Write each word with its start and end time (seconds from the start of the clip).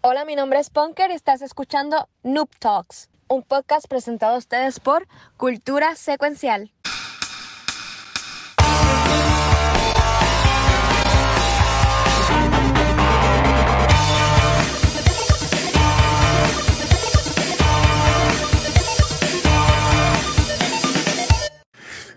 Hola, 0.00 0.24
mi 0.24 0.36
nombre 0.36 0.60
es 0.60 0.70
Punker 0.70 1.10
y 1.10 1.14
estás 1.14 1.42
escuchando 1.42 2.08
Noob 2.22 2.48
Talks, 2.60 3.10
un 3.26 3.42
podcast 3.42 3.88
presentado 3.88 4.36
a 4.36 4.38
ustedes 4.38 4.78
por 4.78 5.08
Cultura 5.36 5.96
Secuencial. 5.96 6.70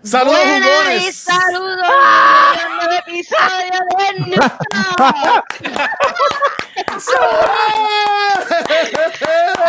Saludos, 0.04 0.38
Buenas 0.38 0.58
y 0.58 0.62
jugones. 0.62 1.16
saludos 1.16 1.78
a 1.84 2.66
un 2.66 2.76
nuevo 2.76 2.92
episodio 2.92 3.78
de 3.98 4.36
Noob 4.36 5.44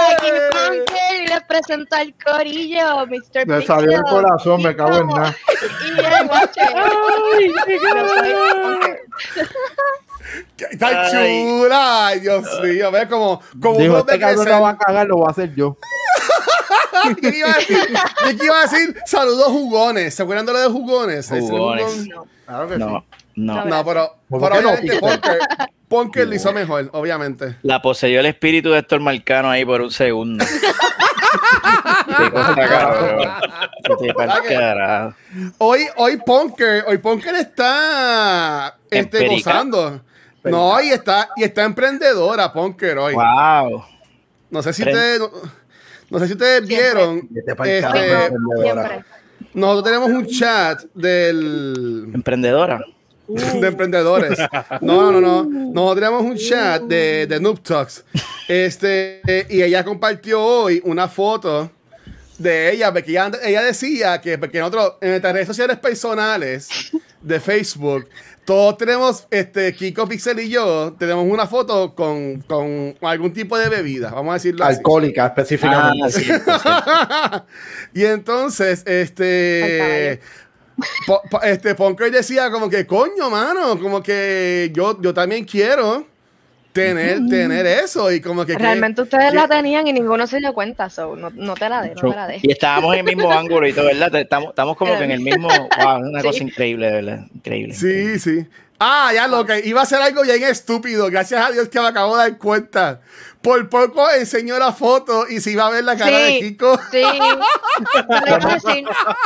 Aquí 0.10 0.30
Punker 0.52 1.22
y 1.22 1.28
les 1.28 1.44
presento 1.44 1.96
al 1.96 2.14
corillo, 2.24 3.06
Mr. 3.08 3.48
Me 3.48 3.66
salió 3.66 3.92
el 3.98 4.04
corazón, 4.04 4.62
me 4.62 4.76
cago 4.76 4.98
en 4.98 5.08
nada. 5.08 5.36
Está 10.72 11.12
chula. 11.12 12.08
Ay, 12.08 12.20
Dios 12.22 12.44
mío. 12.62 12.92
Ve 12.92 13.08
como, 13.08 13.42
como 13.62 13.80
Dijo, 13.80 13.94
uno 13.94 14.04
de 14.04 14.14
este 14.14 14.20
cabrón 14.20 14.46
no 14.48 14.62
va 14.62 14.70
a 14.70 14.78
cagar, 14.78 15.08
lo 15.08 15.18
voy 15.18 15.28
a 15.28 15.32
hacer 15.32 15.54
yo. 15.56 15.78
¿Qué 17.22 17.38
iba 17.38 17.52
a 17.52 17.56
decir? 17.56 17.78
¿De 18.26 18.38
qué 18.38 18.46
iba 18.46 18.60
a 18.60 18.62
decir? 18.64 18.96
Saludos, 19.06 19.48
jugones. 19.48 20.16
¿Se 20.16 20.24
acuerdan 20.24 20.46
de 20.46 20.54
lo 20.54 20.60
de 20.60 20.68
jugones? 20.70 21.30
Jugones. 21.30 22.08
Claro 22.46 22.68
que 22.68 22.78
No, 22.78 23.06
no. 23.36 23.66
No, 23.66 23.86
pero, 23.86 24.16
¿Por 24.30 24.42
pero 24.42 24.62
no, 24.62 24.70
obviamente? 24.70 25.00
Punker, 25.00 25.40
Punker 25.88 26.28
lo 26.28 26.36
hizo 26.36 26.54
mejor, 26.54 26.90
obviamente. 26.94 27.58
La 27.64 27.82
poseyó 27.82 28.20
el 28.20 28.26
espíritu 28.28 28.72
de 28.72 28.80
Héctor 28.80 29.00
Marcano 29.00 29.50
ahí 29.50 29.66
por 29.66 29.82
un 29.82 29.92
segundo. 29.92 30.46
Qué 32.18 32.32
cosa, 32.32 32.56
cabrón. 32.56 33.18
Vete 33.90 34.14
pa'l 34.14 34.28
¿Verdad 34.28 34.42
que- 34.42 34.54
carajo. 34.54 35.16
Hoy, 35.58 35.82
hoy 35.98 36.18
Punker, 36.18 36.86
hoy 36.88 36.98
Punker 36.98 37.36
está 37.36 38.78
este, 38.90 39.28
gozando. 39.28 40.02
No, 40.44 40.82
y 40.82 40.90
está, 40.90 41.30
y 41.38 41.44
está 41.44 41.64
emprendedora, 41.64 42.52
Punker, 42.52 42.98
hoy. 42.98 43.14
Wow. 43.14 43.86
No 44.50 44.62
sé 44.62 44.74
si 44.74 44.84
ustedes, 44.84 45.20
no, 45.20 45.32
no 46.10 46.20
sé 46.20 46.28
si 46.28 46.34
ustedes 46.34 46.68
vieron. 46.68 47.28
Este, 47.34 48.32
nosotros 49.54 49.84
tenemos 49.84 50.10
un 50.10 50.26
chat 50.28 50.82
del 50.94 52.12
Emprendedora. 52.14 52.84
de 53.28 53.68
emprendedores. 53.68 54.38
No, 54.82 55.12
no, 55.12 55.22
no. 55.22 55.44
Nosotros 55.44 55.96
tenemos 55.96 56.22
un 56.24 56.38
chat 56.38 56.82
de, 56.84 57.28
de 57.28 57.40
Noob 57.40 57.62
Talks. 57.62 58.04
Este, 58.48 59.22
y 59.50 59.62
ella 59.62 59.84
compartió 59.84 60.42
hoy 60.44 60.82
una 60.84 61.08
foto 61.08 61.72
de 62.38 62.72
ella, 62.74 62.92
porque 62.92 63.12
ella, 63.12 63.32
ella 63.44 63.62
decía 63.64 64.20
que 64.20 64.38
porque 64.38 64.60
nosotros 64.60 64.94
en 65.02 65.10
nuestras 65.12 65.34
redes 65.34 65.48
sociales 65.48 65.78
personales 65.78 66.68
de 67.22 67.40
Facebook, 67.40 68.10
todos 68.44 68.76
tenemos, 68.78 69.26
este, 69.32 69.74
Kiko 69.74 70.06
Pixel 70.06 70.40
y 70.42 70.50
yo, 70.50 70.94
tenemos 71.00 71.26
una 71.26 71.48
foto 71.48 71.96
con, 71.96 72.42
con 72.42 72.94
algún 73.02 73.32
tipo 73.32 73.58
de 73.58 73.70
bebida, 73.70 74.10
vamos 74.12 74.32
a 74.32 74.34
decirlo. 74.34 74.66
Alcohólica, 74.66 75.24
Ah, 75.24 75.28
específicamente. 75.28 76.12
sí, 76.12 76.24
sí. 76.26 76.32
y 78.02 78.04
entonces, 78.04 78.84
este. 78.86 80.20
Po- 81.06 81.22
po- 81.30 81.42
este 81.42 81.76
Punker 81.76 82.12
decía 82.12 82.50
como 82.50 82.70
que 82.70 82.86
coño, 82.88 83.30
mano, 83.30 83.80
como 83.80 84.02
que 84.02 84.72
yo, 84.74 85.00
yo 85.02 85.14
también 85.14 85.46
quiero 85.46 86.08
tener, 86.72 87.20
tener 87.30 87.66
eso 87.68 88.12
y 88.12 88.20
como 88.20 88.46
que 88.46 88.54
que- 88.54 88.60
Realmente 88.60 89.02
ustedes 89.04 89.30
que- 89.30 89.36
la 89.36 89.48
tenían 89.48 89.86
y 89.88 89.94
ninguno 89.94 90.26
se 90.26 90.40
dio 90.40 90.54
cuenta, 90.54 90.90
so 90.90 91.16
no, 91.16 91.30
no 91.30 91.54
te 91.54 91.70
la 91.70 91.82
de, 91.84 91.94
no 91.94 92.02
te 92.10 92.16
la 92.16 92.28
de. 92.28 92.40
Y 92.42 92.52
estábamos 92.52 92.94
en 92.96 93.08
el 93.08 93.16
mismo 93.16 93.32
ángulo 93.32 93.68
y 93.68 93.74
todo, 93.74 93.86
¿verdad? 93.86 94.16
Estamos, 94.16 94.50
estamos 94.50 94.76
como 94.78 94.98
que 94.98 95.04
en 95.04 95.12
el 95.12 95.20
mismo. 95.20 95.48
Wow, 95.50 96.10
una 96.10 96.22
Sí. 96.22 96.28
cosa 96.28 96.44
increíble, 96.44 96.88
de 96.88 96.92
¿verdad? 96.94 97.26
Increíble. 97.36 97.76
Sí, 97.76 98.20
sí. 98.20 98.48
Ah, 98.80 99.12
ya 99.14 99.28
lo 99.28 99.46
que 99.46 99.62
iba 99.66 99.82
a 99.82 99.86
ser 99.86 100.02
algo 100.02 100.24
bien 100.24 100.42
estúpido. 100.44 101.10
Gracias 101.10 101.46
a 101.46 101.52
Dios 101.52 101.70
que 101.70 101.80
me 101.80 101.88
acabo 101.88 102.18
de 102.18 102.24
dar 102.24 102.38
cuenta. 102.40 103.02
Por 103.44 103.70
poco 103.70 104.10
enseñó 104.10 104.58
la 104.58 104.72
foto 104.72 105.28
y 105.30 105.42
se 105.42 105.52
iba 105.52 105.68
a 105.68 105.70
ver 105.70 105.84
la 105.84 105.98
cara 105.98 106.18
de 106.18 106.30
Sí. 106.30 106.40
Kiko. 106.40 106.80
Sí. 106.92 107.04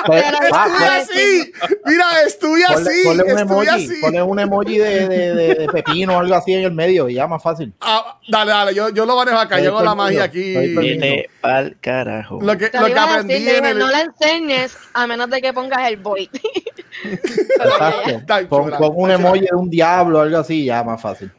Pues, 0.06 0.24
ah, 0.54 0.68
iba 0.70 0.94
a 0.94 1.00
Estuve 1.00 1.16
decir. 1.16 1.54
así. 1.62 1.76
Mira, 1.86 2.06
estuve 2.26 2.62
Ponle, 2.74 2.90
así. 2.90 3.04
ponle 3.04 3.24
un 3.24 3.30
Estuve 3.30 3.42
emoji, 3.42 3.68
así. 3.68 4.02
ponle 4.02 4.22
un 4.24 4.40
emoji 4.40 4.78
de, 4.78 5.08
de, 5.08 5.36
de, 5.36 5.56
de 5.56 5.68
pepino 5.68 6.16
o 6.16 6.20
algo 6.20 6.36
así 6.36 6.54
en 6.54 6.64
el 6.64 6.72
medio 6.72 7.10
y 7.10 7.16
ya 7.16 7.28
más 7.28 7.44
fácil. 7.44 7.74
Ah, 7.82 8.18
dale, 8.28 8.52
dale, 8.52 8.74
yo, 8.74 8.90
yo 8.90 9.06
lo 9.06 9.16
manejo 9.16 9.38
acá. 9.38 9.60
Yo 9.60 9.70
hago 9.76 9.84
la 9.84 9.96
magia 9.96 10.24
aquí. 10.24 10.54
Vete 10.76 11.30
pa'l 11.42 11.78
carajo. 11.82 12.40
Lo 12.42 12.58
que, 12.58 12.70
lo 12.74 12.86
que 12.88 12.98
aprendí 13.00 13.34
decir, 13.34 13.52
le 13.52 13.58
en 13.58 13.66
el. 13.66 13.80
no 13.80 13.88
la 13.90 14.02
enseñes 14.02 14.78
a 14.94 15.06
menos 15.08 15.30
de 15.30 15.42
que 15.42 15.54
pongas 15.54 15.88
el 15.90 15.98
boy. 15.98 16.30
Exacto. 17.04 18.48
Pon, 18.50 18.72
pon 18.78 18.92
un 18.96 19.12
emoji 19.12 19.42
de 19.42 19.50
un 19.56 19.70
diablo 19.70 20.20
o 20.20 20.22
algo 20.22 20.38
así, 20.40 20.66
ya 20.66 20.84
más 20.84 21.02
fácil. 21.02 21.32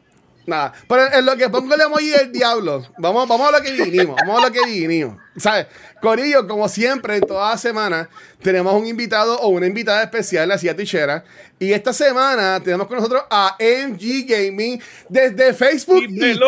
Nada, 0.48 0.72
pero 0.88 1.12
en 1.12 1.26
lo 1.26 1.36
que 1.36 1.50
pongo 1.50 1.74
el 1.74 1.80
emoji 1.82 2.08
del 2.08 2.32
diablo, 2.32 2.82
vamos, 2.96 3.28
vamos 3.28 3.48
a 3.48 3.58
lo 3.58 3.62
que 3.62 3.70
vinimos, 3.70 4.16
vamos 4.16 4.42
a 4.42 4.46
lo 4.46 4.52
que 4.52 4.64
vinimos. 4.64 5.18
¿Sabes? 5.36 5.66
Corillo, 6.00 6.48
como 6.48 6.66
siempre, 6.70 7.16
en 7.16 7.26
toda 7.26 7.50
la 7.50 7.58
semana, 7.58 8.08
tenemos 8.40 8.72
un 8.72 8.86
invitado 8.86 9.38
o 9.40 9.48
una 9.48 9.66
invitada 9.66 10.02
especial, 10.02 10.48
la 10.48 10.56
Cia 10.56 10.74
Tichera. 10.74 11.22
Y 11.58 11.70
esta 11.72 11.92
semana 11.92 12.62
tenemos 12.64 12.86
con 12.86 12.96
nosotros 12.96 13.24
a 13.30 13.58
MG 13.60 14.24
Gaming 14.26 14.80
desde 15.10 15.52
Facebook 15.52 16.04
y 16.08 16.18
Twitch. 16.18 16.40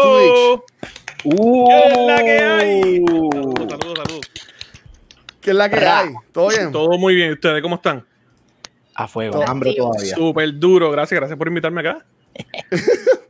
Uh, 1.25 1.69
¿Qué 1.69 1.87
es 1.87 2.07
la 2.07 2.23
que 2.23 2.39
hay? 2.39 3.05
Saludos, 3.07 3.67
saludos, 3.69 3.99
saludos. 3.99 4.31
¿Qué 5.43 5.51
es 5.51 5.57
la 5.57 5.69
que 5.69 5.87
hay? 5.87 6.15
¿Todo 6.33 6.49
bien? 6.49 6.73
Todo 6.73 6.97
muy 6.97 7.15
bien. 7.15 7.33
¿Ustedes 7.33 7.61
cómo 7.61 7.75
están? 7.75 8.07
a 8.95 9.09
fuego. 9.09 9.43
Hambre 9.47 9.75
todavía. 9.75 10.15
Súper 10.15 10.59
duro. 10.59 10.91
Gracias, 10.91 11.19
gracias 11.19 11.39
por 11.39 11.49
invitarme 11.49 11.81
acá. 11.81 12.05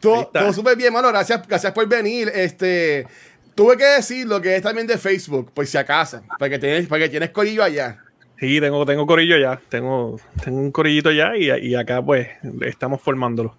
Todo, 0.00 0.26
todo 0.26 0.52
súper 0.52 0.76
bien, 0.76 0.92
mano. 0.92 1.08
Gracias, 1.08 1.46
gracias 1.46 1.72
por 1.72 1.86
venir. 1.88 2.30
Este, 2.34 3.06
tuve 3.54 3.76
que 3.76 3.84
decir 3.84 4.26
lo 4.26 4.40
que 4.40 4.56
es 4.56 4.62
también 4.62 4.86
de 4.86 4.98
Facebook, 4.98 5.52
por 5.52 5.66
si 5.66 5.76
acaso, 5.78 6.22
porque 6.38 6.58
tienes, 6.58 6.86
porque 6.86 7.08
tienes 7.08 7.30
corillo 7.30 7.64
allá. 7.64 7.98
Sí, 8.38 8.60
tengo, 8.60 8.86
tengo 8.86 9.06
corillo 9.06 9.36
ya. 9.36 9.60
Tengo, 9.68 10.20
tengo 10.44 10.58
un 10.58 10.70
corillito 10.70 11.10
ya 11.10 11.36
y, 11.36 11.50
y 11.50 11.74
acá 11.74 12.00
pues 12.00 12.28
estamos 12.62 13.00
formándolo. 13.02 13.56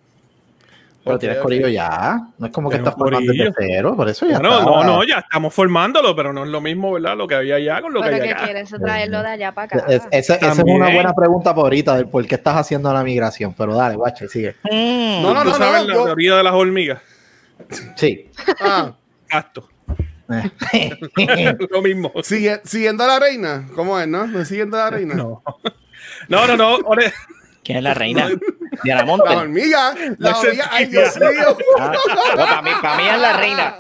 Pero 1.10 1.20
tienes 1.20 1.38
corillo 1.40 1.68
ya. 1.68 2.20
No 2.38 2.46
es 2.48 2.52
como 2.52 2.70
que 2.70 2.78
estás 2.78 2.96
formando 2.96 3.32
desde 3.32 3.52
cero, 3.58 3.94
por 3.96 4.08
eso 4.10 4.26
ya 4.28 4.40
Bueno, 4.40 4.60
está. 4.60 4.66
no, 4.66 4.84
no, 4.84 5.04
ya 5.04 5.18
estamos 5.20 5.54
formándolo, 5.54 6.16
pero 6.16 6.32
no 6.34 6.44
es 6.44 6.50
lo 6.50 6.62
mismo, 6.62 6.94
¿verdad? 6.94 7.18
Lo 7.18 7.28
que 7.28 7.36
había 7.36 7.56
allá 7.56 7.82
con 7.82 7.94
lo 7.94 8.02
que 8.02 8.10
Pero 8.10 8.24
que 8.24 8.32
acá. 8.32 8.44
quieres 8.46 8.70
traerlo 8.70 9.22
de 9.22 9.28
allá 9.30 9.52
para 9.54 9.66
acá. 9.78 9.86
Es- 9.88 10.08
esa, 10.12 10.36
esa 10.36 10.52
es 10.52 10.60
una 10.60 10.92
buena 10.94 11.14
pregunta 11.14 11.54
por 11.54 11.66
ahorita 11.66 11.96
del 11.98 12.08
por 12.08 12.26
qué 12.26 12.36
estás 12.36 12.56
haciendo 12.56 12.92
la 12.94 13.04
migración. 13.04 13.54
Pero 13.58 13.76
dale, 13.76 13.96
guacho, 13.96 14.28
sigue. 14.28 14.56
Mm. 14.64 15.22
No, 15.24 15.34
no, 15.34 15.44
¿Tú 15.44 15.50
no, 15.50 15.56
sabes 15.56 15.82
no. 15.82 15.88
la 15.88 15.94
yo- 15.94 16.06
teoría 16.06 16.36
de 16.38 16.44
las 16.44 16.54
hormigas? 16.54 17.02
Sí. 17.96 18.30
ah, 18.62 18.94
Gasto. 19.30 19.68
Lo 21.72 21.82
mismo. 21.82 22.12
sigue- 22.24 22.62
siguiendo 22.64 23.04
a 23.04 23.08
la 23.08 23.20
reina. 23.20 23.68
¿Cómo 23.76 24.00
es, 24.00 24.08
no? 24.08 24.28
¿No 24.28 24.46
siguiendo 24.46 24.78
a 24.78 24.86
la 24.86 24.90
reina? 24.92 25.16
No. 25.16 25.44
No, 26.28 26.48
no, 26.48 26.56
no. 26.58 26.78
¿Quién 27.64 27.78
es 27.80 27.84
la 27.84 27.94
reina? 27.94 28.30
Diana 28.84 29.02
La 29.02 29.06
Monte. 29.06 29.30
hormiga. 29.36 29.94
La 30.18 30.32
No 30.32 30.40
hormiga. 30.40 30.70
Ay. 30.72 30.86
Dios 30.86 31.18
mío. 31.18 31.58
Ah, 31.80 31.92
no, 31.94 32.36
para, 32.46 32.62
mí, 32.62 32.72
para 32.82 32.98
mí 32.98 33.08
es 33.08 33.20
la 33.20 33.34
reina. 33.38 33.76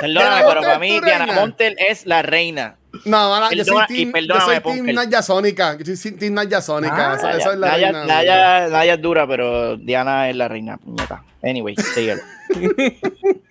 Perdóname, 0.00 0.42
pero 0.48 0.60
para 0.60 0.78
mí 0.78 1.00
Diana. 1.00 1.26
Montel 1.34 1.76
es 1.78 2.06
la 2.06 2.22
reina. 2.22 2.76
No, 3.04 3.28
mala, 3.30 3.50
yo 3.52 3.64
soy 3.64 3.86
team, 3.86 4.12
yo 4.26 4.40
soy. 4.40 4.80
Naya 4.92 5.22
Sónica. 5.22 5.76
Yo 5.78 5.94
soy 5.96 6.12
team 6.12 6.34
Naya 6.34 6.60
Sónica. 6.60 7.12
Ah, 7.12 7.16
esa, 7.16 7.30
esa 7.36 7.52
es 7.52 7.58
la 7.58 7.68
Naya, 7.68 7.92
reina. 7.92 8.04
Naya- 8.06 8.68
Naya 8.68 8.94
es 8.94 9.02
dura, 9.02 9.26
pero 9.26 9.76
Diana 9.76 10.28
es 10.30 10.36
la 10.36 10.48
reina. 10.48 10.78
puñeta. 10.78 11.22
Anyway, 11.42 11.76
síguelo. 11.94 12.22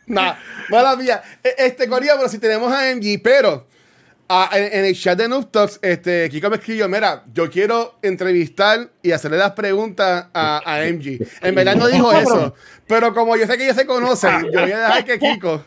Nah, 0.08 0.36
mala 0.70 0.96
mía. 0.96 1.22
E- 1.44 1.56
Este, 1.58 1.88
Corea, 1.90 2.14
pero 2.16 2.30
si 2.30 2.40
tenemos 2.40 2.72
a 2.72 2.90
MG, 2.96 3.20
pero 3.22 3.68
ah, 4.30 4.50
en, 4.54 4.80
en 4.80 4.86
el 4.86 4.96
chat 5.00 5.18
de 5.18 5.28
Noob 5.28 5.52
Talks, 5.52 5.80
este, 5.82 6.30
Kiko 6.30 6.50
me 6.50 6.58
escribió, 6.58 6.88
mira, 6.88 7.24
yo 7.34 7.50
quiero 7.50 8.00
entrevistar 8.02 8.90
y 9.02 9.12
hacerle 9.12 9.38
las 9.38 9.52
preguntas 9.52 10.28
a, 10.34 10.62
a 10.66 10.86
MG. 10.92 11.20
En 11.42 11.56
verdad 11.56 11.76
no 11.76 11.88
dijo 11.88 12.12
eso, 12.14 12.54
pero 12.88 13.14
como 13.14 13.36
yo 13.36 13.46
sé 13.48 13.58
que 13.58 13.66
ellos 13.66 13.76
se 13.78 13.86
conocen, 13.86 14.46
yo 14.52 14.62
voy 14.62 14.72
a 14.72 14.80
dejar 14.80 15.06
que 15.06 15.20
Kiko 15.20 15.64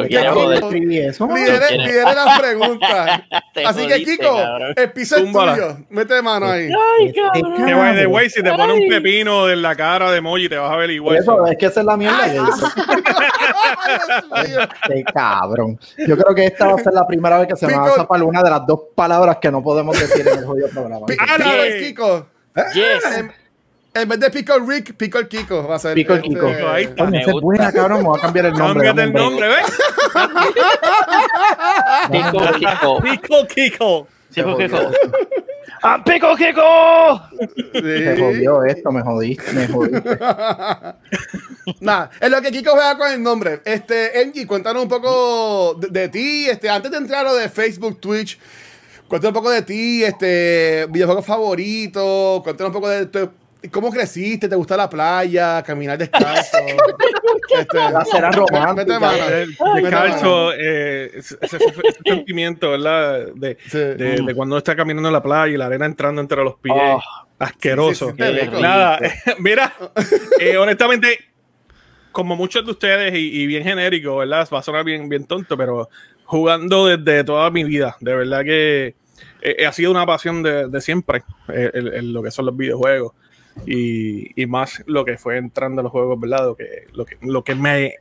Eso, 0.00 1.28
lidere, 1.34 1.78
lidere 1.78 2.14
las 2.14 2.40
preguntas. 2.40 3.22
Así 3.66 3.86
que, 3.86 4.04
Kiko, 4.04 4.34
cabrón. 4.36 4.74
el 4.76 4.92
piso 4.92 5.16
es 5.16 5.24
tuyo. 5.32 5.76
Mete 5.90 6.22
mano 6.22 6.46
ahí. 6.46 6.68
Ay, 6.68 7.06
Este 7.06 7.20
cabrón. 7.20 7.66
Que 7.66 7.74
by 7.74 7.96
the 7.96 8.06
way, 8.06 8.30
si 8.30 8.42
te 8.42 8.50
pone 8.52 8.72
un 8.72 8.88
pepino 8.88 9.48
en 9.50 9.62
la 9.62 9.74
cara 9.76 10.10
de 10.10 10.18
emoji, 10.18 10.48
te 10.48 10.56
vas 10.56 10.70
a 10.72 10.76
ver 10.76 10.90
igual. 10.90 11.16
eso, 11.16 11.46
es 11.46 11.56
que 11.58 11.66
esa 11.66 11.80
es 11.80 11.86
la 11.86 11.96
mierda 11.96 12.24
que 12.24 12.36
hizo. 12.36 12.66
Qué 14.88 15.04
cabrón. 15.04 15.78
Yo 15.98 16.16
creo 16.16 16.34
que 16.34 16.46
esta 16.46 16.66
va 16.66 16.74
a 16.74 16.82
ser 16.82 16.92
la 16.92 17.06
primera 17.06 17.38
vez 17.38 17.48
que 17.48 17.56
se 17.56 17.66
me 17.66 17.76
va 17.76 17.86
a 17.86 17.90
zafar 17.90 18.22
una 18.22 18.42
de 18.42 18.50
las 18.50 18.66
dos 18.66 18.80
palabras 18.94 19.38
que 19.40 19.50
no 19.50 19.62
podemos 19.62 19.98
decir 19.98 20.26
en 20.26 20.38
el 20.38 20.44
jodido 20.44 20.68
programa. 20.68 21.06
Ah, 21.18 21.36
Kiko. 21.80 22.26
Yes. 22.74 23.24
En 23.94 24.08
vez 24.08 24.18
de 24.20 24.30
Pickle 24.30 24.60
Rick, 24.66 24.94
Pickle 24.96 25.28
Kiko 25.28 25.68
va 25.68 25.76
a 25.76 25.78
ser. 25.78 25.94
Pickle 25.94 26.16
este, 26.16 26.28
Kiko. 26.30 26.46
Ahí 26.46 26.84
está. 26.84 27.04
Es 27.04 27.26
gusta. 27.26 27.40
buena, 27.42 27.72
cabrón. 27.72 27.98
Me 27.98 28.04
voy 28.08 28.18
a 28.18 28.22
cambiar 28.22 28.46
el 28.46 28.52
nombre. 28.54 28.86
Cámbiate 28.86 29.02
el 29.02 29.12
nombre, 29.12 29.48
¿ves? 29.48 29.66
Pico, 32.10 32.52
Kiko. 32.58 33.00
Pico 33.02 33.46
Kiko. 33.46 34.06
Pico, 34.34 34.56
Kiko. 34.56 34.78
¡Ah, 35.84 36.02
Pico, 36.04 36.36
Kiko! 36.36 37.20
Me 37.82 38.16
jodió 38.16 38.62
esto, 38.64 38.92
me 38.92 39.02
jodiste, 39.02 39.52
me 39.52 39.66
jodiste. 39.66 40.16
Nada, 41.80 42.10
es 42.20 42.30
lo 42.30 42.40
que 42.40 42.52
Kiko 42.52 42.70
juega 42.70 42.96
con 42.96 43.10
el 43.10 43.20
nombre. 43.22 43.60
Este, 43.64 44.22
Engie, 44.22 44.46
cuéntanos 44.46 44.84
un 44.84 44.88
poco 44.88 45.74
de, 45.74 45.88
de 45.88 46.08
ti. 46.08 46.48
Este, 46.48 46.70
antes 46.70 46.90
de 46.90 46.98
entrar 46.98 47.26
a 47.26 47.30
lo 47.30 47.34
de 47.34 47.48
Facebook, 47.48 48.00
Twitch, 48.00 48.38
cuéntanos 49.08 49.30
un 49.36 49.42
poco 49.42 49.50
de 49.50 49.62
ti, 49.62 50.04
este, 50.04 50.86
videojuegos 50.88 51.26
favoritos, 51.26 52.42
cuéntanos 52.42 52.68
un 52.68 52.74
poco 52.74 52.88
de 52.88 53.06
tu- 53.06 53.32
cómo 53.70 53.90
creciste, 53.90 54.48
te 54.48 54.56
gusta 54.56 54.76
la 54.76 54.88
playa, 54.88 55.62
caminar 55.62 55.98
descalzo. 55.98 56.58
este, 57.58 57.76
La 57.78 58.04
cena 58.04 58.30
romántica. 58.30 59.28
El. 59.40 59.56
Descalzo, 59.82 60.52
eh, 60.54 61.10
ese, 61.14 61.36
ese- 61.40 61.56
ese 61.56 61.98
sentimiento, 62.04 62.70
¿verdad? 62.70 63.26
De, 63.34 63.56
Sí. 63.68 63.78
de, 63.78 63.94
de 64.24 64.34
cuando 64.34 64.54
uno 64.54 64.58
está 64.58 64.74
caminando 64.76 65.08
en 65.08 65.12
la 65.12 65.22
playa 65.22 65.52
y 65.54 65.56
la 65.56 65.66
arena 65.66 65.86
entrando 65.86 66.20
entre 66.20 66.42
los 66.42 66.56
pies. 66.56 66.74
Oh. 66.76 67.00
Asqueroso. 67.38 68.10
Sí, 68.10 68.16
sí. 68.18 68.60
Nada, 68.60 68.98
mira, 69.38 69.72
eh, 70.38 70.56
honestamente, 70.56 71.18
como 72.12 72.36
muchos 72.36 72.64
de 72.64 72.70
ustedes 72.70 73.14
y, 73.14 73.42
y 73.42 73.46
bien 73.46 73.64
genérico, 73.64 74.16
¿verdad? 74.18 74.46
Va 74.52 74.58
a 74.60 74.62
sonar 74.62 74.84
bien, 74.84 75.08
bien 75.08 75.24
tonto, 75.24 75.56
pero 75.56 75.88
jugando 76.24 76.86
desde 76.86 77.24
toda 77.24 77.50
mi 77.50 77.64
vida, 77.64 77.96
de 78.00 78.14
verdad 78.14 78.42
que 78.44 78.94
eh, 79.40 79.66
ha 79.66 79.72
sido 79.72 79.90
una 79.90 80.06
pasión 80.06 80.42
de, 80.42 80.68
de 80.68 80.80
siempre, 80.80 81.24
eh, 81.48 81.70
el- 81.74 81.92
el- 81.94 82.12
lo 82.12 82.22
que 82.22 82.30
son 82.30 82.46
los 82.46 82.56
videojuegos. 82.56 83.12
Y, 83.66 84.40
y 84.40 84.46
más 84.46 84.82
lo 84.86 85.04
que 85.04 85.18
fue 85.18 85.36
entrando 85.36 85.80
a 85.80 85.82
los 85.82 85.92
juegos, 85.92 86.18
¿verdad? 86.18 86.46
Lo 86.46 86.56
que, 86.56 86.86
lo 86.92 87.04
que, 87.04 87.16
lo 87.20 87.44
que 87.44 87.54
me, 87.54 87.94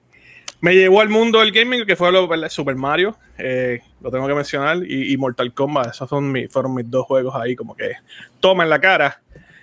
me 0.62 0.76
llevó 0.76 1.02
al 1.02 1.10
mundo 1.10 1.40
del 1.40 1.52
gaming, 1.52 1.86
que 1.86 1.96
fue 1.96 2.12
lo. 2.12 2.30
Super 2.50 2.76
Mario, 2.76 3.18
eh, 3.38 3.82
lo 4.02 4.12
tengo 4.12 4.28
que 4.28 4.36
mencionar, 4.36 4.78
y, 4.86 5.14
y 5.14 5.18
Mortal 5.18 5.54
Kombat, 5.54 5.92
esos 5.92 6.10
son 6.10 6.32
mis, 6.32 6.52
fueron 6.52 6.76
mis 6.76 6.90
dos 6.90 7.06
juegos 7.06 7.36
ahí, 7.36 7.56
como 7.56 7.76
que 7.76 7.92
toma 8.40 8.64
en 8.64 8.70
la 8.70 8.80
cara. 8.80 9.22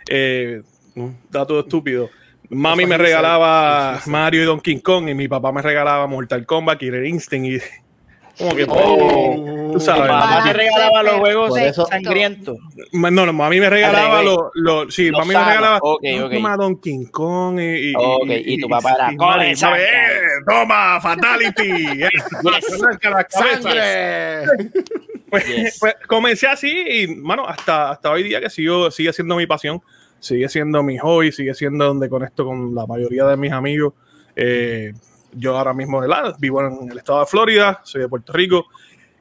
Eh, 0.09 0.63
dato 1.31 1.61
estúpido. 1.61 2.11
Mami 2.51 2.87
me 2.87 2.97
regalaba 2.97 4.01
Mario 4.07 4.43
y 4.43 4.47
Donkey 4.47 4.81
Kong, 4.81 5.09
y 5.09 5.15
mi 5.15 5.29
papá 5.29 5.53
me 5.53 5.63
regalaba 5.63 6.07
Mortal 6.07 6.47
Kombat, 6.47 6.79
Killer 6.79 7.05
Instinct, 7.05 7.47
y 7.47 7.61
como 8.39 8.55
que, 8.57 8.67
Oh. 8.69 9.71
tú 9.73 9.81
sabes. 9.81 10.09
Mamá 10.09 10.43
te 10.45 10.53
regalaba 10.53 11.03
los 11.03 11.15
juegos 11.17 11.55
sangrientos. 11.91 12.57
No, 12.93 13.11
no, 13.11 13.33
mami 13.33 13.61
me 13.61 13.69
regalaba 13.69 14.21
Al 14.21 14.25
los, 14.25 14.39
los- 14.55 14.95
sí, 14.95 15.11
Los 15.11 15.19
mami 15.21 15.29
me 15.29 15.35
sanos. 15.35 15.49
regalaba 15.49 15.79
Ok, 15.83 16.03
no, 16.17 16.27
ok. 16.27 16.33
toma 16.33 16.57
Donkey 16.57 17.07
Kong 17.11 17.61
y, 17.61 17.91
y, 17.91 17.95
Ok, 17.97 18.27
y 18.29 18.61
tu 18.61 18.69
papá 18.69 18.93
era, 18.95 19.13
y 19.13 19.17
"Come 19.17 19.31
Mario, 19.37 19.57
sangre". 19.57 19.81
¿sabes? 19.81 20.45
toma, 20.47 21.01
fatality. 21.01 22.01
¡Sangre! 23.29 24.45
Pues, 25.31 25.47
Yes. 25.47 25.77
pues, 25.79 25.95
comencé 26.07 26.47
así 26.47 26.71
y, 26.89 27.07
mano, 27.17 27.47
hasta, 27.47 27.91
hasta 27.91 28.11
hoy 28.11 28.23
día 28.23 28.41
que 28.41 28.49
sigo, 28.49 28.91
sigue 28.91 29.13
siendo 29.13 29.37
mi 29.37 29.47
pasión, 29.47 29.83
sigue 30.21 30.49
siendo 30.49 30.83
mi 30.83 30.97
hobby, 30.97 31.33
sigue 31.33 31.53
siendo 31.53 31.85
donde 31.85 32.09
conecto 32.09 32.47
con 32.47 32.75
la 32.75 32.87
mayoría 32.87 33.27
de 33.27 33.37
mis 33.37 33.53
amigos. 33.53 33.93
Eh, 34.35 34.95
yo 35.33 35.57
ahora 35.57 35.73
mismo 35.75 36.01
¿verdad? 36.01 36.35
vivo 36.39 36.61
en 36.67 36.91
el 36.91 36.99
estado 36.99 37.21
de 37.21 37.27
Florida, 37.27 37.81
soy 37.85 38.01
de 38.03 38.09
Puerto 38.09 38.33
Rico. 38.33 38.67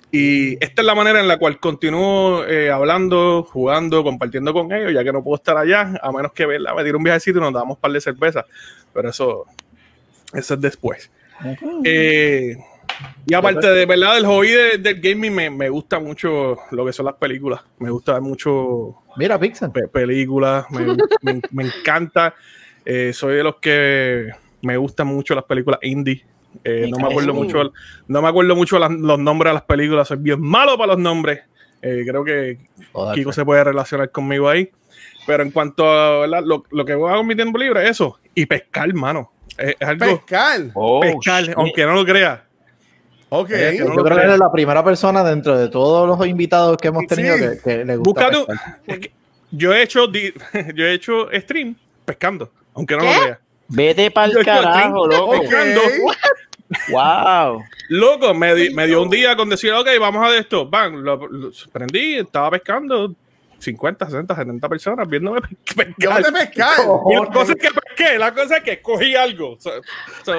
Y 0.09 0.53
esta 0.63 0.81
es 0.81 0.85
la 0.85 0.95
manera 0.95 1.19
en 1.19 1.27
la 1.27 1.37
cual 1.37 1.59
continúo 1.59 2.45
eh, 2.45 2.71
hablando, 2.71 3.43
jugando, 3.43 4.03
compartiendo 4.03 4.53
con 4.53 4.71
ellos, 4.71 4.93
ya 4.93 5.03
que 5.03 5.11
no 5.11 5.21
puedo 5.21 5.35
estar 5.35 5.57
allá, 5.57 5.93
a 6.01 6.11
menos 6.13 6.31
que 6.31 6.45
¿verdad? 6.45 6.73
me 6.75 6.83
tire 6.83 6.95
un 6.95 7.03
viajecito 7.03 7.39
y 7.39 7.41
nos 7.41 7.51
damos 7.53 7.75
un 7.75 7.81
par 7.81 7.91
de 7.91 7.99
cervezas. 7.99 8.45
Pero 8.93 9.09
eso, 9.09 9.45
eso 10.33 10.53
es 10.53 10.61
después. 10.61 11.11
Eh, 11.83 12.55
y 13.25 13.33
aparte 13.33 13.67
de 13.69 13.85
verdad 13.85 14.15
del 14.15 14.25
hobby 14.25 14.49
de- 14.49 14.77
del 14.77 15.01
gaming, 15.01 15.35
me, 15.35 15.49
me 15.49 15.69
gusta 15.69 15.99
mucho 15.99 16.57
lo 16.71 16.85
que 16.85 16.93
son 16.93 17.05
las 17.05 17.15
películas. 17.15 17.61
Me 17.79 17.89
gusta 17.89 18.19
mucho 18.21 19.03
Mira, 19.17 19.37
Pixel. 19.37 19.71
pe- 19.71 19.87
películas, 19.89 20.65
me, 20.71 20.95
me- 21.21 21.41
me 21.51 21.63
encanta. 21.65 22.33
Eh, 22.85 23.11
soy 23.13 23.35
de 23.35 23.43
los 23.43 23.57
que 23.57 24.29
me 24.61 24.77
gustan 24.77 25.07
mucho 25.07 25.35
las 25.35 25.43
películas 25.45 25.79
indie. 25.83 26.25
Eh, 26.63 26.87
no 26.89 26.97
me 26.97 27.07
acuerdo 27.07 27.33
mucho, 27.33 27.71
no 28.07 28.21
me 28.21 28.27
acuerdo 28.27 28.55
mucho 28.55 28.79
las- 28.79 28.91
los 28.91 29.19
nombres 29.19 29.51
de 29.51 29.53
las 29.55 29.63
películas. 29.63 30.07
Soy 30.07 30.17
bien 30.17 30.41
malo 30.41 30.77
para 30.77 30.93
los 30.93 30.99
nombres. 31.01 31.41
Eh, 31.81 32.03
creo 32.07 32.23
que 32.23 32.57
Joder, 32.91 33.15
Kiko 33.15 33.31
se 33.31 33.45
puede 33.45 33.63
relacionar 33.63 34.09
conmigo 34.11 34.49
ahí. 34.49 34.69
Pero 35.27 35.43
en 35.43 35.51
cuanto 35.51 35.85
a 35.89 36.25
lo, 36.25 36.63
lo 36.71 36.85
que 36.85 36.93
hago 36.93 37.19
en 37.19 37.27
mi 37.27 37.35
tiempo 37.35 37.57
libre, 37.57 37.87
eso. 37.87 38.17
Y 38.33 38.45
pescar, 38.45 38.91
mano. 38.93 39.31
Es, 39.57 39.75
es 39.79 39.87
algo 39.87 40.05
Pescar. 40.05 40.61
Oh, 40.73 41.01
pescar, 41.01 41.43
shit. 41.43 41.53
aunque 41.57 41.83
no 41.85 41.93
lo 41.93 42.05
creas. 42.05 42.39
Ok. 43.29 43.49
Eh, 43.51 43.73
que 43.77 43.79
no 43.83 43.93
Yo 43.95 44.03
creo 44.03 44.17
que 44.17 44.23
eres 44.23 44.39
la 44.39 44.51
primera 44.51 44.83
persona 44.83 45.23
dentro 45.23 45.57
de 45.57 45.67
todos 45.67 46.07
los 46.07 46.25
invitados 46.27 46.77
que 46.77 46.87
hemos 46.87 47.05
tenido 47.07 47.35
Sí. 47.35 47.43
que, 47.43 47.57
que 47.61 47.85
le 47.85 47.97
gusta. 47.97 48.29
Es 48.87 48.99
que 48.99 49.11
yo 49.51 49.73
he 49.73 49.83
hecho 49.83 50.09
yo 50.75 50.85
he 50.85 50.93
hecho 50.93 51.27
stream 51.33 51.75
pescando, 52.05 52.51
aunque 52.73 52.95
no 52.95 53.01
¿Qué? 53.01 53.07
lo 53.13 53.21
creas. 53.21 53.39
Vete 53.69 54.11
para 54.11 54.31
el 54.31 54.45
carajo, 54.45 55.07
loco. 55.07 55.31
Ok. 55.35 55.41
pescando. 55.41 55.81
Wow. 56.89 57.63
Loco, 57.89 58.33
me, 58.33 58.53
di- 58.55 58.73
me 58.73 58.87
dio 58.87 59.01
un 59.01 59.09
día 59.09 59.35
con 59.35 59.49
decir, 59.49 59.71
ok, 59.71 59.87
vamos 59.99 60.25
a 60.25 60.31
de 60.31 60.39
esto. 60.39 60.67
Bang, 60.67 60.95
lo, 60.95 61.15
lo 61.27 61.49
prendí, 61.71 62.15
estaba 62.15 62.51
pescando 62.51 63.13
50, 63.59 64.05
60, 64.05 64.35
70 64.35 64.69
personas 64.69 65.07
viéndome 65.07 65.41
pe- 65.75 65.93
Yo 65.97 66.09
pescar. 66.09 66.23
te 66.23 66.31
pescar. 66.31 66.79
Y 67.09 67.15
la 67.15 67.25
cosa 67.31 67.53
es 67.53 67.57
que 67.59 67.69
pesqué, 67.71 68.19
la 68.19 68.33
cosa 68.33 68.57
es 68.57 68.63
que 68.63 68.81
cogí 68.81 69.15
algo. 69.15 69.55
So- 69.59 69.81
so, 70.23 70.33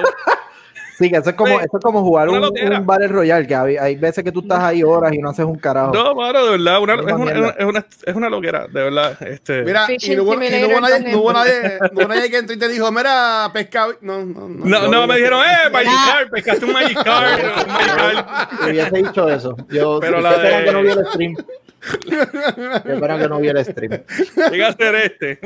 Sí, 0.99 1.09
que 1.09 1.15
eso 1.15 1.29
es 1.29 1.35
como, 1.37 1.57
Sí. 1.57 1.63
eso 1.65 1.77
es 1.77 1.83
como 1.83 2.01
jugar 2.03 2.27
un, 2.27 2.43
un 2.43 2.85
Battle 2.85 3.07
Royale, 3.07 3.47
que 3.47 3.55
hay, 3.55 3.77
hay 3.77 3.95
veces 3.95 4.21
que 4.21 4.33
tú 4.33 4.41
estás 4.41 4.59
ahí 4.59 4.83
horas 4.83 5.13
y 5.13 5.19
no 5.19 5.29
haces 5.29 5.45
un 5.45 5.57
carajo. 5.57 5.93
no, 5.93 6.13
mano, 6.13 6.43
de 6.45 6.51
verdad, 6.57 6.81
una- 6.81 6.93
Una 6.95 7.11
es, 7.31 7.37
una, 7.37 7.49
es, 7.51 7.65
una, 7.65 7.85
es 8.05 8.15
una 8.15 8.29
loquera, 8.29 8.67
de 8.67 8.83
verdad. 8.83 9.17
Este, 9.23 9.61
Mira, 9.63 9.85
y 9.85 9.93
Fishing 9.93 10.17
no 10.17 10.23
hubo, 10.23 10.33
y 10.33 10.37
no 10.37 10.43
hubo 10.43 10.49
Simulator 10.51 10.81
nadie, 10.99 11.11
no 11.13 11.17
hubo 11.21 11.31
nadie, 11.33 11.79
no 11.79 12.01
hubo 12.01 12.07
nadie 12.09 12.29
que 12.29 12.37
entró 12.37 12.55
y 12.55 12.59
te 12.59 12.67
dijo, 12.67 12.91
mira, 12.91 13.49
pescado. 13.53 13.93
No, 14.01 14.25
no, 14.25 14.49
no. 14.49 14.65
no, 14.65 14.87
no, 14.89 15.07
me 15.07 15.15
dijeron, 15.15 15.39
eh, 15.41 15.69
Magic. 15.71 15.91
Card, 16.05 16.29
pescaste 16.31 16.65
un 16.65 16.73
Magic 16.73 17.01
Card. 17.03 17.39
hubiese 18.69 18.97
dicho 18.97 19.29
eso. 19.29 19.55
Yo 19.69 19.99
Pero 20.01 20.19
la 20.21 20.37
de- 20.37 20.65
que 20.65 20.71
no 20.73 20.81
viera 20.81 21.01
el 21.01 21.07
stream. 21.07 21.35
Yo 22.07 22.21
espero 22.93 23.17
que 23.17 23.27
no 23.29 23.39
viera 23.39 23.59
el 23.61 23.65
stream. 23.65 24.03
Llega 24.51 24.67
a 24.67 24.73
ser 24.73 24.95
este. 24.95 25.39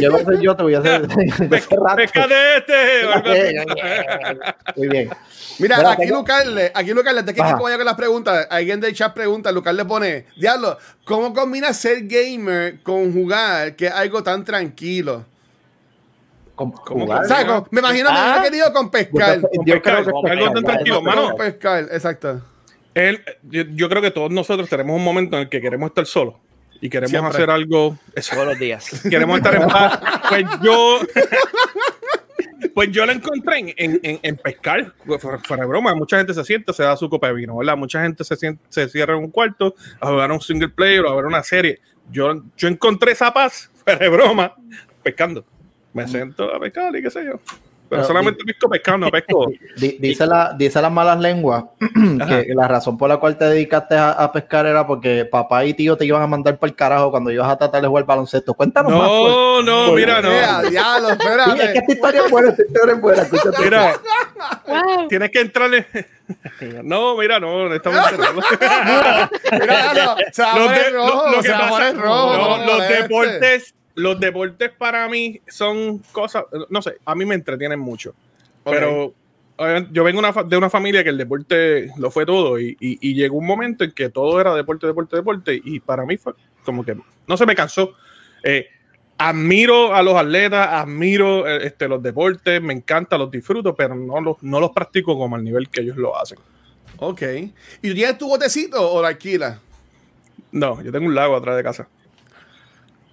Yo 0.00 0.10
no 0.10 0.18
sé 0.18 0.42
yo, 0.42 0.54
te 0.56 0.62
voy 0.62 0.74
a 0.74 0.78
hacer. 0.80 1.06
de 1.48 1.56
hace 1.56 1.76
rato. 1.76 1.96
Pescate 1.96 2.56
este. 2.58 3.56
Muy 4.76 4.88
bien. 4.88 5.10
Mira, 5.58 5.76
Mira, 5.78 5.92
aquí 5.92 6.02
tengo- 6.02 6.18
Lucarle, 6.18 6.72
aquí 6.74 6.92
Lucarle, 6.92 7.20
antes 7.20 7.34
que 7.34 7.40
vaya 7.40 7.76
con 7.76 7.84
las 7.86 7.94
preguntas, 7.94 8.46
alguien 8.50 8.80
del 8.80 8.94
chat 8.94 9.12
pregunta, 9.14 9.52
Lucar 9.52 9.74
le 9.74 9.84
pone, 9.84 10.26
diablo, 10.36 10.78
¿cómo 11.04 11.32
combina 11.34 11.72
ser 11.72 12.06
gamer 12.06 12.82
con 12.82 13.12
jugar, 13.12 13.76
que 13.76 13.86
es 13.86 13.92
algo 13.92 14.22
tan 14.22 14.44
tranquilo? 14.44 15.24
¿Cómo 16.54 16.76
jugar. 16.76 17.24
O 17.24 17.28
sea, 17.28 17.46
con- 17.46 17.66
me 17.70 17.80
imagino, 17.80 18.10
me 18.10 18.16
Ah. 18.18 18.24
imagino 18.36 18.44
que 18.44 18.50
digo 18.50 18.72
con 18.72 18.90
pescar. 18.90 19.40
Yo, 19.40 19.48
Con 19.48 19.66
yo 19.66 19.74
pescar, 19.74 19.94
creo 19.94 20.04
que 20.06 20.10
con 20.12 20.30
algo 20.30 20.44
tan 20.44 20.54
pescar, 20.54 20.72
tranquilo, 20.74 21.02
mano. 21.02 21.28
Con 21.28 21.36
pescar, 21.38 21.88
exacto. 21.92 22.42
Él- 22.94 23.22
yo, 23.42 23.62
yo 23.74 23.88
creo 23.88 24.02
que 24.02 24.10
todos 24.10 24.30
nosotros 24.30 24.68
tenemos 24.68 24.96
un 24.96 25.04
momento 25.04 25.36
en 25.36 25.42
el 25.42 25.48
que 25.48 25.60
queremos 25.60 25.88
estar 25.90 26.06
solos 26.06 26.34
y 26.80 26.90
queremos 26.90 27.10
Siempre. 27.10 27.30
hacer 27.30 27.50
algo. 27.50 27.96
eso, 28.14 28.34
Todos 28.34 28.48
los 28.48 28.58
días. 28.58 29.02
queremos 29.10 29.36
estar 29.38 29.54
en 29.54 29.68
paz. 29.68 30.00
Pues 30.28 30.44
yo. 30.62 31.00
Pues 32.74 32.90
yo 32.90 33.04
la 33.04 33.12
encontré 33.12 33.58
en, 33.58 33.68
en, 33.76 34.00
en- 34.02 34.20
en 34.22 34.36
pescar, 34.36 34.94
fuera, 35.18 35.38
fuera 35.40 35.62
de 35.64 35.68
broma, 35.68 35.94
mucha 35.94 36.16
gente 36.16 36.32
se 36.32 36.42
sienta, 36.42 36.72
se 36.72 36.82
da 36.82 36.96
su 36.96 37.08
copa 37.10 37.26
de 37.28 37.34
vino, 37.34 37.54
¿verdad? 37.56 37.76
Mucha 37.76 38.02
gente 38.02 38.24
se, 38.24 38.34
sienta, 38.34 38.62
se 38.70 38.88
cierra 38.88 39.14
en 39.14 39.24
un 39.24 39.30
cuarto 39.30 39.74
a 40.00 40.08
jugar 40.08 40.32
un 40.32 40.40
single 40.40 40.70
player 40.70 41.00
o 41.04 41.10
a 41.10 41.16
ver 41.16 41.26
una 41.26 41.42
serie. 41.42 41.80
Yo, 42.10 42.42
yo 42.56 42.68
encontré 42.68 43.12
esa 43.12 43.32
paz, 43.32 43.70
fuera 43.84 43.98
de 43.98 44.08
broma, 44.08 44.54
pescando. 45.02 45.44
Me 45.92 46.08
siento 46.08 46.54
a 46.54 46.58
pescar 46.58 46.96
y 46.96 47.02
qué 47.02 47.10
sé 47.10 47.24
yo. 47.26 47.40
Pero 47.96 48.06
solamente 48.06 48.44
pesco 48.44 48.68
pescando, 48.68 49.06
no 49.06 49.10
pesco. 49.12 49.50
Di- 49.76 49.96
Dice, 50.00 50.26
la, 50.26 50.54
dice 50.56 50.80
las 50.80 50.90
malas 50.90 51.18
lenguas 51.20 51.64
Ajá. 52.20 52.42
que 52.42 52.54
la 52.54 52.66
razón 52.68 52.96
por 52.96 53.08
la 53.08 53.18
cual 53.18 53.36
te 53.36 53.44
dedicaste 53.44 53.94
a, 53.96 54.10
a 54.12 54.32
pescar 54.32 54.66
era 54.66 54.86
porque 54.86 55.24
papá 55.24 55.64
y 55.64 55.74
tío 55.74 55.96
te 55.96 56.04
iban 56.06 56.22
a 56.22 56.26
mandar 56.26 56.58
para 56.58 56.70
el 56.70 56.76
carajo 56.76 57.10
cuando 57.10 57.30
ibas 57.30 57.48
a 57.50 57.56
tratar 57.58 57.82
de 57.82 57.88
jugar 57.88 58.04
baloncesto. 58.04 58.54
Cuéntanos 58.54 58.92
más. 58.92 59.08
por- 59.08 59.28
No, 59.30 59.62
no, 59.62 59.86
por- 59.88 59.96
mira, 59.96 60.20
no. 60.22 60.30
diablo, 60.70 61.08
Sí, 61.10 61.60
es 61.60 61.70
que 61.72 61.78
esta 61.78 61.92
historia 61.92 62.22
es 62.24 62.30
buena, 62.30 62.48
esta 62.50 62.62
historia 62.62 62.94
es 62.94 63.00
buena. 63.00 63.22
escúchate. 63.22 63.62
Mira, 63.64 63.92
Wow. 64.66 65.08
tienes 65.08 65.30
que 65.30 65.40
entrarle. 65.40 65.86
No, 66.82 67.16
mira, 67.18 67.38
no, 67.38 67.64
honestamente 67.64 68.16
no. 68.16 68.40
Mira, 69.58 69.94
no, 69.94 70.16
se 70.32 70.42
va 70.42 70.52
a 70.52 70.56
Los 70.58 70.66
poner 70.68 70.84
de- 70.84 70.90
rojo, 70.90 71.26
lo- 71.26 72.38
lo 72.38 72.56
no, 72.58 72.66
los 72.66 72.80
este. 72.82 73.02
deportes, 73.02 73.74
los 73.94 74.18
deportes 74.20 74.70
para 74.70 75.08
mí 75.08 75.40
son 75.48 75.98
cosas, 76.12 76.44
no 76.70 76.80
sé, 76.82 76.96
a 77.04 77.14
mí 77.14 77.24
me 77.24 77.34
entretienen 77.34 77.78
mucho. 77.78 78.14
Pero 78.64 79.14
yo 79.90 80.02
vengo 80.04 80.18
una 80.18 80.32
de 80.32 80.56
una 80.56 80.70
familia 80.70 81.04
que 81.04 81.10
el 81.10 81.18
deporte 81.18 81.90
lo 81.98 82.10
fue 82.10 82.24
todo 82.26 82.58
y, 82.58 82.76
y- 82.80 82.98
y 83.00 83.14
llegó 83.14 83.36
un 83.36 83.46
momento 83.46 83.84
en 83.84 83.92
que 83.92 84.08
todo 84.08 84.40
era 84.40 84.54
deporte, 84.54 84.86
deporte, 84.86 85.16
deporte 85.16 85.60
y 85.62 85.78
para 85.80 86.04
mí 86.06 86.16
fue 86.16 86.32
como 86.64 86.84
que 86.84 86.96
no 87.26 87.36
se 87.36 87.46
me 87.46 87.54
cansó. 87.54 87.92
Eh, 88.42 88.66
admiro 89.18 89.94
a 89.94 90.02
los 90.02 90.14
atletas, 90.16 90.66
admiro 90.70 91.46
eh, 91.46 91.66
este, 91.66 91.86
los 91.86 92.02
deportes, 92.02 92.60
me 92.60 92.72
encanta, 92.72 93.16
los 93.18 93.30
disfruto, 93.30 93.74
pero 93.74 93.94
no 93.94 94.20
los, 94.20 94.42
no 94.42 94.58
los 94.58 94.70
practico 94.70 95.16
como 95.16 95.36
al 95.36 95.44
nivel 95.44 95.68
que 95.68 95.82
ellos 95.82 95.96
lo 95.96 96.18
hacen. 96.18 96.38
Ok. 96.98 97.22
¿Y 97.82 97.88
tú 97.88 97.94
tienes 97.94 98.18
tu 98.18 98.28
botecito 98.28 98.90
o 98.92 99.00
la 99.02 99.08
alquilas? 99.08 99.58
No, 100.50 100.82
yo 100.82 100.90
tengo 100.90 101.06
un 101.06 101.14
lago 101.14 101.36
atrás 101.36 101.56
de 101.56 101.62
casa. 101.62 101.88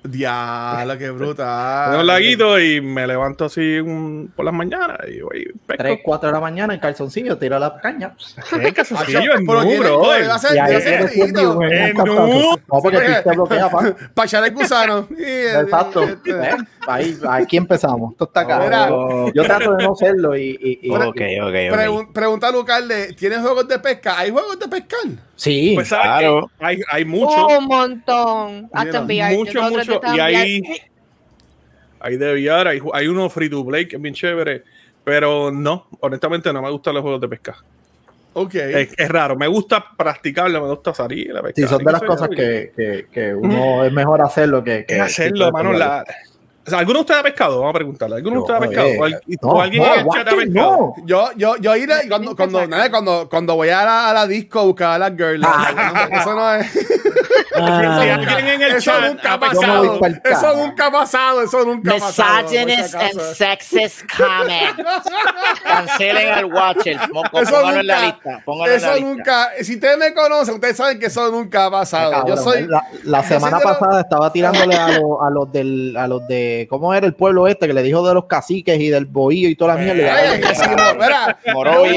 Diablo, 0.01 0.97
qué 0.97 1.09
brutal. 1.09 1.89
Tengo 1.89 2.01
un 2.01 2.07
laguito 2.07 2.57
y 2.59 2.79
me 2.79 3.05
levanto 3.05 3.45
así 3.45 3.79
un- 3.79 4.31
por 4.35 4.45
las 4.45 4.53
mañanas 4.53 4.97
y 5.07 5.19
voy 5.21 5.51
pesco. 5.65 5.83
3, 5.83 5.99
4 6.03 6.29
de 6.29 6.33
la 6.33 6.39
mañana 6.39 6.73
en 6.73 6.79
calzoncillo, 6.79 7.37
tira 7.37 7.59
la 7.59 7.77
caña. 7.81 8.15
¿Qué 8.61 8.73
calzoncillo? 8.73 9.19
Nu, 9.41 9.77
bro. 9.77 10.13
Eh, 10.15 11.93
no. 11.93 12.57
Porque 12.67 12.97
tú 12.97 13.29
te 13.29 13.35
bloqueas, 13.35 13.69
pa. 13.69 13.95
Para 14.13 14.25
echar 14.25 14.45
el 14.45 14.53
gusano. 14.53 15.07
Exacto. 15.17 16.01
¿Ves? 16.23 16.55
Ahí, 16.87 17.17
aquí 17.29 17.57
empezamos. 17.57 18.13
Esto 18.13 18.23
está 18.25 18.47
caro. 18.47 19.31
Yo 19.33 19.43
trato 19.43 19.75
de 19.75 19.83
no 19.83 19.95
serlo 19.95 20.37
y. 20.37 20.79
Ok, 20.91 21.21
ok, 21.43 22.13
pregunta 22.13 22.47
a 22.47 22.51
Lucarle, 22.51 23.13
¿tienes 23.13 23.39
juegos 23.39 23.67
de 23.67 23.79
pesca? 23.79 24.17
¿Hay 24.19 24.31
juegos 24.31 24.57
de 24.59 24.67
pescar? 24.67 24.99
Sí. 25.35 25.71
Pues 25.75 25.87
Claro. 25.87 26.51
hay, 26.59 26.79
hay 26.91 27.05
mucho, 27.05 27.47
Un 27.47 27.65
montón. 27.65 28.69
Hasta 28.73 29.01
mucho, 29.01 29.61
mucho. 29.69 29.88
Y 30.15 30.19
hay, 30.19 30.61
hay 31.99 32.17
de 32.17 32.33
VR, 32.33 32.69
hay, 32.69 32.81
hay 32.93 33.07
uno 33.07 33.29
free 33.29 33.49
to 33.49 33.65
play 33.65 33.87
que 33.87 33.95
es 33.97 34.01
bien 34.01 34.13
chévere. 34.13 34.63
Pero 35.03 35.49
no, 35.51 35.87
honestamente 36.01 36.51
no 36.53 36.61
me 36.61 36.69
gustan 36.69 36.93
los 36.93 37.01
juegos 37.01 37.21
de 37.21 37.27
pesca. 37.29 37.55
Ok. 38.33 38.55
Es, 38.55 38.93
es 38.97 39.09
raro, 39.09 39.35
me 39.35 39.47
gusta 39.47 39.83
practicarlo, 39.97 40.61
me 40.61 40.69
gusta 40.69 40.93
salir 40.93 41.31
a 41.35 41.41
pescar. 41.41 41.53
Sí, 41.55 41.67
son 41.67 41.83
de 41.83 41.91
las 41.91 42.03
cosas 42.03 42.29
que, 42.29 42.71
que, 42.75 43.07
que 43.11 43.33
uno 43.33 43.83
es 43.83 43.91
mejor 43.91 44.21
hacerlo 44.21 44.63
que, 44.63 44.85
hacerlo, 45.01 45.47
que- 45.47 45.51
mano. 45.51 45.73
La... 45.73 46.05
O 46.65 46.69
sea, 46.69 46.79
¿Alguno 46.79 46.99
de 46.99 47.01
ustedes 47.01 47.19
ha 47.21 47.23
pescado? 47.23 47.59
Vamos 47.61 47.71
a 47.71 47.77
preguntarle. 47.77 48.17
¿Alguno 48.17 48.35
de 48.35 48.41
ustedes 48.41 48.57
ha 48.61 48.67
pescado? 48.67 48.87
eh, 48.89 48.97
¿O, 48.99 49.03
al- 49.05 49.21
no, 49.41 49.49
o 49.49 49.61
alguien 49.61 49.81
no, 49.83 49.93
en 49.95 49.99
el 50.01 50.05
chat 50.05 50.05
ha 50.05 50.31
Watson, 50.35 50.39
pescado? 50.39 50.77
no. 50.77 51.05
Yo, 51.07 51.29
yo, 51.35 51.55
yo 51.57 51.75
ir 51.75 51.91
a- 51.91 52.01
cuando, 52.07 52.35
cuando, 52.35 52.67
nada, 52.67 52.91
cuando, 52.91 53.27
cuando 53.27 53.55
voy 53.55 53.69
a 53.69 53.83
la, 53.83 54.09
a 54.09 54.13
la 54.13 54.27
disco 54.27 54.59
a 54.59 54.63
buscar 54.65 54.89
a 54.91 54.99
las 55.09 55.17
girls. 55.17 55.47
eso 56.11 56.35
no 56.35 56.53
es. 56.55 56.67
Si 57.55 57.59
alguien 57.61 58.47
en 58.49 58.61
el 58.61 58.71
Eso 58.77 58.91
chat 58.91 59.07
nunca 59.09 59.33
ha 59.33 59.39
pasado. 59.39 59.99
Eso 60.23 60.55
nunca 60.55 60.85
ha 60.87 60.91
pasado. 60.91 61.41
Eso 61.43 61.65
nunca 61.65 61.91
ha 61.95 61.99
pasado. 61.99 62.43
Misogynist 62.49 62.95
and 62.95 63.21
sexist 63.33 64.01
comment. 64.15 64.87
Cancelen 65.63 66.29
al 66.33 66.45
Watcher. 66.45 66.95
Eso 66.95 67.07
póngalo 67.31 67.79
en 67.79 67.87
la 67.87 67.95
nunca- 67.95 68.05
lista. 68.05 68.41
Póngalo 68.45 68.65
en 68.65 68.71
la 68.71 68.87
Eso 68.87 68.95
lista. 68.95 69.09
nunca. 69.09 69.49
Si 69.61 69.73
ustedes 69.75 69.97
me 69.97 70.13
conocen, 70.13 70.53
ustedes 70.55 70.77
saben 70.77 70.99
que 70.99 71.07
eso 71.07 71.31
nunca 71.31 71.65
ha 71.65 71.71
pasado. 71.71 72.11
Cabrón, 72.11 72.35
Yo 72.37 72.43
soy. 72.43 72.67
la, 73.03 73.23
semana 73.29 73.59
pasada 73.59 74.01
estaba 74.01 74.31
tirándole 74.31 74.75
a, 74.75 74.99
los- 74.99 75.17
a 75.25 75.29
los 75.29 75.51
del 75.51 75.95
a 75.97 76.07
los 76.07 76.27
de 76.27 76.67
cómo 76.69 76.93
era 76.93 77.05
el 77.07 77.15
pueblo 77.15 77.47
este 77.47 77.67
que 77.67 77.73
le 77.73 77.81
dijo 77.83 78.07
de 78.07 78.13
los 78.13 78.25
caciques 78.25 78.79
y 78.79 78.89
del 78.89 79.05
bohío 79.05 79.49
y 79.49 79.55
toda 79.55 79.75
la 79.75 79.81
mierda. 79.81 80.15
Sí, 80.53 80.63
no, 80.69 80.93
yo 81.47 81.53
Morovi 81.53 81.89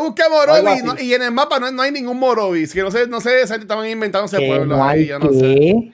busqué, 0.00 0.22
Morovi 0.30 0.82
no- 0.82 0.94
y 1.00 1.14
en 1.14 1.22
el 1.22 1.30
mapa 1.32 1.58
no, 1.58 1.70
no 1.70 1.82
hay 1.82 1.90
ningún 1.92 2.18
Morovi. 2.18 2.68
Que 2.68 2.82
no 2.82 2.90
sé, 2.90 3.06
no 3.06 3.20
sé, 3.20 3.40
esa 3.42 3.54
gente 3.54 3.64
estaban 3.64 3.86
inventando 3.86 4.26
ese 4.26 4.38
pueblo. 4.38 4.73
No 4.76 4.84
hay 4.88 5.06
yo 5.06 5.18
no 5.18 5.32
sé. 5.32 5.92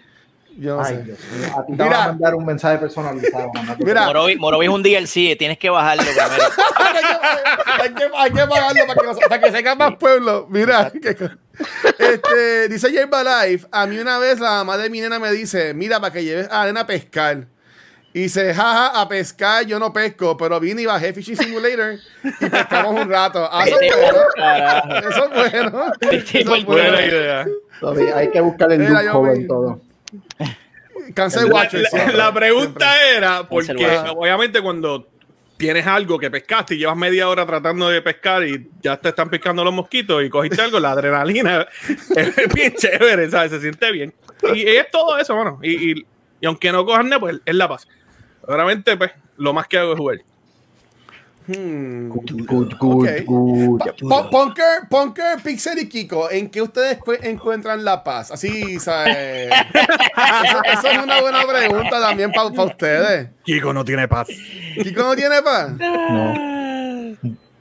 Yo 0.59 0.77
no 0.77 0.83
Ay, 0.83 0.97
sé. 0.97 1.03
Dios 1.05 1.19
a 1.57 1.65
ti 1.65 1.73
te 1.77 1.83
Mira. 1.83 1.85
van 1.89 1.95
a 2.03 2.07
mandar 2.09 2.35
un 2.35 2.45
mensaje 2.45 2.79
personalizado. 2.79 3.51
Mira. 3.79 4.05
Morovi, 4.07 4.37
Morovi 4.37 4.67
es 4.67 4.73
un 4.73 4.83
DLC, 4.83 5.37
tienes 5.39 5.57
que 5.59 5.71
bajarlo 5.71 6.03
primero. 6.03 6.25
hay, 6.77 6.93
que, 7.03 7.83
hay, 7.83 7.95
que, 7.95 8.05
hay 8.15 8.31
que 8.31 8.47
pagarlo 8.47 8.87
para 8.87 9.01
que, 9.01 9.07
no- 9.07 9.29
para 9.29 9.41
que 9.41 9.53
se 9.53 9.75
más 9.77 9.97
pueblo. 9.97 10.47
Mira, 10.51 10.91
que- 10.91 11.17
este, 11.99 12.69
dice 12.69 12.91
Yerba 12.91 13.47
Life, 13.47 13.67
a 13.71 13.87
mí 13.87 13.99
una 13.99 14.19
vez 14.19 14.39
la 14.41 14.51
mamá 14.51 14.77
de 14.77 14.91
mi 14.91 15.01
nena 15.01 15.19
me 15.19 15.33
dice, 15.33 15.73
mira, 15.73 16.01
para 16.01 16.13
que 16.13 16.25
lleves 16.25 16.49
a 16.51 16.61
la 16.61 16.67
nena 16.67 16.81
a 16.81 16.87
pescar. 16.87 17.47
Y 18.13 18.23
dice, 18.23 18.53
jaja, 18.53 19.01
a 19.01 19.09
pescar 19.09 19.65
yo 19.67 19.79
no 19.79 19.93
pesco, 19.93 20.37
pero 20.37 20.59
vine 20.59 20.83
y 20.83 20.87
bajé 20.87 21.13
Fishing 21.13 21.37
Simulator 21.37 21.95
y 22.41 22.47
pescamos 22.51 23.01
un 23.03 23.09
rato. 23.09 23.49
Ah, 23.51 23.65
eso 23.67 23.79
es 23.81 23.93
bueno. 23.97 25.01
Eso 25.11 25.25
es 25.27 25.31
bueno. 25.31 25.93
Eso 26.11 26.55
es. 26.57 26.65
Buena 26.65 27.03
idea. 27.07 27.47
Hay 28.17 28.31
que 28.31 28.41
buscar 28.41 28.73
el 28.73 28.83
loophole 28.85 29.33
en 29.35 29.47
todo. 29.47 29.81
Cancel 31.15 31.49
La, 31.49 31.55
Watcher. 31.55 31.85
la- 31.93 32.13
la 32.13 32.35
pregunta 32.35 32.95
era, 33.17 33.49
porque 33.49 33.75
Conservación. 33.75 34.17
obviamente 34.19 34.61
cuando 34.61 35.09
tienes 35.57 35.87
algo 35.87 36.19
que 36.19 36.31
pescaste 36.31 36.75
y 36.75 36.79
llevas 36.79 36.97
media 36.97 37.29
hora 37.29 37.45
tratando 37.47 37.89
de 37.91 38.01
pescar 38.03 38.43
y 38.45 38.69
ya 38.83 38.97
te 38.97 39.11
están 39.11 39.29
pescando 39.29 39.63
los 39.65 39.75
mosquitos 39.75 40.23
y 40.25 40.31
cogiste 40.31 40.63
algo, 40.63 40.79
la 40.81 40.93
adrenalina 40.93 41.67
es 42.17 42.55
bien 42.55 42.75
chévere, 42.75 43.31
¿sabes? 43.31 43.51
Se 43.53 43.61
siente 43.61 43.91
bien. 43.93 44.13
Y 44.55 44.67
es 44.67 44.91
todo 44.91 45.19
eso, 45.19 45.35
bueno. 45.35 45.59
Y, 45.63 45.93
y- 45.93 46.07
y 46.43 46.47
aunque 46.47 46.73
no 46.73 46.87
cojan 46.87 47.11
nada, 47.11 47.21
pues 47.21 47.37
es 47.45 47.55
la 47.55 47.69
paz. 47.69 47.87
Realmente, 48.57 48.97
pues, 48.97 49.11
lo 49.37 49.53
más 49.53 49.67
que 49.67 49.79
hago 49.79 49.93
es 49.93 49.99
jugar. 49.99 50.19
Hmm. 51.47 52.09
Good, 52.11 52.47
good, 52.47 52.75
good, 52.79 53.05
Ok. 53.09 53.25
good. 53.27 54.09
Po- 54.09 54.31
Punker, 54.31 54.89
Punker, 54.89 55.43
Pixel 55.43 55.79
y 55.81 55.89
Kiko, 55.89 56.31
¿en 56.31 56.49
qué 56.51 56.63
ustedes 56.63 56.99
cu- 56.99 57.17
encuentran 57.21 57.85
la 57.85 58.05
paz? 58.05 58.31
Así, 58.31 58.79
¿sabes? 58.79 59.51
Eso, 59.51 60.61
eso 60.65 60.89
es 60.89 60.99
una 61.03 61.21
buena 61.21 61.43
pregunta 61.47 61.99
también 62.01 62.31
para 62.31 62.47
ustedes. 62.51 63.31
Kiko 63.45 63.73
no 63.73 63.85
tiene 63.85 64.07
paz. 64.07 64.29
¿Kiko 64.81 65.03
no 65.03 65.17
tiene 65.17 65.43
paz? 65.43 65.71
No. 65.73 66.60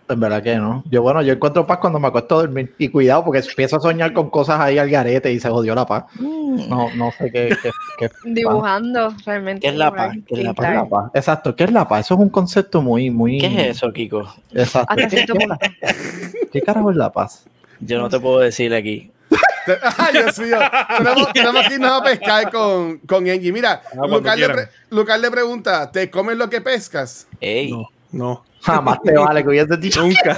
En 0.10 0.20
verdad 0.20 0.42
que 0.42 0.56
no. 0.56 0.84
Yo, 0.90 1.02
bueno, 1.04 1.22
yo 1.22 1.34
encuentro 1.34 1.68
paz 1.68 1.78
cuando 1.78 2.00
me 2.00 2.08
acuesto 2.08 2.36
a 2.36 2.42
dormir. 2.42 2.74
Y 2.80 2.90
cuidado, 2.90 3.24
porque 3.26 3.40
empiezo 3.40 3.78
a 3.78 3.80
soñar 3.80 4.12
con 4.12 4.30
cosas 4.32 4.60
ahí 4.60 4.78
al 4.80 4.90
garete 4.90 5.32
y 5.32 5.40
se 5.40 5.50
jodió 5.50 5.76
la 5.76 5.86
paz. 5.86 6.06
No, 6.20 6.90
no 6.96 7.12
sé 7.12 7.32
qué, 7.32 7.56
qué, 7.62 7.70
qué- 8.00 8.10
Dibujando, 8.26 9.14
realmente. 9.26 9.62
¿Qué 9.62 9.68
es 9.68 9.76
la 9.76 9.92
paz? 9.94 10.16
¿Qué 10.28 10.36
es 10.36 10.44
la 10.44 10.54
paz. 10.54 11.12
Exacto, 11.14 11.56
¿qué 11.56 11.66
es 11.66 11.72
la 11.72 11.88
paz? 11.88 12.08
Eso 12.08 12.16
es 12.16 12.20
un 12.22 12.30
concepto 12.30 12.82
muy, 12.82 13.12
muy. 13.12 13.38
¿Qué 13.40 13.46
es 13.48 13.78
eso, 13.78 13.94
Kiko? 13.94 14.28
Exacto. 14.54 14.96
¿Qué, 14.96 15.26
qué- 16.52 16.62
carajo 16.62 16.92
es 16.92 16.98
la 16.98 17.12
paz? 17.12 17.46
Yo 17.80 18.00
no 18.00 18.10
te 18.10 18.20
puedo 18.20 18.40
decir 18.40 18.74
aquí. 18.74 19.12
Ay, 19.98 20.14
Dios 20.14 20.40
mío. 20.40 20.58
Tenemos, 20.98 21.32
tenemos 21.34 21.68
que 21.68 21.74
irnos 21.76 21.92
a 21.92 22.04
pescar 22.04 22.52
con, 22.52 22.98
con 23.00 23.30
Angie. 23.30 23.52
Mira, 23.52 23.82
cuando 23.96 24.18
Lucas 24.18 24.36
le, 24.38 24.46
quieran. 24.48 24.56
pre- 24.66 24.70
Lucas 24.90 25.22
le 25.22 25.30
pregunta, 25.32 25.92
¿te 25.92 26.10
comes 26.10 26.36
lo 26.38 26.50
que 26.50 26.62
pescas? 26.62 27.28
Ey, 27.40 27.72
No, 27.72 27.88
no, 28.12 28.44
Jamás 28.62 29.00
te 29.04 29.14
vale 29.18 29.42
que 29.44 29.50
hubiese 29.50 29.78
dicho. 29.78 30.02
nunca. 30.02 30.38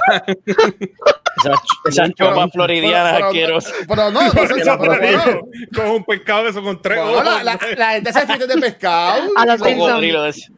esas, 1.84 2.10
Pero- 2.16 2.30
chopas 2.30 2.52
floridianas 2.52 3.14
pero- 3.14 3.26
asperosas. 3.26 3.72
Pero 3.88 4.10
no, 4.10 4.22
no 4.22 4.30
pero- 4.32 5.40
con 5.74 5.86
un 5.90 6.04
pescado 6.04 6.44
de 6.44 6.50
eso 6.50 6.62
con 6.62 6.80
tres 6.80 6.98
no, 6.98 7.10
ojos. 7.12 7.24
la, 7.24 7.42
la, 7.44 7.58
la 7.76 7.90
gente 7.92 8.12
se 8.12 8.20
fíjate 8.20 8.46
de 8.46 8.56
pescado. 8.60 9.22
A 9.36 9.46
los 9.46 9.60
Simpsons. 9.60 10.50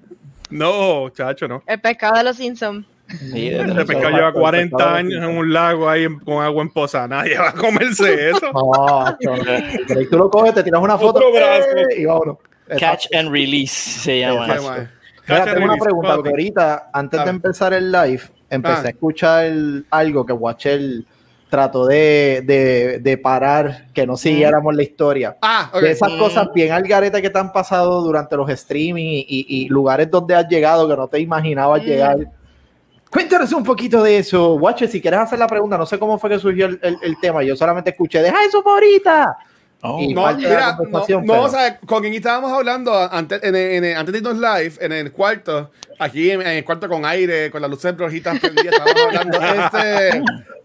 No, 0.50 1.08
chacho, 1.10 1.48
no. 1.48 1.62
El 1.66 1.80
pescado 1.80 2.16
de 2.18 2.24
los 2.24 2.36
Simpsons. 2.36 2.86
Sí, 3.08 3.50
de- 3.50 3.62
Ese 3.62 3.84
pescado 3.84 4.10
lleva 4.10 4.32
40 4.32 4.94
años 4.96 5.22
en 5.22 5.24
un 5.36 5.52
lago 5.52 5.88
ahí 5.88 6.04
en- 6.04 6.18
con 6.20 6.42
agua 6.42 6.62
en 6.62 6.70
poza. 6.70 7.06
Nadie 7.08 7.38
va 7.38 7.50
a 7.50 7.52
comerse 7.54 8.30
eso. 8.30 8.50
No, 8.52 9.16
chon. 9.22 9.40
Pero 9.88 10.00
ahí 10.00 10.06
tú 10.08 10.16
lo 10.18 10.30
coges, 10.30 10.54
te 10.54 10.62
tiras 10.62 10.80
una 10.80 10.96
foto 10.98 11.18
Otro 11.18 11.32
brazo. 11.32 11.66
¡eh! 11.76 12.00
y 12.00 12.04
vámonos. 12.04 12.38
Catch 12.78 13.06
and 13.14 13.30
release 13.30 13.74
se 14.00 14.20
llama. 14.20 14.46
Mira, 15.28 15.44
tengo 15.44 15.64
una 15.64 15.76
pregunta, 15.76 16.14
porque 16.16 16.30
ahorita, 16.30 16.90
antes 16.92 17.20
Ah. 17.20 17.24
de 17.24 17.30
empezar 17.30 17.72
el 17.72 17.90
live, 17.90 18.22
empecé 18.50 18.76
Ah. 18.76 18.86
a 18.86 18.88
escuchar 18.90 19.52
algo 19.90 20.26
que 20.26 20.32
Watchel 20.32 21.06
trató 21.48 21.86
de, 21.86 22.42
de, 22.44 22.98
de 22.98 23.18
parar, 23.18 23.86
que 23.94 24.06
no 24.06 24.16
siguiéramos 24.16 24.74
la 24.74 24.82
historia. 24.82 25.36
Ah, 25.40 25.70
ok. 25.72 25.80
De 25.82 25.90
esas 25.92 26.10
cosas 26.14 26.48
bien 26.52 26.72
al 26.72 26.82
garete 26.82 27.22
que 27.22 27.30
te 27.30 27.38
han 27.38 27.52
pasado 27.52 28.02
durante 28.02 28.36
los 28.36 28.50
streaming 28.50 29.04
y, 29.04 29.20
y- 29.28 29.46
y 29.64 29.68
lugares 29.68 30.10
donde 30.10 30.34
has 30.34 30.48
llegado 30.48 30.88
que 30.88 30.96
no 30.96 31.06
te 31.06 31.20
imaginabas 31.20 31.80
Mm. 31.82 31.84
llegar. 31.86 32.16
Cuéntanos 33.10 33.52
un 33.52 33.62
poquito 33.62 34.02
de 34.02 34.18
eso. 34.18 34.54
Watcher, 34.56 34.88
si 34.88 35.00
quieres 35.00 35.20
hacer 35.20 35.38
la 35.38 35.46
pregunta, 35.46 35.78
no 35.78 35.86
sé 35.86 35.98
cómo 36.00 36.18
fue 36.18 36.30
que 36.30 36.38
surgió 36.40 36.66
el, 36.66 36.80
el- 36.82 36.98
el 37.00 37.20
tema. 37.20 37.44
Yo 37.44 37.54
solamente 37.54 37.90
escuché, 37.90 38.20
deja 38.20 38.44
eso 38.44 38.62
para 38.64 38.74
ahorita. 38.74 39.36
Oh, 39.86 40.00
No, 40.14 40.28
de 40.34 40.48
mira, 40.48 40.78
no, 41.24 41.42
o 41.42 41.48
sea, 41.50 41.78
con 41.80 42.00
quien 42.00 42.14
estábamos 42.14 42.50
hablando 42.50 42.94
antes, 43.12 43.42
en, 43.42 43.54
en- 43.54 43.84
en- 43.84 43.96
antes 43.98 44.12
de 44.14 44.18
irnos 44.18 44.36
live, 44.36 44.72
en 44.80 44.92
el 44.92 45.12
cuarto, 45.12 45.70
aquí 45.98 46.30
en, 46.30 46.40
en 46.40 46.46
el 46.48 46.64
cuarto 46.64 46.88
con 46.88 47.04
aire, 47.04 47.50
con 47.50 47.60
las 47.60 47.70
luces 47.70 47.94
rojitas 47.96 48.38
prendidas, 48.40 48.74
estábamos 48.74 49.02
hablando, 49.06 49.38
este, 49.42 50.22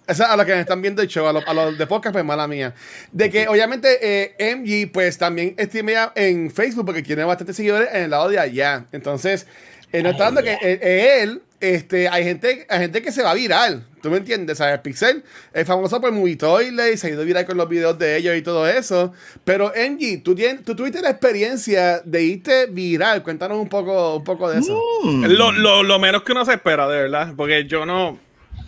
eso 0.07 0.25
a 0.25 0.37
los 0.37 0.45
que 0.45 0.53
me 0.55 0.61
están 0.61 0.81
viendo 0.81 1.01
el 1.01 1.09
show, 1.09 1.27
a 1.27 1.33
los, 1.33 1.45
a 1.45 1.53
los 1.53 1.77
de 1.77 1.85
podcast, 1.85 2.13
pues 2.13 2.23
mala 2.23 2.47
mía, 2.47 2.73
de 3.11 3.29
que 3.29 3.47
obviamente 3.49 3.99
eh, 4.01 4.55
MG, 4.55 4.89
pues 4.91 5.17
también 5.17 5.53
streamea 5.59 6.13
en 6.15 6.49
Facebook, 6.49 6.85
porque 6.85 7.03
tiene 7.03 7.25
bastantes 7.25 7.57
seguidores 7.57 7.89
en 7.93 8.03
el 8.03 8.09
lado 8.11 8.29
de 8.29 8.39
allá, 8.39 8.85
entonces, 8.93 9.47
eh, 9.91 10.01
no 10.01 10.11
está 10.11 10.23
dando 10.25 10.41
que 10.43 10.57
eh, 10.61 11.19
él, 11.23 11.41
este, 11.59 12.07
hay 12.07 12.23
gente, 12.23 12.65
hay 12.69 12.79
gente 12.79 13.01
que 13.01 13.11
se 13.11 13.23
va 13.23 13.33
viral, 13.33 13.85
¿tú 14.01 14.09
me 14.09 14.17
entiendes? 14.17 14.57
¿Sabes? 14.57 14.79
Pixel 14.79 15.23
es 15.53 15.67
famoso 15.67 15.99
por 15.99 16.11
Movie 16.11 16.35
Toilet, 16.35 16.97
se 16.97 17.07
ha 17.07 17.09
ido 17.11 17.25
viral 17.25 17.45
con 17.45 17.57
los 17.57 17.67
videos 17.67 17.97
de 17.99 18.17
ellos 18.17 18.35
y 18.35 18.41
todo 18.41 18.67
eso, 18.67 19.13
pero 19.43 19.71
MG, 19.75 20.23
tú, 20.23 20.35
tienes, 20.35 20.63
tú 20.63 20.75
tuviste 20.75 21.01
la 21.01 21.09
experiencia 21.09 21.99
de 21.99 22.23
irte 22.23 22.67
viral, 22.67 23.23
cuéntanos 23.23 23.57
un 23.57 23.69
poco, 23.69 24.17
un 24.17 24.23
poco 24.23 24.49
de 24.49 24.59
eso. 24.59 24.79
Es 25.23 25.29
Lo, 25.29 25.51
lo, 25.51 25.83
lo 25.83 25.99
menos 25.99 26.23
que 26.23 26.31
uno 26.31 26.45
se 26.45 26.53
espera, 26.53 26.87
de 26.87 27.03
verdad. 27.03 27.33
Porque 27.35 27.65
yo 27.65 27.85
no. 27.85 28.19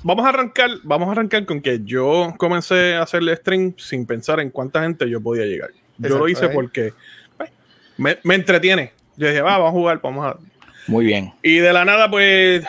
Vamos 0.03 0.25
a 0.25 0.29
arrancar, 0.29 0.69
vamos 0.83 1.10
a 1.10 1.12
arrancar 1.12 1.45
con 1.45 1.62
que 1.62 1.81
yo 1.83 2.33
comencé 2.38 2.95
a 2.95 3.03
hacerle 3.03 3.36
stream 3.36 3.75
sin 3.77 4.05
pensar 4.05 4.39
en 4.39 4.50
cuánta 4.50 4.81
gente 4.81 5.10
yo 5.10 5.21
podía 5.21 5.45
llegar. 5.45 5.69
Yo 5.98 6.07
Exacto, 6.07 6.17
lo 6.17 6.29
hice 6.29 6.45
¿eh? 6.45 6.50
porque 6.53 6.93
pues, 7.38 7.51
me, 7.98 8.17
me 8.24 8.36
entretiene. 8.36 8.93
Yo 9.15 9.27
dije, 9.27 9.41
va, 9.41 9.57
vamos 9.57 9.69
a 9.69 9.71
jugar, 9.71 10.01
vamos 10.01 10.25
a. 10.25 10.38
Muy 10.88 11.05
bien. 11.05 11.33
Y 11.43 11.57
de 11.57 11.73
la 11.73 11.85
nada, 11.85 12.09
pues 12.09 12.63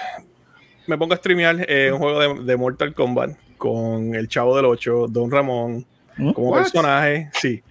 me 0.86 0.98
pongo 0.98 1.14
a 1.14 1.16
streamear 1.16 1.64
eh, 1.68 1.90
un 1.92 1.98
juego 1.98 2.20
de, 2.20 2.44
de 2.44 2.56
Mortal 2.56 2.94
Kombat 2.94 3.30
con 3.58 4.14
el 4.14 4.28
Chavo 4.28 4.56
del 4.56 4.66
8, 4.66 5.06
Don 5.08 5.30
Ramón, 5.30 5.86
¿Mm? 6.16 6.32
como 6.32 6.48
What? 6.50 6.62
personaje. 6.62 7.30
Sí. 7.34 7.62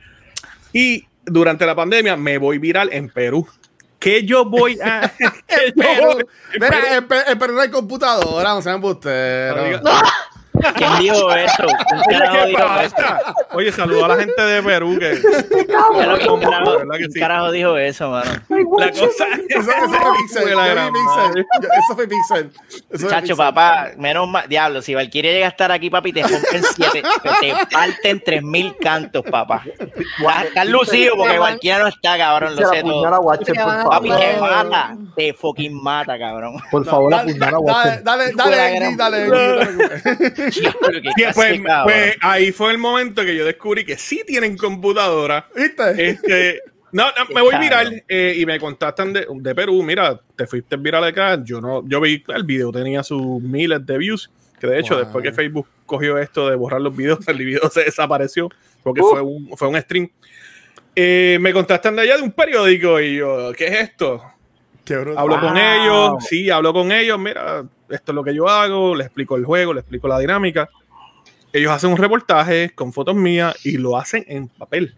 Y 0.74 1.05
durante 1.25 1.65
la 1.65 1.75
pandemia 1.75 2.15
me 2.15 2.38
voy 2.38 2.57
viral 2.57 2.89
en 2.93 3.10
Perú. 3.10 3.48
¿Qué 4.00 4.25
yo 4.25 4.45
voy 4.45 4.79
a. 4.83 5.12
qué 5.17 5.74
yo 5.75 5.83
Perú. 5.83 6.12
voy- 6.13 6.25
Mira, 6.53 6.95
en, 6.98 7.07
Pe- 7.07 7.24
en 7.31 7.38
Perú 7.38 7.53
no 7.53 7.62
hay 7.62 7.69
computadora, 7.69 8.50
no 8.55 8.62
sean 8.62 8.75
embusteros. 8.75 9.81
¿Quién 10.75 11.00
dijo 11.00 11.32
eso? 11.34 11.63
¿Quién 11.68 12.00
Oye, 12.00 12.18
carajo 12.20 12.38
¿qué 12.38 12.46
dijo 12.48 12.80
eso? 12.82 12.96
Oye, 13.53 13.72
saludo 13.72 14.06
a 14.06 14.08
la 14.10 14.15
gente 14.18 14.41
de 14.41 14.62
Perú 14.63 14.98
que. 15.00 15.20
¿Quién 15.50 15.68
carajo- 16.39 16.77
¿Verdad 16.77 16.91
que 16.94 16.98
quién 16.98 17.12
sí? 17.12 17.20
carajo 17.20 17.51
dijo 17.51 17.77
eso, 17.77 18.10
mano? 18.10 18.32
La 18.77 18.89
cosa 18.89 19.25
Eso, 19.50 19.72
eso 19.72 19.89
fue 19.89 20.12
Pixel. 20.18 20.50
Eso 20.50 21.96
fue 21.96 22.08
Pixel. 22.08 22.51
Eso 22.89 23.00
fue 23.00 23.10
Chacho, 23.10 23.22
Pixel. 23.22 23.38
papá, 23.38 23.91
menos 23.98 24.27
mal, 24.27 24.48
diablo, 24.48 24.82
si 24.82 24.94
Valkyria 24.96 25.32
llega 25.32 25.46
a 25.48 25.50
estar 25.50 25.72
aquí, 25.72 25.89
papi, 25.89 26.13
te 26.13 26.22
rompen 26.24 26.63
siete, 26.75 27.03
te 27.39 27.53
parten 27.72 28.22
tres 28.24 28.44
mil 28.44 28.75
cantos, 28.77 29.24
papá. 29.30 29.63
Estar 30.46 30.68
lucido 30.68 31.15
porque 31.18 31.38
Valkyria 31.38 31.80
no 31.80 31.88
está, 31.88 32.18
cabrón, 32.18 32.56
lo 32.56 32.70
sé 32.70 32.82
todo. 32.84 33.89
Papi, 33.89 34.10
te 34.10 34.38
mata, 34.39 34.96
te 35.15 35.34
fucking 35.34 35.82
mata, 35.82 36.18
cabrón. 36.18 36.56
Por 36.72 36.86
favor, 36.86 37.12
Dale, 37.12 37.32
apuñala 37.32 37.48
a 37.48 37.51
dale, 37.51 37.58
Watcher. 37.62 38.03
dale, 38.03 38.32
dale, 38.36 38.62
Angie, 38.62 38.96
dale, 38.98 40.50
Sí, 40.51 40.63
pues, 41.34 41.62
pues, 41.84 42.15
ahí 42.22 42.51
fue 42.51 42.72
el 42.72 42.77
momento 42.77 43.24
que 43.24 43.36
yo 43.36 43.46
descubrí 43.46 43.84
que 43.86 43.98
sí 43.98 44.24
tienen 44.25 44.58
computadora. 44.58 45.48
¿Viste? 45.55 46.10
Este, 46.10 46.60
no, 46.91 47.05
no, 47.05 47.34
me 47.34 47.41
voy 47.41 47.55
viral 47.58 48.03
eh, 48.08 48.36
y 48.38 48.46
me 48.46 48.60
contactan 48.60 49.13
de, 49.13 49.25
de 49.34 49.55
Perú. 49.55 49.81
Mira, 49.84 50.20
te 50.36 50.46
fuiste 50.48 50.75
viral 50.77 51.03
acá. 51.05 51.41
Yo 51.43 51.62
no, 51.62 51.88
yo 51.88 52.01
vi 52.01 52.24
el 52.36 52.43
video, 52.43 52.72
tenía 52.72 53.03
sus 53.03 53.41
miles 53.41 53.86
de 53.86 53.98
views. 53.98 54.29
Que 54.60 54.67
de 54.67 54.79
hecho, 54.79 54.93
Wow. 54.96 55.03
después 55.05 55.24
que 55.24 55.31
Facebook 55.34 55.67
cogió 55.86 56.17
esto 56.20 56.50
de 56.50 56.55
borrar 56.55 56.81
los 56.81 56.96
videos, 56.96 57.20
el 57.27 57.38
video 57.38 57.70
se 57.70 57.84
desapareció 57.86 58.50
porque 58.84 59.01
Uh. 59.01 59.10
fue, 59.10 59.22
un, 59.22 59.58
fue 59.58 59.67
un 59.70 59.79
stream. 59.81 60.10
Eh, 60.96 61.38
me 61.39 61.53
contactan 61.53 61.96
de 61.96 62.01
allá 62.03 62.17
de 62.17 62.24
un 62.24 62.31
periódico 62.31 63.00
y 63.00 63.15
yo, 63.15 63.53
¿qué 63.58 63.65
es 63.67 63.72
esto? 63.89 64.22
Hablo 65.17 65.39
con 65.39 65.53
Wow. 65.53 65.57
ellos, 65.57 66.25
sí, 66.27 66.50
hablo 66.50 66.74
con 66.74 66.91
ellos, 66.91 67.19
mira, 67.19 67.63
esto 67.89 68.12
es 68.12 68.15
lo 68.15 68.24
que 68.24 68.33
yo 68.36 68.48
hago, 68.48 68.95
les 68.95 69.07
explico 69.07 69.36
el 69.36 69.45
juego, 69.45 69.74
les 69.74 69.81
explico 69.83 70.07
la 70.07 70.19
dinámica. 70.19 70.69
Ellos 71.53 71.71
hacen 71.71 71.91
un 71.91 71.98
reportaje 71.98 72.71
con 72.74 72.93
fotos 72.93 73.15
mías 73.15 73.55
y 73.65 73.77
lo 73.77 73.98
hacen 73.98 74.24
en 74.27 74.48
papel. 74.48 74.95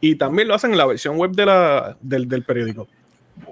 Y 0.00 0.16
también 0.16 0.46
lo 0.48 0.54
hacen 0.54 0.72
en 0.72 0.78
la 0.78 0.86
versión 0.86 1.16
web 1.16 1.32
de 1.32 1.46
la, 1.46 1.96
del, 2.00 2.28
del 2.28 2.42
periódico. 2.44 2.86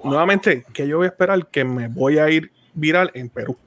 Nuevamente, 0.03 0.65
que 0.73 0.87
yo 0.87 0.97
voy 0.97 1.05
a 1.05 1.09
esperar 1.09 1.47
que 1.47 1.63
me 1.65 1.87
voy 1.87 2.17
a 2.17 2.29
ir 2.29 2.51
viral 2.73 3.11
en 3.13 3.29
Perú. 3.29 3.57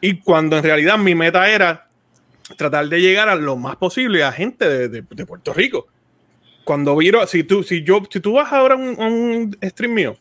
Y 0.00 0.18
cuando 0.20 0.56
en 0.58 0.62
realidad 0.64 0.98
mi 0.98 1.14
meta 1.14 1.48
era 1.50 1.88
tratar 2.56 2.88
de 2.88 3.00
llegar 3.00 3.28
a 3.28 3.34
lo 3.36 3.56
más 3.56 3.76
posible 3.76 4.22
a 4.22 4.32
gente 4.32 4.68
de, 4.68 4.88
de- 4.88 5.04
de 5.08 5.26
Puerto 5.26 5.52
Rico. 5.52 5.86
Cuando 6.64 6.96
viro, 6.96 7.26
si 7.26 7.42
tú, 7.44 7.62
si 7.62 7.82
yo, 7.84 8.02
si 8.10 8.20
tú 8.20 8.34
vas 8.34 8.52
ahora 8.52 8.74
a 8.74 8.76
un, 8.78 9.00
a 9.00 9.06
un 9.06 9.56
stream 9.62 9.94
mío, 9.94 10.16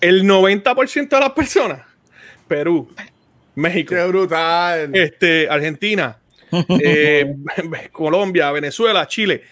el 0.00 0.24
90% 0.24 1.08
de 1.08 1.20
las 1.20 1.30
personas, 1.30 1.82
Perú, 2.48 2.88
México, 3.54 3.94
Qué 3.94 4.04
brutal. 4.06 4.90
este, 4.94 5.48
Argentina, 5.48 6.16
eh, 6.82 7.34
Colombia, 7.92 8.50
Venezuela, 8.52 9.06
Chile. 9.06 9.42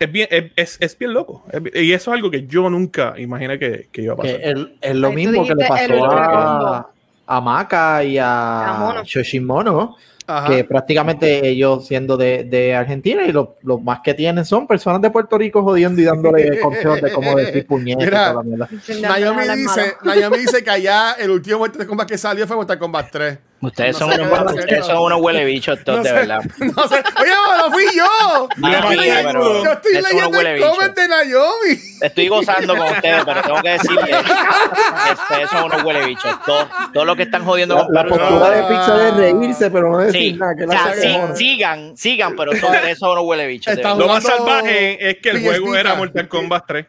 Es 0.00 0.10
bien, 0.10 0.26
es, 0.30 0.44
es- 0.56 0.76
es 0.80 0.98
bien 0.98 1.12
loco. 1.14 1.44
Es 1.52 1.82
y 1.82 1.92
eso 1.92 2.10
es 2.10 2.16
algo 2.16 2.30
que 2.30 2.46
yo 2.46 2.68
nunca 2.68 3.14
imaginé 3.16 3.58
que, 3.58 3.88
que 3.92 4.02
iba 4.02 4.14
a 4.14 4.16
pasar. 4.16 4.40
es, 4.80 4.94
lo 4.96 5.12
mismo 5.12 5.46
que 5.46 5.54
le 5.54 5.68
pasó 5.68 6.04
a, 6.10 6.90
a 7.26 7.40
Maca 7.40 8.02
y 8.02 8.18
A 8.18 8.70
a 8.74 8.78
Mono. 8.80 9.04
Shoshimono, 9.04 9.96
Ajá. 10.26 10.48
que 10.48 10.64
prácticamente 10.64 11.46
ellos 11.46 11.86
siendo 11.86 12.16
de, 12.16 12.44
de 12.44 12.74
Argentina 12.74 13.24
y 13.26 13.32
lo, 13.32 13.56
lo 13.62 13.78
más 13.78 14.00
que 14.00 14.14
tienen 14.14 14.44
son 14.44 14.66
personas 14.66 15.02
de 15.02 15.10
Puerto 15.10 15.36
Rico 15.36 15.62
jodiendo 15.62 16.00
y 16.00 16.04
dándole 16.04 16.60
consejos 16.62 17.02
de 17.02 17.12
cómo 17.12 17.36
decir 17.36 17.66
puñetas 17.66 18.02
y 18.02 18.06
Mira. 18.06 18.30
toda 18.30 18.34
la 18.34 18.42
mierda. 18.42 18.68
Naomi 19.02 19.42
dice, 19.56 19.94
Naomi 20.02 20.38
dice 20.38 20.64
que 20.64 20.70
allá 20.70 21.12
el 21.18 21.30
último 21.30 21.58
Mortal 21.58 21.86
Kombat 21.86 22.08
que 22.08 22.18
salió 22.18 22.46
fue 22.46 22.56
Mortal 22.56 22.78
Kombat 22.78 23.10
3. 23.10 23.38
Ustedes 23.60 23.98
No 23.98 24.10
son 24.10 24.20
unos, 24.20 24.40
ustedes 24.52 24.80
hacer. 24.80 24.84
son 24.84 24.98
unos 25.04 25.20
huele 25.22 25.44
bichos 25.46 25.82
todos, 25.84 25.98
No 25.98 26.02
de 26.02 26.08
sé. 26.10 26.14
verdad. 26.16 26.40
No 26.58 26.88
sé. 26.88 27.02
Oye, 27.20 27.32
no 27.58 27.70
fui 27.72 27.84
yo. 27.96 28.48
Mala 28.56 28.80
yo 28.82 28.90
estoy, 28.90 29.06
mía, 29.08 29.22
yo 29.32 29.72
estoy 29.72 29.92
no 29.94 30.00
leyendo 30.02 30.40
el 30.40 30.60
comment 30.60 30.94
de 30.94 31.08
Naomi. 31.08 31.78
Estoy 32.02 32.28
gozando 32.28 32.76
con 32.76 32.86
ustedes, 32.92 33.24
pero 33.24 33.42
tengo 33.42 33.62
que 33.62 33.68
decirles 33.70 34.04
que 34.04 35.12
ustedes 35.12 35.50
son 35.50 35.64
unos 35.64 35.82
huele 35.82 36.04
bichos. 36.06 36.42
Todos, 36.44 36.66
todos 36.92 37.06
los 37.06 37.16
que 37.16 37.22
están 37.22 37.44
jodiendo 37.44 37.74
La, 37.76 37.84
con 37.86 37.94
la 37.94 38.04
postura 38.28 38.50
de 38.50 38.62
pizza 38.64 39.08
es 39.08 39.14
reírse, 39.16 39.70
pero 39.70 39.90
no 39.90 39.98
decir 39.98 40.20
Sí, 40.20 40.32
nada. 40.34 40.54
Que 40.56 40.64
o 40.64 40.70
sea, 40.70 40.94
sí, 40.94 41.16
sigan, 41.34 41.96
sigan, 41.96 42.36
pero 42.36 42.52
son, 42.56 42.70
ustedes 42.74 42.98
son 42.98 43.12
unos 43.12 43.24
huele 43.24 43.46
bichos. 43.46 43.74
de. 43.74 43.82
Lo 43.82 44.08
más 44.08 44.24
salvaje 44.24 45.08
es 45.10 45.16
que 45.22 45.30
el 45.30 45.42
juego 45.42 45.74
era 45.74 45.94
Mortal 45.94 46.28
Kombat 46.28 46.64
3. 46.66 46.86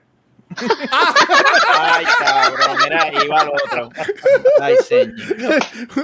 Ay, 1.73 2.05
cabrón, 2.19 2.77
mira, 2.83 3.23
iba 3.25 3.41
al 3.41 3.49
otro. 3.49 3.89
Ay, 4.61 4.75
señor. 4.87 5.59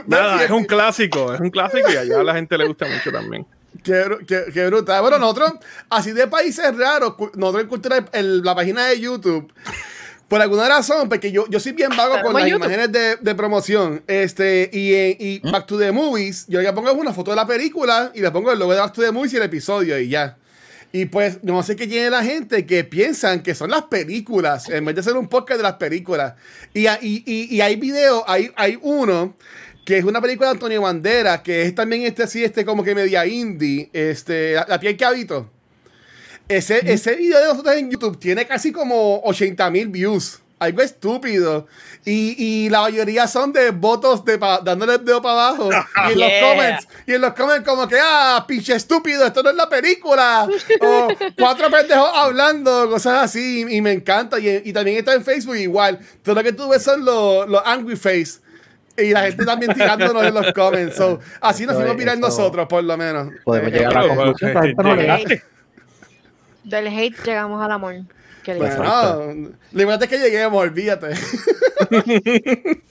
Nada, 0.07 0.43
es 0.43 0.51
un 0.51 0.65
clásico, 0.65 1.33
es 1.33 1.39
un 1.39 1.49
clásico 1.49 1.89
y 1.91 1.95
allá 1.97 2.19
a 2.19 2.23
la 2.23 2.33
gente 2.35 2.57
le 2.57 2.67
gusta 2.67 2.85
mucho 2.87 3.11
también. 3.11 3.45
Qué, 3.83 4.03
qué- 4.27 4.45
qué 4.53 4.67
brutal. 4.67 5.01
Bueno, 5.01 5.17
nosotros, 5.17 5.53
así 5.89 6.11
de 6.11 6.27
países 6.27 6.75
raros, 6.77 7.15
nosotros 7.35 7.63
en 7.63 7.67
Cultura, 7.69 8.05
el- 8.11 8.41
la 8.43 8.53
página 8.53 8.87
de 8.87 8.99
YouTube, 8.99 9.51
por 10.27 10.41
alguna 10.41 10.67
razón, 10.67 11.09
porque 11.09 11.31
yo, 11.31 11.45
yo 11.49 11.59
soy 11.59 11.71
bien 11.71 11.89
vago 11.97 12.21
con 12.21 12.33
las 12.33 12.43
YouTube. 12.45 12.57
imágenes 12.65 12.91
de, 12.91 13.15
de 13.17 13.35
promoción, 13.35 14.03
este, 14.07 14.69
y, 14.71 14.93
en- 14.93 15.15
y 15.19 15.39
Back 15.51 15.65
to 15.65 15.77
the 15.77 15.91
Movies, 15.91 16.45
yo 16.47 16.61
le 16.61 16.71
pongo 16.73 16.91
una 16.93 17.13
foto 17.13 17.31
de 17.31 17.37
la 17.37 17.47
película 17.47 18.11
y 18.13 18.21
le 18.21 18.29
pongo 18.31 18.51
el 18.51 18.59
logo 18.59 18.73
de 18.73 18.79
Back 18.79 18.93
to 18.93 19.01
the 19.01 19.11
Movies 19.11 19.33
y 19.33 19.37
el 19.37 19.43
episodio 19.43 19.97
y 19.99 20.09
ya. 20.09 20.37
Y 20.93 21.05
pues, 21.05 21.43
no 21.43 21.63
sé 21.63 21.75
qué 21.75 21.87
tiene 21.87 22.09
la 22.09 22.23
gente 22.23 22.65
que 22.65 22.83
piensan 22.83 23.43
que 23.43 23.55
son 23.55 23.71
las 23.71 23.83
películas, 23.83 24.69
en 24.69 24.83
vez 24.83 24.95
de 24.95 25.03
ser 25.03 25.15
un 25.15 25.27
podcast 25.27 25.57
de 25.57 25.63
las 25.63 25.75
películas. 25.75 26.33
Y, 26.73 26.87
y, 26.87 27.23
y, 27.25 27.55
y 27.55 27.61
hay 27.61 27.77
videos, 27.77 28.23
hay, 28.27 28.51
hay 28.55 28.77
uno 28.81 29.35
que 29.85 29.97
es 29.97 30.03
una 30.03 30.21
película 30.21 30.49
de 30.49 30.53
Antonio 30.53 30.81
Banderas, 30.81 31.41
que 31.41 31.63
es 31.63 31.73
también 31.73 32.03
este 32.03 32.23
así, 32.23 32.43
este 32.43 32.65
como 32.65 32.83
que 32.83 32.93
media 32.93 33.25
indie, 33.25 33.89
este, 33.93 34.53
la, 34.53 34.65
la 34.67 34.79
piel 34.79 34.97
que 34.97 35.05
habito. 35.05 35.49
Ese, 36.47 36.81
ese 36.91 37.15
video 37.15 37.39
de 37.39 37.45
nosotros 37.45 37.75
en 37.75 37.89
YouTube 37.89 38.19
tiene 38.19 38.45
casi 38.45 38.73
como 38.73 39.21
80 39.23 39.69
mil 39.71 39.87
views. 39.87 40.41
Algo 40.61 40.81
estúpido. 40.83 41.65
Y, 42.05 42.35
y 42.37 42.69
la 42.69 42.81
mayoría 42.81 43.27
son 43.27 43.51
de 43.51 43.71
votos 43.71 44.23
de 44.23 44.37
pa- 44.37 44.59
dándole 44.63 44.93
el 44.93 45.03
dedo 45.03 45.19
para 45.19 45.47
abajo. 45.49 45.69
Y 46.09 46.11
en 46.11 46.17
Yeah. 46.19 46.27
los 46.27 46.51
comments. 46.51 46.87
Y 47.07 47.13
en 47.13 47.21
los 47.21 47.33
comments 47.33 47.67
como 47.67 47.87
que, 47.87 47.97
ah, 47.99 48.45
pinche 48.47 48.75
estúpido, 48.75 49.25
esto 49.25 49.41
no 49.41 49.49
es 49.49 49.55
la 49.55 49.67
película. 49.67 50.47
o 50.81 51.07
cuatro 51.35 51.67
pendejos 51.71 52.09
hablando, 52.13 52.87
cosas 52.91 53.23
así. 53.23 53.65
Y, 53.67 53.77
y 53.77 53.81
me 53.81 53.91
encanta. 53.91 54.37
Y, 54.39 54.61
y 54.65 54.71
también 54.71 54.97
está 54.97 55.15
en 55.15 55.23
Facebook 55.25 55.55
igual. 55.55 55.97
Todo 56.21 56.35
lo 56.35 56.43
que 56.43 56.53
tú 56.53 56.69
ves 56.69 56.83
son 56.83 57.03
los, 57.03 57.49
los 57.49 57.61
angry 57.65 57.95
face. 57.95 58.39
Y 58.97 59.11
la 59.13 59.21
gente 59.23 59.43
también 59.45 59.73
tirándonos 59.73 60.23
en 60.23 60.33
los 60.35 60.53
comments. 60.53 60.95
So, 60.95 61.19
así 61.41 61.65
nos 61.65 61.75
fuimos 61.75 61.95
mirar 61.97 62.19
nosotros, 62.19 62.67
por 62.67 62.83
lo 62.83 62.95
menos. 62.97 63.29
Podemos 63.43 63.69
Eh, 63.69 63.77
llegar 63.77 63.97
a 63.97 64.03
la 64.03 64.15
conclusión 64.15 64.53
llegaste. 64.75 65.09
hace. 65.33 65.43
Del 66.63 66.87
hate 66.87 67.17
llegamos 67.25 67.63
al 67.65 67.71
amor. 67.71 67.95
Bueno, 68.45 69.55
lo 69.71 69.81
importante 69.81 70.05
es 70.05 70.09
que 70.11 70.19
lleguemos, 70.19 70.61
olvídate. 70.61 71.09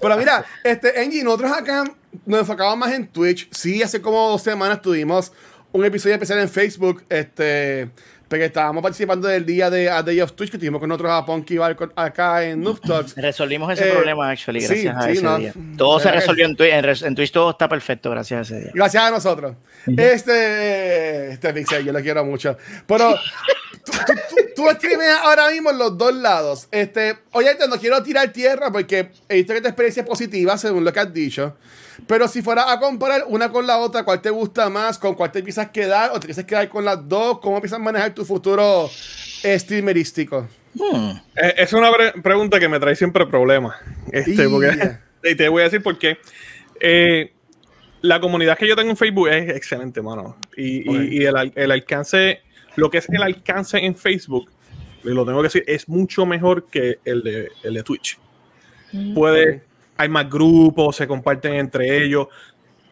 Pero 0.00 0.16
mira, 0.16 0.44
este, 0.64 0.98
Angie, 1.00 1.22
nosotros 1.22 1.52
acá 1.52 1.84
nos 2.24 2.40
enfocamos 2.40 2.76
más 2.78 2.92
en 2.92 3.06
Twitch. 3.06 3.48
Sí, 3.52 3.82
hace 3.82 4.00
como 4.00 4.30
dos 4.30 4.42
semanas 4.42 4.80
tuvimos 4.80 5.32
un 5.72 5.84
episodio 5.84 6.14
especial 6.14 6.38
en 6.40 6.48
Facebook, 6.48 7.04
este, 7.08 7.90
porque 8.30 8.44
estábamos 8.44 8.80
participando 8.80 9.26
del 9.26 9.44
día 9.44 9.68
de 9.70 9.90
A 9.90 10.04
Day 10.04 10.20
of 10.20 10.34
Twitch 10.34 10.52
que 10.52 10.56
tuvimos 10.56 10.78
con 10.78 10.88
nosotros 10.88 11.10
a 11.10 11.26
Ponky 11.26 11.58
acá 11.96 12.44
en 12.44 12.62
Noob 12.62 12.80
Talks. 12.80 13.16
Resolvimos 13.16 13.72
ese 13.72 13.88
Eh, 13.88 13.92
problema, 13.92 14.30
actually, 14.30 14.60
sí, 14.60 14.84
gracias 14.84 14.96
a 14.96 15.02
sí, 15.02 15.10
ese 15.14 15.22
no. 15.24 15.36
día. 15.38 15.52
Todo 15.76 15.98
se 15.98 16.04
¿Verdad 16.04 16.12
que 16.14 16.20
resolvió 16.20 16.44
en 16.46 16.56
Twitch. 16.56 16.72
En, 16.72 17.06
en 17.08 17.14
Twitch 17.16 17.32
todo 17.32 17.50
está 17.50 17.68
perfecto, 17.68 18.08
gracias 18.08 18.38
a 18.38 18.42
ese 18.42 18.60
día. 18.62 18.70
Gracias 18.72 19.02
a 19.02 19.10
nosotros. 19.10 19.56
Este, 19.84 21.32
este 21.32 21.52
Pixel, 21.52 21.84
yo 21.84 21.92
lo 21.92 22.00
quiero 22.00 22.24
mucho. 22.24 22.56
Pero 22.86 23.16
tú, 23.84 23.92
tú, 23.92 24.12
tú, 24.30 24.36
tú 24.54 24.70
streameas 24.76 25.18
ahora 25.24 25.50
mismo 25.50 25.70
en 25.70 25.78
los 25.78 25.98
dos 25.98 26.14
lados. 26.14 26.68
Este, 26.70 27.18
oye, 27.32 27.52
te 27.56 27.66
no 27.66 27.78
quiero 27.78 28.00
tirar 28.00 28.32
tierra 28.32 28.70
porque 28.70 29.10
he 29.28 29.34
visto 29.34 29.54
que 29.54 29.60
tu 29.60 29.66
experiencia 29.66 30.02
es 30.02 30.08
positiva, 30.08 30.56
según 30.56 30.84
lo 30.84 30.92
que 30.92 31.00
has 31.00 31.12
dicho. 31.12 31.56
Pero 32.06 32.26
si 32.28 32.42
fuera 32.42 32.70
a 32.72 32.80
comparar 32.80 33.24
una 33.28 33.50
con 33.50 33.66
la 33.66 33.78
otra, 33.78 34.04
¿cuál 34.04 34.20
te 34.20 34.30
gusta 34.30 34.68
más? 34.68 34.98
¿Con 34.98 35.14
cuál 35.14 35.30
te 35.32 35.38
empiezas 35.40 35.66
a 35.66 35.72
quedar? 35.72 36.10
¿O 36.10 36.14
te 36.14 36.26
empiezas 36.26 36.44
a 36.44 36.46
quedar 36.46 36.68
con 36.68 36.84
las 36.84 37.08
dos? 37.08 37.38
¿Cómo 37.40 37.56
empiezas 37.56 37.78
a 37.78 37.82
manejar 37.82 38.14
tu 38.14 38.24
futuro 38.24 38.88
streamerístico? 39.58 40.48
Hmm. 40.74 41.10
Eh, 41.36 41.54
Es 41.58 41.72
una 41.72 41.92
pre- 41.92 42.12
pregunta 42.22 42.58
que 42.60 42.68
me 42.68 42.78
trae 42.80 42.94
siempre 42.96 43.26
problemas. 43.26 43.76
Este, 44.12 44.48
porque- 44.48 44.96
y 45.24 45.34
te 45.34 45.48
voy 45.48 45.62
a 45.62 45.64
decir 45.64 45.82
por 45.82 45.98
qué. 45.98 46.18
Eh, 46.80 47.32
la 48.02 48.20
comunidad 48.20 48.56
que 48.56 48.66
yo 48.66 48.76
tengo 48.76 48.90
en 48.90 48.96
Facebook 48.96 49.28
es 49.28 49.54
excelente, 49.54 50.00
mano. 50.00 50.36
Y, 50.56 51.18
y- 51.20 51.24
el, 51.26 51.52
el 51.54 51.70
alcance, 51.70 52.40
lo 52.76 52.90
que 52.90 52.98
es 52.98 53.08
el 53.08 53.22
alcance 53.22 53.78
en 53.78 53.94
Facebook 53.94 54.50
lo 55.02 55.24
tengo 55.24 55.38
que 55.38 55.44
decir, 55.44 55.64
es 55.66 55.88
mucho 55.88 56.26
mejor 56.26 56.66
que 56.70 56.98
el 57.06 57.22
de, 57.22 57.48
el 57.62 57.72
de 57.72 57.82
Twitch. 57.82 58.18
Puede, 59.14 59.62
hay 60.00 60.08
más 60.08 60.28
grupos, 60.30 60.96
se 60.96 61.06
comparten 61.06 61.54
entre 61.54 62.02
ellos. 62.04 62.28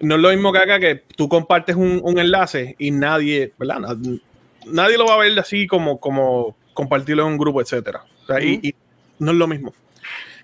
No 0.00 0.16
es 0.16 0.20
lo 0.20 0.28
mismo 0.30 0.52
que 0.52 0.58
acá 0.58 0.78
que 0.78 0.96
tú 1.16 1.28
compartes 1.28 1.74
un, 1.74 2.00
un 2.02 2.18
enlace 2.18 2.76
y 2.78 2.90
nadie, 2.90 3.52
¿verdad? 3.58 3.78
Nad- 3.80 4.20
Nadie 4.66 4.98
lo 4.98 5.06
va 5.06 5.14
a 5.14 5.18
ver 5.18 5.38
así 5.38 5.66
como, 5.66 5.98
como 5.98 6.54
compartirlo 6.74 7.22
en 7.26 7.32
un 7.32 7.38
grupo, 7.38 7.62
etcétera. 7.62 8.04
O 8.22 8.26
sea, 8.26 8.40
y, 8.42 8.60
y 8.62 8.74
no 9.18 9.30
es 9.30 9.36
lo 9.38 9.46
mismo. 9.46 9.72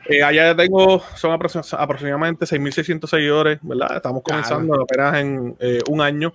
Eh, 0.08 0.22
allá 0.22 0.56
tengo, 0.56 1.02
son 1.16 1.32
aproxim- 1.38 1.76
aproximadamente 1.78 2.46
6.600 2.46 3.06
seguidores, 3.06 3.58
¿verdad? 3.62 3.96
Estamos 3.96 4.22
comenzando 4.22 4.80
apenas 4.82 5.16
en 5.20 5.56
eh, 5.60 5.80
un 5.88 6.00
año, 6.00 6.32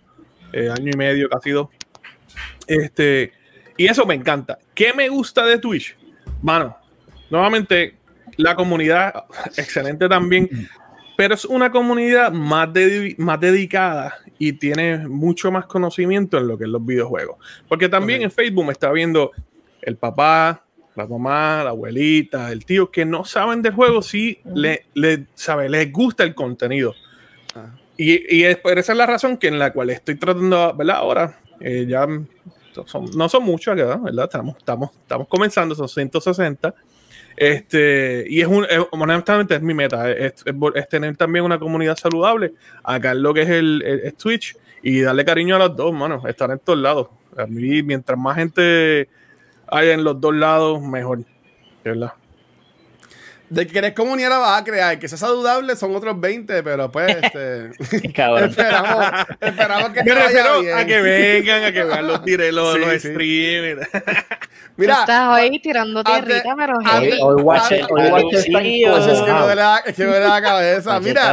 eh, 0.54 0.70
año 0.70 0.92
y 0.94 0.98
medio, 0.98 1.28
casi 1.30 1.50
dos. 1.52 1.70
Este, 2.68 3.32
y 3.78 3.88
eso 3.88 4.06
me 4.06 4.14
encanta. 4.14 4.60
¿Qué 4.76 4.94
me 4.94 5.10
gusta 5.10 5.46
de 5.46 5.58
Twitch? 5.58 5.96
Mano, 6.42 6.78
nuevamente, 7.30 7.96
la 8.40 8.56
comunidad, 8.56 9.26
excelente 9.58 10.08
también, 10.08 10.50
pero 11.18 11.34
es 11.36 11.44
una 11.46 11.70
comunidad 11.72 12.32
más, 12.32 12.70
más 13.18 13.40
dedicada 13.40 14.16
y 14.38 14.54
tiene 14.54 15.00
mucho 15.08 15.52
más 15.52 15.66
conocimiento 15.66 16.38
en 16.38 16.48
lo 16.48 16.58
que 16.58 16.64
es 16.64 16.70
los 16.70 16.86
videojuegos. 16.86 17.38
Porque 17.68 17.90
también 17.90 18.22
en 18.22 18.32
Facebook 18.32 18.66
me 18.66 18.72
está 18.72 18.92
viendo 18.92 19.32
el 19.82 19.98
papá, 19.98 20.64
la 20.96 21.06
mamá, 21.06 21.62
la 21.64 21.72
abuelita, 21.72 22.52
el 22.52 22.64
tío, 22.66 22.90
que 22.90 23.06
no 23.06 23.26
saben 23.26 23.62
del 23.62 23.74
juego, 23.74 24.02
sí 24.02 24.40
le, 24.46 24.86
le- 24.94 25.26
sabe, 25.36 25.68
les 25.70 25.92
gusta 25.92 26.24
el 26.24 26.34
contenido. 26.34 26.94
Ah. 27.56 27.76
Y, 27.98 28.38
y 28.38 28.44
es, 28.46 28.60
esa 28.64 28.92
es 28.94 28.98
la 28.98 29.06
razón 29.06 29.38
que 29.38 29.48
en 29.48 29.60
la 29.60 29.74
cual 29.74 29.90
estoy 29.90 30.16
tratando, 30.16 30.74
¿verdad? 30.74 30.96
Ahora, 30.96 31.40
eh, 31.60 31.86
ya 31.88 32.08
son- 32.86 33.12
no 33.18 33.28
son 33.28 33.44
muchos. 33.44 33.76
¿verdad? 33.76 34.00
Estamos, 34.26 34.58
estamos, 34.58 34.92
estamos 34.92 35.28
comenzando, 35.28 35.76
son 35.76 35.90
160. 35.90 36.74
Este, 37.40 38.26
y 38.28 38.42
es 38.42 38.48
un, 38.48 38.66
es- 38.66 38.86
honestamente 38.92 39.56
es 39.56 39.62
mi 39.62 39.74
meta, 39.74 40.12
es, 40.12 40.34
es 40.76 40.90
tener 40.90 41.16
también 41.16 41.46
una 41.46 41.58
comunidad 41.58 41.96
saludable, 41.96 42.52
acá 42.84 43.12
en 43.12 43.24
lo 43.24 43.34
que 43.34 43.44
es 43.44 43.50
el 43.50 44.14
Twitch 44.22 44.58
y 44.84 45.00
darle 45.02 45.24
cariño 45.24 45.56
a 45.56 45.60
los 45.60 45.76
dos, 45.76 45.94
mano, 45.94 46.22
estar 46.28 46.52
en 46.52 46.60
todos 46.60 46.80
lados. 46.80 47.08
A 47.38 47.46
mí, 47.46 47.82
mientras 47.82 48.20
más 48.20 48.36
gente 48.36 49.08
haya 49.68 49.94
en 49.94 50.04
los 50.04 50.20
dos 50.20 50.36
lados, 50.36 50.82
mejor. 50.82 51.20
¿verdad? 51.84 52.12
De 53.50 53.66
que 53.66 53.74
querés 53.74 53.94
comunidad 53.94 54.30
la 54.30 54.38
vas 54.38 54.62
a 54.62 54.64
crear, 54.64 55.00
que 55.00 55.08
sea 55.08 55.18
saludable 55.18 55.76
son 55.76 55.96
otros 55.96 56.20
20, 56.20 56.62
pero 56.64 56.92
pues 56.92 57.18
este, 57.22 57.72
Cabrón. 58.14 58.50
esperamos, 58.50 59.06
esperamos 59.42 59.90
que 59.90 60.04
te 60.04 60.10
Me 60.10 60.12
vaya 60.16 60.26
refiero 60.28 60.62
bien. 60.62 60.78
a 60.78 60.86
que 60.86 61.02
vengan, 61.02 61.64
a 61.64 61.72
que 61.72 61.84
vean 61.84 62.08
los, 62.08 62.22
dire- 62.24 62.52
los, 62.52 62.74
Sí, 62.76 62.80
los 62.80 62.92
sí. 62.92 63.00
streams. 63.10 63.88
Mira, 64.78 65.00
Estás 65.02 65.38
hoy 65.38 65.60
tirando 65.60 66.04
tierrita, 66.04 66.56
pero 66.56 66.76
Hoy, 66.78 67.12
hoy 67.22 67.42
Watcher, 67.42 67.86
hoy 67.90 68.02
Ah, 68.14 68.20
Lucillo. 68.22 68.92
pues 68.94 69.08
es 69.08 69.22
que 69.24 69.32
me 69.34 69.40
duele 69.40 69.56
la, 69.56 69.78
es 69.86 69.96
que 69.96 70.04
me 70.04 70.10
duele 70.10 70.28
la 70.28 70.42
cabeza. 70.42 71.00
Mira, 71.02 71.32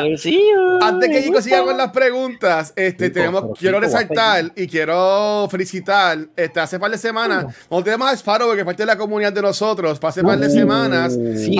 Antes 0.82 1.08
que 1.10 1.22
Chico 1.22 1.40
siga 1.42 1.62
con 1.62 1.76
las 1.76 1.90
preguntas, 1.92 2.72
este, 2.74 3.10
tenemos, 3.10 3.56
quiero 3.58 3.78
resaltar 3.78 4.50
y 4.56 4.66
quiero 4.66 5.46
felicitar, 5.48 6.18
este, 6.34 6.58
hace 6.60 6.80
par 6.80 6.90
de 6.90 6.98
semanas, 6.98 7.44
nosotros 7.44 7.84
tenemos 7.84 8.08
a 8.10 8.14
Sparrow, 8.14 8.52
que 8.54 8.60
es 8.60 8.64
parte 8.64 8.82
de 8.82 8.86
la 8.86 8.96
comunidad 8.98 9.32
de 9.32 9.42
nosotros, 9.42 9.98
hace 10.02 10.22
par 10.24 10.38
de 10.38 10.50
semanas, 10.50 11.12
Sí, 11.36 11.56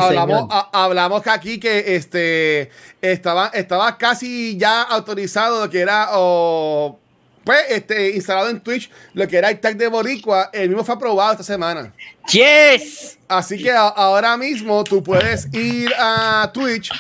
hablamos, 0.51 0.69
a- 0.73 0.85
hablamos 0.85 1.23
que 1.23 1.31
aquí 1.31 1.61
que 1.61 1.97
este, 1.97 2.71
estaba, 3.01 3.49
estaba 3.55 3.97
casi 3.99 4.57
ya 4.57 4.83
autorizado 4.83 5.65
lo 5.65 5.71
que 5.71 5.81
era, 5.81 6.09
o, 6.13 6.99
pues, 7.45 7.61
este, 7.71 8.11
instalado 8.11 8.49
en 8.51 8.61
Twitch, 8.61 8.91
lo 9.15 9.27
que 9.29 9.37
era 9.39 9.51
el 9.51 9.61
tag 9.61 9.77
de 9.77 9.89
Boricua, 9.89 10.51
el 10.53 10.69
mismo 10.69 10.85
fue 10.85 10.95
aprobado 10.95 11.33
esta 11.33 11.45
semana. 11.45 11.93
Yes. 12.33 13.19
Así 13.29 13.63
que 13.63 13.71
a- 13.71 13.89
ahora 13.89 14.37
mismo 14.37 14.83
tú 14.85 15.03
puedes 15.03 15.53
ir 15.55 15.93
a 15.99 16.51
Twitch 16.53 16.91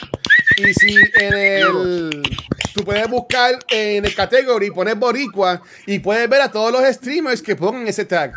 y 0.56 0.72
si 0.74 0.94
en 1.20 1.34
el 1.34 2.22
tú 2.74 2.84
puedes 2.84 3.08
buscar 3.08 3.58
en 3.70 4.04
el 4.04 4.14
category, 4.14 4.70
poner 4.70 4.96
Boricua 4.96 5.62
y 5.86 5.98
puedes 5.98 6.28
ver 6.28 6.42
a 6.42 6.50
todos 6.50 6.70
los 6.72 6.82
streamers 6.94 7.40
que 7.42 7.56
pongan 7.56 7.86
ese 7.88 8.04
tag. 8.04 8.32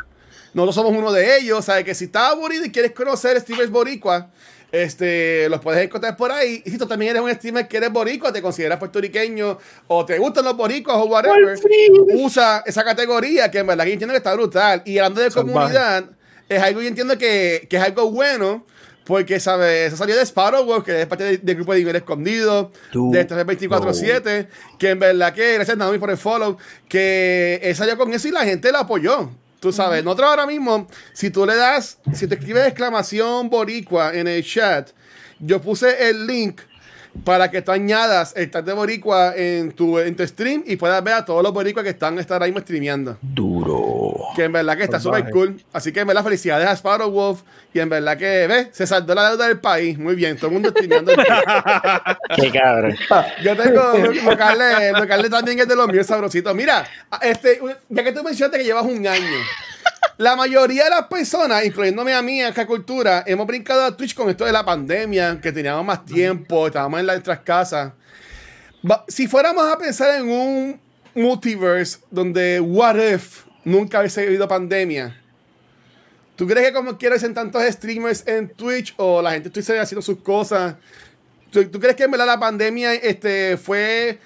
Nosotros 0.53 0.75
somos 0.75 0.93
uno 0.97 1.11
de 1.11 1.37
ellos, 1.37 1.65
sabes 1.65 1.83
que 1.83 1.93
si 1.93 2.05
estás 2.05 2.31
aburrido 2.31 2.65
y 2.65 2.71
quieres 2.71 2.91
conocer 2.93 3.39
streamers 3.39 3.69
Boricua, 3.69 4.29
este, 4.71 5.49
los 5.49 5.60
puedes 5.62 5.84
encontrar 5.84 6.15
por 6.15 6.32
ahí. 6.32 6.62
Y 6.65 6.69
si 6.71 6.77
tú 6.77 6.86
también 6.88 7.12
eres 7.12 7.21
un 7.21 7.32
streamer 7.34 7.67
que 7.67 7.77
eres 7.77 7.91
boricua, 7.91 8.32
te 8.32 8.41
consideras 8.41 8.77
puertorriqueño 8.79 9.58
o 9.88 10.05
te 10.05 10.17
gustan 10.17 10.45
los 10.45 10.55
boricuas 10.55 10.97
o 10.97 11.05
whatever, 11.05 11.58
usa 12.15 12.63
esa 12.65 12.84
categoría 12.84 13.49
que 13.49 13.60
en 13.60 13.67
verdad 13.67 13.86
que 13.86 13.93
entiendo 13.93 14.13
que 14.13 14.17
está 14.17 14.34
brutal. 14.34 14.82
Y 14.86 14.97
hablando 14.97 15.21
de 15.21 15.32
Salvaje. 15.32 15.53
comunidad, 15.53 16.05
es 16.47 16.62
algo, 16.62 16.82
yo 16.82 16.88
entiendo 16.88 17.17
que, 17.17 17.67
que 17.69 17.77
es 17.77 17.84
algo 17.84 18.12
bueno, 18.12 18.65
porque, 19.05 19.39
¿sabes? 19.39 19.88
Eso 19.88 19.97
salió 19.97 20.15
de 20.15 20.21
Sparrow, 20.23 20.84
que 20.84 21.01
es 21.01 21.08
parte 21.08 21.23
de- 21.23 21.38
del 21.38 21.55
grupo 21.55 21.73
de 21.73 21.79
nivel 21.79 21.95
escondido, 21.95 22.71
Tú. 22.91 23.10
de 23.12 23.25
24-7, 23.27 24.47
que 24.77 24.89
en 24.91 24.99
verdad 24.99 25.34
que, 25.34 25.55
gracias 25.55 25.75
Naomi 25.77 25.97
por 25.97 26.12
el 26.12 26.17
follow, 26.17 26.58
que 26.88 27.60
él 27.63 27.75
salió 27.75 27.97
con 27.97 28.13
eso 28.13 28.27
y 28.27 28.32
la 28.32 28.43
gente 28.45 28.71
lo 28.71 28.77
apoyó. 28.79 29.32
Tú 29.59 29.73
sabes, 29.73 30.03
nosotros 30.03 30.29
ahora 30.29 30.45
mismo, 30.45 30.87
si 31.13 31.29
tú 31.29 31.45
le 31.45 31.55
das, 31.55 31.97
si 32.13 32.27
te 32.27 32.35
escribes 32.35 32.65
exclamación 32.65 33.49
boricua 33.49 34.13
en 34.13 34.27
el 34.27 34.43
chat, 34.43 34.91
yo 35.39 35.61
puse 35.61 36.09
el 36.09 36.25
link 36.25 36.61
para 37.23 37.49
que 37.51 37.61
tú 37.61 37.71
añadas 37.71 38.33
el 38.35 38.49
tag 38.49 38.65
de 38.65 38.73
boricua 38.73 39.33
en 39.35 39.71
tu, 39.71 39.99
en 39.99 40.15
tu 40.15 40.25
stream 40.25 40.63
y 40.65 40.75
puedas 40.75 41.03
ver 41.03 41.15
a 41.15 41.25
todos 41.25 41.43
los 41.43 41.53
boricuas 41.53 41.83
que 41.83 41.89
están 41.89 42.19
estar 42.19 42.41
ahí 42.41 42.51
mismo 42.51 42.61
streameando. 42.61 43.17
Duro. 43.21 44.15
Que 44.35 44.43
en 44.43 44.51
verdad 44.51 44.77
que 44.77 44.83
está 44.83 44.99
súper 44.99 45.29
cool. 45.31 45.61
Así 45.73 45.91
que 45.91 46.01
en 46.01 46.07
verdad 46.07 46.23
felicidades 46.23 46.67
a 46.67 46.73
Sparrow 46.73 47.09
Wolf. 47.09 47.41
Y 47.73 47.79
en 47.79 47.89
verdad 47.89 48.17
que, 48.17 48.47
ve, 48.47 48.69
se 48.71 48.87
saldó 48.87 49.13
la 49.13 49.29
deuda 49.29 49.47
del 49.47 49.59
país. 49.59 49.97
Muy 49.97 50.15
bien, 50.15 50.37
todo 50.37 50.47
el 50.47 50.53
mundo 50.53 50.69
streameando. 50.69 51.13
Qué 52.35 52.51
cabrón. 52.51 52.95
Yo 53.43 53.55
tengo 53.55 53.93
locales, 54.23 54.93
locales 54.93 55.29
también 55.29 55.59
es 55.59 55.67
de 55.67 55.75
los 55.75 55.87
míos 55.87 56.07
sabrositos. 56.07 56.55
Mira, 56.55 56.85
este, 57.21 57.59
ya 57.89 58.03
que 58.03 58.11
tú 58.11 58.23
mencionaste 58.23 58.57
que 58.57 58.63
llevas 58.63 58.85
un 58.85 59.05
año, 59.05 59.37
la 60.17 60.35
mayoría 60.35 60.83
de 60.83 60.89
las 60.89 61.07
personas, 61.07 61.63
incluyéndome 61.65 62.13
a 62.13 62.21
mí, 62.21 62.41
esta 62.41 62.65
cultura, 62.65 63.23
hemos 63.25 63.47
brincado 63.47 63.85
a 63.85 63.95
Twitch 63.95 64.13
con 64.13 64.29
esto 64.29 64.45
de 64.45 64.51
la 64.51 64.65
pandemia, 64.65 65.39
que 65.41 65.51
teníamos 65.51 65.85
más 65.85 66.05
tiempo, 66.05 66.67
estábamos 66.67 66.99
en 66.99 67.05
nuestras 67.05 67.39
casas. 67.39 67.93
Si 69.07 69.27
fuéramos 69.27 69.71
a 69.71 69.77
pensar 69.77 70.19
en 70.19 70.29
un 70.29 70.81
multiverse 71.15 71.99
donde 72.12 72.59
What 72.59 72.97
If 72.97 73.45
nunca 73.63 73.99
hubiese 73.99 74.27
habido 74.27 74.47
pandemia, 74.47 75.17
¿tú 76.35 76.45
crees 76.47 76.67
que 76.67 76.73
como 76.73 76.97
quiero 76.97 77.15
en 77.15 77.33
tantos 77.33 77.63
streamers 77.63 78.27
en 78.27 78.49
Twitch 78.49 78.93
o 78.97 79.21
la 79.21 79.31
gente 79.31 79.62
sigue 79.62 79.79
haciendo 79.79 80.01
sus 80.01 80.19
cosas? 80.19 80.75
¿Tú, 81.49 81.65
tú 81.69 81.79
crees 81.79 81.95
que 81.95 82.03
en 82.03 82.12
verdad 82.12 82.27
la 82.27 82.39
pandemia 82.39 82.93
este, 82.93 83.57
fue 83.57 84.19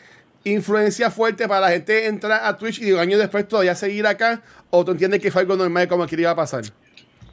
influencia 0.46 1.10
fuerte 1.10 1.48
para 1.48 1.62
la 1.62 1.70
gente 1.70 2.06
entrar 2.08 2.42
a 2.44 2.58
Twitch 2.58 2.82
y 2.82 2.92
años 2.98 3.20
después 3.20 3.48
todavía 3.48 3.76
seguir 3.76 4.06
acá? 4.08 4.42
¿O 4.70 4.84
tú 4.84 4.92
entiendes 4.92 5.22
que 5.22 5.32
fue 5.32 5.42
algo 5.42 5.56
normal 5.56 5.88
como 5.88 6.06
que 6.08 6.16
iba 6.20 6.32
a 6.32 6.36
pasar? 6.36 6.64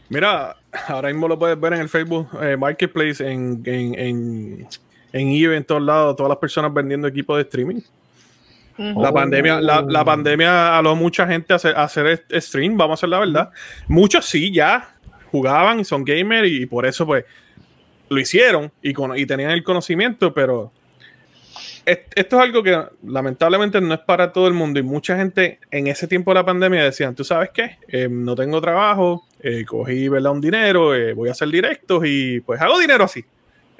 Mira, 0.09 0.57
ahora 0.89 1.09
mismo 1.09 1.29
lo 1.29 1.39
puedes 1.39 1.59
ver 1.59 1.73
en 1.75 1.81
el 1.81 1.89
Facebook 1.89 2.29
eh, 2.43 2.57
Marketplace, 2.57 3.25
en, 3.25 3.63
en, 3.65 3.99
en, 3.99 4.69
en 5.13 5.29
eBay, 5.29 5.57
en 5.59 5.65
todos 5.65 5.83
lados, 5.83 6.17
todas 6.17 6.31
las 6.31 6.39
personas 6.39 6.73
vendiendo 6.75 7.07
equipos 7.09 7.37
de 7.37 7.43
streaming. 7.43 7.81
La 8.79 9.13
pandemia, 9.13 9.61
la, 9.61 9.83
la 9.83 10.05
pandemia 10.07 10.79
aló 10.79 10.97
mucha 10.97 11.27
gente 11.27 11.53
a 11.53 11.57
hacer, 11.57 11.77
a 11.77 11.85
hacer 11.85 12.25
stream, 12.41 12.79
vamos 12.79 12.93
a 12.93 12.99
hacer 13.01 13.09
la 13.11 13.19
verdad. 13.19 13.51
Muchos 13.89 14.25
sí 14.25 14.51
ya 14.51 14.97
jugaban 15.31 15.81
y 15.81 15.85
son 15.85 16.03
gamers 16.03 16.49
y, 16.49 16.65
por 16.65 16.87
eso 16.87 17.05
pues 17.05 17.27
lo 18.09 18.19
hicieron 18.19 18.73
y, 18.81 18.95
cono- 18.95 19.17
y 19.17 19.27
tenían 19.27 19.51
el 19.51 19.63
conocimiento, 19.63 20.33
pero 20.33 20.73
esto 21.91 22.37
es 22.37 22.43
algo 22.43 22.63
que 22.63 22.79
lamentablemente 23.07 23.81
no 23.81 23.95
es 23.95 24.01
para 24.01 24.33
todo 24.33 24.47
el 24.49 24.55
mundo 24.55 24.79
y 24.81 24.83
mucha 24.83 25.17
gente 25.17 25.59
en 25.71 25.87
ese 25.87 26.07
tiempo 26.07 26.31
de 26.31 26.37
la 26.37 26.45
pandemia 26.45 26.85
decían, 26.85 27.15
tú 27.15 27.25
sabes 27.25 27.51
qué, 27.53 27.79
Eh, 27.89 28.09
no 28.11 28.35
tengo 28.35 28.61
trabajo, 28.61 29.27
eh, 29.41 29.65
cogí 29.67 30.09
¿verdad? 30.09 30.33
un 30.33 30.41
dinero, 30.41 30.95
eh, 30.95 31.13
voy 31.15 31.29
a 31.29 31.33
hacer 31.33 31.49
directos 31.49 32.03
y 32.07 32.41
pues 32.41 32.61
hago 32.61 32.79
dinero 32.79 33.05
así. 33.05 33.25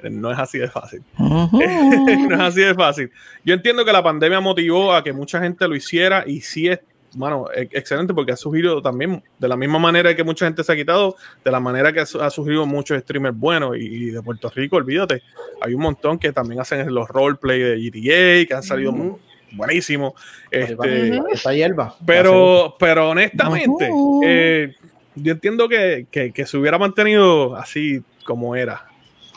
Eh, 0.03 0.09
No 0.09 0.31
es 0.31 0.39
así 0.39 0.57
de 0.57 0.67
fácil. 0.69 1.03
no 1.17 2.35
es 2.35 2.39
así 2.41 2.61
de 2.61 2.73
fácil. 2.73 3.11
Yo 3.45 3.53
entiendo 3.53 3.85
que 3.85 3.91
la 3.93 4.03
pandemia 4.03 4.39
motivó 4.39 4.93
a 4.93 5.03
que 5.03 5.13
mucha 5.13 5.39
gente 5.41 5.67
lo 5.67 5.75
hiciera 5.75 6.23
y 6.25 6.41
sí 6.41 6.67
es, 6.67 6.79
bueno, 7.13 7.45
e- 7.55 7.67
excelente 7.71 8.13
porque 8.13 8.31
ha 8.31 8.37
surgido 8.37 8.81
también 8.81 9.23
de 9.37 9.47
la 9.47 9.55
misma 9.57 9.79
manera 9.79 10.15
que 10.15 10.23
mucha 10.23 10.45
gente 10.45 10.63
se 10.63 10.71
ha 10.71 10.75
quitado, 10.75 11.15
de 11.43 11.51
la 11.51 11.59
manera 11.59 11.91
que 11.91 11.99
ha 12.01 12.05
su- 12.05 12.21
ha 12.21 12.29
surgido 12.29 12.65
muchos 12.65 12.99
streamers 13.01 13.35
buenos 13.37 13.75
y, 13.77 13.81
y 13.81 14.05
de 14.11 14.21
Puerto 14.21 14.49
Rico, 14.53 14.77
olvídate, 14.77 15.21
hay 15.61 15.73
un 15.73 15.81
montón 15.81 16.17
que 16.19 16.31
también 16.31 16.61
hacen 16.61 16.93
los 16.93 17.07
roleplay 17.09 17.59
de 17.59 17.77
GTA, 17.77 18.47
que 18.47 18.53
han 18.55 18.63
salido 18.63 18.91
Ujú. 18.91 19.19
buenísimos. 19.51 20.13
Este, 20.49 21.19
Esa 21.31 21.53
hierba. 21.53 21.95
pero, 22.05 22.75
pero 22.79 23.09
honestamente, 23.09 23.89
eh, 24.23 24.73
yo 25.15 25.33
entiendo 25.33 25.67
que, 25.67 26.07
que, 26.09 26.31
que 26.31 26.45
se 26.45 26.57
hubiera 26.57 26.77
mantenido 26.77 27.55
así 27.55 28.01
como 28.23 28.55
era. 28.55 28.87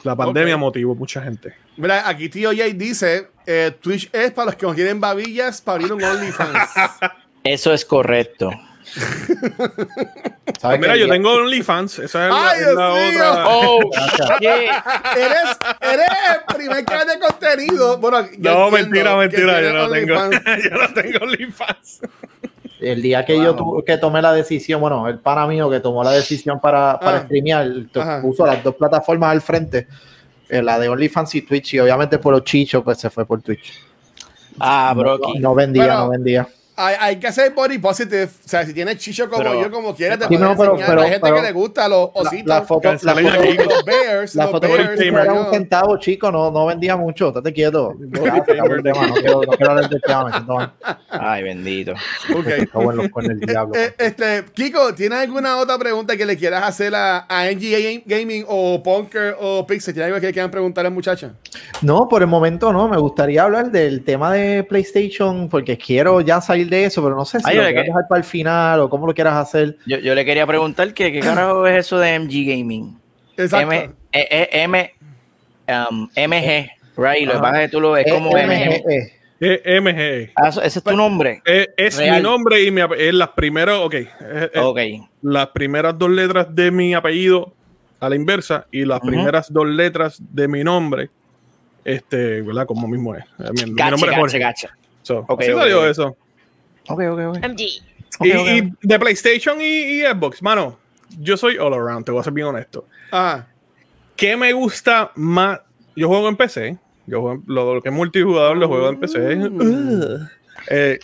La 0.04 0.14
pandemia 0.14 0.54
Ok. 0.56 0.60
motivó 0.60 0.94
mucha 0.94 1.22
gente. 1.22 1.54
Mira, 1.78 2.06
aquí 2.08 2.28
tío 2.28 2.50
Jay 2.54 2.74
dice, 2.74 3.28
eh, 3.46 3.72
Twitch 3.80 4.08
es 4.12 4.30
para 4.32 4.46
los 4.46 4.54
que 4.56 4.66
no 4.66 4.74
quieren 4.74 5.00
babillas 5.00 5.60
para 5.62 5.76
abrir 5.76 5.92
un 5.94 6.04
OnlyFans. 6.04 6.68
Eso 7.44 7.72
es 7.72 7.84
correcto. 7.84 8.50
¿Sabes 8.94 10.78
Pues 10.78 10.80
mira, 10.80 10.96
yo 10.96 11.08
tengo 11.08 11.32
OnlyFans. 11.32 11.98
Esa 12.00 12.24
es 12.26 12.32
la, 12.32 12.50
¡Ay, 12.50 12.60
es 12.60 12.74
la 12.74 12.94
Dios 12.94 13.12
mío! 13.12 13.30
otra. 13.30 13.46
Oh. 13.48 13.80
Eres, 15.16 15.58
eres 15.80 16.06
el 16.48 16.54
primer 16.54 16.84
canal 16.84 17.06
de 17.08 17.18
contenido. 17.18 17.98
Bueno, 17.98 18.26
yo 18.38 18.54
No, 18.54 18.70
mentira, 18.70 19.16
mentira. 19.16 19.60
Yo 19.62 19.72
no 19.72 19.90
tengo, 19.90 20.14
OnlyFans. 20.16 20.64
yo 20.64 20.70
no 20.70 20.94
tengo 20.94 21.18
OnlyFans. 21.24 22.00
El 22.80 23.02
día 23.02 23.24
que 23.24 23.36
yo 23.36 23.54
tu- 23.56 23.82
que 23.84 23.96
tomé 23.96 24.20
la 24.20 24.32
decisión, 24.32 24.80
bueno, 24.80 25.08
el 25.08 25.18
pana 25.18 25.46
mío 25.46 25.70
que 25.70 25.80
tomó 25.80 26.04
la 26.04 26.10
decisión 26.12 26.60
para, 26.60 26.98
para 27.00 27.18
Ah. 27.18 27.22
streamear, 27.24 27.66
Ajá. 27.94 28.20
puso 28.20 28.44
las 28.46 28.62
dos 28.62 28.74
plataformas 28.74 29.32
al 29.32 29.40
frente, 29.40 29.86
eh, 30.48 30.62
la 30.62 30.78
de 30.78 30.88
OnlyFans 30.90 31.34
y 31.36 31.42
Twitch, 31.42 31.74
y 31.74 31.78
obviamente 31.80 32.18
por 32.18 32.34
los 32.34 32.44
chichos, 32.44 32.82
pues 32.84 32.98
se 32.98 33.08
fue 33.10 33.24
por 33.24 33.40
Twitch. 33.42 33.72
Ah, 34.60 34.92
No, 34.94 35.00
Brocky. 35.02 35.38
no 35.38 35.54
vendía, 35.54 35.94
no 35.94 36.10
vendía. 36.10 36.46
Hay, 36.76 36.96
hay 36.98 37.16
que 37.20 37.28
hacer 37.28 37.52
body 37.52 37.78
positive. 37.78 38.24
O 38.24 38.48
sea, 38.48 38.66
si 38.66 38.74
tienes 38.74 38.96
chicho 38.98 39.30
como 39.30 39.42
Pero- 39.44 39.62
yo, 39.62 39.70
como 39.70 39.94
quieras, 39.94 40.18
te 40.18 40.24
Sí, 40.24 40.28
puedes 40.36 40.40
no, 40.40 40.56
pero- 40.56 40.72
enseñar. 40.72 40.88
pero- 40.90 41.02
Hay 41.02 41.08
gente 41.10 41.20
pero- 41.22 41.36
que 41.36 41.42
le 41.42 41.52
gusta 41.52 41.88
los 41.88 42.10
ositos. 42.14 42.46
la 42.48 42.62
foto, 42.62 42.92
la 42.92 42.98
foto, 42.98 43.22
los 43.22 43.84
bears. 43.84 44.34
la 44.34 44.42
los 44.44 44.50
foto 44.52 44.68
bears. 44.68 44.98
Gamer. 44.98 45.22
era 45.24 45.34
yo. 45.34 45.40
un 45.46 45.50
centavo, 45.52 45.96
chico, 45.98 46.32
no, 46.32 46.50
no 46.50 46.66
vendía 46.66 46.96
mucho, 46.96 47.28
estate 47.28 47.52
quieto. 47.52 47.94
Tema, 48.12 49.06
no 49.06 49.14
quiero, 49.14 49.42
no 49.42 49.52
quiero 49.52 49.70
hablar 49.70 49.88
del 49.88 50.00
tema, 50.02 50.30
siento 50.32 50.54
mal. 50.54 50.72
Ay, 51.10 51.42
bendito. 51.44 51.92
Ok. 52.36 52.46
Me 52.46 52.66
cago 52.66 52.90
en 52.90 52.96
los 52.96 53.08
cuernos 53.08 53.38
del 53.38 53.48
diablo. 53.48 53.74
Eh, 53.78 53.94
este, 53.98 54.44
Kiko, 54.52 54.94
¿tienes 54.94 55.18
alguna 55.20 55.58
otra 55.58 55.78
pregunta 55.78 56.16
que 56.16 56.26
le 56.26 56.36
quieras 56.36 56.64
hacer 56.64 56.94
a, 56.94 57.26
a 57.28 57.46
NGA 57.50 58.02
Gaming 58.04 58.44
o 58.48 58.82
Punker 58.82 59.36
o 59.40 59.66
Pixel? 59.66 59.94
¿Tienes 59.94 60.08
algo 60.08 60.20
que 60.20 60.26
le 60.26 60.32
quieran 60.32 60.50
preguntar 60.50 60.84
a 60.84 60.88
la 60.88 60.94
muchacha? 60.94 61.32
No, 61.82 62.08
por 62.08 62.22
el 62.22 62.28
momento 62.28 62.72
no. 62.72 62.88
Me 62.88 62.96
gustaría 62.98 63.42
hablar 63.44 63.70
del 63.70 64.02
tema 64.04 64.32
de 64.32 64.64
PlayStation 64.64 65.48
porque 65.48 65.78
quiero 65.78 66.20
ya 66.20 66.40
salir 66.40 66.63
de 66.70 66.84
eso, 66.84 67.02
pero 67.02 67.14
no 67.16 67.24
sé 67.24 67.40
si 67.40 67.44
Ay, 67.48 67.56
lo 67.56 67.62
¿de 67.62 67.68
quieras 67.68 67.84
qué? 67.84 67.88
dejar 67.90 68.08
para 68.08 68.18
el 68.18 68.24
final 68.24 68.80
o 68.80 68.90
cómo 68.90 69.06
lo 69.06 69.14
quieras 69.14 69.34
hacer. 69.34 69.76
Yo, 69.86 69.98
yo 69.98 70.14
le 70.14 70.24
quería 70.24 70.46
preguntar 70.46 70.92
que 70.94 71.12
qué 71.12 71.20
carajo 71.20 71.66
es 71.66 71.78
eso 71.86 71.98
de 71.98 72.14
MG 72.18 72.44
Gaming. 72.46 72.98
Exacto. 73.36 73.72
M, 73.72 73.90
eh, 74.12 74.48
M, 74.52 74.92
um, 75.68 76.08
MG, 76.16 76.70
right? 76.96 77.26
Lo 77.26 77.32
que 77.32 77.38
Ajá. 77.38 77.40
pasa 77.42 77.62
es 77.62 77.68
que 77.70 77.72
tú 77.76 77.80
lo 77.80 77.92
ves 77.92 78.06
como 78.10 78.36
Eh, 78.36 78.46
MG. 78.46 78.90
eh, 78.90 79.12
Eh, 79.40 79.80
MG. 79.80 80.32
Ah, 80.36 80.48
ese 80.62 80.78
es 80.78 80.82
tu 80.84 80.96
nombre. 80.96 81.42
Eh, 81.44 81.66
es 81.76 81.98
mi 82.00 82.20
nombre 82.22 82.62
y 82.62 82.70
mi 82.70 82.80
es 82.96 83.12
las 83.12 83.30
primeras, 83.30 83.78
ok, 83.80 83.94
eh, 83.94 84.08
eh, 84.20 84.50
Ok. 84.60 84.78
las 85.22 85.48
primeras 85.48 85.98
dos 85.98 86.08
letras 86.08 86.46
de 86.54 86.70
mi 86.70 86.94
apellido 86.94 87.52
a 88.00 88.08
la 88.08 88.14
inversa 88.16 88.66
y 88.70 88.84
las 88.84 89.00
primeras 89.00 89.52
dos 89.52 89.66
letras 89.66 90.18
de 90.20 90.46
mi 90.48 90.62
nombre, 90.62 91.10
este, 91.84 92.42
¿verdad? 92.42 92.64
Como 92.66 92.86
mismo 92.88 93.14
es. 93.14 93.24
Mi, 93.52 93.74
Gacha, 93.74 93.90
nombre 93.90 94.10
es 94.12 94.16
Jorge. 94.16 94.38
gacha. 94.38 94.70
So, 95.02 95.26
así 95.38 95.52
salió 95.52 95.86
eso. 95.86 96.16
Ok, 96.88 97.00
ok, 97.10 97.20
ok. 97.28 97.38
MG. 97.38 97.60
y, 98.20 98.72
de 98.82 98.98
PlayStation 98.98 99.60
y, 99.60 99.64
y 99.64 100.02
Xbox, 100.02 100.42
mano, 100.42 100.78
yo 101.18 101.36
soy 101.36 101.56
all 101.58 101.74
around, 101.74 102.04
te 102.04 102.12
voy 102.12 102.20
a 102.20 102.24
ser 102.24 102.32
bien 102.32 102.46
honesto. 102.48 102.86
Ah, 103.12 103.46
¿Qué 104.16 104.36
me 104.36 104.52
gusta 104.52 105.10
más? 105.16 105.60
Yo 105.96 106.08
juego 106.08 106.28
en 106.28 106.36
PC. 106.36 106.78
Yo 107.06 107.20
juego 107.20 107.34
en- 107.36 107.42
lo, 107.46 107.74
lo 107.74 107.82
que 107.82 107.88
es 107.88 107.94
multijugador 107.94 108.56
lo 108.56 108.68
juego 108.68 108.88
en 108.88 109.00
PC. 109.00 109.38
Eh, 110.70 110.98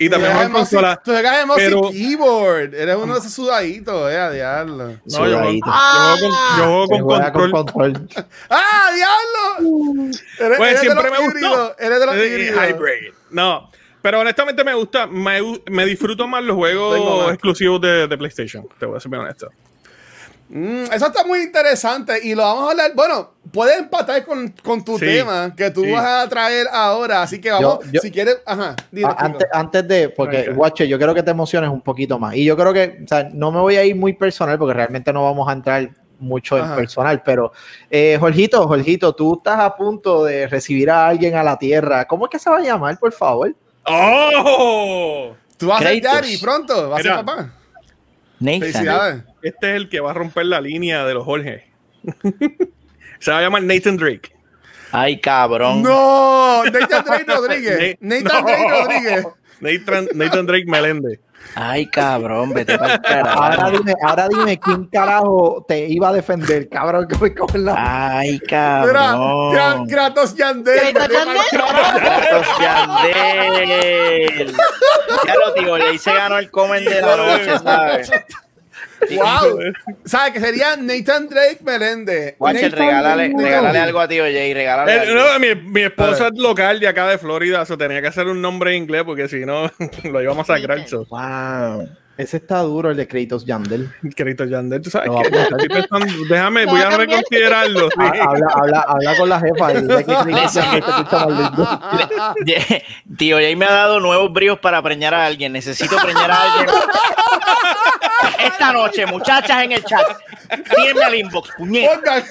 y 0.00 0.08
también 0.08 0.32
juego 0.32 0.46
en 0.46 0.52
consola. 0.52 1.00
Tú 1.04 1.10
juegas 1.12 1.40
en 1.42 1.48
mouse 1.48 1.60
y 1.62 1.64
pero- 1.66 1.90
keyboard. 1.90 2.74
Eres 2.74 2.96
uno 2.96 3.14
de 3.14 3.18
esos 3.20 3.32
sudaditos, 3.32 4.12
eh, 4.12 4.16
a 4.16 4.30
diablo. 4.30 4.88
No, 4.88 4.98
yo, 5.06 5.18
juego- 5.18 5.38
Sudadito. 5.40 5.66
yo 5.66 5.72
juego 5.72 6.18
con, 6.18 6.30
yo 6.58 6.64
juego 6.64 6.86
Se 6.86 6.88
con 6.98 7.06
con 7.32 7.50
control. 7.50 7.92
control. 7.92 8.26
¡Ah, 8.50 8.90
diablo! 8.94 10.04
Eres, 10.40 10.58
Pues 10.58 10.60
eres 10.70 10.74
de 10.74 10.78
siempre 10.80 11.10
los 11.10 11.18
me 11.18 11.24
gustó. 11.26 11.78
Eres 11.78 12.00
de 12.00 12.06
los 12.06 12.14
Eh, 12.16 12.26
híbridos. 12.28 12.68
hybrid. 12.68 13.12
No, 13.30 13.67
pero 14.02 14.20
honestamente 14.20 14.62
me 14.64 14.74
gusta, 14.74 15.06
me, 15.06 15.40
me 15.70 15.84
disfruto 15.86 16.26
más 16.28 16.42
los 16.44 16.56
juegos 16.56 17.30
exclusivos 17.32 17.80
de, 17.80 18.06
de 18.08 18.18
PlayStation. 18.18 18.66
Te 18.78 18.86
voy 18.86 18.96
a 18.96 19.00
ser 19.00 19.10
bien 19.10 19.22
honesto. 19.22 19.48
Mm, 20.50 20.84
eso 20.94 21.06
está 21.08 21.24
muy 21.26 21.40
interesante 21.42 22.18
y 22.22 22.34
lo 22.34 22.42
vamos 22.42 22.68
a 22.68 22.70
hablar. 22.70 22.92
Bueno, 22.94 23.32
puedes 23.52 23.78
empatar 23.78 24.24
con, 24.24 24.48
con 24.64 24.82
tu 24.82 24.98
Sí, 24.98 25.04
tema 25.04 25.54
que 25.54 25.70
tú 25.70 25.82
sí. 25.84 25.90
vas 25.90 26.24
a 26.24 26.28
traer 26.28 26.66
ahora. 26.72 27.20
Así 27.22 27.38
que 27.38 27.50
vamos, 27.50 27.80
Yo- 27.84 27.92
yo- 27.92 28.00
si 28.00 28.10
quieres, 28.10 28.38
ajá. 28.46 28.74
dime, 28.90 29.10
Kiko. 29.10 29.22
antes, 29.24 29.48
antes 29.52 29.88
de, 29.88 30.08
porque, 30.08 30.46
Ok. 30.48 30.56
Guache, 30.56 30.88
yo 30.88 30.96
quiero 30.96 31.14
que 31.14 31.22
te 31.22 31.30
emociones 31.32 31.68
un 31.68 31.82
poquito 31.82 32.18
más. 32.18 32.34
Y 32.34 32.46
yo 32.46 32.56
creo 32.56 32.72
que, 32.72 33.00
o 33.04 33.06
sea, 33.08 33.28
no 33.30 33.52
me 33.52 33.60
voy 33.60 33.76
a 33.76 33.84
ir 33.84 33.94
muy 33.94 34.14
personal 34.14 34.58
porque 34.58 34.72
realmente 34.72 35.12
no 35.12 35.22
vamos 35.24 35.46
a 35.48 35.52
entrar 35.52 35.90
mucho 36.18 36.56
en 36.56 36.64
Ajá. 36.64 36.76
personal, 36.76 37.22
pero 37.22 37.52
eh, 37.90 38.16
Jorgito, 38.18 38.66
Jorgito, 38.66 39.14
tú 39.14 39.34
estás 39.36 39.60
a 39.60 39.76
punto 39.76 40.24
de 40.24 40.46
recibir 40.48 40.90
a 40.90 41.06
alguien 41.08 41.36
a 41.36 41.42
la 41.44 41.58
tierra. 41.58 42.06
¿Cómo 42.06 42.24
es 42.24 42.30
que 42.30 42.38
se 42.38 42.48
va 42.48 42.56
a 42.56 42.60
llamar, 42.62 42.98
por 42.98 43.12
favor? 43.12 43.54
¡Oh! 43.90 45.36
Tú 45.56 45.66
vas 45.68 45.80
a 45.80 45.84
ser 45.84 46.02
daddy 46.02 46.38
pronto, 46.38 46.88
vas 46.90 47.00
a 47.00 47.02
ser 47.02 47.12
papá. 47.12 47.52
Nathan. 48.40 48.60
Felicidades. 48.60 49.22
Este 49.42 49.70
es 49.70 49.76
el 49.76 49.88
que 49.88 50.00
va 50.00 50.12
a 50.12 50.14
romper 50.14 50.46
la 50.46 50.60
línea 50.60 51.04
de 51.04 51.14
los 51.14 51.24
Jorge. 51.24 51.66
Se 53.18 53.30
va 53.32 53.38
a 53.38 53.42
llamar 53.42 53.62
Nathan 53.64 53.96
Drake. 53.96 54.32
Ay, 54.92 55.20
cabrón. 55.20 55.82
No, 55.82 56.64
Nathan 56.64 57.04
Drake 57.04 57.24
Rodríguez. 57.26 57.96
Na- 58.00 58.16
Nathan 58.20 58.42
No. 58.42 58.46
Drake 58.48 58.68
Rodríguez. 58.70 59.26
Nathan, 59.60 60.08
Nathan 60.14 60.46
Drake 60.46 60.64
Meléndez. 60.66 61.20
Ay, 61.54 61.86
cabrón, 61.86 62.52
vete 62.52 62.78
para 62.78 62.94
el 62.94 63.00
carajo. 63.00 63.42
Ahora 63.42 63.70
dime, 63.70 63.94
ahora 64.02 64.28
dime 64.28 64.60
quién 64.60 64.84
carajo 64.86 65.64
te 65.66 65.86
iba 65.88 66.10
a 66.10 66.12
defender, 66.12 66.68
cabrón, 66.68 67.08
que 67.08 67.16
me 67.16 67.34
cogen 67.34 67.64
la... 67.64 67.74
Ay, 68.18 68.32
Mira, 68.32 68.46
cabrón. 68.48 69.52
Gran- 69.52 69.86
Kratos 69.86 70.36
Yandel. 70.36 70.92
Kratos 70.92 72.46
Yandel. 72.60 74.54
Ya 75.26 75.34
lo 75.34 75.52
digo, 75.54 75.78
le 75.78 75.98
se 75.98 76.12
ganó 76.12 76.38
el 76.38 76.50
comen 76.50 76.84
de 76.84 77.00
la 77.00 77.16
noche, 77.16 77.58
¿sabes? 77.58 78.10
Wow. 79.16 79.60
¿Sabes 80.04 80.32
que 80.32 80.40
sería 80.40 80.76
Nathan 80.76 81.28
Drake 81.28 81.58
Meléndez? 81.64 82.36
Nathan 82.40 82.72
regálale, 82.72 83.32
regálale 83.36 83.78
algo 83.78 84.00
a 84.00 84.08
ti, 84.08 84.20
oye, 84.20 84.48
y 84.48 84.54
regálale 84.54 84.92
Eh, 84.92 85.00
algo. 85.00 85.14
no, 85.14 85.38
mi, 85.38 85.54
mi 85.54 85.82
esposa 85.82 86.28
es 86.28 86.38
local 86.38 86.80
de 86.80 86.88
acá 86.88 87.06
de 87.08 87.18
Florida, 87.18 87.62
eso 87.62 87.78
tenía 87.78 88.00
que 88.02 88.08
hacer 88.08 88.26
un 88.26 88.40
nombre 88.42 88.74
en 88.76 88.82
inglés 88.82 89.04
porque 89.04 89.28
si 89.28 89.46
no 89.46 89.70
lo 90.04 90.22
íbamos 90.22 90.48
a 90.50 90.56
sacrar. 90.56 90.84
Wow. 91.08 91.88
Ese 92.18 92.36
está 92.38 92.58
duro, 92.62 92.90
el 92.90 92.96
de 92.96 93.06
Kratos 93.06 93.46
Yandel. 93.46 93.88
Querido 94.16 94.44
Yandel, 94.44 94.82
tú 94.82 94.90
sabes 94.90 95.08
que 95.10 95.38
estoy 95.38 95.68
pensando- 95.68 96.06
déjame, 96.28 96.66
voy 96.66 96.80
a 96.80 96.90
reconsiderarlo. 96.96 97.88
sí. 97.90 97.96
Ha- 97.98 98.24
Habla, 98.24 98.46
habla, 98.54 98.80
habla 98.88 99.16
con 99.16 99.28
la 99.28 99.40
jefa 99.40 99.72
y 99.72 99.82
dile 99.82 100.04
que 100.04 100.12
Yandel. 100.12 100.84
Tío, 103.18 103.36
Jay 103.36 103.56
me 103.56 103.66
ha 103.66 103.70
dado 103.72 104.00
nuevos 104.00 104.32
bríos 104.32 104.58
para 104.58 104.82
preñar 104.82 105.14
a 105.14 105.24
alguien. 105.26 105.52
Necesito 105.52 105.96
preñar 106.02 106.30
a 106.30 106.42
alguien. 106.42 106.66
Esta 108.44 108.72
noche, 108.72 109.06
muchachas 109.06 109.62
en 109.62 109.72
el 109.72 109.84
chat, 109.84 110.04
tírenme 110.74 111.04
al 111.04 111.14
inbox, 111.14 111.50
puñeta. 111.56 112.24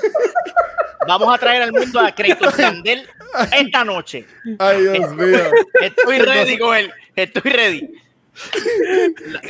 Vamos 1.08 1.34
a 1.34 1.38
traer 1.38 1.62
al 1.64 1.72
mundo 1.72 2.00
a 2.00 2.12
Kratos 2.12 2.58
Yandel 2.58 3.08
esta 3.54 3.84
noche. 3.86 4.26
Ay, 4.60 4.82
Dios 4.82 5.12
mío. 5.14 5.40
Estoy 5.82 6.18
ready 6.20 6.58
con 6.58 6.76
él. 6.76 6.92
Estoy 7.16 7.52
ready. 7.52 7.90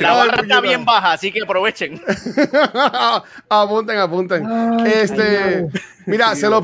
la 0.00 0.12
barra 0.14 0.42
está 0.42 0.60
bien 0.60 0.84
baja, 0.84 1.12
así 1.12 1.30
que 1.30 1.42
aprovechen. 1.42 2.00
apunten, 3.48 3.98
apunten. 3.98 4.46
este, 4.86 5.68
mira, 6.06 6.34
se 6.34 6.48
lo, 6.48 6.62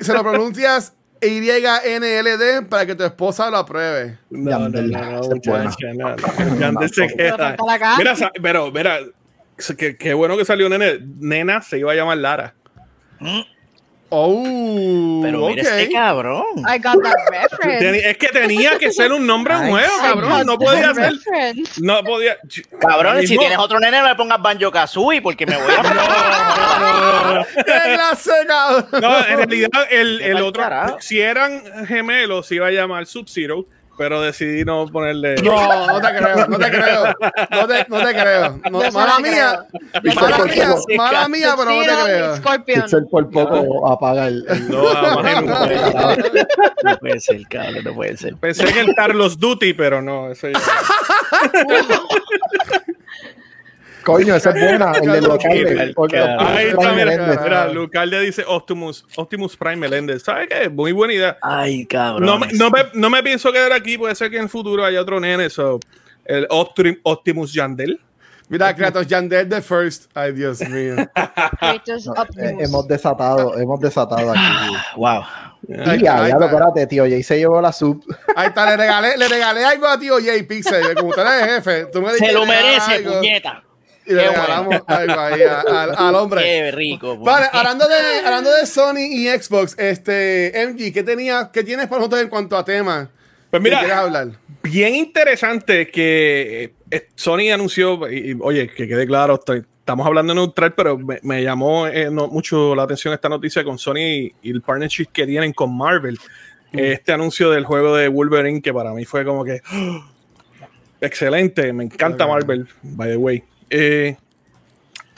se 0.00 0.12
lo 0.12 0.22
pronuncias 0.22 0.94
YNLD 1.20 2.68
para 2.68 2.86
que 2.86 2.94
tu 2.94 3.04
esposa 3.04 3.50
lo 3.50 3.58
apruebe. 3.58 4.18
No, 4.30 4.68
no, 4.68 4.82
no, 4.82 5.22
se 5.22 5.40
queda. 7.08 7.56
Mira, 7.98 8.14
pero, 8.42 8.70
mira, 8.70 8.98
qué, 9.76 9.96
qué 9.96 10.14
bueno 10.14 10.36
que 10.36 10.44
salió 10.44 10.68
nene. 10.68 11.00
Nena 11.18 11.62
se 11.62 11.78
iba 11.78 11.92
a 11.92 11.94
llamar 11.94 12.18
Lara. 12.18 12.54
Oh, 14.08 15.20
Pero 15.22 15.48
mira 15.48 15.62
este 15.62 15.92
cabrón. 15.92 16.44
I 16.58 16.78
got 16.78 17.02
that 17.02 17.16
reference. 17.28 17.84
Teni- 17.84 18.04
Es 18.04 18.16
que 18.18 18.28
tenía 18.28 18.78
que 18.78 18.92
ser 18.92 19.10
un 19.10 19.26
nombre 19.26 19.56
nuevo, 19.58 19.92
cabrón. 20.00 20.46
No 20.46 20.58
podía 20.58 20.94
ser. 20.94 21.12
No 21.80 22.04
podía. 22.04 22.36
Cabrón, 22.78 23.26
si 23.26 23.36
tienes 23.36 23.58
otro 23.58 23.80
nene, 23.80 24.00
no 24.00 24.08
le 24.08 24.14
pongas 24.14 24.40
Banjo 24.40 24.70
Kazooie 24.70 25.20
porque 25.20 25.44
me 25.44 25.56
voy 25.56 25.72
a. 25.76 25.82
¡Qué 27.56 27.94
clase, 27.94 28.30
cabrón! 28.46 28.86
No, 29.00 29.26
en 29.26 29.36
realidad, 29.38 29.70
el, 29.90 30.36
otro, 30.42 30.64
si 31.00 31.20
eran 31.20 31.86
gemelos, 31.86 32.46
se 32.46 32.56
iba 32.56 32.68
a 32.68 32.70
llamar 32.70 33.06
Sub-Zero, 33.06 33.66
pero 33.96 34.20
decidí 34.20 34.64
no 34.64 34.86
ponerle. 34.86 35.36
No, 35.36 35.86
no 35.86 36.00
te 36.00 36.08
creo, 36.16 36.46
no 36.46 36.58
te 36.58 36.70
creo. 36.70 37.04
No 37.50 37.66
te, 37.66 37.86
no 37.88 38.04
te 38.04 38.14
creo. 38.14 38.60
No, 38.70 38.90
mala 38.92 39.14
la 39.14 39.18
mía. 39.20 39.66
creo. 40.02 40.16
Mala 40.16 40.44
mía, 40.44 40.68
mala 40.96 41.28
mía, 41.28 41.54
pero 41.56 41.70
no 41.70 41.80
te 41.80 42.04
creo. 42.04 42.36
Scorpion. 42.36 42.82
Pixel 42.82 43.06
por 43.08 43.30
poco 43.30 43.88
apaga 43.88 44.28
el... 44.28 44.44
No, 44.68 45.22
nunca. 45.22 46.16
No 46.82 46.96
puede 46.98 47.20
ser, 47.20 47.42
cabrón, 47.48 47.84
no 47.84 47.94
puede 47.94 48.16
ser. 48.16 48.36
Pensé 48.36 48.68
en 48.68 48.88
el 48.88 48.94
Carlos 48.94 49.38
Duty, 49.38 49.72
pero 49.74 50.02
no, 50.02 50.30
eso 50.30 50.48
ya. 50.48 50.58
Coño, 54.06 54.36
esa 54.36 54.50
es 54.50 54.60
buena, 54.62 54.92
el 54.92 55.10
de. 55.20 55.94
Ahí 56.38 56.66
está, 56.68 56.92
mira, 56.92 57.66
Lucalde 57.72 58.20
dice 58.20 58.44
Optimus, 58.46 59.04
Optimus 59.16 59.56
Prime 59.56 59.76
Meléndez. 59.76 60.22
¿Sabes 60.22 60.48
qué? 60.48 60.68
Muy 60.68 60.92
buena 60.92 61.12
idea. 61.12 61.36
Ay, 61.42 61.84
cabrón. 61.86 62.24
No, 62.24 62.38
me- 62.38 62.52
no, 62.52 62.70
me, 62.70 62.84
no 62.94 63.10
me 63.10 63.22
pienso 63.24 63.52
quedar 63.52 63.72
aquí, 63.72 63.98
puede 63.98 64.14
ser 64.14 64.30
que 64.30 64.36
en 64.36 64.44
el 64.44 64.48
futuro 64.48 64.84
haya 64.84 65.00
otro 65.00 65.18
nene, 65.18 65.50
so, 65.50 65.80
el 66.24 66.46
Optim- 66.48 67.00
Optimus 67.02 67.52
Yandel. 67.52 68.00
Mira, 68.48 68.72
Kratos, 68.76 69.08
Yandel 69.08 69.48
the 69.48 69.60
first. 69.60 70.04
Ay, 70.14 70.30
Dios 70.32 70.60
mío. 70.68 70.94
Kratos 71.58 72.06
Eh, 72.06 72.10
Optimus. 72.16 72.62
hemos 72.62 72.86
desatado, 72.86 73.58
hemos 73.58 73.80
desatado 73.80 74.30
aquí. 74.30 74.76
Wow. 74.96 75.22
Ahí 75.84 75.98
Y 75.98 76.02
ya, 76.04 76.28
ya 76.28 76.38
lo 76.38 76.44
espérate, 76.44 76.86
tío. 76.86 77.02
Jay 77.02 77.24
se 77.24 77.38
llevó 77.38 77.60
la 77.60 77.72
sub. 77.72 78.04
Ahí 78.36 78.46
está, 78.46 78.70
le 78.70 78.76
regalé, 78.76 79.16
le 79.16 79.26
regalé 79.26 79.64
algo 79.64 79.88
a 79.88 79.98
tío 79.98 80.14
Jay 80.24 80.44
Pixel. 80.44 80.94
Como 80.94 81.08
usted 81.08 81.24
es 81.40 81.54
jefe, 81.56 81.86
tú 81.86 82.00
me 82.00 82.12
Se 82.12 82.32
lo 82.32 82.46
merece, 82.46 83.00
puñeta. 83.00 83.64
Y 84.06 84.12
le 84.14 84.22
Qué 84.22 84.28
regalamos 84.28 84.76
algo 84.86 85.20
ahí 85.20 85.42
a- 85.42 85.60
al, 85.60 85.94
al 85.96 86.14
hombre. 86.14 86.42
Qué 86.42 86.70
rico. 86.72 87.16
Vale, 87.18 87.46
hablando 87.52 87.86
de, 87.88 88.18
hablando 88.24 88.52
de 88.54 88.66
Sony 88.66 89.00
y 89.10 89.26
Xbox, 89.28 89.76
este, 89.78 90.52
MG, 90.68 90.92
¿qué, 90.92 91.02
tenía, 91.02 91.50
¿qué 91.52 91.64
tienes 91.64 91.86
para 91.88 91.98
nosotros 92.00 92.22
en 92.22 92.28
cuanto 92.28 92.56
a 92.56 92.64
temas? 92.64 93.08
Pues 93.50 93.62
¿Qué 93.62 93.68
quieres 93.68 93.84
mira, 93.84 94.00
hablar? 94.00 94.28
bien 94.62 94.94
interesante 94.94 95.88
que 95.90 96.74
eh, 96.90 97.08
Sony 97.14 97.50
anunció, 97.52 98.08
y, 98.10 98.32
y, 98.32 98.36
oye, 98.40 98.68
que 98.68 98.86
quede 98.88 99.06
claro, 99.06 99.34
estoy- 99.34 99.64
estamos 99.80 100.06
hablando 100.06 100.32
en 100.32 100.38
neutral, 100.38 100.74
pero 100.74 100.98
me, 100.98 101.18
me 101.22 101.42
llamó 101.42 101.86
eh, 101.86 102.08
no- 102.10 102.28
mucho 102.28 102.74
la 102.74 102.82
atención 102.84 103.12
esta 103.14 103.28
noticia 103.28 103.62
con 103.64 103.78
Sony 103.78 103.98
y, 103.98 104.34
y 104.42 104.50
el 104.50 104.62
partnership 104.62 105.06
que 105.12 105.26
tienen 105.26 105.52
con 105.52 105.76
Marvel. 105.76 106.18
Este 106.72 107.12
anuncio 107.12 107.50
del 107.50 107.64
juego 107.64 107.96
de 107.96 108.08
Wolverine, 108.08 108.60
que 108.60 108.72
para 108.74 108.92
mí 108.92 109.04
fue 109.04 109.24
como 109.24 109.44
que 109.44 109.62
¡oh! 109.72 110.04
excelente, 111.00 111.72
me 111.72 111.84
encanta. 111.84 112.26
Marvel, 112.26 112.68
by 112.82 113.10
the 113.10 113.16
way. 113.16 113.42
Eh, 113.70 114.16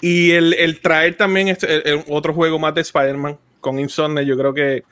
y 0.00 0.30
el, 0.32 0.54
el 0.54 0.80
traer 0.80 1.16
también 1.16 1.48
este, 1.48 1.74
el- 1.74 1.82
el 1.86 2.04
otro 2.08 2.32
juego 2.34 2.58
más 2.58 2.74
de 2.74 2.80
Spider-Man 2.82 3.36
con 3.60 3.78
Insomnia, 3.78 4.22
yo 4.22 4.36
creo 4.38 4.54
que 4.54 4.84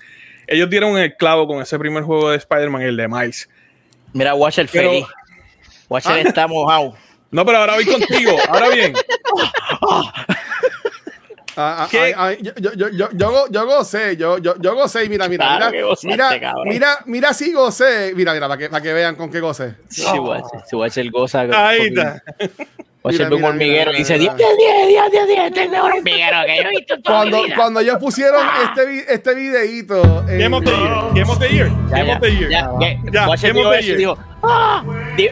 ellos 0.48 0.68
dieron 0.68 0.96
el 0.98 1.16
clavo 1.16 1.46
con 1.46 1.60
ese 1.62 1.78
primer 1.78 2.02
juego 2.02 2.30
de 2.30 2.36
Spider-Man, 2.38 2.82
el 2.82 2.96
de 2.96 3.08
Miles. 3.08 3.48
Mira, 4.12 4.34
Watcher 4.34 4.68
Pero- 4.70 4.90
feliz. 4.90 5.06
Watcher 5.88 6.26
está 6.26 6.46
mojado. 6.48 6.94
No, 7.30 7.44
pero 7.44 7.58
ahora 7.58 7.74
voy 7.74 7.84
contigo. 7.84 8.36
Ahora 8.48 8.68
bien, 8.70 8.92
Ah, 11.58 11.84
ah, 11.84 11.88
¿Qué? 11.90 11.98
ay, 11.98 12.12
ay, 12.16 12.38
yo, 12.42 12.52
yo, 12.56 12.72
yo, 12.74 12.88
yo, 12.90 13.08
yo, 13.14 13.30
go- 13.30 13.48
yo 13.50 13.64
gocé, 13.64 14.14
yo, 14.18 14.36
yo, 14.36 14.56
yo 14.60 14.74
gocé, 14.74 15.04
y 15.04 15.08
mira, 15.08 15.26
mira, 15.26 15.56
Claro 15.56 15.70
mira, 15.70 15.86
gozaste, 15.86 16.08
mira, 16.08 16.54
mira, 16.66 16.98
mira, 17.06 17.32
si 17.32 17.50
gocé, 17.50 18.12
mira, 18.14 18.34
mira, 18.34 18.46
para 18.46 18.58
que, 18.58 18.68
para 18.68 18.82
que 18.82 18.92
vean 18.92 19.16
con 19.16 19.30
qué 19.30 19.40
gocé. 19.40 19.74
Sí, 19.88 20.04
Watcher. 20.18 20.60
Si 20.68 20.76
Watcher 20.76 21.10
goza. 21.10 21.40
ahí 21.52 21.86
está. 21.86 22.22
Watcher 23.06 23.18
Mira, 23.18 23.28
ve 23.30 23.34
un 23.36 23.40
mira, 23.40 23.48
hormiguero 23.50 23.90
mira, 23.92 23.96
y 23.96 23.98
dice: 24.02 24.18
mira. 24.18 24.34
10 24.34 24.48
de 24.48 24.54
10, 24.56 25.10
10 25.10 25.12
de 25.12 25.26
10. 25.32 25.46
Este 25.46 25.60
es 25.60 25.64
el 25.66 25.70
mejor 25.72 25.92
hormiguero 25.92 26.36
que 26.46 26.56
yo 26.56 26.62
he 26.62 26.70
visto 26.70 26.94
en 26.94 27.02
toda 27.02 27.16
Cuando, 27.18 27.36
mi 27.38 27.44
vida. 27.44 27.56
cuando 27.56 27.80
ellos 27.80 27.96
pusieron 27.98 28.46
este, 28.64 28.86
vi- 28.86 29.04
este 29.08 29.34
videíto, 29.34 30.24
en- 30.28 30.38
Game 30.38 30.56
of 30.56 30.64
the 30.64 30.70
Year. 30.70 30.90
Game 31.14 31.32
of 31.32 31.38
the 31.38 31.48
Year. 31.54 31.68
Ya, 31.88 31.96
Game 31.96 32.06
ya, 32.08 32.14
of 32.16 32.20
the 32.20 32.30
Year. 32.36 32.50
ya, 32.50 32.58
ya, 32.80 33.26
Game 33.36 33.64
of 33.64 33.70
the 33.76 33.82
Year. 33.82 33.96
dijo: 33.98 34.18
¡Ah! 34.42 34.84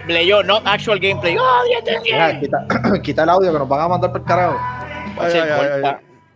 Leyó, 0.09 0.43
no 0.43 0.57
actual 0.65 0.99
gameplay. 1.01 1.37
¡Ah, 1.39 1.61
10 1.69 1.85
de 1.85 1.91
10! 1.91 2.03
Mira, 2.05 2.41
quita, 2.41 2.67
quita 3.03 3.23
el 3.25 3.29
audio 3.29 3.53
que 3.53 3.59
nos 3.59 3.69
van 3.69 3.81
a 3.81 3.89
mandar 3.89 4.11
por 4.13 4.21
el 4.21 4.27
carajo. 4.27 4.59
Watcher, 5.17 5.43
Ay, 5.43 5.49
ay, 5.51 5.71
ay, 5.75 5.81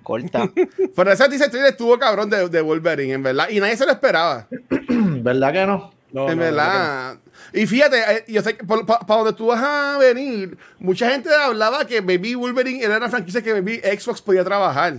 corta, 0.03 0.45
corta. 0.45 0.51
Pero 0.97 1.13
ese 1.13 1.29
teaser 1.29 1.51
trailer 1.51 1.71
estuvo 1.71 1.99
cabrón 1.99 2.29
de, 2.31 2.49
de 2.49 2.61
Wolverine, 2.61 3.15
en 3.15 3.23
verdad. 3.23 3.49
Y 3.49 3.61
nadie 3.61 3.77
se 3.77 3.87
lo 3.87 3.93
esperaba. 3.93 4.47
¿Verdad 4.89 5.53
que 5.53 5.67
no? 5.67 5.91
No, 6.13 6.29
en 6.31 6.39
no, 6.39 6.45
verdad. 6.45 7.17
Y 7.53 7.67
fíjate, 7.67 7.99
eh, 7.99 8.25
yo 8.29 8.43
sé 8.43 8.57
que 8.57 8.65
para 8.65 9.05
donde 9.07 9.33
tú 9.33 9.47
vas 9.47 9.63
a 9.63 9.99
venir, 9.99 10.57
mucha 10.79 11.11
gente 11.11 11.31
hablaba 11.35 11.87
que 11.87 12.01
Baby 12.01 12.35
Wolverine 12.35 12.83
era 12.85 12.99
una 12.99 13.09
franquicia 13.09 13.43
que 13.43 13.53
Baby 13.53 13.81
Xbox 13.99 14.21
podía 14.21 14.45
trabajar. 14.45 14.99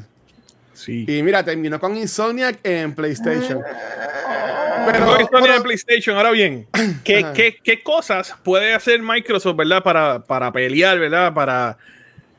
Sí. 0.73 1.05
Y 1.07 1.21
mira, 1.23 1.43
terminó 1.43 1.79
con 1.79 1.95
Insomniac 1.97 2.59
en 2.63 2.95
PlayStation. 2.95 3.61
Pero, 4.85 5.13
Pero, 5.17 5.29
pero- 5.31 5.53
de 5.53 5.61
PlayStation, 5.61 6.15
ahora 6.17 6.31
bien, 6.31 6.65
¿qué, 7.03 7.25
qué, 7.35 7.57
qué 7.63 7.83
cosas 7.83 8.33
puede 8.43 8.73
hacer 8.73 9.01
Microsoft, 9.01 9.55
verdad, 9.57 9.83
para, 9.83 10.19
para 10.21 10.51
pelear, 10.51 10.97
verdad, 10.97 11.33
para 11.33 11.77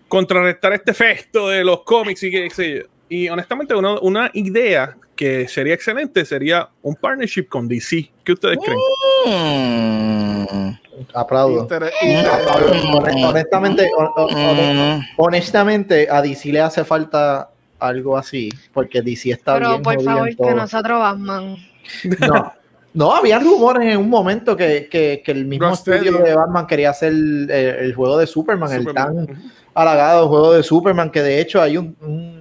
contrarrestar 0.09 0.73
este 0.73 0.91
efecto 0.91 1.49
de 1.51 1.63
los 1.63 1.83
cómics 1.83 2.23
y 2.23 2.31
qué 2.31 2.51
sé 2.51 2.75
yo? 2.79 2.83
Y 3.09 3.29
honestamente, 3.29 3.75
una, 3.75 3.99
una 4.01 4.31
idea 4.35 4.97
que 5.17 5.47
sería 5.49 5.75
excelente 5.75 6.25
sería 6.25 6.69
un 6.81 6.95
partnership 6.95 7.45
con 7.49 7.69
DC. 7.69 8.11
¿Qué 8.31 8.35
ustedes 8.35 8.59
creen? 8.65 8.79
Mm. 9.27 10.71
Aplaudo. 11.15 11.63
Inter- 11.63 11.91
Mm, 12.03 13.25
Honestamente, 13.25 13.91
hon- 13.97 14.11
hon- 14.17 14.31
hon- 14.37 14.99
Mm. 14.99 15.03
honestamente, 15.17 16.07
a 16.09 16.23
DC 16.23 16.53
le 16.53 16.61
hace 16.61 16.85
falta 16.85 17.51
algo 17.81 18.17
así, 18.17 18.49
porque 18.73 19.03
DC 19.03 19.31
está 19.33 19.55
Pero 19.55 19.71
bien 19.71 19.83
por 19.83 20.01
favor, 20.03 20.29
que 20.37 20.55
nosotros 20.55 20.99
Batman. 21.01 21.57
No, 22.21 22.53
no, 22.95 23.13
había 23.17 23.39
rumores 23.41 23.93
en 23.95 23.99
un 23.99 24.09
momento 24.11 24.57
que, 24.57 24.89
que- 24.91 25.23
que 25.25 25.33
el 25.33 25.45
mismo 25.47 25.67
Rocksteady. 25.69 26.07
estudio 26.09 26.25
de 26.25 26.35
Batman 26.37 26.67
quería 26.69 26.91
hacer 26.91 27.13
el, 27.13 27.51
el 27.51 27.95
juego 27.95 28.17
de 28.19 28.27
Superman, 28.29 28.71
el 28.73 28.93
tan 28.95 29.27
halagado 29.75 30.29
juego 30.29 30.53
de 30.53 30.63
Superman, 30.63 31.11
que 31.11 31.23
de 31.23 31.41
hecho 31.41 31.61
hay 31.63 31.79
un, 31.79 31.97
un, 32.01 32.41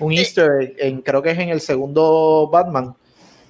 un 0.00 0.12
easter 0.12 0.50
egg 0.60 0.74
en, 0.78 1.00
creo 1.02 1.22
que 1.22 1.30
es 1.30 1.38
en 1.38 1.48
el 1.50 1.60
segundo 1.62 2.50
Batman, 2.52 2.94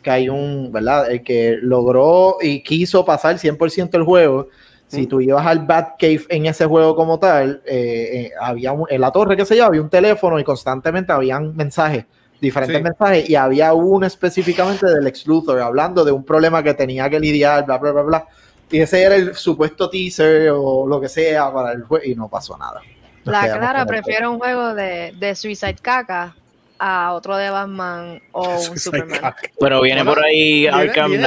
que 0.04 0.10
hay 0.10 0.28
un, 0.28 0.70
¿verdad? 0.70 1.10
El 1.10 1.24
que 1.24 1.56
logró 1.60 2.36
y 2.40 2.62
quiso 2.62 3.04
pasar 3.04 3.38
100% 3.40 3.96
el 3.98 4.04
juego. 4.04 4.48
Si 4.86 5.08
tú 5.08 5.20
ibas 5.20 5.44
al 5.44 5.60
Batcave 5.66 6.20
en 6.28 6.46
ese 6.46 6.66
juego 6.66 6.94
como 6.94 7.18
tal, 7.18 7.62
eh, 7.66 8.10
eh, 8.12 8.30
había 8.40 8.70
un- 8.70 8.86
en 8.88 9.00
la 9.00 9.10
torre, 9.10 9.36
que 9.36 9.44
se 9.44 9.56
yo, 9.56 9.64
había 9.64 9.82
un 9.82 9.90
teléfono 9.90 10.38
y 10.38 10.44
constantemente 10.44 11.10
habían 11.10 11.56
mensajes, 11.56 12.04
diferentes 12.40 12.76
Sí. 12.76 12.82
mensajes, 12.82 13.28
y 13.28 13.34
había 13.34 13.72
uno 13.72 14.06
específicamente 14.06 14.86
del 14.86 15.04
ex 15.08 15.26
Luthor 15.26 15.58
hablando 15.58 16.04
de 16.04 16.12
un 16.12 16.22
problema 16.22 16.62
que 16.62 16.74
tenía 16.74 17.10
que 17.10 17.18
lidiar, 17.18 17.64
bla, 17.66 17.78
bla, 17.78 17.90
bla, 17.90 18.02
bla. 18.02 18.26
Y 18.70 18.78
ese 18.78 19.02
era 19.02 19.16
el 19.16 19.34
supuesto 19.34 19.90
teaser 19.90 20.50
o 20.54 20.86
lo 20.86 21.00
que 21.00 21.08
sea 21.08 21.52
para 21.52 21.72
el 21.72 21.82
juego, 21.82 22.04
y 22.04 22.14
no 22.14 22.28
pasó 22.28 22.56
nada. 22.56 22.80
Nos 23.24 23.32
La 23.32 23.56
Clara 23.56 23.86
prefiere 23.86 24.28
un 24.28 24.38
juego 24.38 24.74
de, 24.74 25.12
de 25.18 25.34
Suicide 25.34 25.76
Caca 25.82 26.36
a 26.78 27.12
otro 27.12 27.36
de 27.36 27.50
Batman 27.50 28.20
o 28.32 28.48
un 28.54 28.60
Suicide 28.60 28.78
Superman. 28.80 29.20
Caca. 29.20 29.50
Pero 29.58 29.80
viene 29.82 30.04
por 30.04 30.22
ahí 30.24 30.66
Arkham 30.66 31.10
Vienen- 31.12 31.24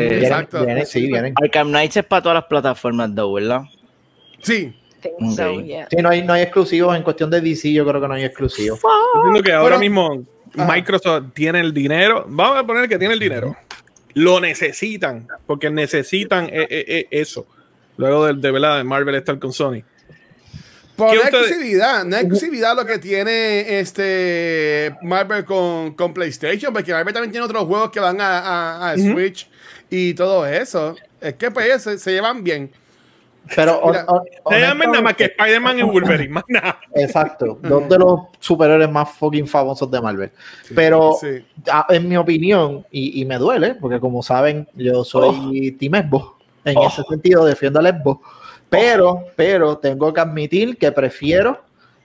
Exacto. 0.00 0.64
vienen- 0.64 0.86
sí, 0.86 1.06
vienen. 1.06 1.34
Arkham 1.40 1.68
Knights 1.68 1.96
es 1.98 2.04
para 2.04 2.22
todas 2.22 2.36
las 2.36 2.44
plataformas, 2.44 3.14
though, 3.14 3.32
¿verdad? 3.34 3.62
Sí. 4.42 4.74
Think 5.00 5.14
Ok. 5.20 5.36
so, 5.36 5.60
yeah. 5.62 5.86
Sí, 5.90 5.96
no 5.96 6.10
hay, 6.10 6.22
no 6.22 6.32
hay 6.34 6.42
exclusivos 6.42 6.94
en 6.96 7.02
cuestión 7.02 7.30
de 7.30 7.40
DC, 7.40 7.72
yo 7.72 7.86
creo 7.86 8.00
que 8.00 8.08
no 8.08 8.14
hay 8.14 8.24
exclusivos. 8.24 8.80
Entiendo 9.16 9.42
que 9.42 9.52
ahora 9.52 9.78
mismo 9.78 10.22
Ajá. 10.56 10.72
Microsoft 10.74 11.32
tiene 11.32 11.60
el 11.60 11.72
dinero. 11.72 12.26
Vamos 12.28 12.58
a 12.58 12.66
poner 12.66 12.88
que 12.88 12.98
tiene 12.98 13.14
el 13.14 13.20
dinero. 13.20 13.56
Lo 14.14 14.40
necesitan, 14.40 15.26
porque 15.46 15.70
necesitan 15.70 16.46
eh, 16.46 16.66
eh, 16.68 16.84
eh, 16.88 17.06
eso. 17.10 17.46
Luego 17.96 18.26
de, 18.26 18.34
de, 18.34 18.50
¿verdad? 18.50 18.78
de 18.78 18.84
Marvel 18.84 19.14
estar 19.14 19.38
con 19.38 19.52
Sony. 19.52 19.82
Por 21.00 21.10
¿Qué 21.10 21.16
la 21.16 21.24
ustedes- 21.24 21.46
exclusividad, 21.48 22.04
no 22.04 22.16
es 22.16 22.22
exclusividad 22.22 22.76
lo 22.76 22.84
que 22.86 22.98
tiene 22.98 23.78
este 23.80 24.94
Marvel 25.02 25.44
con, 25.44 25.92
con 25.94 26.12
PlayStation, 26.14 26.72
porque 26.72 26.92
Marvel 26.92 27.12
también 27.14 27.30
tiene 27.32 27.44
otros 27.46 27.64
juegos 27.64 27.90
que 27.90 28.00
van 28.00 28.20
a, 28.20 28.38
a- 28.38 28.90
a 28.92 28.94
Ujú. 28.94 29.12
Switch 29.12 29.48
y 29.88 30.14
todo 30.14 30.46
eso. 30.46 30.94
Es 31.20 31.34
que 31.34 31.50
pues 31.50 31.82
se, 31.82 31.98
se 31.98 32.12
llevan 32.12 32.42
bien. 32.44 32.70
Pero 33.56 33.80
Mira, 34.48 34.68
llaman 34.68 34.90
nada 34.92 35.02
más 35.02 35.14
que 35.16 35.24
Spider-Man 35.24 35.78
y 35.78 35.82
Wolverine, 35.82 36.28
más 36.28 36.44
nada. 36.46 36.78
Exacto, 36.94 37.58
dos 37.62 37.88
de 37.88 37.98
los 37.98 38.20
superhéroes 38.38 38.90
más 38.90 39.10
fucking 39.18 39.46
famosos 39.48 39.90
de 39.90 40.00
Marvel. 40.00 40.30
Pero 40.74 41.16
Sí. 41.20 41.44
en 41.88 42.08
mi 42.08 42.16
opinión, 42.16 42.86
y, 42.92 43.20
y 43.20 43.24
me 43.24 43.38
duele, 43.38 43.74
porque 43.74 43.98
como 43.98 44.22
saben, 44.22 44.68
yo 44.74 45.02
soy 45.04 45.72
Team 45.72 45.94
Xbox. 46.06 46.34
En 46.64 46.76
Oh. 46.76 46.86
ese 46.86 47.02
sentido, 47.08 47.44
defiendo 47.46 47.80
al 47.80 47.86
Xbox. 47.88 48.20
Pero, 48.70 49.24
pero 49.36 49.76
tengo 49.78 50.12
que 50.14 50.20
admitir 50.20 50.78
que 50.78 50.92
prefiero 50.92 51.60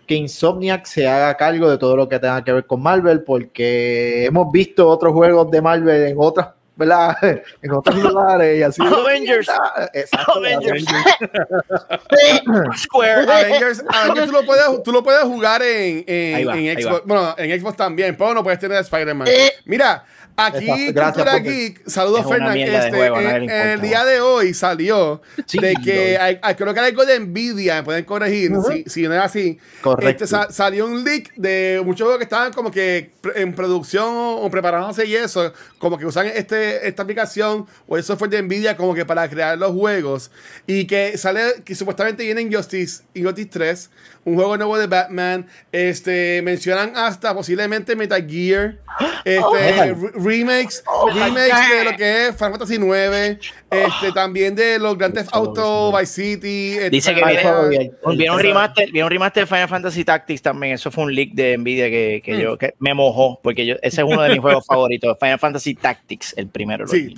que 0.08 0.15
Insomniac 0.15 0.86
se 0.86 1.08
haga 1.08 1.36
cargo 1.38 1.69
de 1.69 1.78
todo 1.78 1.95
lo 1.95 2.10
que 2.10 2.19
tenga 2.19 2.43
que 2.43 2.54
ver 2.54 2.65
con 2.65 2.82
Marvel, 2.82 3.23
porque 3.23 4.25
hemos 4.25 4.51
visto 4.51 4.88
otros 4.88 5.13
juegos 5.13 5.49
de 5.49 5.62
Marvel 5.62 6.08
en 6.08 6.15
otras, 6.17 6.49
¿verdad? 6.75 7.15
En 7.62 7.71
otros 7.71 7.95
lugares 7.95 8.60
y 8.60 8.63
así. 8.63 8.82
Avengers. 8.82 9.47
Exacto, 9.93 10.34
Avengers. 10.38 10.86
Avengers. 10.88 12.82
Square. 12.82 13.32
Avengers, 13.32 13.84
Avengers 13.88 14.28
tú, 14.28 14.32
lo 14.32 14.45
puedes, 14.45 14.84
tú 14.84 14.91
lo 14.91 15.04
puedes 15.04 15.23
jugar 15.23 15.62
en, 15.63 16.04
en, 16.08 16.47
va, 16.47 16.58
en 16.58 16.80
Xbox. 16.80 17.01
Bueno, 17.06 17.36
en 17.38 17.60
Xbox 17.60 17.78
también, 17.78 18.15
pero 18.15 18.34
no 18.34 18.43
puedes 18.43 18.60
tener 18.60 18.78
a 18.78 18.82
Spider-Man. 18.82 19.27
Mira, 19.65 20.06
aquí 20.38 20.65
Exacto, 20.65 20.94
gracias, 20.94 21.13
Cultura 21.15 21.40
Geek, 21.40 21.88
saludos 21.90 22.25
Fernan. 22.27 22.58
Este, 22.58 22.90
juego, 22.92 23.19
en- 23.21 23.50
en 23.50 23.67
el 23.69 23.81
día 23.81 24.04
de 24.06 24.19
hoy 24.21 24.54
salió 24.54 25.21
Sí, 25.46 25.60
de 25.60 25.73
que 25.83 26.17
hay, 26.17 26.38
hay- 26.42 26.56
creo 26.56 26.73
que 26.73 26.79
hay 26.79 26.90
algo 26.90 27.06
de 27.06 27.19
Nvidia, 27.19 27.75
me 27.77 27.83
pueden 27.83 28.06
corregir 28.06 28.52
si, 28.69 28.83
si 28.88 29.04
no 29.04 29.13
es 29.13 29.21
así. 29.21 29.58
Correcto. 29.81 30.23
Este, 30.25 30.27
sa- 30.27 30.52
salió 30.52 30.86
un 30.88 31.04
leak 31.04 31.33
de 31.36 31.81
muchos 31.86 32.06
juegos 32.06 32.17
que 32.17 32.23
estaban 32.25 32.52
como 32.54 32.71
que 32.71 33.12
en 33.36 33.54
producción 33.54 34.06
o, 34.10 34.50
preparándose 34.52 35.06
y 35.06 35.15
eso, 35.15 35.54
como 35.77 35.98
que 35.98 36.06
usan 36.06 36.27
este 36.27 36.88
esta 36.88 37.04
aplicación 37.04 37.65
o 37.88 37.98
el 37.98 38.04
software 38.04 38.29
de 38.31 38.42
Nvidia 38.42 38.75
como 38.77 38.94
que 38.94 39.06
para 39.06 39.29
crear 39.29 39.58
los 39.58 39.71
juegos 39.71 40.31
y 40.67 40.86
que 40.86 41.17
sale 41.17 41.62
que 41.63 41.75
supuestamente 41.75 42.23
viene 42.23 42.42
Injustice, 42.42 43.04
Injustice 43.13 43.50
3, 43.52 43.90
un 44.26 44.36
juego 44.36 44.58
nuevo 44.58 44.78
de 44.78 44.88
Batman, 44.88 45.48
este 45.71 46.42
mencionan 46.44 46.94
hasta 46.96 47.34
posiblemente 47.34 47.96
Metal 47.96 48.26
Gear, 48.28 48.80
este 49.23 49.94
re- 49.94 49.96
remakes, 50.15 50.84
remakes 51.13 51.69
de 51.69 51.84
lo 51.86 51.96
que 51.96 52.28
es 52.28 52.36
Final 52.36 52.52
Fantasy 52.54 52.78
9, 52.80 53.40
este 53.69 54.12
también 54.13 54.56
de 54.56 54.80
los 54.80 54.98
Grand 54.98 55.13
Theft 55.13 55.30
Auto 55.32 55.92
Vice 55.98 56.06
City, 56.13 56.90
Dice 56.90 57.13
que 57.13 57.23
viene, 57.23 57.92
un 58.04 58.40
remaster, 58.40 58.92
viene 58.92 59.04
un 59.06 59.12
remaster 59.12 59.44
de 59.44 59.48
Final 59.48 59.69
Fantasy 59.69 60.04
Tactics 60.04 60.42
también. 60.42 60.73
Eso 60.73 60.90
fue 60.92 61.04
un 61.04 61.13
leak 61.13 61.32
de 61.34 61.58
Nvidia 61.58 61.90
que, 61.90 62.21
que 62.23 62.40
yo 62.40 62.58
que 62.58 62.73
me 62.80 62.94
mojó, 62.94 63.40
porque 63.44 63.65
yo, 63.65 63.76
ese 63.82 64.02
es 64.02 64.08
uno 64.08 64.21
de 64.21 64.30
mis 64.30 64.40
juegos 64.40 64.65
favoritos. 64.67 65.17
Final 65.19 65.40
Fantasy 65.40 65.76
Tactics, 65.76 66.34
el 66.38 66.48
primero. 66.48 66.86
lo 66.86 66.92
Sí, 66.92 67.13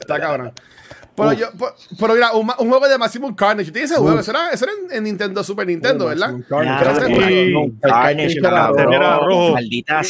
está 0.00 0.20
cabrón. 0.20 0.52
Pero, 1.20 1.32
yo, 1.32 1.46
pero, 1.58 1.74
pero 1.98 2.14
mira, 2.14 2.32
un, 2.32 2.50
un 2.58 2.68
juego 2.68 2.88
de 2.88 2.98
Maximum 2.98 3.34
Carnage. 3.34 3.70
¿Tienes 3.70 3.90
ese 3.90 4.00
juego? 4.00 4.18
Eso 4.20 4.30
era, 4.30 4.50
eso 4.50 4.64
era 4.64 4.72
en, 4.90 4.96
en 4.96 5.04
Nintendo, 5.04 5.42
Super 5.44 5.66
Nintendo, 5.66 6.06
¿verdad? 6.06 6.34
Carnage. 6.48 8.38
Era 8.38 8.68
rojo. 8.68 8.78
Era 8.92 9.18
rojo. 9.18 9.52
Maldita 9.52 10.00
Que, 10.00 10.04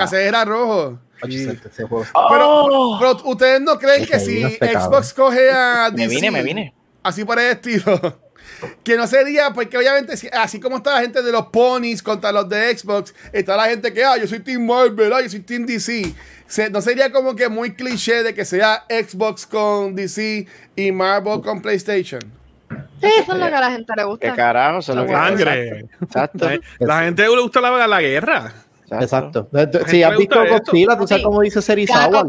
que 0.00 0.06
sea. 0.08 0.20
era 0.20 0.44
rojo. 0.44 0.98
Pero, 1.20 2.64
Oh. 2.66 2.96
pero 2.98 3.16
ustedes 3.30 3.60
no 3.60 3.78
creen 3.78 4.04
que 4.06 4.18
si 4.20 4.42
Xbox 4.42 5.12
coge 5.14 5.50
a 5.50 5.90
Me 5.92 6.02
DC, 6.08 6.14
vine, 6.16 6.30
me 6.30 6.42
vine. 6.42 6.74
así 7.02 7.24
por 7.24 7.38
el 7.38 7.46
estilo, 7.52 8.18
que 8.84 8.96
no 8.96 9.06
sería, 9.06 9.50
porque 9.52 9.78
obviamente, 9.78 10.16
si- 10.16 10.28
así 10.32 10.60
como 10.60 10.76
está 10.76 10.94
la 10.94 11.00
gente 11.00 11.22
de 11.22 11.32
los 11.32 11.46
ponies 11.46 12.02
contra 12.02 12.30
los 12.30 12.48
de 12.48 12.76
Xbox, 12.76 13.14
está 13.32 13.56
la 13.56 13.64
gente 13.64 13.92
que, 13.92 14.04
ah, 14.04 14.16
yo 14.18 14.26
soy 14.26 14.40
Team 14.40 14.64
Marvel, 14.66 15.12
ah, 15.12 15.22
yo 15.22 15.28
soy 15.30 15.40
Team 15.40 15.64
DC. 15.66 16.14
Se- 16.46 16.68
no 16.70 16.80
sería 16.82 17.10
como 17.10 17.34
que 17.34 17.48
muy 17.48 17.74
cliché 17.74 18.22
de 18.22 18.34
que 18.34 18.44
sea 18.44 18.84
Xbox 18.88 19.46
con 19.46 19.94
DC 19.94 20.46
y 20.76 20.92
Marvel 20.92 21.40
con 21.40 21.62
PlayStation. 21.62 22.20
Eso 23.00 23.32
es 23.32 23.38
lo 23.38 23.46
que 23.48 23.54
a 23.54 23.60
la 23.60 23.70
gente 23.70 23.92
le 23.96 24.02
¿Qué 24.02 24.08
gusta. 24.08 24.34
carajo? 24.34 24.78
Eso 24.78 24.92
es 24.92 24.98
lo 24.98 25.06
que- 25.06 25.12
Sangre. 25.12 25.86
Exacto. 26.02 26.50
La 26.80 27.02
gente 27.02 27.22
le 27.22 27.40
gusta 27.40 27.60
la, 27.60 27.86
la 27.86 28.00
guerra. 28.00 28.52
Exacto. 28.90 29.48
gente 29.52 29.78
Si 29.88 30.02
has 30.02 30.12
le 30.12 30.18
visto. 30.18 30.38
Godzilla, 30.46 30.96
tú 30.98 31.06
sabes 31.06 31.22
Sí. 31.22 31.24
cómo 31.24 31.40
dice 31.40 31.62
Serizawa, 31.62 32.26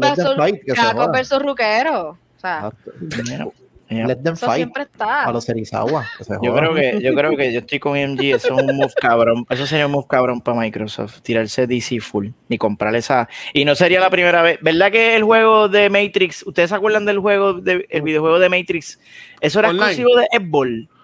versus, 1.12 1.42
Ruquero. 1.42 2.08
O 2.10 2.40
sea, 2.40 2.70
Exacto. 3.02 3.65
Mira. 3.88 4.08
Let 4.08 4.16
them 4.16 4.36
fight 4.36 4.56
siempre 4.56 4.82
está. 4.82 5.24
a 5.24 5.32
los 5.32 5.44
Serizawa. 5.44 6.06
Yo 6.42 6.54
creo 6.54 6.74
que 6.74 7.00
yo 7.00 7.14
creo 7.14 7.36
que 7.36 7.52
yo 7.52 7.60
estoy 7.60 7.78
con 7.78 7.92
MG, 7.92 8.34
eso 8.34 8.48
es 8.48 8.62
un 8.62 8.76
move 8.76 8.92
cabrón. 9.00 9.46
Eso 9.48 9.66
sería 9.66 9.86
un 9.86 9.92
move 9.92 10.06
cabrón 10.08 10.40
para 10.40 10.58
Microsoft, 10.58 11.20
tirarse 11.22 11.66
DC 11.66 12.00
full 12.00 12.28
y 12.48 12.58
comprar 12.58 12.94
esa 12.96 13.28
y 13.52 13.64
no 13.64 13.74
sería 13.74 14.00
la 14.00 14.10
primera 14.10 14.42
vez. 14.42 14.58
¿Verdad 14.60 14.90
que 14.90 15.14
el 15.14 15.22
juego 15.22 15.68
de 15.68 15.88
Matrix, 15.90 16.44
ustedes 16.46 16.70
se 16.70 16.76
acuerdan 16.76 17.04
del 17.04 17.20
juego 17.20 17.54
de, 17.54 17.86
el 17.90 18.02
videojuego 18.02 18.38
de 18.38 18.48
Matrix? 18.48 18.98
Eso 19.40 19.60
era 19.60 19.68
Online. 19.68 19.86
exclusivo 19.86 20.16
de 20.18 20.26
Xbox. 20.32 20.95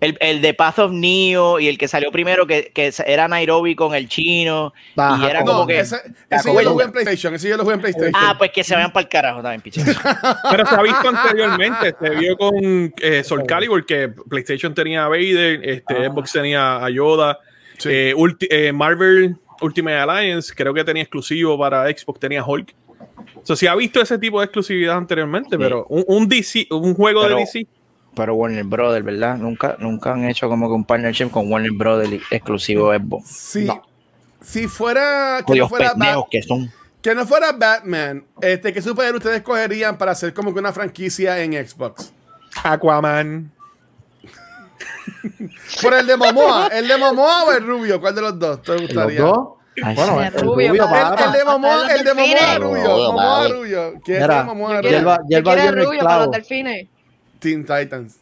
El, 0.00 0.16
el 0.20 0.40
de 0.40 0.54
Path 0.54 0.78
of 0.78 0.92
Neo 0.92 1.58
y 1.58 1.66
el 1.66 1.76
que 1.76 1.88
salió 1.88 2.12
primero 2.12 2.46
que, 2.46 2.70
que 2.72 2.92
era 3.04 3.26
Nairobi 3.26 3.74
con 3.74 3.96
el 3.96 4.08
chino 4.08 4.72
y 4.96 5.24
era 5.24 5.42
como 5.44 5.66
que 5.66 5.80
ese, 5.80 5.96
¿te 6.28 6.36
ese 6.36 6.54
yo 6.54 6.62
lo 6.62 6.70
jugué 6.70 6.84
en 6.84 6.92
PlayStation. 6.92 7.34
Ese 7.34 7.48
yo 7.48 7.56
lo 7.56 7.64
jugué 7.64 7.74
en 7.74 7.80
PlayStation. 7.80 8.12
Ah, 8.14 8.36
pues 8.38 8.52
que 8.52 8.62
se 8.62 8.74
vayan 8.76 8.92
para 8.92 9.02
el 9.02 9.08
carajo 9.08 9.42
también, 9.42 9.60
piche. 9.60 9.82
Pero 10.50 10.66
se 10.66 10.74
ha 10.76 10.82
visto 10.82 11.08
anteriormente, 11.08 11.96
se 12.00 12.10
vio 12.10 12.36
con 12.36 12.94
eh, 13.02 13.24
Soul 13.24 13.44
Calibur 13.44 13.84
que 13.84 14.08
PlayStation 14.08 14.72
tenía 14.72 15.04
a 15.04 15.08
Vader, 15.08 15.60
este, 15.68 16.06
Xbox 16.08 16.32
tenía 16.32 16.76
a 16.84 16.88
Yoda, 16.90 17.38
Sí. 17.78 17.88
eh, 17.92 18.14
ulti- 18.16 18.46
eh, 18.50 18.72
Marvel 18.72 19.36
Ultimate 19.60 19.96
Alliance 19.98 20.52
creo 20.54 20.72
que 20.74 20.84
tenía 20.84 21.02
exclusivo 21.02 21.58
para 21.58 21.86
Xbox, 21.88 22.20
tenía 22.20 22.44
Hulk. 22.44 22.72
O 23.34 23.40
sea, 23.46 23.56
se 23.56 23.68
ha 23.68 23.74
visto 23.74 24.00
ese 24.00 24.16
tipo 24.18 24.38
de 24.40 24.44
exclusividad 24.46 24.96
anteriormente, 24.96 25.58
pero 25.58 25.86
un, 25.88 26.04
un 26.06 26.28
DC, 26.28 26.68
un 26.70 26.94
juego 26.94 27.22
Pero- 27.22 27.34
de 27.34 27.40
DC, 27.40 27.66
Pero 28.14 28.34
Warner 28.34 28.64
Brothers, 28.64 29.04
¿verdad? 29.04 29.36
Nunca, 29.36 29.76
nunca 29.78 30.12
han 30.12 30.24
hecho 30.28 30.48
como 30.48 30.66
que 30.68 30.74
un 30.74 30.84
partnership 30.84 31.30
con 31.30 31.50
Warner 31.52 31.70
Brothers 31.72 32.22
exclusivo 32.30 32.90
de 32.90 32.98
Xbox. 32.98 33.28
Si, 33.28 33.68
si 34.42 34.66
fuera 34.66 35.42
que 35.46 35.54
no 35.56 35.68
fuera, 35.68 35.92
Bat- 35.94 36.26
que 36.30 36.42
son. 36.42 36.70
que 37.00 37.14
no 37.14 37.24
fuera 37.26 37.52
Batman, 37.52 38.24
este, 38.40 38.72
¿qué 38.72 38.82
superhéroe 38.82 39.18
ustedes 39.18 39.42
cogerían 39.42 39.96
para 39.98 40.12
hacer 40.12 40.34
como 40.34 40.52
que 40.52 40.58
una 40.58 40.72
franquicia 40.72 41.40
en 41.42 41.52
Xbox? 41.52 42.12
Aquaman. 42.64 43.52
Por 45.82 45.94
el 45.94 46.06
de 46.06 46.16
Momoa, 46.16 46.68
el 46.68 46.88
de 46.88 46.96
Momoa 46.96 47.44
o 47.44 47.52
el 47.52 47.64
rubio, 47.66 48.00
¿cuál 48.00 48.14
de 48.14 48.20
los 48.22 48.38
dos 48.38 48.62
te 48.62 48.72
¿Los 48.72 48.82
gustaría? 48.82 49.20
dos? 49.20 49.48
Ay, 49.82 49.94
Bueno, 49.94 50.12
sí. 50.14 50.18
el 50.18 50.24
El 50.34 50.40
rubio, 50.40 50.68
rubio. 50.70 50.84
El, 50.84 51.24
el 51.24 51.32
de 51.32 51.44
Momoa, 51.44 51.94
el 51.94 52.04
de 52.04 52.14
Momoa 52.14 52.58
rubio, 52.58 52.82
No, 52.82 53.12
Momoa 53.12 53.48
rubio. 53.48 53.92
¿Quién 54.04 54.22
es 54.22 54.28
el 54.28 54.44
Momoa 54.44 54.76
rubio? 54.82 54.90
yo 54.90 54.90
Yerba 54.90 55.18
quiero 55.28 55.42
dio 55.42 55.52
el 55.52 55.58
en 55.60 55.66
el 55.78 55.84
rubio 55.86 56.00
para 56.04 56.18
los 56.24 56.30
delfines. 56.32 56.88
Teen 57.38 57.64
Titans. 57.64 58.16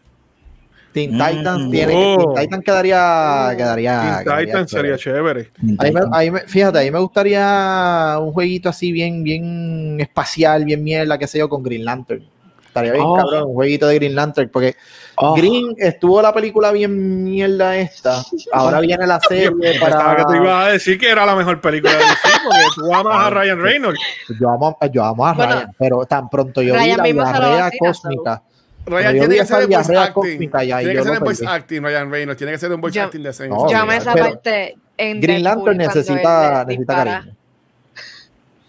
Teen 0.92 1.14
Mm. 1.14 1.18
Titans 1.28 1.70
tiene 1.70 1.92
que 1.92 1.98
Oh. 1.98 2.16
Teen 2.34 2.44
Titans 2.46 2.64
quedaría, 2.64 3.54
quedaría, 3.56 4.00
Teen 4.00 4.24
quedaría 4.24 4.46
Titan 4.46 4.68
sería 4.68 4.96
chévere. 4.96 5.50
chévere. 5.52 5.76
Ahí 5.78 5.92
me, 5.92 6.00
ahí 6.12 6.30
me- 6.30 6.40
fíjate, 6.40 6.78
ahí 6.78 6.90
me 6.90 6.98
gustaría 7.00 8.16
un 8.20 8.32
jueguito 8.32 8.68
así 8.70 8.92
bien, 8.92 9.22
bien 9.22 9.98
espacial, 10.00 10.64
bien 10.64 10.82
mierda, 10.82 11.18
qué 11.18 11.26
sé 11.26 11.38
yo, 11.38 11.48
con 11.48 11.62
Green 11.62 11.84
Lantern. 11.84 12.24
Estaría 12.66 12.92
bien, 12.92 13.04
Oh. 13.06 13.14
cabrón, 13.16 13.44
un 13.48 13.54
jueguito 13.54 13.86
de 13.86 13.94
Green 13.94 14.14
Lantern, 14.14 14.50
porque 14.50 14.74
Oh. 15.16 15.34
Green 15.34 15.74
estuvo 15.78 16.20
la 16.20 16.32
película 16.34 16.72
bien 16.72 17.24
mierda 17.24 17.74
esta. 17.78 18.22
Ahora 18.52 18.80
viene 18.80 19.06
la 19.06 19.18
serie 19.20 19.50
Pensaba 19.50 20.14
que 20.16 20.22
tú 20.24 20.28
para. 20.28 20.42
ibas 20.42 20.66
a 20.66 20.68
decir 20.72 20.98
que 20.98 21.08
era 21.10 21.24
la 21.24 21.34
mejor 21.34 21.58
película 21.62 21.92
de 21.94 21.98
DC, 22.00 22.28
porque 22.44 22.60
tú 22.74 22.94
amas 22.94 23.26
a 23.26 23.30
Ryan 23.30 23.58
Reynolds. 23.62 24.00
Yo 24.38 24.50
amo, 24.50 24.78
yo 24.92 25.04
amo 25.04 25.26
a 25.26 25.32
Bueno, 25.32 25.54
Ryan, 25.54 25.72
pero 25.78 26.04
tan 26.04 26.28
pronto 26.28 26.60
yo 26.60 26.74
vi 26.74 26.94
la 26.96 27.02
diarrea 27.04 27.70
cósmica. 27.78 28.42
Ryan 28.86 29.18
tiene 29.18 29.36
que 29.36 29.44
ser 29.46 29.62
el 29.62 29.66
voice 29.68 29.96
acting. 29.96 30.38
Tiene 30.38 30.94
que 30.94 31.02
ser 31.02 31.14
el 31.14 31.20
voice 31.20 31.44
perdí. 31.44 31.56
acting, 31.56 31.82
Ryan 31.82 32.10
Reynolds. 32.10 32.38
Tiene 32.38 32.52
que 32.52 32.58
ser 32.58 32.72
un 32.72 32.80
voice 32.80 33.00
acting 33.00 33.22
decente. 33.22 33.54
No, 33.54 33.68
Yo 33.68 33.78
amé 33.78 33.96
esa 33.96 34.12
pero 34.12 34.26
parte 34.26 34.76
en 34.96 35.20
Green 35.20 35.42
Lantern 35.42 35.76
necesita, 35.76 36.64
necesita 36.64 36.94
cariño. 36.94 37.36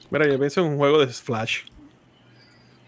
Mira, 0.09 0.28
yo 0.28 0.39
pienso 0.39 0.61
en 0.61 0.68
un 0.72 0.78
juego 0.78 0.99
de 0.99 1.07
Flash. 1.07 1.65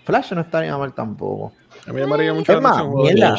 Flash 0.06 0.32
no 0.34 0.42
estaría 0.42 0.76
mal 0.78 0.94
tampoco. 0.94 1.54
A 1.86 1.90
mí 1.90 1.96
me 1.96 2.02
llamaría 2.02 2.34
mucho 2.34 2.52
Es 2.52 2.62
la 2.62 2.62
más, 2.62 2.78
de 2.78 2.90
mierda. 2.90 3.36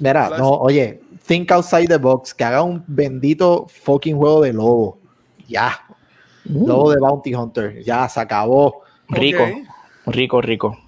Mira, 0.00 0.26
Flash. 0.28 0.38
no, 0.38 0.50
oye, 0.50 1.00
think 1.26 1.50
outside 1.50 1.88
the 1.88 1.96
box, 1.96 2.32
que 2.34 2.44
haga 2.44 2.62
un 2.62 2.84
bendito 2.86 3.66
fucking 3.68 4.16
juego 4.16 4.42
de 4.42 4.52
lobo. 4.52 4.98
Ya. 5.48 5.80
Lobo 6.44 6.92
de 6.92 7.00
Bounty 7.00 7.34
Hunter. 7.34 7.82
Ya, 7.82 8.08
se 8.08 8.20
acabó. 8.20 8.82
Rico, 9.08 9.44
rico, 10.06 10.40
rico. 10.40 10.83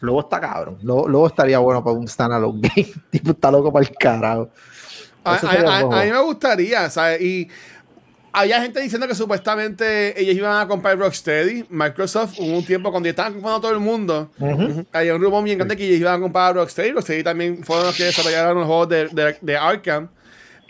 Lobo 0.00 0.20
está 0.20 0.40
cabrón. 0.40 0.78
Lobo 0.82 1.26
estaría 1.26 1.58
bueno 1.58 1.82
para 1.84 1.96
un 1.96 2.08
standalone 2.08 2.60
game. 2.76 2.88
tipo, 3.10 3.30
está 3.32 3.50
loco 3.50 3.72
para 3.72 3.84
el 3.86 3.92
carajo. 3.96 4.48
A, 5.24 5.34
a- 5.34 5.36
a- 5.36 6.00
a 6.00 6.04
mí 6.04 6.10
me 6.10 6.20
gustaría, 6.22 6.88
¿sabes? 6.88 7.20
Y 7.20 7.48
había 8.32 8.62
gente 8.62 8.80
diciendo 8.80 9.06
que 9.08 9.14
supuestamente 9.14 10.18
ellos 10.20 10.36
iban 10.36 10.56
a 10.60 10.66
comprar 10.68 10.96
Rocksteady. 10.98 11.66
Microsoft, 11.68 12.38
hubo 12.38 12.58
un 12.58 12.64
tiempo 12.64 12.90
cuando 12.90 13.08
estaban 13.08 13.32
comprando 13.34 13.60
todo 13.60 13.72
el 13.72 13.80
mundo, 13.80 14.30
Ujú. 14.38 14.86
había 14.92 15.14
un 15.16 15.20
rumor 15.22 15.42
bien 15.44 15.58
grande 15.58 15.76
que 15.76 15.84
ellos 15.84 16.00
iban 16.00 16.14
a 16.14 16.20
comprar 16.22 16.54
Rocksteady. 16.54 16.92
Rocksteady 16.92 17.22
también 17.24 17.62
fueron 17.64 17.86
los 17.86 17.96
que 17.96 18.04
desarrollaron 18.04 18.58
los 18.58 18.66
juegos 18.66 18.88
de, 18.88 19.08
de, 19.08 19.36
de 19.40 19.56
Arkham. 19.56 20.08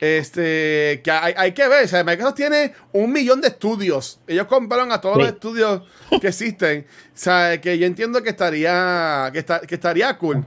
Este, 0.01 1.01
que 1.05 1.11
hay, 1.11 1.34
hay 1.36 1.53
que 1.53 1.68
ver, 1.68 1.84
o 1.84 1.88
sea, 1.88 2.03
Microsoft 2.03 2.34
tiene 2.36 2.72
un 2.92 3.12
millón 3.12 3.40
de 3.42 3.48
estudios. 3.48 4.18
Ellos 4.26 4.46
compraron 4.46 4.90
a 4.92 5.01
todos 5.01 5.16
Sí. 5.16 5.20
los 5.22 5.28
estudios 5.32 5.82
que 6.20 6.28
existen. 6.28 6.86
O 6.88 7.11
sea, 7.14 7.61
que 7.61 7.78
yo 7.78 7.86
entiendo 7.86 8.22
que 8.22 8.30
estaría, 8.30 9.28
que, 9.32 9.38
está- 9.40 9.61
que 9.61 9.74
estaría 9.74 10.16
cool. 10.16 10.44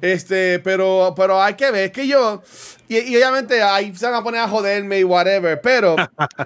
Este, 0.00 0.58
pero, 0.60 1.12
pero 1.16 1.40
hay 1.42 1.54
que 1.54 1.70
ver, 1.70 1.84
es 1.84 1.90
que 1.92 2.06
yo, 2.06 2.42
y, 2.88 2.98
y 2.98 3.16
obviamente 3.16 3.62
ahí 3.62 3.94
se 3.94 4.04
van 4.06 4.14
a 4.16 4.22
poner 4.22 4.40
a 4.40 4.48
joderme 4.48 4.98
y 5.00 5.04
whatever, 5.04 5.60
pero 5.62 5.96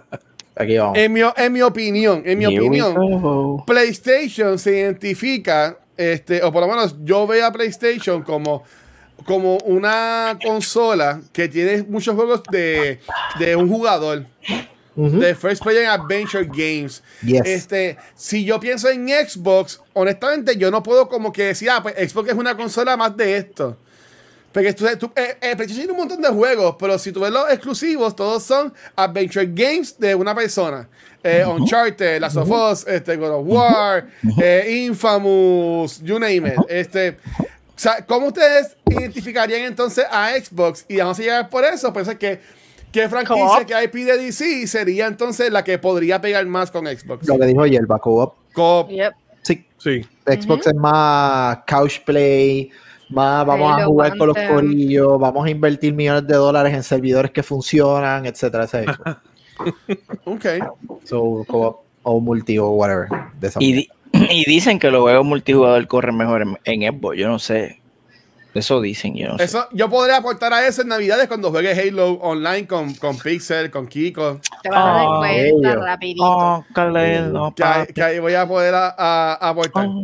Aquí 0.56 0.76
vamos. 0.78 0.96
en 0.98 1.12
mi, 1.12 1.20
en 1.36 1.52
mi 1.52 1.62
opinión, 1.62 2.22
en 2.24 2.38
mi 2.38 2.44
Here 2.44 2.58
opinión. 2.60 3.64
PlayStation 3.66 4.58
se 4.58 4.78
identifica, 4.78 5.76
este, 5.96 6.42
o 6.42 6.52
por 6.52 6.62
lo 6.62 6.68
menos 6.68 6.96
yo 7.04 7.26
veo 7.26 7.46
a 7.46 7.52
PlayStation 7.52 8.22
como, 8.22 8.62
como 9.28 9.58
una 9.58 10.38
consola 10.42 11.20
que 11.32 11.48
tiene 11.48 11.82
muchos 11.82 12.14
juegos 12.14 12.42
de, 12.50 12.98
de 13.38 13.54
un 13.54 13.68
jugador, 13.68 14.24
de 14.96 15.34
First 15.34 15.62
Player 15.62 15.86
Adventure 15.86 16.44
Games. 16.46 17.02
Yes. 17.22 17.42
Este, 17.44 17.98
si 18.16 18.44
yo 18.44 18.58
pienso 18.58 18.88
en 18.88 19.06
Xbox, 19.08 19.80
honestamente 19.92 20.56
yo 20.56 20.70
no 20.70 20.82
puedo 20.82 21.08
como 21.08 21.30
que 21.30 21.44
decir, 21.44 21.68
ah, 21.70 21.82
pues 21.82 21.94
Xbox 22.10 22.30
es 22.30 22.34
una 22.34 22.56
consola 22.56 22.96
más 22.96 23.14
de 23.16 23.36
esto. 23.36 23.76
Porque 24.50 24.72
tú, 24.72 24.86
tú- 24.98 25.12
eh, 25.14 25.36
eh, 25.42 25.54
tiene 25.66 25.92
un 25.92 25.98
montón 25.98 26.22
de 26.22 26.28
juegos, 26.30 26.74
pero 26.78 26.98
si 26.98 27.12
tú 27.12 27.20
ves 27.20 27.30
los 27.30 27.48
exclusivos, 27.50 28.16
todos 28.16 28.42
son 28.42 28.72
Adventure 28.96 29.46
Games 29.46 29.96
de 29.98 30.14
una 30.14 30.34
persona. 30.34 30.88
Eh, 31.22 31.44
Uncharted, 31.46 32.18
Last 32.20 32.36
of 32.38 32.50
Us, 32.50 32.86
este, 32.88 33.16
God 33.16 33.40
of 33.40 33.46
War, 33.46 34.08
eh, 34.40 34.84
Infamous, 34.86 36.00
you 36.02 36.18
name 36.18 36.48
it. 36.48 36.54
Este, 36.68 37.18
sea, 37.78 38.04
¿cómo 38.06 38.28
ustedes 38.28 38.76
identificarían 38.90 39.62
entonces 39.62 40.04
a 40.10 40.30
Xbox? 40.30 40.84
Y 40.88 40.96
vamos 40.98 41.18
a 41.18 41.22
llegar 41.22 41.48
por 41.50 41.64
eso, 41.64 41.92
pues 41.92 42.08
es 42.08 42.16
que 42.16 42.40
¿qué 42.92 43.08
franquicia 43.08 43.36
Co-op. 43.44 43.66
que 43.66 43.84
IP 43.84 43.94
de 44.06 44.16
DC 44.18 44.66
sería 44.66 45.06
entonces 45.06 45.50
la 45.52 45.62
que 45.64 45.78
podría 45.78 46.20
pegar 46.20 46.44
más 46.46 46.70
con 46.70 46.86
Xbox? 46.86 47.26
Lo 47.26 47.38
que 47.38 47.46
dijo 47.46 47.66
Yerba, 47.66 47.98
co-op. 47.98 48.34
Co-op. 48.52 48.90
Yep. 48.90 49.12
Sí, 49.42 49.64
Sí. 49.78 50.04
Xbox 50.26 50.66
es 50.66 50.74
más 50.74 51.58
couch 51.68 52.00
play, 52.04 52.70
más 53.10 53.46
vamos 53.46 53.80
a 53.80 53.84
jugar 53.86 54.18
con 54.18 54.28
los 54.28 54.36
corillos, 54.36 55.18
vamos 55.20 55.46
a 55.46 55.50
invertir 55.50 55.94
millones 55.94 56.26
de 56.26 56.34
dólares 56.34 56.74
en 56.74 56.82
servidores 56.82 57.30
que 57.30 57.42
funcionan, 57.42 58.26
etcétera, 58.26 58.64
etcétera. 58.64 59.22
Ok. 60.24 60.44
so, 61.04 61.44
co- 61.48 61.82
o 62.02 62.20
multi 62.20 62.58
o 62.58 62.68
whatever. 62.70 63.08
de 63.40 63.48
esa 63.48 63.58
Y, 63.62 63.88
y 64.30 64.44
dicen 64.44 64.78
que 64.78 64.90
los 64.90 65.02
juegos 65.02 65.24
multijugador 65.26 65.86
corren 65.86 66.16
mejor 66.16 66.42
en, 66.42 66.58
en 66.64 66.92
Xbox, 66.92 67.16
yo 67.16 67.28
no 67.28 67.38
sé. 67.38 67.80
Eso 68.54 68.80
dicen, 68.80 69.14
yo 69.14 69.28
no 69.28 69.38
sé. 69.38 69.44
Eso, 69.44 69.68
yo 69.72 69.88
podría 69.88 70.16
aportar 70.16 70.52
a 70.52 70.66
eso 70.66 70.82
en 70.82 70.88
Navidades 70.88 71.28
cuando 71.28 71.50
juegue 71.50 71.70
Halo 71.78 72.12
online 72.14 72.66
con, 72.66 72.92
con 72.94 73.16
Pixel, 73.18 73.70
con 73.70 73.86
Kiko. 73.86 74.40
Te 74.62 74.70
vas 74.70 74.78
a 74.80 74.84
dar 74.84 75.06
Ah, 75.06 75.18
cuenta 75.18 75.74
rapidito. 75.76 76.22
Oh, 76.24 76.64
Calero, 76.74 77.52
Que 77.54 77.62
ahí, 77.62 77.80
papi. 77.82 77.92
que 77.92 78.02
ahí 78.02 78.18
voy 78.18 78.34
a 78.34 78.48
poder 78.48 78.74
a- 78.74 78.94
a- 78.98 79.34
a 79.34 79.48
aportar. 79.50 79.86
Oh. 79.86 80.02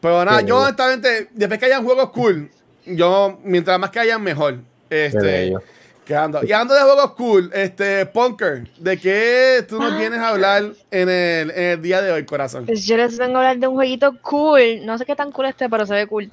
Pero 0.00 0.24
nada, 0.24 0.40
yo 0.40 0.56
bello. 0.56 0.58
honestamente, 0.62 1.28
después 1.32 1.60
que 1.60 1.66
hayan 1.66 1.84
juegos 1.84 2.10
cool, 2.10 2.50
yo, 2.86 3.38
mientras 3.44 3.78
más 3.78 3.90
que 3.90 4.00
hayan, 4.00 4.22
mejor. 4.22 4.58
Qué 4.88 5.06
Este, 5.06 5.54
bello. 6.02 6.06
quedando. 6.06 6.40
Y 6.44 6.52
hablando 6.52 6.74
de 6.74 6.80
juegos 6.82 7.10
cool, 7.12 7.50
este, 7.54 8.06
Punker, 8.06 8.68
¿de 8.78 8.98
qué 8.98 9.64
tú 9.68 9.78
Ah. 9.80 9.90
nos 9.90 9.98
vienes 9.98 10.18
a 10.20 10.28
hablar 10.28 10.64
en 10.90 11.08
el, 11.08 11.50
en 11.50 11.62
el 11.64 11.82
día 11.82 12.02
de 12.02 12.12
hoy, 12.12 12.24
corazón? 12.24 12.66
Pues 12.66 12.84
yo 12.86 12.96
les 12.96 13.18
vengo 13.18 13.36
a 13.36 13.40
hablar 13.40 13.58
de 13.58 13.68
un 13.68 13.74
jueguito 13.74 14.16
cool. 14.22 14.84
No 14.84 14.98
sé 14.98 15.04
qué 15.04 15.14
tan 15.16 15.32
cool 15.32 15.46
este, 15.46 15.68
pero 15.68 15.86
se 15.86 15.94
ve 15.94 16.06
cool. 16.06 16.30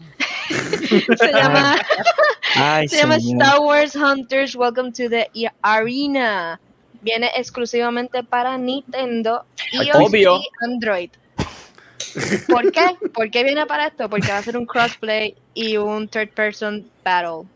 se 1.18 1.32
llama, 1.32 1.76
Ay, 2.56 2.88
se 2.90 2.98
llama. 2.98 3.18
Star 3.18 3.60
Wars 3.60 3.96
Hunters 3.96 4.56
Welcome 4.56 4.92
to 4.94 5.10
the 5.10 5.30
Arena. 5.62 6.60
Viene 7.02 7.32
exclusivamente 7.36 8.24
para 8.24 8.58
Nintendo, 8.58 9.46
iOS 9.72 10.14
y 10.14 10.26
Android. 10.62 11.10
¿Por 12.50 12.72
qué? 12.72 12.88
¿Por 13.14 13.30
qué 13.32 13.44
viene 13.44 13.66
para 13.68 13.88
esto? 13.88 14.10
Porque 14.10 14.32
va 14.32 14.40
a 14.40 14.44
ser 14.44 14.58
un 14.58 14.66
crossplay 14.66 15.36
y 15.54 15.78
un 15.78 16.08
third 16.10 16.30
person 16.32 16.90
battle 17.06 17.48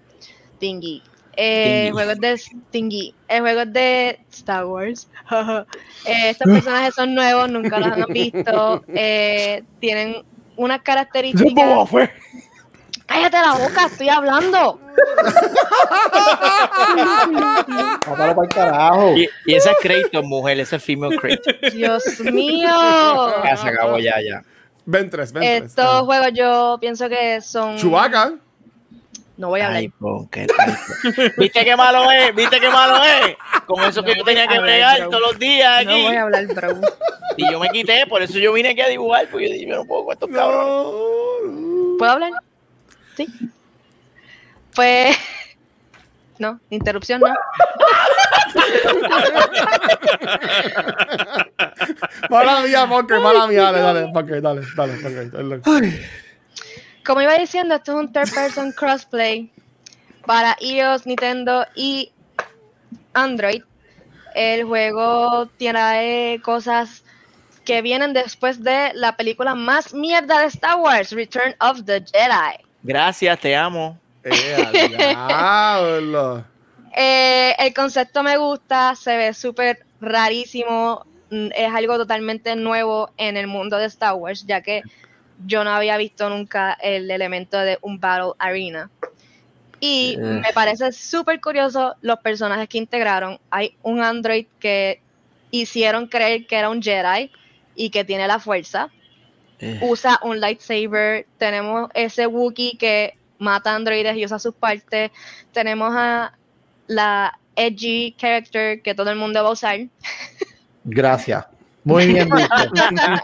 thingy. 0.60 1.02
Eh, 1.36 1.64
Thingy. 1.64 1.88
El 1.88 1.94
juego 1.94 2.12
es 2.12 2.20
de 2.20 2.42
Thingy. 2.72 3.16
El 3.28 3.42
juego 3.42 3.62
es 3.62 3.74
de 3.74 4.20
Star 4.32 4.66
Wars. 4.66 5.08
Eh, 6.06 6.32
estos 6.32 6.52
personajes 6.52 6.96
son 6.96 7.16
nuevos, 7.16 7.50
nunca 7.50 7.80
los 7.80 7.94
han 7.94 8.12
visto. 8.12 8.84
eh, 8.90 9.64
tienen 9.80 10.18
unas 10.58 10.82
características. 10.82 11.90
Cállate 13.06 13.38
la 13.38 13.54
boca, 13.54 13.86
estoy 13.86 14.10
hablando. 14.10 14.82
Para 18.06 18.32
el 18.32 18.48
carajo. 18.50 19.14
Y, 19.16 19.30
y 19.46 19.56
esa 19.56 19.72
es 19.72 19.78
Kratos, 19.82 20.24
mujer, 20.26 20.60
esa 20.60 20.76
es 20.78 20.84
female 20.84 21.18
Kratos. 21.18 21.74
Dios 21.74 22.04
mío. 22.20 22.70
Ya 23.44 23.58
se 23.58 23.68
acabó, 23.70 23.98
ya, 24.00 24.16
ya. 24.22 24.44
Ven 24.86 25.10
tres, 25.10 25.32
ven 25.32 25.42
tres. 25.42 25.64
Estos 25.72 26.02
juegos 26.02 26.30
yo 26.34 26.78
pienso 26.82 27.08
que 27.10 27.42
son. 27.42 27.78
Chubaca. 27.78 28.34
No 29.36 29.48
voy 29.50 29.62
a 29.62 29.66
hablar. 29.66 29.80
Ay, 29.80 29.90
pon, 29.90 30.28
qué. 30.30 30.46
¿Viste 31.38 31.64
qué 31.66 31.76
malo 31.76 32.10
es? 32.12 32.36
¿Viste 32.36 32.60
qué 32.60 32.70
malo 32.70 33.04
es? 33.04 33.36
Con 33.66 33.84
eso 33.84 34.04
que 34.04 34.16
yo 34.16 34.24
tenía 34.24 34.48
que 34.48 34.60
bregar 34.60 35.10
todos 35.10 35.22
los 35.22 35.40
días 35.40 35.86
No 35.86 35.92
aquí. 35.92 36.04
voy 36.04 36.16
a 36.16 36.22
hablar, 36.24 36.46
bro. 36.48 36.70
Y 37.38 37.52
yo 37.52 37.60
me 37.60 37.68
quité, 37.70 38.06
por 38.08 38.22
eso 38.22 38.38
yo 38.38 38.54
vine 38.54 38.70
aquí 38.70 38.82
a 38.82 38.88
dibujar, 38.90 39.28
porque 39.32 39.48
yo 39.48 39.54
dije, 39.54 39.68
yo 39.68 39.76
no 39.78 39.86
puedo 39.86 40.06
con 40.06 40.14
estos 40.14 40.30
cabrones. 40.30 40.68
No. 41.52 41.98
¿Puedo 41.98 42.12
hablar? 42.12 42.32
Sí. 43.18 43.28
Pues. 44.76 45.18
No, 46.40 46.60
interrupción 46.72 47.22
no. 47.22 47.28
Mala 52.30 52.62
mía, 52.62 52.88
Punker, 52.88 53.20
mala 53.20 53.48
mía. 53.48 53.64
Dale, 53.72 53.80
dale, 53.80 54.08
Punker, 54.14 54.42
dale, 54.42 54.62
dale, 54.76 54.94
Punker, 54.94 55.32
dale. 55.32 55.62
Como 57.06 57.22
iba 57.22 57.38
diciendo, 57.38 57.76
esto 57.76 57.94
es 57.94 57.98
un 57.98 58.14
third 58.14 58.34
person 58.34 58.72
crossplay 58.78 59.52
para 60.26 60.56
iOS, 60.60 61.06
Nintendo 61.06 61.66
y 61.76 62.12
Android. 63.14 63.64
El 64.36 64.64
juego 64.64 65.48
tiene 65.58 66.40
cosas 66.44 67.04
que 67.66 67.82
vienen 67.82 68.14
después 68.14 68.64
de 68.64 68.92
la 68.94 69.16
película 69.16 69.56
más 69.56 69.94
mierda 69.94 70.40
de 70.40 70.48
Star 70.48 70.78
Wars, 70.78 71.12
Return 71.12 71.56
of 71.60 71.84
the 71.86 72.04
Jedi. 72.04 72.64
Gracias, 72.82 73.40
te 73.40 73.56
amo. 73.56 73.98
Eh. 74.24 75.16
Eh, 76.96 77.56
el 77.58 77.74
concepto 77.74 78.22
me 78.22 78.38
gusta, 78.38 78.94
se 78.94 79.18
ve 79.18 79.34
súper 79.34 79.84
rarísimo, 80.00 81.04
es 81.32 81.74
algo 81.74 81.98
totalmente 81.98 82.56
nuevo 82.56 83.10
en 83.18 83.36
el 83.36 83.48
mundo 83.48 83.78
de 83.78 83.88
Star 83.88 84.14
Wars, 84.14 84.46
ya 84.46 84.62
que 84.62 84.84
yo 85.46 85.64
no 85.64 85.72
había 85.72 85.98
visto 85.98 86.30
nunca 86.30 86.74
el 86.74 87.10
elemento 87.10 87.58
de 87.60 87.78
un 87.82 88.00
Battle 88.00 88.34
Arena. 88.40 88.90
Y 89.80 90.16
me 90.18 90.54
parece 90.54 90.94
súper 90.94 91.42
curioso 91.42 91.96
los 92.02 92.20
personajes 92.20 92.70
que 92.70 92.78
integraron. 92.78 93.38
Hay 93.50 93.76
un 93.84 94.02
android 94.02 94.46
que 94.58 95.02
hicieron 95.52 96.08
creer 96.08 96.48
que 96.48 96.56
era 96.56 96.70
un 96.70 96.82
Jedi 96.82 97.30
y 97.76 97.90
que 97.90 98.06
tiene 98.06 98.26
la 98.26 98.40
fuerza. 98.40 98.90
Eh. 99.60 99.80
Usa 99.82 100.20
un 100.24 100.40
lightsaber. 100.40 101.26
Tenemos 101.38 101.90
ese 101.94 102.28
Wookiee 102.28 102.78
que 102.78 103.18
mata 103.40 103.76
androides 103.76 104.16
y 104.16 104.24
usa 104.24 104.40
sus 104.40 104.56
partes. 104.56 105.12
Tenemos 105.52 105.94
a 105.94 106.34
la 106.88 107.38
edgy 107.58 108.16
character 108.18 108.82
que 108.82 108.96
todo 108.96 109.10
el 109.10 109.18
mundo 109.18 109.44
va 109.44 109.50
a 109.50 109.54
usar. 109.54 109.80
Gracias. 110.86 111.46
Muy 111.84 112.08
bien 112.08 112.30
visto. 112.36 112.56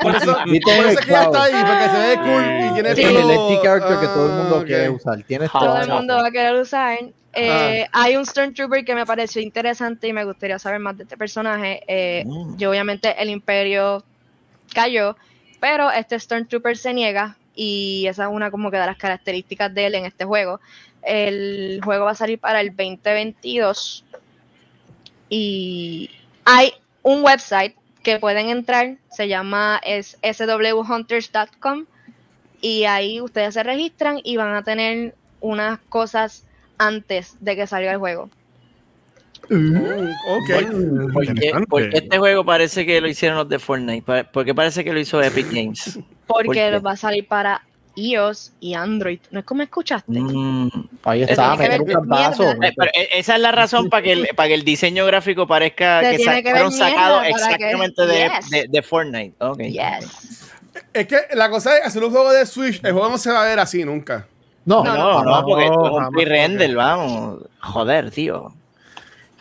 Por 0.01 0.15
eso, 0.15 0.35
por 0.35 0.73
eso 0.73 0.89
es 0.89 1.05
que 1.05 1.13
está 1.13 1.43
ahí, 1.43 1.53
porque 1.53 1.89
se 1.89 2.07
ve 2.07 2.17
cool 2.23 2.43
y 2.43 2.73
tiene 2.73 2.89
el 2.91 3.17
electric 3.29 3.61
character 3.63 3.99
que 3.99 4.07
todo 4.07 4.25
el 4.25 4.31
mundo 4.33 4.59
Ah, 4.61 4.65
quiere 4.65 4.89
usar. 4.89 5.23
Tienes 5.23 5.51
Todo 5.51 5.81
el 5.81 5.87
mundo 5.89 6.15
va 6.15 6.27
a 6.27 6.31
querer 6.31 6.55
usar. 6.55 6.99
Eh, 7.33 7.85
Hay 7.93 8.15
un 8.17 8.25
Stormtrooper 8.25 8.83
que 8.83 8.95
me 8.95 9.05
pareció 9.05 9.41
interesante 9.41 10.07
y 10.07 10.13
me 10.13 10.25
gustaría 10.25 10.57
saber 10.59 10.79
más 10.79 10.97
de 10.97 11.03
este 11.03 11.15
personaje. 11.15 11.81
Eh, 11.87 12.23
Mm. 12.25 12.57
Yo 12.57 12.69
obviamente 12.71 13.15
el 13.21 13.29
Imperio 13.29 14.03
cayó, 14.73 15.15
pero 15.59 15.89
este 15.91 16.19
Stormtrooper 16.19 16.75
se 16.77 16.93
niega 16.93 17.37
y 17.55 18.05
esa 18.07 18.23
es 18.25 18.29
una 18.31 18.49
como 18.51 18.71
que 18.71 18.77
de 18.77 18.85
las 18.85 18.97
características 18.97 19.73
de 19.73 19.85
él 19.85 19.95
en 19.95 20.05
este 20.05 20.25
juego. 20.25 20.59
El 21.01 21.79
juego 21.83 22.05
va 22.05 22.11
a 22.11 22.15
salir 22.15 22.39
para 22.39 22.59
el 22.61 22.69
2022 22.75 24.03
y 25.29 26.09
hay 26.45 26.73
un 27.03 27.23
website 27.23 27.75
que 28.03 28.19
pueden 28.19 28.49
entrar, 28.49 28.97
se 29.11 29.27
llama 29.27 29.79
es 29.83 30.17
swhunters.com 30.23 31.85
y 32.61 32.83
ahí 32.85 33.21
ustedes 33.21 33.53
se 33.53 33.63
registran 33.63 34.19
y 34.23 34.37
van 34.37 34.55
a 34.55 34.63
tener 34.63 35.15
unas 35.41 35.79
cosas 35.89 36.45
antes 36.77 37.35
de 37.39 37.55
que 37.55 37.67
salga 37.67 37.91
el 37.91 37.97
juego. 37.99 38.29
Mm, 39.49 39.75
ok. 40.27 40.49
¿Por 41.13 41.25
qué, 41.25 41.31
Interesante. 41.31 41.67
por 41.67 41.89
qué 41.89 41.97
este 41.97 42.17
juego 42.19 42.45
parece 42.45 42.85
que 42.85 43.01
lo 43.01 43.07
hicieron 43.07 43.37
los 43.37 43.49
de 43.49 43.59
Fortnite? 43.59 44.01
Pa- 44.03 44.23
¿Por 44.23 44.45
qué 44.45 44.53
parece 44.53 44.83
que 44.83 44.93
lo 44.93 44.99
hizo 44.99 45.21
Epic 45.21 45.47
Games? 45.51 45.99
¿Por 46.27 46.45
Porque 46.45 46.79
va 46.79 46.91
a 46.91 46.97
salir 46.97 47.27
para 47.27 47.61
iOS 47.99 48.53
y 48.59 48.73
Android. 48.73 49.19
¿No 49.31 49.39
es 49.39 49.45
como 49.45 49.61
escuchaste? 49.63 50.11
Mm. 50.11 50.69
Ahí 51.03 51.23
está, 51.23 51.55
meter 51.55 51.81
un 51.81 51.87
cantazo. 51.87 52.51
Eh, 52.51 52.73
pero 52.75 52.91
e- 52.93 53.09
esa 53.19 53.35
es 53.35 53.41
la 53.41 53.51
razón 53.51 53.89
para 53.89 54.03
que 54.03 54.11
el, 54.13 54.27
para 54.35 54.47
que 54.49 54.53
el 54.55 54.63
diseño 54.63 55.05
gráfico 55.05 55.45
parezca 55.47 56.01
Se 56.01 56.17
que 56.17 56.23
sa- 56.23 56.41
fueron 56.41 56.71
sacados 56.71 57.21
que- 57.23 57.29
exactamente 57.29 58.05
de, 58.05 58.29
Yes. 58.39 58.49
de, 58.49 58.65
de 58.69 58.81
Fortnite. 58.81 59.33
Okay. 59.39 59.71
Yes. 59.71 60.45
Es 60.93 61.07
que 61.07 61.17
la 61.33 61.49
cosa 61.49 61.77
es 61.77 61.85
hacer 61.85 62.03
un 62.03 62.11
juego 62.11 62.31
de 62.31 62.45
Switch, 62.45 62.79
el 62.83 62.93
juego 62.93 63.09
no 63.09 63.17
se 63.17 63.31
va 63.31 63.41
a 63.43 63.45
ver 63.45 63.59
así 63.59 63.83
nunca. 63.83 64.27
No, 64.65 64.83
No, 64.83 64.93
No, 64.95 65.23
no, 65.23 65.41
no, 65.41 65.45
porque 65.45 65.65
es 65.65 65.71
un 65.71 66.09
pre-render, 66.11 66.75
vamos. 66.75 67.43
Joder, 67.59 68.11
tío. 68.11 68.53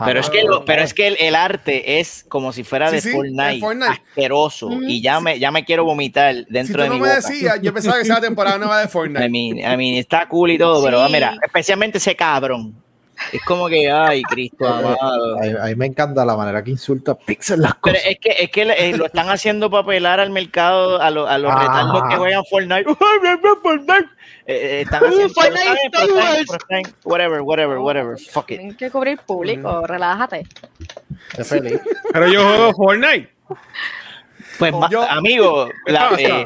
Pero 0.05 0.21
es 0.21 0.31
que, 0.31 0.43
lo- 0.45 0.65
pero 0.65 0.83
es 0.83 0.95
que 0.95 1.07
el, 1.09 1.17
el 1.19 1.35
arte 1.35 1.99
es 2.01 2.25
como 2.29 2.53
si 2.53 2.63
fuera 2.65 2.89
Sí, 2.91 2.95
de 2.97 3.01
sí, 3.03 3.11
Fortnite, 3.13 3.55
de 3.55 3.61
Fortnite. 3.61 3.91
asqueroso. 3.93 4.67
Ujú. 4.69 4.83
Y 4.83 5.01
ya 5.03 5.19
me, 5.21 5.39
ya 5.39 5.51
me 5.51 5.65
quiero 5.65 5.85
vomitar 5.85 6.35
Si 6.35 6.47
dentro 6.49 6.77
tú 6.77 6.83
de 6.83 6.89
no 6.89 6.95
mi 6.95 7.01
me 7.01 7.09
boca. 7.09 7.17
decías, 7.21 7.61
yo 7.63 7.73
pensaba 7.75 8.01
que 8.03 8.09
la 8.09 8.21
temporada 8.21 8.59
nueva 8.59 8.79
de 8.81 8.85
I 8.87 8.89
Fortnite. 8.89 9.29
mean, 9.29 9.59
I 9.59 9.77
mean, 9.77 9.97
está 9.97 10.29
cool 10.29 10.51
y 10.53 10.59
todo, 10.59 10.85
pero 10.85 11.07
Sí. 11.07 11.13
mira, 11.13 11.37
especialmente 11.45 11.99
ese 11.99 12.15
cabrón. 12.15 12.75
Es 13.33 13.41
como 13.45 13.67
que, 13.69 13.91
ay, 13.91 14.23
Cristo 14.23 14.65
amado. 14.65 14.97
A, 15.61 15.67
mí 15.67 15.75
me 15.75 15.87
encanta 15.87 16.25
la 16.25 16.37
manera 16.37 16.63
que 16.63 16.71
insulta 16.71 17.17
Pixel 17.19 17.61
las 17.63 17.73
Pero 17.83 17.97
cosas. 17.97 18.11
es 18.13 18.19
que, 18.21 18.37
es 18.45 18.51
que 18.51 18.63
eh, 18.63 18.97
lo 18.97 19.07
están 19.07 19.29
haciendo 19.29 19.69
para 19.69 19.83
apelar 19.83 20.21
al 20.21 20.31
mercado, 20.31 21.03
a, 21.03 21.11
lo- 21.11 21.27
a 21.27 21.37
los 21.37 21.51
Ah. 21.53 21.59
retardos 21.61 22.03
que 22.09 22.17
juegan 22.17 22.45
Fortnite. 22.49 22.85
Fortnite. 24.49 24.53
Eh, 24.53 24.79
eh, 24.79 24.81
están 24.83 25.05
haciendo, 25.05 25.29
Fortnite 25.35 25.81
está 25.83 26.59
bien. 26.69 26.95
Whatever, 27.05 27.41
whatever, 27.43 27.79
whatever. 27.79 28.19
Fuck 28.19 28.51
it. 28.53 28.59
Tienen 28.59 28.77
que 28.77 28.91
cubrir 28.91 29.19
público, 29.19 29.87
relájate. 29.87 30.47
Sé 31.37 31.45
feliz. 31.45 31.81
Pero 32.13 32.29
yo 32.29 32.43
juego 32.43 32.73
Fortnite. 32.75 33.31
Pues, 34.59 34.75
Yo- 34.91 35.09
amigo, 35.09 35.69
la, 35.87 36.11
eh, 36.19 36.45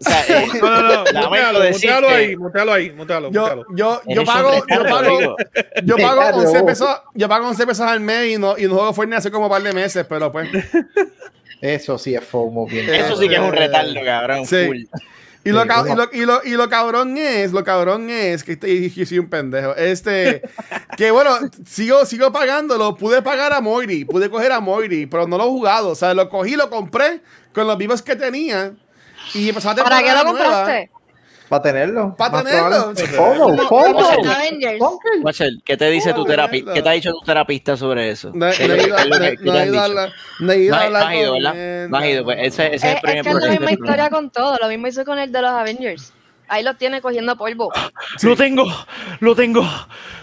o 0.00 0.04
sea, 0.04 0.24
eh, 0.26 0.46
No, 0.60 0.82
no, 0.82 1.04
no. 1.04 1.28
Mutealo, 1.28 1.60
mutealo 1.70 2.08
ahí, 2.08 2.36
mutealo 2.36 2.72
ahí, 2.72 2.90
mutealo, 2.90 3.30
Yo, 3.30 3.40
mutealo. 3.42 3.64
yo, 3.76 4.02
yo 4.08 4.20
un 4.22 4.26
pago, 4.26 4.52
yo 4.68 4.82
pago, 4.82 5.36
yo 5.84 5.96
pago 5.96 6.20
Retardo. 6.22 6.38
11 6.40 6.62
pesos, 6.64 6.88
yo 7.14 7.28
pago 7.28 7.46
11 7.48 7.66
pesos 7.66 7.86
al 7.86 8.00
mes 8.00 8.32
y 8.32 8.38
no, 8.38 8.58
y 8.58 8.64
no 8.64 8.74
juego 8.74 8.92
Fortnite 8.92 9.18
hace 9.18 9.30
como 9.30 9.44
un 9.46 9.50
par 9.52 9.62
de 9.62 9.72
meses, 9.72 10.04
pero 10.08 10.32
pues. 10.32 10.48
Eso 11.60 11.96
sí 11.98 12.16
es 12.16 12.24
FOMO 12.24 12.66
bien. 12.66 12.92
Eso 12.92 13.16
sí 13.16 13.28
que 13.28 13.36
es 13.36 13.40
un 13.40 13.52
retardo, 13.52 13.94
cabrón. 14.04 14.44
Sí. 14.44 14.66
Full. 14.66 14.82
Y, 15.44 15.50
lo, 15.50 15.66
ca- 15.66 15.84
y, 15.88 15.94
lo, 15.96 16.08
y, 16.12 16.24
lo, 16.24 16.44
y 16.44 16.50
lo 16.50 16.68
cabrón 16.68 17.16
es, 17.18 17.52
lo 17.52 17.64
cabrón 17.64 18.08
es, 18.10 18.44
que 18.44 18.52
este, 18.52 18.90
yo 18.90 19.04
soy 19.06 19.18
un 19.18 19.28
pendejo, 19.28 19.74
este, 19.74 20.42
que 20.96 21.10
bueno, 21.10 21.30
sigo, 21.66 22.04
sigo 22.06 22.30
pagándolo, 22.30 22.96
pude 22.96 23.22
pagar 23.22 23.52
a 23.52 23.60
Moiri, 23.60 24.04
pude 24.04 24.30
coger 24.30 24.52
a 24.52 24.60
Moiri, 24.60 25.06
pero 25.06 25.26
no 25.26 25.36
lo 25.38 25.44
he 25.44 25.48
jugado, 25.48 25.88
o 25.88 25.94
sea, 25.96 26.14
lo 26.14 26.28
cogí, 26.28 26.54
lo 26.54 26.70
compré 26.70 27.20
con 27.52 27.66
los 27.66 27.76
vivos 27.76 28.02
que 28.02 28.14
tenía 28.14 28.72
y 29.34 29.48
empezó 29.48 29.70
a 29.70 29.74
¿Para 29.74 30.02
qué 30.02 30.12
lo 30.12 30.24
compraste? 30.24 30.90
Para 31.52 31.62
tenerlo. 31.64 32.14
Pa' 32.16 32.30
Más 32.30 32.44
tenerlo. 32.44 32.94
Avengers. 34.32 34.80
Watcher, 35.22 35.50
¿qué 35.62 35.76
te 35.76 35.90
dice 35.90 36.14
tu 36.14 36.24
terapista? 36.24 36.72
¿Qué 36.72 36.80
te 36.80 36.88
ha 36.88 36.92
dicho 36.92 37.12
tu 37.12 37.20
terapista 37.26 37.76
sobre 37.76 38.08
eso? 38.08 38.30
No, 38.32 38.50
¿Qué 38.52 38.66
no 38.68 38.72
es 38.74 38.84
he 38.84 38.86
ido 38.86 38.96
a 38.96 39.00
hablar- 39.02 39.20
no 40.40 40.52
he 40.52 40.58
ido 40.62 40.70
No 40.70 40.76
a 40.76 40.80
has- 40.80 40.86
hablar 40.86 41.02
no 41.02 41.08
has 41.08 41.14
ido, 41.14 41.32
¿verdad? 41.34 41.88
No 41.90 41.96
has 41.98 42.04
ido, 42.06 42.24
pues 42.24 42.38
ese, 42.40 42.74
es 42.74 42.82
Es, 42.82 42.84
el 42.84 42.94
es 42.96 43.00
primer 43.02 43.22
que 43.22 43.28
es 43.28 43.34
la 43.36 43.50
misma 43.50 43.70
historia 43.72 44.08
con 44.08 44.30
todo. 44.30 44.56
Lo 44.62 44.68
mismo 44.68 44.86
hizo 44.86 45.04
con 45.04 45.18
el 45.18 45.30
de 45.30 45.42
los 45.42 45.50
Avengers. 45.50 46.14
Ahí 46.48 46.62
lo 46.62 46.74
tiene 46.74 47.02
cogiendo 47.02 47.36
polvo. 47.36 47.70
Lo 48.22 48.34
tengo, 48.34 48.64
lo 49.20 49.34
tengo, 49.36 49.62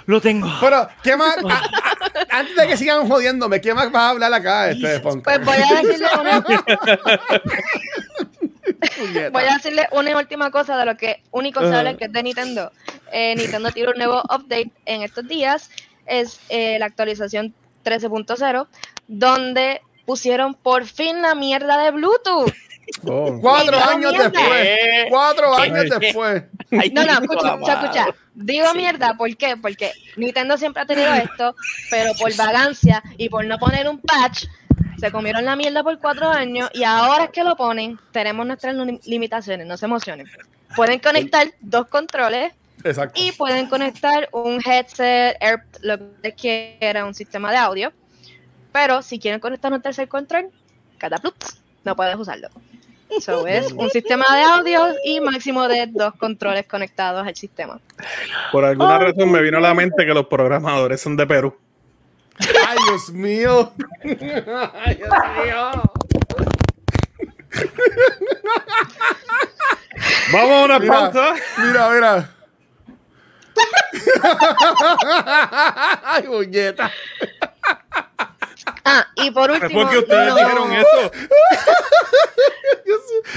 lo 0.08 0.20
tengo. 0.22 0.48
Pero, 0.60 0.90
¿qué 1.04 1.16
más? 1.16 1.38
a- 1.38 1.54
a- 1.54 2.40
antes 2.40 2.56
de 2.56 2.68
que 2.68 2.76
sigan 2.76 3.08
jodiéndome, 3.08 3.62
¿qué 3.62 3.76
más 3.76 3.92
vas 3.92 4.02
a 4.02 4.10
hablar 4.10 4.34
acá, 4.34 4.72
este? 4.72 5.00
Pues 5.00 5.46
voy 5.46 5.56
a 5.58 5.82
decirle 5.82 6.08
una. 6.20 6.44
voy 9.32 9.44
a 9.44 9.54
decirle 9.56 9.88
una 9.92 10.18
última 10.18 10.52
cosa 10.52 10.78
de 10.78 10.86
lo 10.86 10.96
que 10.98 11.22
único 11.32 11.62
se 11.62 11.76
habla 11.76 11.98
que 11.98 12.06
es 12.06 12.12
de 12.12 12.24
Nintendo. 12.24 12.72
Eh, 13.12 13.36
Nintendo 13.36 13.72
tiene 13.72 13.90
un 13.92 13.98
nuevo 13.98 14.22
update 14.24 14.72
en 14.86 15.02
estos 15.04 15.28
días. 15.28 15.70
Es 16.06 16.40
eh, 16.50 16.78
la 16.80 16.86
actualización 16.86 17.54
13.0, 17.86 18.68
donde 19.08 19.82
pusieron 20.06 20.54
por 20.56 20.86
fin 20.86 21.22
la 21.22 21.36
mierda 21.36 21.84
de 21.84 21.92
Bluetooth. 21.92 22.52
Cuatro 23.04 23.78
Digo 23.78 23.90
años 23.90 24.12
mierda. 24.12 24.30
después. 24.30 24.62
¿Qué? 24.62 25.06
Cuatro 25.10 25.52
¿Qué? 25.56 25.62
años 25.62 25.86
después. 26.00 26.44
No, 26.72 27.06
no, 27.06 27.12
escucha, 27.12 27.54
escucha, 27.54 27.74
escucha. 27.74 28.06
Digo 28.34 28.74
mierda, 28.74 29.16
¿por 29.16 29.36
qué? 29.38 29.58
Porque 29.58 29.92
Nintendo 30.16 30.58
siempre 30.58 30.82
ha 30.84 30.86
tenido 30.86 31.14
esto, 31.14 31.56
pero 31.90 32.14
por 32.14 32.34
vagancia 32.36 33.04
y 33.18 33.30
por 33.30 33.46
no 33.46 33.60
poner 33.60 33.88
un 33.88 34.00
patch, 34.00 34.46
se 35.00 35.12
comieron 35.12 35.46
la 35.46 35.56
mierda 35.56 35.84
por 35.84 35.98
cuatro 36.00 36.30
años 36.30 36.70
y 36.74 36.84
ahora 36.84 37.26
es 37.26 37.30
que 37.32 37.44
lo 37.44 37.56
ponen, 37.56 38.00
tenemos 38.12 38.46
nuestras 38.46 38.76
lim- 38.76 39.00
limitaciones, 39.06 39.66
no 39.68 39.78
se 39.78 39.86
emocionen. 39.86 40.28
Pueden 40.76 41.00
conectar 41.00 41.48
dos 41.62 41.88
controles 41.88 42.54
Exacto. 42.84 43.20
y 43.22 43.32
pueden 43.32 43.68
conectar 43.68 44.30
un 44.32 44.62
headset, 44.66 45.36
Air, 45.42 45.64
lo 45.82 45.98
que 46.22 46.34
quiera, 46.34 47.06
un 47.06 47.14
sistema 47.14 47.52
de 47.52 47.58
audio. 47.58 47.92
Pero 48.72 49.02
si 49.02 49.18
quieren 49.20 49.40
conectar 49.40 49.74
un 49.74 49.82
tercer 49.82 50.08
control, 50.08 50.50
cataplups, 50.98 51.60
no 51.84 51.96
puedes 51.96 52.16
usarlo. 52.16 52.50
Eso 53.10 53.48
es 53.48 53.72
un 53.72 53.90
sistema 53.90 54.26
de 54.36 54.44
audio 54.44 54.80
y 55.04 55.20
máximo 55.22 55.68
de 55.68 55.88
dos 55.88 56.14
controles 56.16 56.68
conectados 56.68 57.26
al 57.28 57.36
sistema. 57.36 57.80
Por 58.52 58.64
alguna 58.64 59.00
razón 59.00 59.32
me 59.32 59.42
vino 59.42 59.58
a 59.58 59.62
la 59.62 59.74
mente 59.74 60.06
que 60.06 60.14
los 60.14 60.28
programadores 60.28 61.02
son 61.02 61.18
de 61.18 61.26
Perú. 61.26 61.56
Ay, 62.40 62.78
Dios 62.88 63.12
mío. 63.12 63.74
Ay, 64.04 64.96
Dios 64.96 65.10
mío. 65.44 65.72
Vamos 70.32 70.52
a 70.52 70.66
una 70.66 70.80
Mira, 70.80 71.12
pausa. 71.12 71.34
mira, 71.58 71.90
mira. 71.90 72.30
Ay, 76.04 76.24
puñeta. 76.24 76.92
Ah, 78.86 79.08
y 79.16 79.32
por 79.32 79.52
Es 79.52 79.62
último, 79.62 79.82
porque 79.82 79.98
ustedes 80.00 80.28
no- 80.30 80.36
dijeron 80.36 80.74
eso. 80.74 81.12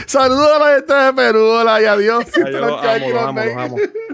Saludos 0.06 0.48
a 0.54 0.58
la 0.58 0.74
gente 0.76 0.94
de 0.94 1.12
Perú, 1.12 1.44
hola 1.44 1.82
y 1.82 1.84
adiós. 1.84 2.24
Ay, 2.82 3.10
yo 3.10 3.20
amo, 3.20 3.40
amo, 3.40 3.60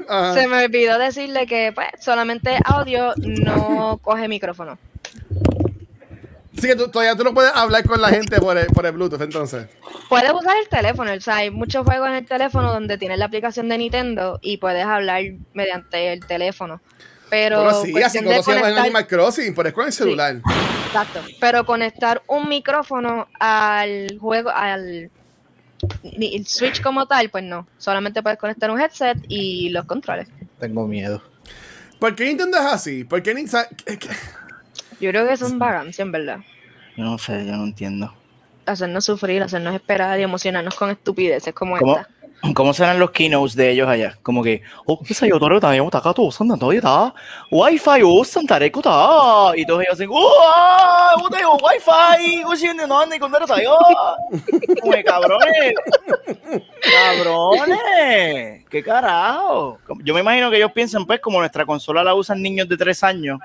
amo. 0.09 0.33
Se 0.35 0.47
me 0.49 0.65
olvidó 0.65 0.99
decirle 0.99 1.47
que 1.47 1.73
pues 1.75 1.89
solamente 2.01 2.59
audio 2.65 3.13
no 3.17 3.99
coge 4.03 4.27
micrófono. 4.29 4.79
Así 6.57 6.67
que 6.67 6.75
tú, 6.75 6.89
todavía 6.91 7.15
tú 7.15 7.23
no 7.23 7.33
puedes 7.35 7.53
hablar 7.55 7.85
con 7.85 8.01
la 8.03 8.09
gente 8.09 8.41
por 8.41 8.59
el, 8.59 8.67
por 8.67 8.85
el 8.85 8.93
Bluetooth, 8.93 9.21
entonces. 9.21 9.69
Puedes 10.09 10.33
usar 10.33 10.57
el 10.57 10.69
teléfono, 10.69 11.13
o 11.13 11.21
sea, 11.21 11.37
hay 11.37 11.51
muchos 11.51 11.85
juegos 11.87 12.09
en 12.09 12.15
el 12.15 12.27
teléfono 12.27 12.73
donde 12.73 12.99
tienes 12.99 13.19
la 13.19 13.27
aplicación 13.27 13.69
de 13.69 13.79
Nintendo 13.79 14.41
y 14.43 14.57
puedes 14.57 14.85
hablar 14.85 15.23
mediante 15.53 16.13
el 16.13 16.27
teléfono. 16.27 16.81
Pero 17.31 17.59
Pero 17.59 17.83
sí, 17.83 18.03
así 18.03 18.19
llama 18.19 18.37
en 18.37 18.43
conectar- 18.43 18.79
Animal 18.79 19.07
Crossing, 19.07 19.55
pero 19.55 19.69
es 19.69 19.75
con 19.75 19.87
el 19.87 19.93
celular. 19.93 20.37
Exacto. 20.87 21.21
Pero 21.41 21.67
conectar 21.67 22.23
un 22.27 22.49
micrófono 22.49 23.29
al 23.39 24.19
juego, 24.19 24.51
al 24.51 25.11
el 26.03 26.47
Switch 26.47 26.81
como 26.83 27.07
tal, 27.07 27.31
pues 27.31 27.45
no. 27.45 27.67
Solamente 27.79 28.23
puedes 28.23 28.39
conectar 28.39 28.71
un 28.71 28.81
headset 28.81 29.19
y 29.29 29.69
los 29.71 29.85
controles. 29.85 30.29
Tengo 30.59 30.87
miedo. 30.87 31.23
¿Por 32.01 32.15
qué 32.17 32.25
Nintendo 32.27 32.59
es 32.59 32.65
así? 32.65 33.05
¿Por 33.05 33.23
qué 33.23 33.35
Nintendo... 33.35 33.69
Yo 35.01 35.11
creo 35.11 35.27
que 35.27 35.35
es 35.35 35.59
vagancia, 35.59 36.03
en 36.03 36.11
verdad. 36.13 36.39
Yo 36.97 37.05
no 37.05 37.19
sé, 37.19 37.45
yo 37.47 37.53
no 37.53 37.65
entiendo. 37.65 38.13
Hacernos 38.67 39.05
sufrir, 39.05 39.43
hacernos 39.43 39.75
esperar 39.75 40.19
y 40.19 40.23
emocionarnos 40.25 40.75
con 40.75 40.91
estupideces 40.91 41.55
como 41.55 41.77
¿Cómo, 41.79 41.99
esta. 41.99 42.09
¿Cómo 42.55 42.73
serán 42.73 43.01
los 43.01 43.11
keynotes 43.11 43.57
de 43.57 43.71
ellos 43.71 43.89
allá? 43.89 44.17
Como 44.23 44.43
que, 44.43 44.63
oh, 44.87 45.01
esa 45.09 45.27
yo 45.27 45.39
todo 45.39 45.59
también, 45.59 45.85
está 45.85 45.99
acá 45.99 46.15
todo, 46.15 46.31
son 46.31 46.57
todo 46.59 46.73
está. 46.73 47.13
Wi-Fi, 47.51 48.03
oh, 48.05 48.25
santaré 48.25 48.71
que 48.71 48.79
está. 48.79 49.53
Y 49.57 49.67
todos 49.67 49.83
ellos 49.83 49.95
hacen, 49.95 50.09
oh, 50.11 50.33
ah, 50.47 51.15
oh, 51.21 51.29
tengo 51.29 51.57
Wi-Fi, 51.57 52.45
oh, 52.47 52.57
sí, 52.57 52.69
no, 52.87 53.07
ni 53.07 53.19
con 53.19 53.35
está 53.35 53.63
yo. 53.63 53.77
Como 54.81 54.93
que, 54.93 55.05
cabrones. 55.05 55.75
Cabrones. 56.81 58.65
¿Qué 58.71 58.83
carajo? 58.85 59.79
Yo 60.05 60.15
me 60.15 60.21
imagino 60.21 60.51
que 60.51 60.59
ellos 60.59 60.73
piensan, 60.73 61.07
pues, 61.07 61.21
como 61.21 61.41
nuestra 61.41 61.67
consola 61.67 62.05
la 62.05 62.15
usan 62.15 62.41
niños 62.41 62.69
de 62.69 62.77
tres 62.77 63.03
años 63.03 63.41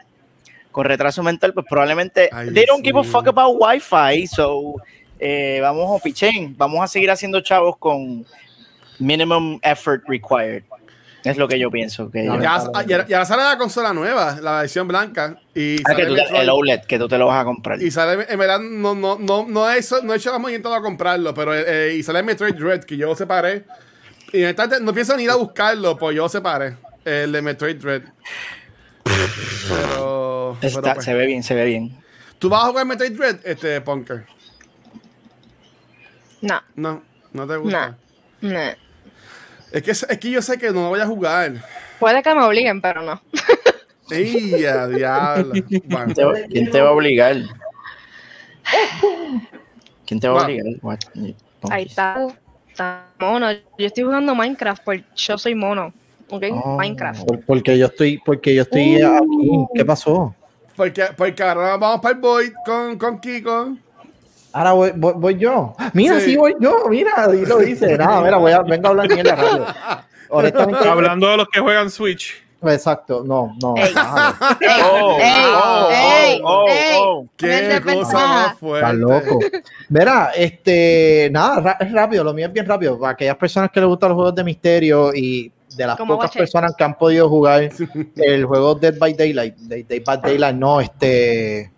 con 0.71 0.85
retraso 0.85 1.23
mental, 1.23 1.53
pues 1.53 1.65
probablemente 1.69 2.29
Ay, 2.33 2.51
they 2.51 2.65
don't 2.65 2.83
give 2.83 2.99
a 2.99 3.03
sí. 3.03 3.09
fuck 3.09 3.27
about 3.27 3.55
Wi-Fi, 3.59 4.27
so 4.27 4.75
eh, 5.19 5.59
vamos 5.61 5.97
a 5.97 6.03
pichén, 6.03 6.53
vamos 6.57 6.81
a 6.81 6.87
seguir 6.87 7.11
haciendo 7.11 7.39
chavos 7.41 7.77
con 7.77 8.25
minimum 9.03 9.59
effort 9.63 10.03
required. 10.07 10.63
Es 11.23 11.37
lo 11.37 11.47
que 11.47 11.57
yo 11.57 11.71
pienso. 11.71 12.11
Que 12.11 12.23
No, 12.23 12.41
Ya, 12.41 12.61
ya, 12.85 13.07
ya 13.07 13.23
sale 13.25 13.43
la 13.43 13.57
consola 13.57 13.93
nueva, 13.93 14.39
la 14.41 14.59
versión 14.59 14.87
blanca. 14.89 15.39
Y 15.55 15.77
Ah, 15.89 15.95
que 15.95 16.05
tú 16.05 16.15
el 16.35 16.49
OLED, 16.49 16.81
que 16.81 16.99
tú 16.99 17.07
te 17.07 17.17
lo 17.17 17.27
vas 17.27 17.41
a 17.41 17.45
comprar. 17.45 17.81
Y 17.81 17.91
sale, 17.91 18.25
en 18.27 18.37
verdad, 18.37 18.59
no, 18.59 18.93
no, 18.93 19.17
no, 19.17 19.45
no, 19.47 19.69
he, 19.71 19.79
hecho, 19.79 20.01
no 20.03 20.13
he 20.13 20.17
hecho 20.17 20.31
la 20.31 20.37
movimiento 20.39 20.73
a 20.73 20.81
comprarlo, 20.81 21.33
pero 21.33 21.53
eh, 21.55 21.95
y 21.95 22.03
sale 22.03 22.23
Metroid 22.23 22.55
Dread, 22.55 22.83
que 22.83 22.97
yo 22.97 23.15
separé. 23.15 23.63
Y 24.33 24.41
en 24.43 24.49
esta- 24.49 24.79
no 24.81 24.93
pienso 24.93 25.15
ni 25.15 25.23
ir 25.23 25.29
a 25.29 25.35
buscarlo, 25.35 25.97
pues 25.97 26.13
yo 26.15 26.27
separé 26.27 26.75
el 27.05 27.31
de 27.31 27.41
Metroid 27.41 27.77
Dread. 27.77 28.01
Pero. 29.69 30.57
Está- 30.61 30.81
pero 30.81 30.93
pues. 30.95 31.05
Se 31.05 31.13
ve 31.13 31.25
bien, 31.25 31.43
se 31.43 31.55
ve 31.55 31.65
bien. 31.65 31.97
¿Tú 32.37 32.49
vas 32.49 32.65
a 32.65 32.67
jugar 32.67 32.85
Metroid 32.85 33.11
Dread, 33.17 33.37
este 33.45 33.79
Punker? 33.79 34.25
No, 36.41 36.61
No, 36.75 37.01
no 37.31 37.47
te 37.47 37.55
gusta. 37.57 37.95
no, 38.41 38.49
no. 38.51 38.82
Es, 39.73 39.81
que, 39.83 39.91
es 39.91 40.05
que 40.19 40.29
yo 40.31 40.41
sé 40.41 40.57
que 40.57 40.71
no 40.71 40.89
voy 40.89 40.99
a 41.01 41.05
jugar. 41.07 41.53
Puede 41.99 42.21
que 42.23 42.33
me 42.35 42.43
obliguen, 42.43 42.79
pero 42.79 43.01
no. 43.01 43.21
¡Ey, 44.11 44.63
a 44.65 44.87
diablo! 44.87 45.51
Bueno, 45.85 46.05
¿Quién 46.05 46.13
te 46.13 46.23
va- 46.23 46.33
¿Quién 46.49 46.71
te 46.71 46.81
va 46.81 46.89
a 46.89 46.91
obligar? 46.91 47.35
¿Quién 50.05 50.19
te 50.19 50.27
va 50.27 50.41
a 50.41 50.45
obligar? 50.45 50.65
What? 50.81 50.99
Ahí 51.69 51.83
está, 51.83 52.27
está 52.69 53.05
mono. 53.19 53.51
Yo 53.51 53.87
estoy 53.87 54.03
jugando 54.03 54.35
Minecraft 54.35 54.83
porque 54.83 55.03
yo 55.15 55.37
soy 55.37 55.55
mono. 55.55 55.93
¿Ok? 56.29 56.43
Oh. 56.51 56.77
Minecraft. 56.77 57.25
Por- 57.25 57.41
porque 57.45 57.77
yo 57.77 57.87
estoy, 57.87 58.19
porque 58.25 58.53
yo 58.55 58.63
estoy 58.63 59.01
aquí. 59.01 59.65
¿Qué 59.75 59.85
pasó? 59.85 60.35
porque, 60.75 61.05
porque 61.15 61.43
ahora 61.43 61.77
vamos 61.77 62.01
para 62.01 62.15
el 62.15 62.21
Void 62.21 62.53
con, 62.65 62.97
con 62.97 63.19
Kiko. 63.19 63.77
Ahora 64.53 64.71
voy, 64.73 64.91
voy, 64.95 65.13
voy 65.17 65.37
yo. 65.37 65.73
Mira, 65.93 66.19
Sí. 66.19 66.25
sí. 66.31 66.37
voy 66.37 66.55
yo. 66.59 66.85
Mira, 66.89 67.27
y 67.33 67.45
lo 67.45 67.57
dice. 67.57 67.97
Nada, 67.97 68.21
mira, 68.21 68.37
voy 68.37 68.51
a, 68.51 68.61
vengo 68.61 68.87
a 68.87 68.89
hablar 68.91 69.11
mierda 69.11 69.35
rápido. 69.35 69.65
Honestamente. 70.29 70.87
Hablando 70.87 71.27
de 71.29 71.37
los 71.37 71.47
que 71.49 71.59
juegan 71.59 71.89
Switch. 71.89 72.41
Exacto, 72.65 73.23
no, 73.25 73.53
no. 73.61 73.75
Ey. 73.75 73.93
Oh, 74.85 75.17
¡Ey! 75.19 75.51
oh, 75.53 75.89
¡Ey! 75.91 76.41
oh, 76.41 76.65
¡Ey! 76.69 76.97
oh. 76.97 77.27
¡Qué 77.35 77.47
Mente 77.47 77.81
cosa 77.81 77.91
pendeja. 77.91 78.27
más 78.27 78.57
fuerte! 78.57 78.85
Está 78.85 78.93
loco. 78.93 79.39
Mira, 79.89 80.31
este, 80.33 81.27
nada, 81.33 81.75
es 81.77 81.91
rápido, 81.91 82.23
lo 82.23 82.33
mío 82.33 82.47
es 82.47 82.53
bien 82.53 82.65
rápido. 82.65 82.97
Para 82.97 83.11
aquellas 83.13 83.35
personas 83.35 83.69
que 83.69 83.81
les 83.81 83.89
gustan 83.89 84.09
los 84.11 84.15
juegos 84.15 84.35
de 84.35 84.43
misterio 84.45 85.13
y 85.13 85.51
de 85.75 85.87
las 85.87 85.97
pocas 85.97 86.17
Watcher. 86.27 86.39
personas 86.39 86.73
que 86.77 86.83
han 86.85 86.97
podido 86.97 87.27
jugar 87.27 87.69
el 88.15 88.45
juego 88.45 88.75
Dead 88.75 88.97
by 88.97 89.13
Daylight, 89.13 89.55
Dead 89.57 90.01
by 90.05 90.21
Daylight, 90.21 90.55
no, 90.55 90.79
este, 90.79 91.69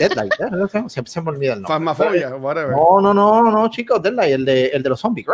Deadlight, 0.00 0.32
¿eh? 0.40 0.50
No 0.50 0.66
sé, 0.66 0.82
siempre 0.88 1.12
se 1.12 1.20
me 1.20 1.30
olvida 1.30 1.52
el 1.52 1.62
nombre. 1.62 1.74
Fasmafobia, 1.74 2.36
whatever. 2.36 2.72
No, 2.72 3.00
no, 3.00 3.14
no, 3.14 3.50
no, 3.50 3.70
chicos, 3.70 4.02
Deadlight, 4.02 4.32
el 4.32 4.44
de, 4.44 4.66
el 4.68 4.82
de 4.82 4.88
los 4.88 4.98
zombies. 4.98 5.26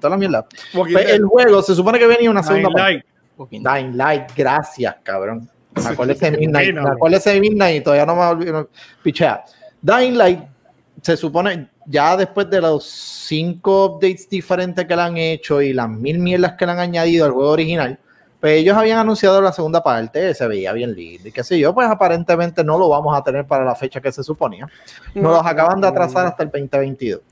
Toda 0.00 0.10
la 0.10 0.16
mierda. 0.16 0.46
Pues, 0.72 0.94
el 0.94 1.24
juego 1.24 1.62
se 1.62 1.74
supone 1.74 1.98
que 1.98 2.06
venía 2.06 2.30
una 2.30 2.42
segunda 2.42 2.68
Dying 2.68 3.02
parte. 3.36 3.62
Light. 3.62 3.84
Dying 3.84 3.96
Light, 3.96 4.30
gracias, 4.36 4.96
cabrón. 5.02 5.50
Me 5.74 5.88
acuérdese 5.88 6.30
de 6.30 6.38
Midnight, 6.38 6.74
me 6.74 7.40
Midnight 7.40 7.80
y 7.80 7.80
todavía 7.82 8.06
no 8.06 8.14
me 8.14 8.22
olvido. 8.22 8.70
Pichea. 9.02 9.44
Dying 9.82 10.16
Light 10.16 10.40
se 11.02 11.16
supone, 11.16 11.68
ya 11.86 12.16
después 12.16 12.48
de 12.48 12.60
los 12.60 12.84
cinco 12.86 13.86
updates 13.86 14.28
diferentes 14.28 14.86
que 14.86 14.96
le 14.96 15.02
han 15.02 15.16
hecho 15.18 15.60
y 15.60 15.72
las 15.72 15.88
mil 15.88 16.18
mierdas 16.18 16.54
que 16.54 16.64
le 16.64 16.72
han 16.72 16.78
añadido 16.78 17.26
al 17.26 17.32
juego 17.32 17.50
original, 17.50 17.98
pues 18.44 18.60
ellos 18.60 18.76
habían 18.76 18.98
anunciado 18.98 19.40
la 19.40 19.54
segunda 19.54 19.82
parte, 19.82 20.34
se 20.34 20.46
veía 20.46 20.70
bien 20.74 20.94
lindo 20.94 21.26
y 21.26 21.32
qué 21.32 21.42
sé 21.42 21.58
yo, 21.58 21.72
pues 21.72 21.88
aparentemente 21.88 22.62
no 22.62 22.76
lo 22.76 22.90
vamos 22.90 23.16
a 23.16 23.24
tener 23.24 23.46
para 23.46 23.64
la 23.64 23.74
fecha 23.74 24.02
que 24.02 24.12
se 24.12 24.22
suponía. 24.22 24.68
Nos 25.14 25.32
los 25.38 25.46
acaban 25.46 25.80
de 25.80 25.88
atrasar 25.88 26.26
hasta 26.26 26.42
el 26.42 26.50
2022. 26.50 27.22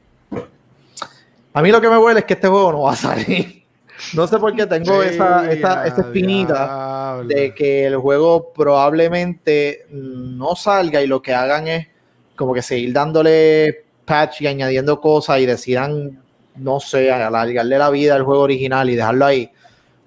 A 1.53 1.61
mí 1.61 1.71
lo 1.71 1.83
que 1.83 1.91
me 1.91 1.99
huele 1.99 2.21
es 2.21 2.25
que 2.25 2.33
este 2.33 2.49
juego 2.49 2.73
no 2.73 2.81
va 2.85 2.93
a 2.93 2.97
salir. 2.97 3.63
No 4.15 4.27
sé 4.27 4.39
por 4.39 4.57
qué 4.57 4.65
tengo 4.65 5.03
esa, 5.03 5.53
esa, 5.53 5.87
esa 5.87 6.01
espinita 6.01 6.55
Diablo. 6.65 7.29
de 7.29 7.55
que 7.55 7.87
el 7.87 7.99
juego 7.99 8.51
probablemente 8.55 9.85
no 9.91 10.57
salga 10.57 11.03
y 11.03 11.07
lo 11.07 11.21
que 11.21 11.35
hagan 11.35 11.69
es 11.69 11.89
como 12.37 12.55
que 12.55 12.63
seguir 12.63 12.95
dándole 12.95 13.85
patch 14.07 14.41
y 14.41 14.47
añadiendo 14.47 14.99
cosas 14.99 15.41
y 15.41 15.47
decidan, 15.47 16.23
no 16.57 16.81
sé, 16.81 17.13
alargarle 17.13 17.77
la 17.77 17.91
vida 17.91 18.15
al 18.15 18.23
juego 18.23 18.41
original 18.41 18.89
y 18.89 18.97
dejarlo 18.97 19.27
ahí. 19.27 19.53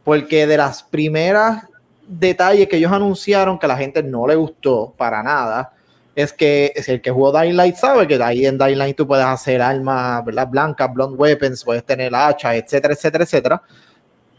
Porque 0.05 0.47
de 0.47 0.55
las 0.55 0.83
primeras 0.83 1.65
detalles 2.07 2.69
que 2.69 2.77
ellos 2.77 2.93
anunciaron 2.93 3.59
que 3.59 3.65
a 3.65 3.69
la 3.69 3.77
gente 3.77 4.01
no 4.01 4.25
le 4.25 4.35
gustó 4.35 4.93
para 4.95 5.21
nada, 5.21 5.73
es 6.15 6.31
que 6.31 6.71
es 6.73 6.87
el 6.87 7.01
que 7.01 7.11
jugó 7.11 7.37
Dying 7.37 7.57
Light 7.57 7.75
sabe 7.75 8.07
que 8.07 8.15
ahí 8.23 8.45
en 8.45 8.57
Dying 8.57 8.77
Light 8.77 8.95
tú 8.95 9.05
puedes 9.05 9.25
hacer 9.25 9.61
armas 9.61 10.23
blancas, 10.49 10.93
blonde 10.93 11.17
weapons, 11.17 11.63
puedes 11.63 11.83
tener 11.83 12.15
hachas, 12.15 12.55
etcétera, 12.55 12.93
etcétera, 12.93 13.23
etcétera. 13.25 13.61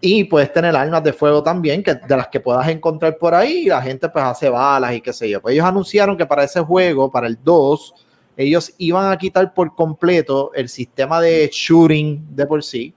Y 0.00 0.24
puedes 0.24 0.52
tener 0.52 0.74
armas 0.74 1.02
de 1.04 1.12
fuego 1.12 1.42
también, 1.42 1.82
que, 1.82 1.94
de 1.94 2.16
las 2.16 2.28
que 2.28 2.40
puedas 2.40 2.66
encontrar 2.68 3.18
por 3.18 3.34
ahí, 3.34 3.64
y 3.64 3.66
la 3.66 3.82
gente 3.82 4.08
pues 4.08 4.24
hace 4.24 4.48
balas 4.48 4.94
y 4.94 5.00
qué 5.00 5.12
sé 5.12 5.28
yo. 5.28 5.42
Pues 5.42 5.54
ellos 5.54 5.66
anunciaron 5.66 6.16
que 6.16 6.24
para 6.24 6.44
ese 6.44 6.60
juego, 6.60 7.10
para 7.10 7.26
el 7.26 7.38
2, 7.42 7.94
ellos 8.38 8.72
iban 8.78 9.10
a 9.10 9.16
quitar 9.18 9.52
por 9.52 9.74
completo 9.74 10.52
el 10.54 10.68
sistema 10.68 11.20
de 11.20 11.50
shooting 11.52 12.26
de 12.34 12.46
por 12.46 12.62
sí, 12.62 12.94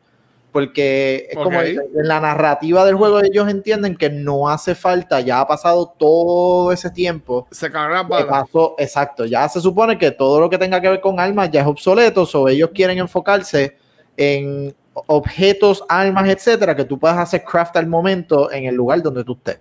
porque 0.52 1.28
es 1.30 1.36
como 1.36 1.60
Ok. 1.60 1.66
en 1.66 2.08
la 2.08 2.20
narrativa 2.20 2.84
del 2.86 2.96
juego 2.96 3.22
ellos 3.22 3.48
entienden 3.50 3.96
que 3.96 4.10
no 4.10 4.50
hace 4.50 4.76
falta, 4.76 5.20
ya 5.22 5.42
ha 5.42 5.48
pasado 5.48 5.94
todo 5.98 6.72
ese 6.72 6.90
tiempo 6.90 7.48
Se 7.52 7.70
balas. 7.70 8.26
pasó, 8.28 8.76
exacto, 8.78 9.26
ya 9.26 9.48
se 9.48 9.62
supone 9.62 9.98
que 9.98 10.12
todo 10.12 10.40
lo 10.40 10.50
que 10.50 10.58
tenga 10.58 10.82
que 10.82 10.90
ver 10.90 11.02
con 11.02 11.20
armas 11.20 11.52
ya 11.52 11.62
es 11.62 11.68
obsoleto, 11.68 12.28
o 12.34 12.50
ellos 12.50 12.72
quieren 12.74 12.98
enfocarse 12.98 13.78
en 14.18 14.74
objetos, 15.08 15.84
armas, 15.88 16.28
etcétera, 16.28 16.76
que 16.76 16.84
tú 16.84 17.00
puedas 17.00 17.18
hacer 17.18 17.44
craft 17.44 17.78
al 17.78 17.88
momento 17.88 18.52
en 18.52 18.66
el 18.66 18.76
lugar 18.76 19.02
donde 19.02 19.24
tú 19.24 19.34
estés. 19.34 19.60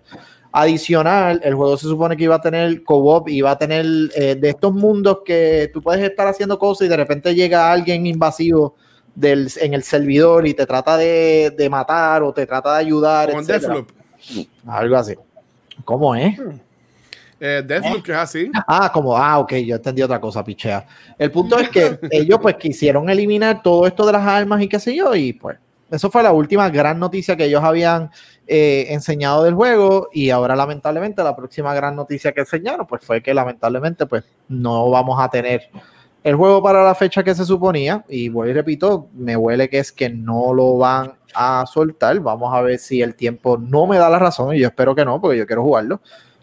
Adicional, 0.50 1.40
el 1.44 1.54
juego 1.54 1.76
se 1.76 1.86
supone 1.86 2.16
que 2.16 2.24
iba 2.24 2.34
a 2.36 2.40
tener 2.40 2.82
co-op, 2.82 3.28
iba 3.28 3.50
a 3.50 3.58
tener 3.58 3.84
eh, 4.16 4.34
de 4.34 4.48
estos 4.48 4.72
mundos 4.72 5.18
que 5.24 5.70
tú 5.72 5.82
puedes 5.82 6.02
estar 6.02 6.26
haciendo 6.26 6.58
cosas 6.58 6.86
y 6.86 6.88
de 6.88 6.96
repente 6.96 7.34
llega 7.34 7.70
alguien 7.70 8.06
invasivo 8.06 8.74
del, 9.18 9.50
en 9.60 9.74
el 9.74 9.82
servidor 9.82 10.46
y 10.46 10.54
te 10.54 10.64
trata 10.64 10.96
de, 10.96 11.52
de 11.56 11.68
matar 11.68 12.22
o 12.22 12.32
te 12.32 12.46
trata 12.46 12.74
de 12.74 12.78
ayudar, 12.78 13.32
Con. 13.32 13.44
Deathloop. 13.44 13.90
Algo 14.66 14.96
así. 14.96 15.14
¿Cómo 15.84 16.14
es? 16.14 16.38
Eh, 17.40 17.62
Deathloop, 17.66 18.02
que 18.02 18.12
es 18.12 18.18
así. 18.18 18.50
Ah, 18.66 18.90
como, 18.92 19.16
ah, 19.16 19.40
ok, 19.40 19.54
yo 19.54 19.76
entendí 19.76 20.02
otra 20.02 20.20
cosa, 20.20 20.44
pichea. 20.44 20.86
El 21.18 21.32
punto 21.32 21.58
es 21.58 21.68
que 21.68 21.98
ellos 22.10 22.38
pues 22.40 22.56
quisieron 22.56 23.10
eliminar 23.10 23.60
todo 23.60 23.86
esto 23.86 24.06
de 24.06 24.12
las 24.12 24.26
armas 24.26 24.62
y 24.62 24.68
qué 24.68 24.78
sé 24.78 24.94
yo, 24.94 25.14
y 25.14 25.32
pues 25.32 25.58
eso 25.90 26.10
fue 26.10 26.22
la 26.22 26.32
última 26.32 26.68
gran 26.68 26.98
noticia 26.98 27.36
que 27.36 27.46
ellos 27.46 27.64
habían 27.64 28.10
eh, 28.46 28.86
enseñado 28.90 29.42
del 29.42 29.54
juego 29.54 30.10
y 30.12 30.30
ahora 30.30 30.54
lamentablemente 30.54 31.22
la 31.22 31.34
próxima 31.34 31.74
gran 31.74 31.96
noticia 31.96 32.32
que 32.32 32.40
enseñaron 32.40 32.86
pues 32.86 33.04
fue 33.04 33.22
que 33.22 33.32
lamentablemente 33.32 34.06
pues 34.06 34.24
no 34.48 34.90
vamos 34.90 35.18
a 35.18 35.28
tener 35.28 35.70
el 36.24 36.34
juego 36.34 36.62
para 36.62 36.84
la 36.84 36.94
fecha 36.94 37.22
que 37.22 37.34
se 37.34 37.44
suponía 37.44 38.04
y 38.08 38.28
vuelvo 38.28 38.50
y 38.50 38.54
repito, 38.54 39.08
me 39.14 39.36
huele 39.36 39.68
que 39.68 39.78
es 39.78 39.92
que 39.92 40.08
no 40.10 40.52
lo 40.52 40.76
van 40.76 41.12
a 41.34 41.64
soltar, 41.66 42.18
vamos 42.20 42.52
a 42.52 42.60
ver 42.60 42.78
si 42.78 43.00
el 43.00 43.14
tiempo 43.14 43.56
no 43.56 43.86
me 43.86 43.98
da 43.98 44.10
la 44.10 44.18
razón 44.18 44.54
y 44.54 44.60
yo 44.60 44.68
espero 44.68 44.94
que 44.94 45.04
no 45.04 45.20
porque 45.20 45.38
yo 45.38 45.46
quiero 45.46 45.62
jugarlo. 45.62 46.00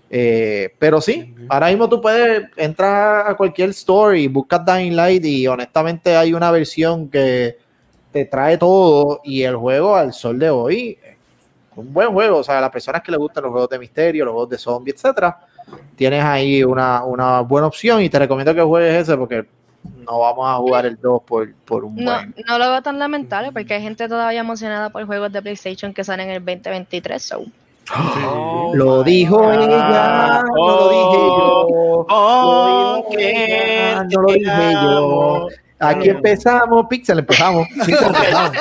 Eh, 0.10 0.74
pero 0.80 1.02
sí, 1.02 1.36
ahora 1.50 1.68
mismo 1.68 1.90
tú 1.90 2.00
puedes 2.00 2.44
entrar 2.56 3.28
a 3.28 3.36
cualquier 3.36 3.72
store 3.72 4.20
y 4.20 4.28
buscas 4.28 4.64
Dying 4.64 4.96
Light 4.96 5.26
y 5.26 5.48
honestamente 5.48 6.16
hay 6.16 6.34
una 6.34 6.52
versión 6.52 7.10
que 7.10 7.58
te 8.12 8.26
trae 8.26 8.58
todo 8.58 9.20
y 9.24 9.44
el 9.44 9.56
juego 9.58 9.96
al 9.96 10.14
sol 10.14 10.40
de 10.40 10.50
hoy, 10.50 10.98
un 11.76 11.92
buen 11.92 12.14
juego, 12.14 12.38
o 12.38 12.44
sea, 12.44 12.60
a 12.60 12.62
las 12.62 12.70
personas 12.70 13.02
que 13.02 13.12
les 13.12 13.20
gustan 13.20 13.44
los 13.44 13.52
juegos 13.52 13.70
de 13.70 13.80
misterio, 13.80 14.24
los 14.24 14.32
juegos 14.32 14.50
de 14.52 14.58
zombie, 14.58 14.94
etcétera, 14.94 15.38
tienes 15.96 16.24
ahí 16.24 16.64
una, 16.64 17.04
una 17.04 17.42
buena 17.42 17.68
opción 17.68 18.02
y 18.02 18.10
te 18.10 18.20
recomiendo 18.20 18.56
que 18.56 18.62
juegues 18.62 19.02
ese 19.02 19.18
porque 19.18 19.46
no 20.06 20.20
vamos 20.20 20.48
a 20.48 20.56
jugar 20.58 20.86
el 20.86 20.98
2 21.00 21.22
por, 21.24 21.54
por 21.66 21.86
un 21.86 21.96
No, 21.96 22.12
buen... 22.14 22.36
no 22.48 22.58
lo 22.58 22.70
veo 22.72 22.82
tan 22.82 23.00
lamentable 23.00 23.52
porque 23.52 23.74
hay 23.76 23.82
gente 23.82 24.08
todavía 24.08 24.40
emocionada 24.42 24.90
por 24.90 25.06
juegos 25.06 25.32
de 25.32 25.42
PlayStation 25.42 25.94
que 25.94 26.04
salen 26.04 26.30
en 26.30 26.36
el 26.38 26.46
2023. 26.46 27.22
So. 27.24 27.46
Lo 28.74 29.04
dijo 29.04 29.52
ella, 29.52 30.42
no 30.44 30.66
lo 30.68 30.90
dije 30.90 31.18
yo. 31.18 32.06
Oh, 32.10 33.04
Lo 33.06 33.10
dijo 33.12 33.20
ella, 33.20 34.04
no 34.04 34.22
lo 34.22 34.34
dije 34.34 34.74
yo. 34.74 35.48
Aquí 35.80 36.10
empezamos, 36.10 36.86
Pixel 36.90 37.20
empezamos. 37.20 37.68
Pixel 37.86 38.08
empezamos. 38.08 38.58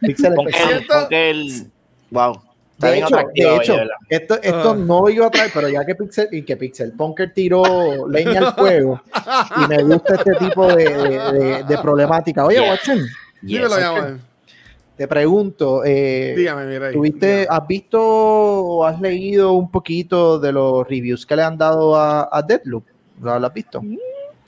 Pixel 0.00 0.34
Con 0.34 0.46
empezamos. 0.46 0.46
el, 0.46 0.68
¿Cierto? 0.86 0.94
con 1.04 1.12
el, 1.14 1.70
wow. 2.10 2.42
De 2.80 2.98
hecho, 2.98 3.16
de 3.34 3.56
hecho, 3.56 3.76
esto, 4.08 4.34
esto 4.42 4.70
Ah. 4.70 4.76
no 4.76 5.08
iba 5.08 5.26
a 5.26 5.30
traer, 5.30 5.50
pero 5.52 5.68
ya 5.68 5.84
que 5.84 5.94
Pixel 5.94 6.28
y 6.32 6.42
que 6.42 6.56
Pixel 6.56 6.92
Punker 6.92 7.32
tiró 7.34 7.62
leña 8.08 8.38
al 8.40 8.54
fuego 8.54 9.00
y 9.64 9.68
me 9.68 9.82
gusta 9.82 10.14
este 10.14 10.34
tipo 10.36 10.66
de, 10.66 11.64
de- 11.68 11.78
problemática. 11.78 12.44
Oye, 12.44 12.56
Yeah. 12.56 12.70
Watson, 12.70 12.98
Yes. 13.42 14.20
Te 14.96 15.08
pregunto, 15.08 15.82
eh, 15.84 16.34
Dígame, 16.36 16.66
mira 16.66 16.88
ahí. 16.88 16.92
¿Tuviste, 16.92 17.46
has 17.48 17.66
visto 17.66 17.98
o 18.02 18.84
has 18.84 19.00
leído 19.00 19.52
un 19.52 19.70
poquito 19.70 20.38
de 20.38 20.52
los 20.52 20.86
reviews 20.86 21.24
que 21.24 21.36
le 21.36 21.42
han 21.42 21.56
dado 21.56 21.96
a, 21.96 22.28
a 22.30 22.42
Deadloop? 22.42 22.84
¿Lo 23.22 23.32
has 23.32 23.54
visto? 23.54 23.80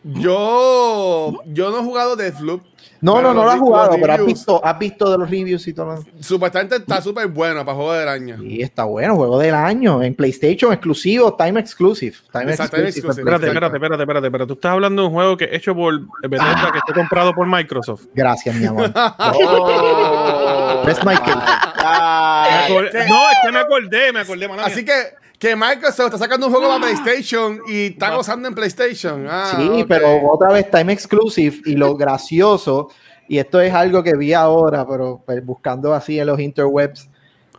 Yo, 0.04 1.32
yo 1.46 1.70
no 1.70 1.78
he 1.78 1.82
jugado 1.84 2.16
Deathloop. 2.16 2.62
No, 3.02 3.16
Pero 3.16 3.28
no, 3.28 3.34
no 3.34 3.44
lo 3.44 3.50
has 3.50 3.58
jugado, 3.58 3.96
pero 4.00 4.12
has 4.12 4.24
visto, 4.24 4.64
has 4.64 4.78
visto 4.78 5.10
de 5.10 5.18
los 5.18 5.28
reviews 5.28 5.66
y 5.66 5.74
todo. 5.74 6.04
Supuestamente 6.20 6.76
está 6.76 7.02
súper 7.02 7.26
bueno 7.26 7.64
para 7.64 7.74
juego 7.74 7.92
del 7.94 8.08
año. 8.08 8.36
Y 8.42 8.62
está 8.62 8.84
bueno, 8.84 9.16
juego 9.16 9.38
del 9.40 9.56
año, 9.56 10.02
en 10.04 10.14
PlayStation 10.14 10.72
exclusivo, 10.72 11.34
time 11.34 11.58
exclusive. 11.58 12.16
Time 12.32 12.44
Exacto, 12.52 12.76
exclusive. 12.76 12.88
exclusive. 13.08 13.20
Espérate, 13.22 13.46
espérate, 13.48 13.76
espérate, 13.76 14.02
espérate, 14.04 14.30
pero 14.30 14.46
tú 14.46 14.52
estás 14.54 14.72
hablando 14.72 15.02
de 15.02 15.08
un 15.08 15.14
juego 15.14 15.36
que 15.36 15.44
es 15.46 15.52
hecho 15.54 15.74
por 15.74 16.00
Bethesda, 16.28 16.70
que 16.72 16.78
está 16.78 16.94
comprado 16.94 17.34
por 17.34 17.46
Microsoft. 17.48 18.02
Gracias, 18.14 18.54
mi 18.54 18.66
amor. 18.66 18.92
Oh, 19.18 20.82
Ves, 20.86 21.04
Michael. 21.04 21.38
Acordé- 21.76 23.08
no, 23.08 23.30
es 23.30 23.36
que 23.42 23.52
me 23.52 23.58
acordé, 23.58 24.12
me 24.12 24.20
acordé, 24.20 24.48
mala 24.48 24.64
Así 24.66 24.82
mía. 24.82 24.92
que, 24.94 25.22
que 25.42 25.56
Microsoft 25.56 26.06
está 26.06 26.18
sacando 26.18 26.46
un 26.46 26.52
juego 26.52 26.68
para 26.68 26.82
PlayStation 26.82 27.62
y 27.66 27.86
está 27.86 28.14
gozando 28.14 28.46
en 28.46 28.54
PlayStation. 28.54 29.26
Ah, 29.28 29.52
Sí, 29.56 29.84
pero 29.88 30.30
otra 30.30 30.52
vez 30.52 30.70
time 30.70 30.92
exclusive 30.92 31.62
y 31.64 31.74
lo 31.74 31.96
gracioso, 31.96 32.90
y 33.26 33.38
esto 33.38 33.60
es 33.60 33.74
algo 33.74 34.04
que 34.04 34.16
vi 34.16 34.32
ahora, 34.34 34.86
pero 34.86 35.20
pues, 35.26 35.44
buscando 35.44 35.92
así 35.92 36.20
en 36.20 36.28
los 36.28 36.38
interwebs, 36.38 37.10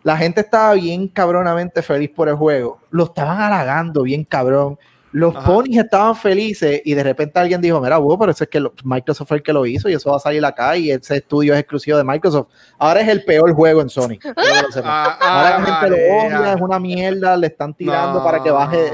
la 0.02 0.16
gente 0.16 0.40
estaba 0.40 0.76
bien 0.76 1.10
cabronamente 1.10 1.82
feliz 1.82 2.10
por 2.10 2.30
el 2.30 2.36
juego, 2.36 2.80
lo 2.90 3.04
estaban 3.04 3.42
halagando 3.42 4.04
bien 4.04 4.24
cabrón, 4.24 4.80
los 5.14 5.36
Ajá. 5.36 5.46
ponis 5.46 5.78
estaban 5.80 6.16
felices 6.16 6.82
y 6.84 6.94
de 6.96 7.04
repente 7.04 7.40
alguien 7.40 7.62
dijo, 7.62 7.80
mira, 7.80 7.98
wow, 7.98 8.18
pero 8.18 8.32
eso 8.32 8.44
es 8.44 8.50
que 8.50 8.60
lo- 8.60 8.74
Microsoft 8.84 9.28
fue 9.28 9.38
el 9.38 9.44
que 9.44 9.54
lo 9.54 9.66
hizo 9.66 9.88
y 9.88 9.94
eso 9.94 10.10
va 10.10 10.18
a 10.18 10.20
salir 10.20 10.44
acá 10.44 10.76
y 10.76 10.90
ese 10.92 11.18
estudio 11.18 11.54
es 11.54 11.60
exclusivo 11.60 11.98
de 11.98 12.04
Microsoft. 12.04 12.48
Ahora 12.80 13.02
es 13.02 13.08
el 13.08 13.24
peor 13.24 13.54
juego 13.54 13.82
en 13.82 13.90
Sony. 13.90 14.18
sepas. 14.74 14.82
Ah, 14.84 15.18
Ahora 15.22 15.56
ah, 15.56 15.60
la 15.60 15.66
gente 15.66 15.90
lo 15.90 15.96
odia, 15.96 16.54
es 16.54 16.62
una 16.62 16.80
mierda, 16.80 17.38
le 17.38 17.48
están 17.48 17.74
tirando 17.74 18.24
para 18.24 18.42
que 18.42 18.50
baje. 18.52 18.92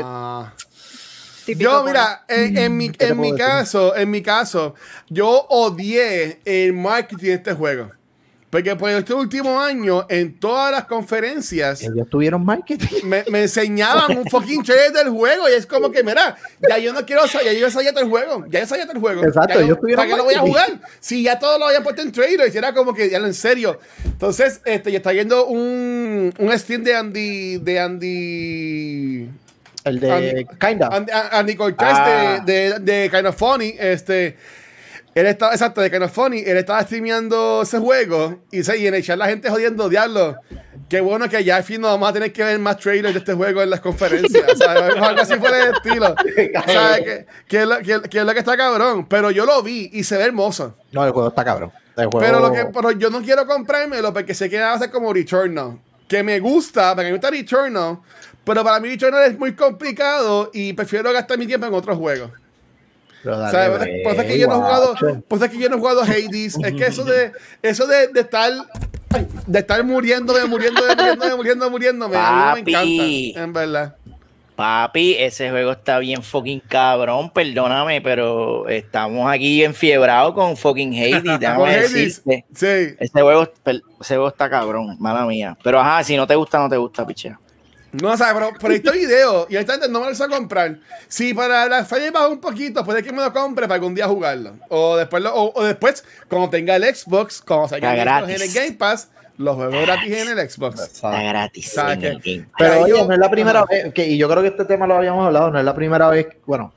Yo, 1.57 1.83
mira, 1.83 2.25
en, 2.27 2.57
en 2.57 2.77
mi, 2.77 2.91
en 2.99 3.19
mi 3.19 3.31
decir? 3.31 3.45
caso, 3.45 3.95
en 3.95 4.11
mi 4.11 4.21
caso, 4.21 4.75
yo 5.09 5.47
odié 5.49 6.39
el 6.45 6.73
marketing 6.73 7.25
de 7.25 7.33
este 7.33 7.53
juego. 7.53 7.89
Porque 8.49 8.75
por 8.75 8.89
este 8.89 9.13
último 9.13 9.61
año, 9.61 10.07
en 10.09 10.39
todas 10.39 10.71
las 10.71 10.85
conferencias, 10.85 11.83
Ellos 11.83 12.09
tuvieron 12.09 12.43
marketing. 12.43 13.03
me, 13.03 13.23
me 13.29 13.43
enseñaban 13.43 14.17
un 14.17 14.25
fucking 14.25 14.63
trailer 14.63 14.91
del 14.91 15.09
juego 15.09 15.47
y 15.47 15.51
es 15.53 15.67
como 15.67 15.91
que, 15.91 16.01
mira, 16.03 16.35
ya 16.67 16.79
yo 16.79 16.91
no 16.91 17.05
quiero 17.05 17.25
ya 17.27 17.53
yo 17.53 17.69
sabía 17.69 17.91
todo 17.93 18.03
el 18.05 18.09
juego, 18.09 18.45
ya 18.49 18.61
yo 18.61 18.65
sabía 18.65 18.85
todo 18.85 18.93
el 18.95 19.01
juego. 19.01 19.23
Exacto, 19.23 19.53
yo- 19.59 19.65
ellos 19.65 19.79
tuvieron 19.79 20.01
¿Para 20.03 20.11
qué 20.11 20.17
lo 20.17 20.23
voy 20.23 20.33
a 20.33 20.39
jugar? 20.39 20.79
Si 20.99 21.21
ya 21.21 21.37
todo 21.37 21.59
lo 21.59 21.65
habían 21.67 21.83
puesto 21.83 22.01
en 22.01 22.11
trailers 22.11 22.55
y 22.55 22.57
era 22.57 22.73
como 22.73 22.91
que, 22.95 23.07
ya 23.11 23.19
lo 23.19 23.27
en 23.27 23.35
serio. 23.35 23.79
Entonces, 24.03 24.61
este, 24.65 24.91
ya 24.91 24.97
está 24.97 25.13
yendo 25.13 25.45
un, 25.45 26.33
un 26.39 26.57
Steam 26.59 26.83
de 26.83 26.95
Andy, 26.95 27.57
de 27.59 27.79
Andy, 27.79 29.29
El 29.83 29.99
de 29.99 30.11
Andy- 30.11 30.45
Kinda. 30.59 30.89
Andy, 30.91 31.11
Andy 31.31 31.55
Cortez 31.55 31.87
Ah. 31.91 32.41
de, 32.43 32.51
de, 32.51 32.79
de 32.79 33.09
Kind 33.11 33.27
of 33.27 33.35
Funny, 33.37 33.75
este... 33.77 34.37
él 35.19 35.27
estaba, 35.27 35.51
exacto, 35.53 35.81
de 35.81 35.89
que 35.91 35.99
no 35.99 36.05
es 36.05 36.11
funny, 36.11 36.39
él 36.39 36.57
estaba 36.57 36.81
streameando 36.83 37.61
ese 37.63 37.79
juego 37.79 38.39
y, 38.51 38.63
se, 38.63 38.77
y 38.77 38.87
en 38.87 38.93
el 38.95 39.03
chat 39.03 39.17
la 39.17 39.27
gente 39.27 39.49
jodiendo, 39.49 39.89
diablo. 39.89 40.37
Qué 40.87 41.01
bueno 41.01 41.29
que 41.29 41.43
ya 41.43 41.57
al 41.57 41.63
fin 41.63 41.81
no 41.81 41.87
vamos 41.87 42.09
a 42.09 42.13
tener 42.13 42.33
que 42.33 42.43
ver 42.43 42.57
más 42.57 42.77
trailers 42.77 43.13
de 43.13 43.19
este 43.19 43.33
juego 43.35 43.61
en 43.61 43.69
las 43.69 43.79
conferencias. 43.79 44.57
¿sabes? 44.57 44.95
Algo 44.95 45.21
así 45.21 45.35
fuera 45.35 45.57
de 45.57 45.71
estilo. 45.71 46.15
¿Sabes? 46.65 47.01
Que, 47.03 47.25
que, 47.47 47.57
es 47.61 47.67
lo, 47.67 47.77
que, 47.77 48.09
que 48.09 48.17
es 48.19 48.25
lo 48.25 48.33
que 48.33 48.39
está 48.39 48.57
cabrón. 48.57 49.05
Pero 49.07 49.29
yo 49.29 49.45
lo 49.45 49.61
vi 49.61 49.89
y 49.93 50.03
se 50.03 50.17
ve 50.17 50.23
hermoso. 50.23 50.75
No, 50.91 51.05
el 51.05 51.11
juego 51.11 51.27
está 51.29 51.45
cabrón. 51.45 51.71
El 51.95 52.05
juego- 52.07 52.19
Pero, 52.19 52.39
lo 52.39 52.51
que, 52.51 52.65
pero 52.73 52.91
yo 52.91 53.11
no 53.11 53.21
quiero 53.21 53.45
comprármelo 53.45 54.11
porque 54.11 54.33
sé 54.33 54.49
que 54.49 54.59
va 54.59 54.73
a 54.73 54.79
ser 54.79 54.89
como 54.89 55.13
Returnal. 55.13 55.77
Que 56.07 56.23
me 56.23 56.39
gusta, 56.39 56.95
porque 56.95 57.05
me 57.09 57.11
gusta 57.11 57.29
Returnal. 57.29 57.99
Pero 58.43 58.63
para 58.63 58.79
mí 58.79 58.89
Returnal 58.89 59.25
es 59.29 59.37
muy 59.37 59.53
complicado 59.53 60.49
y 60.53 60.73
prefiero 60.73 61.13
gastar 61.13 61.37
mi 61.37 61.45
tiempo 61.45 61.67
en 61.67 61.73
otros 61.75 61.99
juegos. 61.99 62.31
¿Sabes? 63.23 63.77
güey, 63.77 64.03
Por 64.03 64.13
eso 64.13 64.21
es 64.21 64.27
que 64.27 64.39
yo 64.39 64.47
no 64.47 64.53
he 64.53 64.57
jugado, 64.57 64.95
por 65.27 65.37
eso 65.37 65.45
es 65.45 65.51
que 65.51 65.59
yo 65.59 65.69
no 65.69 65.75
he 65.75 65.79
jugado 65.79 66.01
Hades. 66.01 66.57
Es 66.57 66.73
que 66.73 66.85
eso 66.85 67.03
de, 67.03 67.31
eso 67.61 67.85
de, 67.87 68.07
de 68.07 68.21
estar, 68.21 68.51
de 69.47 69.59
estar 69.59 69.83
muriéndome, 69.83 70.45
muriéndome, 70.45 70.95
muriéndome, 70.95 71.35
muriéndome, 71.35 71.71
muriéndome, 71.71 72.15
a 72.17 72.55
mí 72.55 72.63
me 72.63 72.71
encanta, 72.71 73.43
en 73.43 73.53
verdad. 73.53 73.95
Papi, 74.55 75.15
ese 75.17 75.49
juego 75.49 75.71
está 75.71 75.99
bien 75.99 76.21
fucking 76.21 76.59
cabrón, 76.59 77.29
perdóname, 77.29 78.01
pero 78.01 78.67
estamos 78.67 79.31
aquí 79.31 79.63
enfiebrados 79.63 80.33
con 80.33 80.57
fucking 80.57 80.93
Hades, 80.93 81.23
déjame 81.39 81.77
decirte. 81.77 82.45
sí. 82.53 82.95
Ese 82.99 83.21
juego, 83.21 83.49
ese 83.65 84.15
juego 84.15 84.27
está 84.27 84.49
cabrón, 84.49 84.97
mala 84.99 85.25
mía. 85.25 85.57
Pero 85.63 85.79
ajá, 85.79 86.03
si 86.03 86.17
no 86.17 86.27
te 86.27 86.35
gusta, 86.35 86.59
no 86.59 86.67
te 86.67 86.75
gusta, 86.75 87.07
pichea. 87.07 87.39
No, 87.91 88.11
o 88.11 88.17
sea, 88.17 88.33
pero, 88.35 88.51
pero 88.61 88.73
este 88.75 88.91
video, 88.91 89.47
y 89.49 89.55
ahorita 89.55 89.77
no 89.87 89.99
me 90.01 90.11
lo 90.11 90.15
voy 90.15 90.25
a 90.25 90.29
comprar. 90.29 90.77
Si 91.07 91.33
para 91.33 91.67
la 91.67 91.83
falla 91.85 92.11
baja 92.11 92.27
un 92.27 92.39
poquito, 92.39 92.85
puede 92.85 93.01
que 93.01 93.11
me 93.11 93.23
lo 93.23 93.33
compre 93.33 93.65
para 93.65 93.75
algún 93.75 93.95
día 93.95 94.07
jugarlo. 94.07 94.53
O 94.69 94.95
después, 94.95 95.23
lo- 95.23 95.33
o, 95.33 95.59
o 95.59 95.63
después 95.63 96.03
cuando 96.27 96.49
tenga 96.49 96.75
el 96.75 96.83
Xbox, 96.83 97.41
cuando 97.41 97.67
salga 97.67 97.95
Está 97.95 98.19
el 98.19 98.29
en 98.29 98.41
el 98.41 98.53
Game 98.53 98.73
Pass, 98.73 99.09
los 99.37 99.55
juegos 99.55 99.81
gratis 99.81 100.13
en 100.15 100.37
el 100.37 100.49
Xbox. 100.49 100.79
Está 100.81 101.23
gratis. 101.23 101.71
¿Sabes 101.71 101.97
en 101.97 102.03
el 102.05 102.19
Game 102.19 102.43
Pass. 102.43 102.51
Pero 102.59 102.73
Ahí 102.73 102.91
oye, 102.91 103.05
no 103.07 103.13
es 103.13 103.19
la 103.19 103.31
primera 103.31 103.65
vez, 103.65 103.93
que, 103.93 104.07
y 104.07 104.17
yo 104.19 104.29
creo 104.29 104.43
que 104.43 104.49
este 104.49 104.65
tema 104.65 104.85
lo 104.85 104.95
habíamos 104.95 105.25
hablado, 105.25 105.49
no 105.49 105.57
es 105.57 105.65
la 105.65 105.73
primera 105.73 106.09
vez, 106.09 106.27
bueno, 106.45 106.71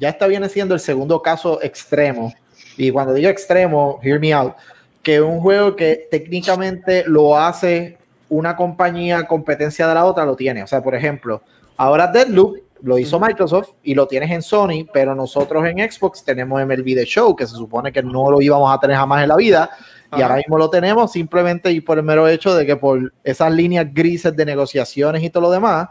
ya 0.00 0.08
está 0.08 0.26
viene 0.26 0.48
siendo 0.48 0.72
el 0.74 0.80
segundo 0.80 1.20
caso 1.20 1.62
extremo, 1.62 2.32
y 2.78 2.90
cuando 2.90 3.12
digo 3.12 3.28
extremo, 3.28 4.00
hear 4.02 4.18
me 4.18 4.32
out, 4.32 4.54
que 5.02 5.20
un 5.20 5.40
juego 5.40 5.76
que 5.76 6.08
técnicamente 6.10 7.04
lo 7.06 7.36
hace 7.38 7.98
una 8.32 8.56
compañía 8.56 9.26
competencia 9.26 9.86
de 9.86 9.94
la 9.94 10.06
otra, 10.06 10.24
lo 10.24 10.34
tiene. 10.34 10.62
O 10.62 10.66
sea, 10.66 10.82
por 10.82 10.94
ejemplo, 10.94 11.42
ahora 11.76 12.06
Deadloop 12.06 12.56
lo 12.80 12.98
hizo 12.98 13.20
Microsoft 13.20 13.70
y 13.82 13.94
lo 13.94 14.08
tienes 14.08 14.30
en 14.30 14.40
Sony, 14.40 14.86
pero 14.90 15.14
nosotros 15.14 15.64
en 15.66 15.78
Xbox 15.78 16.24
tenemos 16.24 16.64
MLB 16.64 16.94
The 16.94 17.04
Show, 17.04 17.36
que 17.36 17.46
se 17.46 17.54
supone 17.54 17.92
que 17.92 18.02
no 18.02 18.30
lo 18.30 18.40
íbamos 18.40 18.74
a 18.74 18.80
tener 18.80 18.96
jamás 18.96 19.22
en 19.22 19.28
la 19.28 19.36
vida, 19.36 19.70
y 20.10 20.16
Ajá. 20.16 20.24
ahora 20.24 20.36
mismo 20.36 20.56
lo 20.56 20.70
tenemos 20.70 21.12
simplemente 21.12 21.70
y 21.70 21.82
por 21.82 21.98
el 21.98 22.04
mero 22.04 22.26
hecho 22.26 22.54
de 22.54 22.64
que 22.64 22.76
por 22.76 23.12
esas 23.22 23.52
líneas 23.52 23.86
grises 23.92 24.34
de 24.34 24.46
negociaciones 24.46 25.22
y 25.22 25.28
todo 25.28 25.42
lo 25.42 25.50
demás, 25.50 25.90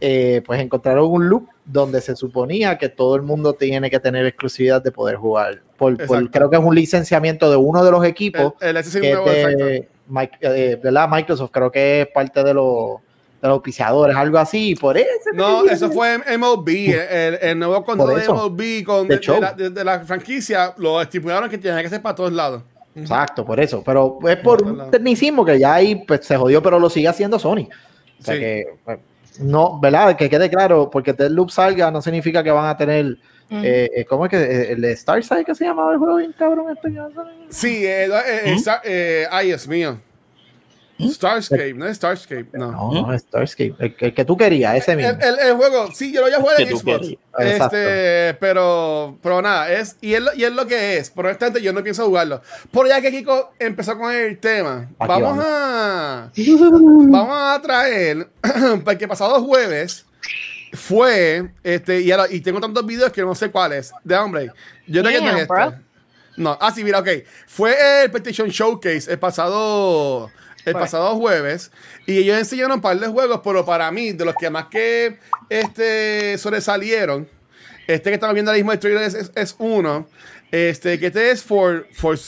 eh, 0.00 0.42
pues 0.44 0.60
encontraron 0.60 1.10
un 1.10 1.28
loop 1.28 1.48
donde 1.64 2.00
se 2.00 2.16
suponía 2.16 2.78
que 2.78 2.88
todo 2.88 3.14
el 3.16 3.22
mundo 3.22 3.52
tiene 3.54 3.90
que 3.90 4.00
tener 4.00 4.24
exclusividad 4.26 4.82
de 4.82 4.90
poder 4.90 5.16
jugar. 5.16 5.62
Por, 5.76 5.96
creo 6.30 6.50
que 6.50 6.56
es 6.56 6.62
un 6.62 6.74
licenciamiento 6.74 7.50
de 7.50 7.56
uno 7.56 7.84
de 7.84 7.90
los 7.90 8.04
equipos 8.04 8.54
El, 8.60 8.76
el 8.76 8.84
que 8.84 9.12
nuevo, 9.12 9.30
de, 9.30 9.88
Mic- 10.08 10.38
eh, 10.40 10.78
¿verdad? 10.82 11.08
Microsoft, 11.10 11.50
creo 11.50 11.70
que 11.70 12.02
es 12.02 12.06
parte 12.08 12.42
de 12.44 12.52
los, 12.54 13.00
de 13.40 13.48
los 13.48 13.54
auspiciadores, 13.56 14.16
algo 14.16 14.38
así, 14.38 14.74
por 14.74 14.96
eso. 14.98 15.08
No, 15.34 15.64
eso 15.66 15.90
fue 15.90 16.18
MLB, 16.18 16.68
el, 16.68 17.38
el 17.40 17.58
nuevo 17.58 17.84
control 17.84 18.20
de. 18.20 18.28
MLB 18.28 18.84
con, 18.84 19.08
De 19.08 19.20
la, 19.40 19.52
de- 19.52 19.70
de 19.70 19.84
la 19.84 20.00
franquicia, 20.00 20.74
lo 20.78 21.00
estipularon 21.00 21.48
que 21.48 21.58
tenía 21.58 21.82
que 21.82 21.88
ser 21.88 22.02
para 22.02 22.14
todos 22.14 22.32
lados. 22.32 22.62
Exacto, 22.96 23.44
por 23.44 23.58
eso. 23.58 23.82
Pero 23.84 24.18
es 24.28 24.36
por 24.36 24.62
un 24.62 24.90
tecnicismo 24.90 25.44
que 25.44 25.58
ya 25.58 25.74
ahí 25.74 25.96
pues, 26.06 26.24
se 26.24 26.36
jodió, 26.36 26.62
pero 26.62 26.78
lo 26.78 26.88
sigue 26.88 27.08
haciendo 27.08 27.38
Sony. 27.38 27.68
O 28.20 28.22
sea 28.24 28.34
Sí. 28.34 28.40
que, 28.40 28.64
pues, 28.84 28.98
no, 29.40 29.80
¿verdad? 29.80 30.16
Que 30.16 30.30
quede 30.30 30.48
claro, 30.48 30.88
porque 30.90 31.12
Deadloop 31.12 31.50
salga 31.50 31.90
no 31.90 32.00
significa 32.00 32.42
que 32.44 32.50
van 32.52 32.66
a 32.66 32.76
tener. 32.76 33.16
Eh, 33.50 33.90
eh, 33.94 34.04
¿Cómo 34.06 34.24
es 34.26 34.30
que 34.30 34.36
eh, 34.42 34.72
el 34.72 34.80
de 34.80 34.96
Starside 34.96 35.44
que 35.44 35.54
se 35.54 35.64
llamaba 35.64 35.92
el 35.92 35.98
juego 35.98 36.16
bien 36.16 36.32
cabrón? 36.38 36.66
Este? 36.74 36.90
Sí, 37.50 37.84
eh, 37.86 38.06
eh, 38.06 38.10
eh, 38.44 38.54
Star- 38.56 38.80
eh, 38.84 39.26
ay, 39.30 39.48
Dios 39.48 39.66
mío. 39.68 39.98
Starscape, 41.00 41.74
no 41.74 41.86
es 41.86 41.96
Starscape, 41.96 42.46
no. 42.52 42.70
No, 42.70 42.92
no, 42.92 43.12
es 43.12 43.22
Starscape. 43.22 43.74
El, 43.80 43.96
que- 43.96 44.06
el 44.06 44.14
que 44.14 44.24
tú 44.24 44.36
querías, 44.36 44.76
ese 44.76 44.94
mismo. 44.94 45.10
El, 45.10 45.22
el- 45.22 45.38
el 45.48 45.54
juego, 45.56 45.88
sí, 45.92 46.12
yo 46.12 46.20
lo 46.20 46.26
voy 46.28 46.34
a 46.34 46.40
jugar 46.40 46.60
en 46.60 46.68
Xbox. 46.76 47.08
Exacto. 47.40 47.76
Este, 47.76 48.34
pero, 48.38 49.18
pero 49.20 49.42
nada, 49.42 49.72
es, 49.72 49.96
y, 50.00 50.14
es 50.14 50.20
lo, 50.22 50.32
y 50.34 50.44
es 50.44 50.52
lo 50.52 50.66
que 50.68 50.98
es. 50.98 51.10
Por 51.10 51.26
honestamente, 51.26 51.60
yo 51.62 51.72
no 51.72 51.82
pienso 51.82 52.06
jugarlo. 52.06 52.42
Por 52.70 52.86
ya 52.86 53.00
que 53.00 53.10
Kiko 53.10 53.50
empezó 53.58 53.98
con 53.98 54.12
el 54.12 54.38
tema, 54.38 54.88
Aquí 55.00 55.08
vamos 55.08 55.36
vamos. 55.36 55.44
a, 55.44 56.30
vamos 57.10 57.36
a 57.40 57.60
traer, 57.60 58.28
porque 58.84 59.08
pasado 59.08 59.42
jueves 59.42 60.06
fue, 60.74 61.50
este, 61.62 62.00
y, 62.00 62.10
ahora- 62.10 62.26
y 62.30 62.40
tengo 62.40 62.60
tantos 62.60 62.84
videos 62.86 63.12
que 63.12 63.22
no 63.22 63.34
sé 63.34 63.50
cuáles, 63.50 63.92
de 64.04 64.16
hombre. 64.16 64.50
Yo 64.86 65.02
creo 65.02 65.12
que 65.20 65.24
no 65.24 65.36
es 65.38 65.42
este. 65.42 65.54
No, 66.36 66.58
ah, 66.60 66.72
sí, 66.74 66.82
mira, 66.84 66.98
ok. 66.98 67.08
Fue 67.46 68.02
el 68.02 68.10
PlayStation 68.10 68.48
Showcase 68.48 69.10
el 69.12 69.18
pasado, 69.20 70.30
el 70.64 70.72
pasado 70.80 71.14
jueves. 71.16 71.70
Y 72.06 72.18
ellos 72.18 72.36
enseñaron 72.38 72.72
un 72.72 72.80
par 72.80 72.98
de 72.98 73.06
juegos, 73.06 73.40
pero 73.44 73.64
para 73.64 73.90
mí, 73.92 74.12
de 74.12 74.24
los 74.24 74.34
que 74.34 74.50
más 74.50 74.66
que 74.66 75.18
este, 75.48 76.36
sobresalieron, 76.38 77.28
este 77.86 78.10
que 78.10 78.14
estamos 78.14 78.34
viendo 78.34 78.50
ahora 78.50 78.58
mismo 78.58 78.72
el 78.72 78.78
trailer 78.78 79.02
es, 79.04 79.14
es- 79.14 79.32
es 79.34 79.54
uno. 79.58 80.08
Este, 80.50 80.98
que 80.98 81.06
este 81.06 81.30
es 81.30 81.42
for, 81.42 81.86
for, 81.92 82.18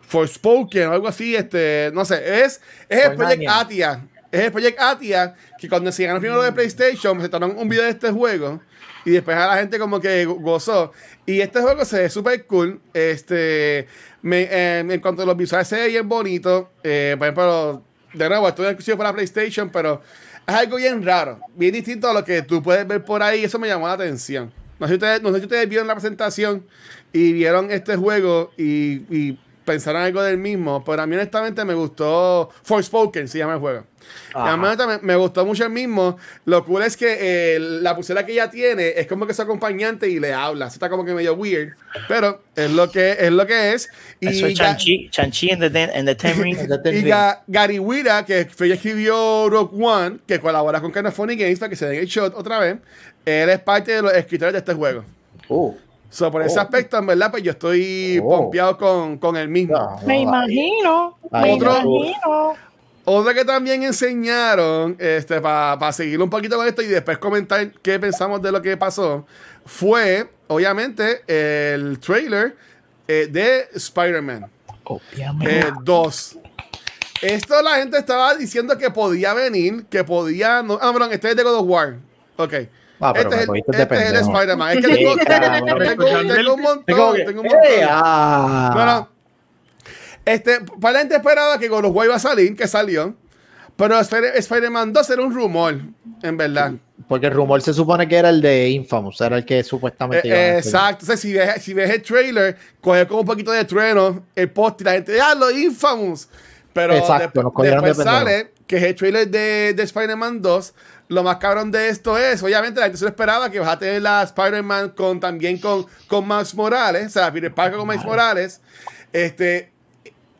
for 0.00 0.28
Spoken 0.28 0.88
o 0.88 0.92
algo 0.92 1.08
así. 1.08 1.36
Este, 1.36 1.90
no 1.94 2.04
sé, 2.04 2.42
es, 2.44 2.60
es 2.88 3.04
el 3.04 3.16
Project. 3.16 3.42
Atia. 3.48 4.06
Es 4.32 4.40
el 4.40 4.50
Project 4.52 4.80
Atia 4.80 5.34
que 5.58 5.68
cuando 5.68 5.90
enseñaron 5.90 6.20
primero 6.20 6.42
de 6.42 6.50
PlayStation, 6.52 7.12
presentaron 7.14 7.54
un 7.56 7.68
video 7.68 7.84
de 7.84 7.90
este 7.90 8.10
juego. 8.10 8.60
Y 9.04 9.10
después 9.10 9.36
a 9.36 9.46
la 9.46 9.56
gente 9.58 9.78
como 9.78 10.00
que 10.00 10.24
go- 10.24 10.36
gozó. 10.36 10.92
Y 11.26 11.40
este 11.40 11.60
juego 11.60 11.84
se 11.84 12.00
ve 12.00 12.08
súper 12.10 12.46
cool. 12.46 12.80
Este, 12.94 13.86
me, 14.22 14.42
eh, 14.42 14.78
en 14.80 15.00
cuanto 15.00 15.22
a 15.22 15.26
los 15.26 15.36
visuales 15.36 15.68
se 15.68 15.76
ve 15.76 15.88
bien 15.88 16.08
bonito. 16.08 16.70
Eh, 16.82 17.14
por 17.18 17.26
ejemplo, 17.26 17.84
de 18.14 18.28
nuevo, 18.28 18.48
esto 18.48 18.62
es 18.64 18.68
exclusivo 18.70 18.96
para 18.98 19.12
PlayStation, 19.12 19.68
pero 19.70 20.00
es 20.46 20.54
algo 20.54 20.76
bien 20.78 21.04
raro. 21.04 21.40
Bien 21.54 21.72
distinto 21.74 22.08
a 22.08 22.14
lo 22.14 22.24
que 22.24 22.40
tú 22.42 22.62
puedes 22.62 22.86
ver 22.88 23.04
por 23.04 23.22
ahí. 23.22 23.44
Eso 23.44 23.58
me 23.58 23.68
llamó 23.68 23.86
la 23.86 23.94
atención. 23.94 24.50
No 24.78 24.86
sé 24.86 24.92
si 24.92 24.94
ustedes, 24.94 25.20
no 25.22 25.30
sé 25.32 25.38
si 25.40 25.44
ustedes 25.44 25.68
vieron 25.68 25.86
la 25.86 25.94
presentación 25.94 26.66
y 27.12 27.32
vieron 27.34 27.70
este 27.70 27.96
juego 27.96 28.50
y 28.56 29.38
pensaron 29.64 30.02
algo 30.02 30.22
del 30.22 30.38
mismo. 30.38 30.82
Pero 30.84 31.02
a 31.02 31.06
mí 31.06 31.14
honestamente 31.16 31.64
me 31.64 31.74
gustó 31.74 32.50
Forspoken, 32.62 33.28
se 33.28 33.38
llama 33.38 33.54
el 33.54 33.60
juego. 33.60 33.84
Y 34.34 34.38
a 34.38 34.56
mí 34.56 34.66
me, 34.66 34.98
me 34.98 35.16
gustó 35.16 35.46
mucho 35.46 35.64
el 35.64 35.70
mismo. 35.70 36.18
Lo 36.44 36.64
cool 36.64 36.82
es 36.82 36.96
que 36.96 37.16
eh, 37.20 37.58
la 37.60 37.94
pulsera 37.94 38.26
que 38.26 38.32
ella 38.32 38.50
tiene 38.50 38.88
es 38.96 39.06
como 39.06 39.26
que 39.26 39.32
su 39.32 39.42
acompañante 39.42 40.08
y 40.08 40.18
le 40.18 40.32
habla. 40.34 40.66
Eso 40.66 40.74
está 40.74 40.88
como 40.90 41.04
que 41.04 41.14
medio 41.14 41.34
weird. 41.34 41.74
Pero 42.08 42.42
es 42.56 42.70
lo 42.72 42.90
que 42.90 43.12
es. 43.18 43.30
Lo 43.30 43.46
que 43.46 43.72
es. 43.74 43.88
Y 44.20 44.28
Eso 44.28 44.46
es 44.46 44.54
Chanchi, 44.54 45.08
Chanchi 45.10 45.50
en 45.50 45.60
the, 45.60 45.70
ten- 45.70 45.90
en 45.94 46.04
the 46.06 46.14
Ten 46.16 46.42
Rings. 46.42 46.58
y 46.92 47.02
Ga- 47.04 47.42
Gary 47.46 47.78
Wira, 47.78 48.24
que 48.26 48.46
fue 48.46 48.66
el 48.66 48.72
que 48.72 48.76
escribió 48.76 49.48
Rogue 49.48 49.82
One, 49.84 50.18
que 50.26 50.40
colabora 50.40 50.80
con 50.80 50.92
Kind 50.92 51.06
of 51.06 51.14
Funny 51.14 51.36
Games 51.36 51.58
para 51.60 51.70
que 51.70 51.76
se 51.76 51.86
den 51.86 52.00
el 52.00 52.06
shot 52.06 52.34
otra 52.36 52.58
vez. 52.58 52.76
Él 53.24 53.48
es 53.50 53.60
parte 53.60 53.92
de 53.92 54.02
los 54.02 54.12
escritores 54.12 54.52
de 54.52 54.58
este 54.58 54.74
juego. 54.74 55.04
Uh, 55.48 55.74
So, 56.12 56.30
por 56.30 56.42
ese 56.42 56.58
Oh. 56.58 56.62
aspecto, 56.62 56.98
en 56.98 57.06
verdad, 57.06 57.30
pues 57.30 57.42
yo 57.42 57.52
estoy 57.52 58.20
Oh. 58.22 58.28
pompeado 58.28 58.76
con, 58.76 59.16
con 59.18 59.34
el 59.36 59.48
mismo. 59.48 59.78
no, 59.78 59.96
Me 60.06 60.16
no, 60.16 60.20
imagino. 60.20 61.18
Me 61.32 61.54
Otro- 61.54 61.72
imagino. 61.80 62.52
Otra 63.04 63.34
que 63.34 63.44
también 63.44 63.82
enseñaron, 63.82 64.94
este, 65.00 65.40
para 65.40 65.90
seguir 65.92 66.20
un 66.22 66.28
poquito 66.30 66.56
con 66.56 66.66
esto 66.68 66.82
y 66.82 66.86
después 66.86 67.16
comentar 67.18 67.72
qué 67.82 67.98
pensamos 67.98 68.40
de 68.42 68.52
lo 68.52 68.60
que 68.62 68.76
pasó, 68.76 69.26
fue, 69.64 70.28
obviamente, 70.48 71.22
el 71.26 71.98
trailer 71.98 72.56
eh, 73.08 73.26
de 73.30 73.68
Spider-Man 73.74 74.46
Obviamente. 74.84 75.60
eh, 75.60 75.72
2. 75.82 76.38
Esto 77.22 77.60
la 77.62 77.76
gente 77.76 77.96
estaba 77.98 78.34
diciendo 78.36 78.76
que 78.78 78.90
podía 78.90 79.32
venir, 79.34 79.86
que 79.90 80.04
podía... 80.04 80.62
No, 80.62 80.78
ah, 80.80 80.92
perdón, 80.92 81.12
este 81.12 81.30
es 81.30 81.36
de 81.36 81.42
God 81.42 81.56
of 81.56 81.66
War. 81.68 81.96
Ok. 82.36 82.54
Ah, 83.02 83.12
pero 83.12 83.30
este 83.30 83.36
me 83.50 83.58
es 83.58 83.64
el, 83.68 83.72
de 83.76 83.82
este 83.82 83.94
es 83.96 84.10
el. 84.10 84.16
Spider-Man. 84.16 84.78
Es 84.78 84.86
que 84.86 84.94
tengo, 84.94 85.16
tengo, 85.16 86.34
tengo 86.34 86.54
un 86.54 86.60
montón. 86.62 86.84
Tengo 86.86 87.40
un 87.40 87.46
montón. 87.48 87.60
¡eh, 87.68 87.86
ah! 87.88 88.72
No, 88.74 88.86
no. 88.86 89.08
Este, 90.24 90.60
para 90.80 90.92
la 90.94 90.98
gente 91.00 91.16
esperaba 91.16 91.58
que 91.58 91.68
God 91.68 91.86
of 91.86 91.96
War 91.96 92.06
iba 92.06 92.14
a 92.16 92.20
salir, 92.20 92.54
que 92.56 92.68
salió. 92.68 93.14
Pero 93.76 93.98
Spider- 93.98 94.36
Spider-Man 94.36 94.92
2 94.92 95.10
era 95.10 95.22
un 95.22 95.34
rumor, 95.34 95.76
en 96.22 96.36
verdad. 96.36 96.72
Porque 97.08 97.26
el 97.26 97.32
rumor 97.32 97.60
se 97.62 97.72
supone 97.74 98.06
que 98.06 98.16
era 98.16 98.28
el 98.28 98.40
de 98.40 98.68
Infamous, 98.68 99.20
era 99.20 99.36
el 99.36 99.44
que 99.44 99.64
supuestamente 99.64 100.28
Eh, 100.28 100.58
exacto. 100.58 101.04
Entonces, 101.04 101.20
si 101.20 101.32
ves, 101.32 101.62
si 101.62 101.74
ves 101.74 101.90
el 101.90 102.02
trailer, 102.02 102.56
coge 102.80 103.06
como 103.06 103.20
un 103.20 103.26
poquito 103.26 103.50
de 103.50 103.64
trueno, 103.64 104.26
el 104.36 104.50
post 104.50 104.82
y 104.82 104.84
la 104.84 104.92
gente, 104.92 105.20
¡ah, 105.20 105.34
lo 105.34 105.50
Infamous! 105.50 106.28
Pero 106.72 106.94
Exacto, 106.94 107.42
después, 107.42 107.44
nos 107.44 107.54
de 107.64 107.70
después 107.70 107.96
pendejo. 107.96 108.16
sale 108.18 108.50
que 108.66 108.76
es 108.76 108.82
el 108.84 108.94
trailer 108.94 109.28
de, 109.28 109.74
de 109.74 109.82
Spider-Man 109.82 110.40
2. 110.40 110.74
Lo 111.12 111.22
más 111.22 111.36
cabrón 111.36 111.70
de 111.70 111.88
esto 111.88 112.16
es, 112.16 112.42
obviamente, 112.42 112.80
la 112.80 112.86
gente 112.86 112.98
se 112.98 113.04
lo 113.04 113.10
esperaba 113.10 113.50
que 113.50 113.60
vas 113.60 113.68
a 113.68 113.78
tener 113.78 114.00
la 114.02 114.22
Spider-Man 114.22 114.90
con, 114.90 115.20
también 115.20 115.58
con, 115.58 115.86
con 116.06 116.26
Miles 116.26 116.54
Morales, 116.54 117.06
o 117.06 117.10
sea, 117.10 117.32
Peter 117.32 117.52
Parker 117.52 117.78
con 117.78 117.86
Miles 117.86 118.04
Morales. 118.04 118.60
Este, 119.12 119.70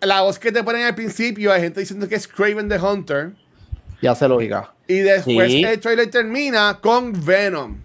la 0.00 0.22
voz 0.22 0.38
que 0.38 0.50
te 0.50 0.64
ponen 0.64 0.84
al 0.84 0.94
principio, 0.94 1.52
hay 1.52 1.60
gente 1.60 1.80
diciendo 1.80 2.08
que 2.08 2.14
es 2.14 2.26
Craven 2.26 2.68
the 2.68 2.78
Hunter. 2.78 3.32
Ya 4.00 4.14
se 4.14 4.26
lo 4.26 4.38
diga. 4.38 4.72
Y 4.88 4.98
después 4.98 5.50
Sí. 5.50 5.62
el 5.62 5.78
trailer 5.78 6.10
termina 6.10 6.78
con 6.80 7.12
Venom. 7.24 7.76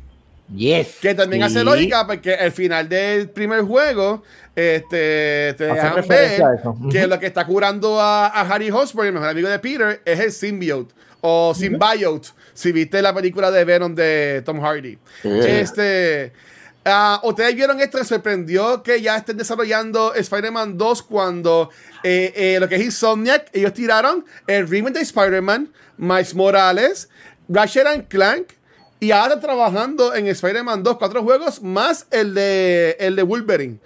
Yes. 0.55 0.99
Que 1.01 1.13
también 1.13 1.43
hace 1.43 1.63
lógica 1.63 2.07
porque 2.07 2.33
el 2.35 2.53
final 2.53 2.88
del 2.88 3.29
primer 3.29 3.63
juego 3.63 4.23
este, 4.55 5.53
te 5.57 5.69
Hace 5.69 5.73
dejan 5.73 6.07
ver 6.07 6.41
que 6.89 7.05
lo 7.05 7.19
que 7.19 7.25
está 7.25 7.45
curando 7.45 7.99
a, 7.99 8.27
a 8.27 8.41
Harry 8.41 8.71
Osborn, 8.71 9.07
el 9.07 9.13
mejor 9.13 9.29
amigo 9.29 9.49
de 9.49 9.59
Peter, 9.59 10.01
es 10.05 10.19
el 10.21 10.31
symbiote 10.31 10.95
o 11.22 11.53
symbiote, 11.53 12.30
si 12.53 12.72
viste 12.72 13.01
la 13.01 13.13
película 13.13 13.51
de 13.51 13.65
Venom 13.65 13.93
de 13.93 14.41
Tom 14.45 14.59
Hardy. 14.59 14.97
Este, 15.24 16.32
ah, 16.86 17.20
Ustedes 17.24 17.55
vieron 17.55 17.80
esto, 17.80 17.97
les 17.97 18.07
sorprendió 18.07 18.84
que 18.84 19.01
ya 19.01 19.18
estén 19.18 19.38
desarrollando 19.38 20.13
Spider-Man 20.13 20.78
2 20.78 21.03
cuando 21.03 21.70
eh, 22.03 22.34
eh, 22.36 22.57
lo 22.59 22.68
que 22.68 22.76
es 22.76 22.84
Insomniac, 22.84 23.49
ellos 23.53 23.74
tiraron 23.74 24.26
el 24.45 24.68
remake 24.68 24.95
de 24.95 25.01
Spider-Man, 25.01 25.70
Miles 25.97 26.36
Morales, 26.36 27.09
Ratchet 27.49 27.88
and 27.88 28.07
Clank, 28.07 28.53
y 28.99 29.11
ahora 29.11 29.39
trabajando 29.39 30.15
en 30.15 30.28
Spider-Man 30.28 30.84
2, 30.84 30.97
cuatro 30.97 31.24
juegos, 31.24 31.61
más 31.61 32.07
el 32.11 32.34
de, 32.34 32.97
el 32.99 33.15
de 33.15 33.24
Wolverine. 33.24 33.78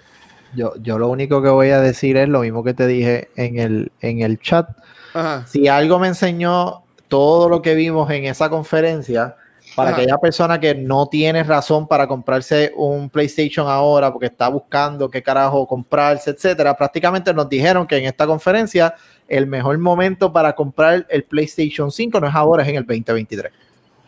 Yo, 0.55 0.73
yo 0.81 0.97
lo 0.97 1.09
único 1.09 1.41
que 1.41 1.49
voy 1.49 1.69
a 1.69 1.81
decir 1.81 2.17
es 2.17 2.29
lo 2.29 2.41
mismo 2.41 2.63
que 2.63 2.73
te 2.73 2.87
dije 2.87 3.29
en 3.35 3.59
el, 3.59 3.91
en 4.01 4.21
el 4.21 4.39
chat. 4.39 4.69
Ajá. 5.13 5.45
Si 5.47 5.67
algo 5.67 5.99
me 5.99 6.07
enseñó 6.07 6.80
todo 7.11 7.49
lo 7.49 7.61
que 7.61 7.75
vimos 7.75 8.09
en 8.09 8.23
esa 8.23 8.49
conferencia, 8.49 9.35
para 9.75 9.89
Ajá. 9.89 9.97
aquella 9.97 10.17
persona 10.17 10.61
que 10.61 10.73
no 10.73 11.07
tiene 11.07 11.43
razón 11.43 11.89
para 11.89 12.07
comprarse 12.07 12.71
un 12.73 13.09
PlayStation 13.09 13.67
ahora 13.67 14.13
porque 14.13 14.27
está 14.27 14.47
buscando 14.47 15.09
qué 15.09 15.21
carajo 15.21 15.67
comprarse, 15.67 16.29
etcétera, 16.29 16.73
prácticamente 16.77 17.33
nos 17.33 17.49
dijeron 17.49 17.85
que 17.85 17.97
en 17.97 18.05
esta 18.05 18.25
conferencia 18.25 18.95
el 19.27 19.45
mejor 19.45 19.77
momento 19.77 20.31
para 20.31 20.55
comprar 20.55 21.05
el 21.09 21.25
PlayStation 21.25 21.91
5 21.91 22.21
no 22.21 22.27
es 22.27 22.33
ahora, 22.33 22.63
es 22.63 22.69
en 22.69 22.75
el 22.77 22.85
2023. 22.85 23.51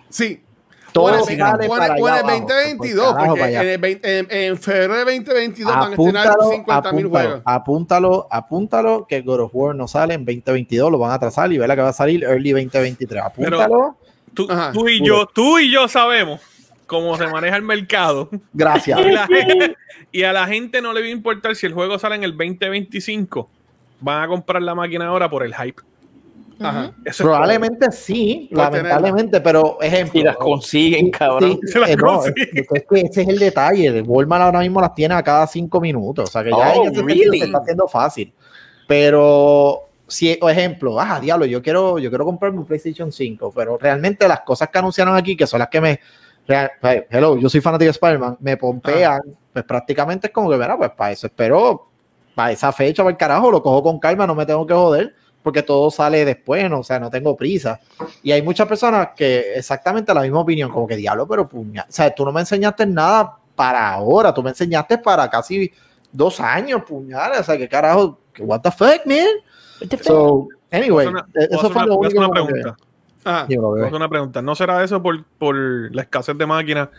Sí. 0.09 0.41
Todo 0.93 1.23
sale 1.25 1.37
para 1.37 1.57
bueno, 1.67 1.83
allá 1.83 1.95
el 1.95 2.07
abajo, 2.07 2.39
2022, 2.47 3.05
por 3.05 3.15
carajo, 3.15 3.29
porque 3.35 3.43
allá. 3.43 3.61
en, 3.63 3.67
el 3.69 3.77
20 3.79 4.19
en- 4.19 4.27
en 4.29 4.57
febrero 4.57 4.93
de 4.93 4.99
2022 5.05 5.73
van 5.75 5.79
a 5.79 5.89
estrenar 5.95 6.27
Apúntalo, 6.27 6.51
50 6.51 6.91
mil 6.93 7.05
apúntalo, 7.05 7.09
juegos. 7.29 7.41
apúntalo, 7.45 8.27
apúntalo, 8.31 9.07
que 9.07 9.21
God 9.21 9.39
of 9.41 9.51
War 9.53 9.75
no 9.75 9.87
sale 9.87 10.13
en 10.13 10.23
2022, 10.25 10.91
lo 10.91 10.97
van 10.99 11.11
a 11.11 11.15
atrasar 11.15 11.51
y 11.51 11.57
verá 11.57 11.75
que 11.75 11.81
va 11.81 11.89
a 11.89 11.93
salir 11.93 12.23
early 12.23 12.51
2023. 12.51 13.21
Apúntalo. 13.23 13.97
Tú, 14.33 14.47
Ajá. 14.49 14.71
tú 14.71 14.87
y 14.87 15.05
yo, 15.05 15.25
tú 15.27 15.59
y 15.59 15.71
yo 15.71 15.87
sabemos 15.87 16.41
cómo 16.87 17.17
se 17.17 17.27
maneja 17.27 17.55
el 17.55 17.61
mercado. 17.63 18.29
Gracias. 18.53 18.99
Y, 18.99 19.11
la 19.11 19.27
gente- 19.27 19.75
y 20.11 20.23
a 20.23 20.33
la 20.33 20.47
gente 20.47 20.81
no 20.81 20.93
le 20.93 21.01
va 21.01 21.07
a 21.07 21.09
importar 21.11 21.55
si 21.55 21.65
el 21.65 21.73
juego 21.73 21.97
sale 21.99 22.15
en 22.15 22.23
el 22.23 22.31
2025. 22.37 23.49
Van 23.99 24.21
a 24.23 24.27
comprar 24.27 24.61
la 24.61 24.75
máquina 24.75 25.07
ahora 25.07 25.29
por 25.29 25.43
el 25.43 25.55
hype. 25.55 25.81
Ajá. 26.65 26.91
Eso 27.03 27.09
es 27.09 27.17
Probablemente 27.17 27.91
sí, 27.91 28.49
lamentablemente, 28.51 29.41
pero 29.41 29.77
ejemplo. 29.81 30.19
Y 30.19 30.23
las 30.23 30.37
consiguen, 30.37 31.11
cabrón. 31.11 31.59
Sí, 31.65 31.79
las 31.79 31.89
eh, 31.89 31.95
no, 31.95 32.23
es, 32.25 32.33
consiguen. 32.33 32.65
es 32.73 32.85
que 32.89 32.99
ese 33.01 33.21
es 33.23 33.27
el 33.27 33.39
detalle. 33.39 33.87
El 33.87 34.03
Walmart 34.07 34.43
ahora 34.43 34.59
mismo 34.59 34.79
las 34.81 34.93
tiene 34.93 35.13
a 35.15 35.23
cada 35.23 35.45
cinco 35.47 35.81
minutos. 35.81 36.29
O 36.29 36.31
sea 36.31 36.43
que 36.43 36.49
ya 36.51 36.73
Oh, 36.75 36.83
sentido 36.85 37.05
really? 37.05 37.39
se 37.39 37.45
está 37.45 37.57
haciendo 37.59 37.87
fácil. 37.87 38.33
Pero, 38.87 39.81
si, 40.07 40.35
por 40.35 40.51
ejemplo, 40.51 40.99
ah, 40.99 41.19
diablo, 41.19 41.45
yo 41.45 41.61
quiero, 41.61 41.97
yo 41.99 42.09
quiero 42.09 42.25
comprarme 42.25 42.59
un 42.59 42.65
PlayStation 42.65 43.11
5, 43.11 43.51
pero 43.55 43.77
realmente 43.77 44.27
las 44.27 44.41
cosas 44.41 44.69
que 44.69 44.77
anunciaron 44.77 45.15
aquí, 45.15 45.35
que 45.35 45.47
son 45.47 45.59
las 45.59 45.69
que 45.69 45.81
me. 45.81 45.99
real- 46.47 46.71
hey, 46.81 47.03
hello, 47.09 47.37
yo 47.37 47.49
soy 47.49 47.61
fanático 47.61 47.85
de 47.85 47.91
Spider-Man, 47.91 48.37
me 48.41 48.57
pompean, 48.57 49.21
pues 49.51 49.65
prácticamente 49.65 50.27
es 50.27 50.33
como 50.33 50.49
que, 50.49 50.57
mira, 50.57 50.77
pues 50.77 50.91
para 50.91 51.11
eso 51.11 51.27
espero, 51.27 51.87
para 52.35 52.51
esa 52.51 52.71
fecha, 52.71 53.01
para 53.03 53.11
el 53.11 53.17
carajo, 53.17 53.49
lo 53.49 53.63
cojo 53.63 53.81
con 53.81 53.99
calma, 53.99 54.27
no 54.27 54.35
me 54.35 54.45
tengo 54.45 54.65
que 54.67 54.73
joder, 54.73 55.15
porque 55.43 55.61
todo 55.61 55.91
sale 55.91 56.23
después, 56.25 56.69
¿no? 56.69 56.79
o 56.79 56.83
sea, 56.83 56.99
no 56.99 57.09
tengo 57.09 57.35
prisa. 57.35 57.79
Y 58.23 58.31
hay 58.31 58.41
muchas 58.41 58.67
personas 58.67 59.09
que 59.15 59.53
exactamente 59.55 60.13
la 60.13 60.21
misma 60.21 60.39
opinión, 60.39 60.71
como 60.71 60.87
que 60.87 60.95
diablo, 60.95 61.27
pero 61.27 61.47
puña, 61.47 61.85
o 61.87 61.91
sea, 61.91 62.13
tú 62.15 62.23
no 62.25 62.31
me 62.31 62.39
enseñaste 62.39 62.85
nada 62.85 63.35
para 63.55 63.93
ahora, 63.93 64.33
tú 64.33 64.41
me 64.41 64.49
enseñaste 64.49 64.97
para 64.97 65.29
casi 65.29 65.71
dos 66.11 66.39
años, 66.39 66.81
puñal, 66.83 67.33
o 67.39 67.43
sea, 67.43 67.57
que 67.57 67.67
carajo, 67.69 68.17
que 68.33 68.41
what 68.41 68.61
the 68.61 68.71
fuck, 68.71 69.05
man. 69.05 69.27
So, 70.01 70.47
anyway, 70.71 71.07
una- 71.07 71.27
eso 71.33 71.69
fue 71.69 71.83
una- 71.83 71.85
lo 71.87 71.95
único 71.97 72.17
una 72.19 72.27
que- 72.27 72.33
pregunta. 72.33 72.75
Ajá. 73.25 73.45
Dímelo, 73.47 73.67
Voy 73.69 73.71
a 73.71 73.75
bebé. 73.75 73.87
hacer 73.87 73.95
una 73.97 74.09
pregunta. 74.09 74.41
¿No 74.41 74.53
será 74.55 74.83
eso 74.83 75.01
por, 75.01 75.23
por 75.37 75.55
la 75.55 76.01
escasez 76.01 76.37
de 76.37 76.45
máquinas 76.45 76.89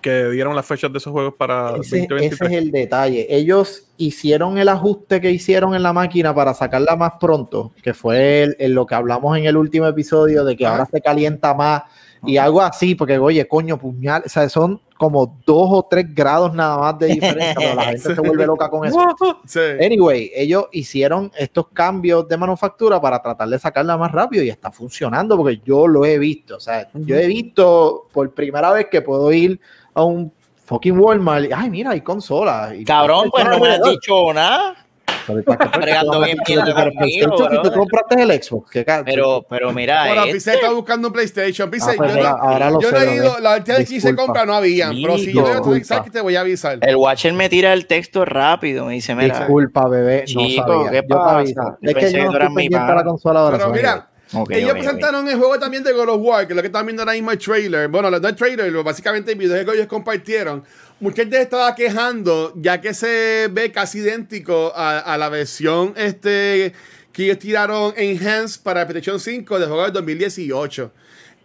que 0.00 0.30
dieron 0.30 0.54
las 0.56 0.66
fechas 0.66 0.90
de 0.92 0.98
esos 0.98 1.12
juegos 1.12 1.34
para 1.34 1.70
Ese, 1.76 1.98
ese 1.98 2.06
2023? 2.08 2.50
es 2.50 2.56
el 2.58 2.70
detalle. 2.70 3.26
Ellos 3.30 3.84
hicieron 3.96 4.58
el 4.58 4.68
ajuste 4.68 5.20
que 5.20 5.30
hicieron 5.30 5.74
en 5.74 5.82
la 5.82 5.92
máquina 5.92 6.34
para 6.34 6.54
sacarla 6.54 6.96
más 6.96 7.12
pronto, 7.20 7.72
que 7.82 7.94
fue 7.94 8.42
el- 8.42 8.56
el 8.58 8.72
lo 8.72 8.86
que 8.86 8.94
hablamos 8.94 9.36
en 9.38 9.44
el 9.44 9.56
último 9.56 9.86
episodio 9.86 10.44
de 10.44 10.56
que 10.56 10.66
ahora 10.66 10.86
se 10.86 11.00
calienta 11.00 11.54
más 11.54 11.82
y 12.24 12.36
algo 12.36 12.60
así, 12.60 12.94
porque 12.94 13.18
oye, 13.18 13.46
coño, 13.48 13.78
puñal, 13.78 14.22
o 14.26 14.28
sea, 14.28 14.46
son 14.50 14.80
como 14.98 15.38
dos 15.46 15.68
o 15.70 15.86
tres 15.90 16.14
grados 16.14 16.52
nada 16.52 16.76
más 16.76 16.98
de 16.98 17.06
diferencia, 17.06 17.54
pero 17.56 17.74
la 17.74 17.84
gente 17.84 18.14
se 18.14 18.20
vuelve 18.20 18.44
loca 18.44 18.68
con 18.68 18.86
eso. 18.86 18.98
Sí. 19.46 19.58
Anyway, 19.82 20.30
ellos 20.34 20.66
hicieron 20.72 21.32
estos 21.38 21.68
cambios 21.72 22.28
de 22.28 22.36
manufactura 22.36 23.00
para 23.00 23.22
tratar 23.22 23.48
de 23.48 23.58
sacarla 23.58 23.96
más 23.96 24.12
rápido 24.12 24.44
y 24.44 24.50
está 24.50 24.70
funcionando 24.70 25.34
porque 25.38 25.62
yo 25.64 25.88
lo 25.88 26.04
he 26.04 26.18
visto. 26.18 26.56
O 26.56 26.60
sea, 26.60 26.90
yo 26.92 27.16
he 27.16 27.26
visto 27.26 28.06
por 28.12 28.30
primera 28.34 28.70
vez 28.72 28.88
que 28.90 29.00
puedo 29.00 29.32
ir 29.32 29.58
a 29.94 30.04
un 30.04 30.32
fucking 30.64 30.98
Walmart 30.98 31.46
y, 31.46 31.52
ay, 31.52 31.70
mira, 31.70 31.90
hay 31.90 32.00
consolas. 32.00 32.74
Y- 32.74 32.84
Cabrón, 32.84 33.28
pues 33.30 33.44
no 33.44 33.58
me 33.58 33.68
has 33.70 33.82
dicho 33.82 34.32
nada. 34.32 34.76
Pero, 35.26 35.42
¿para 35.44 35.78
Bregando 35.78 36.20
bien 36.24 36.38
PlayStation, 36.44 37.50
si 37.50 37.62
tú 37.62 37.72
compraste 37.72 38.22
el 38.22 38.42
Xbox, 38.42 38.70
¿qué 38.70 38.84
Pero, 39.04 39.44
pero 39.48 39.72
mira, 39.72 40.06
Bueno, 40.06 40.24
eh, 40.24 40.32
Pise 40.32 40.54
está 40.54 40.70
buscando 40.72 41.08
un 41.08 41.12
PlayStation. 41.12 41.70
Pise, 41.70 41.90
Ah, 41.90 41.94
pues 41.96 42.14
yo, 42.14 42.22
no, 42.22 42.28
ahora 42.28 42.70
lo 42.70 42.80
yo 42.80 42.88
sé, 42.88 42.94
no 42.94 43.12
he 43.12 43.14
ido, 43.16 43.38
la 43.38 43.56
última 43.56 43.78
vez 43.78 43.88
que 43.88 43.94
hice 43.96 44.16
compra 44.16 44.44
no 44.46 44.54
habían, 44.54 44.90
pero 45.00 45.18
si 45.18 45.26
yo 45.32 45.42
Disculpa. 45.42 45.60
voy 45.60 45.72
a 45.72 45.76
avisar 45.76 46.02
que 46.04 46.10
te 46.10 46.20
voy 46.20 46.36
a 46.36 46.40
avisar. 46.40 46.78
el 46.80 46.96
Watcher 46.96 47.32
me 47.34 47.48
tira 47.48 47.72
el 47.72 47.86
texto 47.86 48.24
rápido. 48.24 48.86
Me 48.86 48.94
dice, 48.94 49.14
mira. 49.14 49.38
Disculpa, 49.40 49.88
bebé, 49.88 50.20
no 50.20 50.24
Chico, 50.26 50.64
sabía. 50.66 50.90
¿qué 50.90 51.06
Yo 51.08 51.16
te 51.22 51.30
aviso. 51.30 51.78
Es 51.82 51.94
que 51.94 52.12
yo 52.12 52.24
no 52.24 52.32
estoy 52.32 52.48
mi 52.48 52.54
pendiente 52.54 52.78
a 52.78 52.94
la 52.94 53.04
consola 53.04 53.40
ahora. 53.40 53.58
Pero 53.58 53.70
mira, 53.70 54.09
anyway. 54.32 54.42
Ok, 54.42 54.50
Ellos 54.52 54.70
ok, 54.70 54.76
ok. 54.76 54.82
presentaron 54.82 55.28
el 55.28 55.36
juego 55.36 55.58
también 55.58 55.82
de 55.82 55.92
God 55.92 56.08
of 56.08 56.20
War, 56.22 56.46
que 56.46 56.52
es 56.52 56.56
lo 56.56 56.62
que 56.62 56.68
están 56.68 56.86
viendo 56.86 57.02
ahora 57.02 57.12
mismo 57.12 57.30
el 57.30 57.38
trailer. 57.38 57.88
Bueno, 57.88 58.10
no 58.10 58.28
es 58.28 58.36
trailer, 58.36 58.72
básicamente 58.82 59.32
el 59.32 59.38
video 59.38 59.64
que 59.64 59.72
ellos 59.72 59.86
compartieron. 59.86 60.64
Mucha 61.00 61.22
gente 61.22 61.40
estaba 61.40 61.74
quejando, 61.74 62.52
ya 62.56 62.80
que 62.80 62.92
se 62.92 63.48
ve 63.50 63.72
casi 63.72 63.98
idéntico 63.98 64.72
a, 64.74 64.98
a 64.98 65.16
la 65.16 65.28
versión 65.28 65.94
este, 65.96 66.74
que 67.12 67.24
ellos 67.24 67.38
tiraron 67.38 67.94
Enhanced 67.96 68.62
para 68.62 68.86
PlayStation 68.86 69.18
5 69.18 69.58
del 69.58 69.68
juego 69.68 69.84
del 69.84 69.92
2018. 69.92 70.92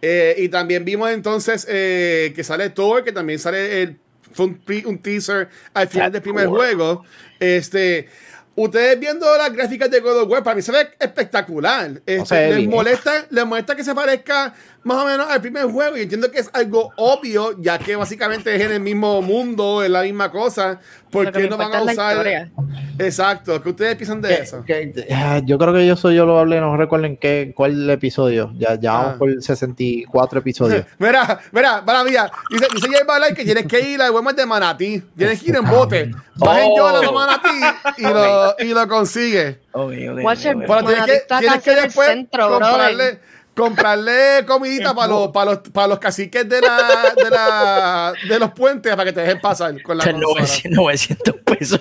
Eh, 0.02 0.34
y 0.38 0.48
también 0.48 0.84
vimos 0.84 1.10
entonces 1.10 1.66
eh, 1.68 2.32
que 2.36 2.44
sale 2.44 2.70
Thor, 2.70 3.02
que 3.02 3.12
también 3.12 3.38
sale 3.38 3.82
el, 3.82 3.98
fue 4.32 4.46
un, 4.84 4.98
teaser 4.98 5.48
al 5.72 5.88
final 5.88 6.12
del 6.12 6.22
primer 6.22 6.46
juego. 6.46 7.04
Este, 7.40 8.08
ustedes 8.56 8.98
viendo 8.98 9.26
las 9.36 9.52
gráficas 9.52 9.90
de 9.90 10.00
God 10.00 10.22
of 10.22 10.30
War, 10.30 10.42
para 10.42 10.56
mí 10.56 10.62
se 10.62 10.72
ve 10.72 10.88
espectacular. 10.98 12.02
Este, 12.04 12.48
les, 12.48 12.56
bien. 12.56 12.70
molesta, 12.70 13.26
les 13.30 13.46
molesta 13.46 13.76
que 13.76 13.84
se 13.84 13.94
parezca 13.94 14.54
más 14.86 15.02
o 15.02 15.06
menos 15.06 15.28
al 15.28 15.40
primer 15.40 15.64
juego. 15.64 15.96
Y 15.96 16.02
entiendo 16.02 16.30
que 16.30 16.38
es 16.38 16.48
algo 16.52 16.92
obvio, 16.96 17.54
ya 17.60 17.78
que 17.78 17.96
básicamente 17.96 18.54
es 18.54 18.62
en 18.62 18.72
el 18.72 18.80
mismo 18.80 19.20
mundo, 19.20 19.82
es 19.82 19.90
la 19.90 20.02
misma 20.02 20.30
cosa. 20.30 20.80
¿Por 21.10 21.30
qué 21.32 21.48
no 21.48 21.56
van 21.56 21.74
a 21.74 21.82
usar? 21.82 22.50
Exacto, 22.98 23.62
¿qué 23.62 23.68
ustedes 23.70 23.96
piensan 23.96 24.20
de 24.22 24.34
eso? 24.34 24.64
Que- 24.64 25.06
ah, 25.12 25.40
yo 25.44 25.58
creo 25.58 25.72
que 25.74 25.86
yo 25.86 25.96
soy 25.96 26.14
yo 26.16 26.24
lo 26.26 26.38
hablé, 26.38 26.60
no 26.60 26.76
recuerdo 26.76 27.06
en 27.06 27.16
qué, 27.16 27.52
cuál 27.54 27.88
episodio. 27.90 28.52
Ya, 28.58 28.78
ya 28.78 28.92
vamos 28.92 29.12
Ah. 29.14 29.18
por 29.18 29.42
64 29.42 30.38
episodios. 30.40 30.84
Mira, 30.98 31.40
mira, 31.52 31.84
para 31.84 32.04
mía. 32.04 32.30
Dice, 32.50 32.66
dice 32.74 32.88
Jay 32.90 33.02
Balay 33.06 33.34
que 33.34 33.44
tienes 33.44 33.66
que 33.66 33.80
ir 33.80 34.00
al 34.00 34.10
Walmart 34.12 34.36
de 34.36 34.46
Manatí. 34.46 35.02
Tienes 35.16 35.42
que 35.42 35.50
ir 35.50 35.56
en 35.56 35.64
bote. 35.68 36.10
Vas 36.36 36.58
en 36.58 36.70
Oh. 36.70 36.76
Yola 36.76 37.00
de 37.00 37.10
Manatí 37.12 37.98
y 37.98 38.02
lo, 38.02 38.56
y 38.58 38.74
lo 38.74 38.88
consigues. 38.88 39.56
Watcher, 39.74 40.56
ok, 40.56 40.62
ok. 40.62 40.66
Pero 40.66 40.84
tienes 40.86 41.04
que, 41.06 41.22
tienes 41.38 41.62
que 41.62 41.74
después 41.74 42.08
centro, 42.08 42.48
comprarle, 42.50 42.94
brother. 42.94 43.35
Comprarle 43.56 44.44
comidita 44.46 44.94
para 44.94 45.08
los, 45.08 45.28
para 45.28 45.50
los, 45.52 45.58
para 45.70 45.88
los 45.88 45.98
caciques 45.98 46.46
de, 46.48 46.60
la, 46.60 47.14
de, 47.16 47.30
la, 47.30 48.12
de 48.28 48.38
los 48.38 48.50
puentes 48.52 48.92
para 48.94 49.04
que 49.06 49.12
te 49.12 49.20
dejen 49.22 49.40
pasar 49.40 49.80
con 49.82 49.96
la 49.96 50.04
Está 50.04 50.12
consola. 50.12 50.40
900, 50.42 50.76
900 50.76 51.34
pesos. 51.44 51.78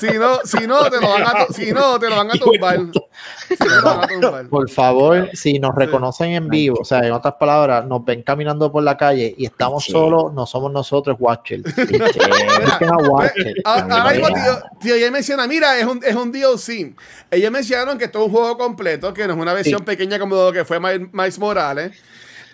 Si 0.00 0.12
no, 0.18 0.38
si 0.44 0.66
no, 0.66 0.88
te 0.88 1.00
lo 1.00 1.08
van 1.08 1.22
a, 1.24 1.46
si 1.52 1.72
no, 1.72 1.98
te 1.98 2.08
lo 2.08 2.16
van 2.16 2.30
a 2.30 2.34
tumbar. 2.34 2.78
Si 3.48 3.54
no, 3.58 3.66
te 3.66 3.68
lo 3.68 3.82
van 3.82 4.04
a 4.04 4.06
tumbar. 4.20 4.48
Por 4.48 4.70
favor, 4.70 5.30
si 5.34 5.58
nos 5.58 5.74
reconocen 5.74 6.30
en 6.32 6.48
vivo, 6.48 6.78
o 6.80 6.84
sea, 6.84 7.00
en 7.00 7.12
otras 7.12 7.34
palabras, 7.34 7.84
nos 7.86 8.04
ven 8.04 8.22
caminando 8.22 8.70
por 8.70 8.82
la 8.82 8.96
calle 8.96 9.34
y 9.36 9.44
estamos 9.46 9.84
Sí. 9.84 9.92
solos, 9.92 10.32
no 10.32 10.46
somos 10.46 10.70
nosotros 10.72 11.16
Watcher. 11.18 11.62
Ah, 13.64 13.86
Ahora 13.90 14.12
mismo, 14.12 14.28
Mira. 14.28 14.42
tío, 14.42 14.62
tío, 14.80 14.94
ella 14.94 15.10
menciona, 15.10 15.46
mira, 15.46 15.78
es 15.78 15.84
un, 15.86 16.00
es 16.04 16.14
un 16.14 16.30
DLC. 16.32 16.94
Ellos 17.30 17.50
mencionaron 17.50 17.98
que 17.98 18.04
esto 18.04 18.20
es 18.20 18.26
un 18.26 18.30
juego 18.32 18.56
completo, 18.58 19.12
que 19.14 19.26
no 19.26 19.34
es 19.34 19.38
una 19.40 19.52
versión 19.52 19.80
Sí. 19.80 19.84
pequeña 19.84 20.18
como 20.18 20.34
lo 20.36 20.52
que 20.52 20.64
fue 20.64 20.78
Mi- 20.80 20.99
Miles 21.12 21.38
Morales. 21.38 21.92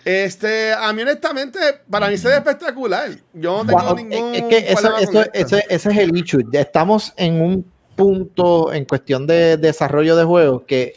Este, 0.05 0.71
a 0.73 0.93
mí 0.93 1.01
honestamente, 1.01 1.59
para 1.89 2.07
mí 2.07 2.17
se 2.17 2.29
ve 2.29 2.35
espectacular. 2.35 3.09
Yo 3.33 3.63
no 3.63 3.65
tengo 3.65 3.83
Wow, 3.83 3.95
ningún 3.95 4.35
es 4.35 4.43
que 4.43 4.57
eso- 4.71 4.97
eso- 4.97 5.25
ese, 5.33 5.63
ese 5.69 5.91
es 5.91 5.97
el 5.97 6.15
issue. 6.15 6.43
Ya 6.51 6.61
Estamos 6.61 7.13
en 7.17 7.41
un 7.41 7.65
punto 7.95 8.71
en 8.73 8.85
cuestión 8.85 9.27
de 9.27 9.57
desarrollo 9.57 10.15
de 10.15 10.23
juegos 10.23 10.63
que, 10.65 10.93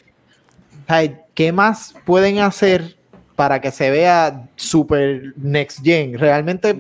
¿qué 1.35 1.51
más 1.53 1.95
pueden 2.05 2.39
hacer 2.39 2.97
para 3.35 3.61
que 3.61 3.71
se 3.71 3.91
vea 3.91 4.49
super 4.57 5.33
next 5.37 5.81
gen? 5.83 6.19
Realmente, 6.19 6.77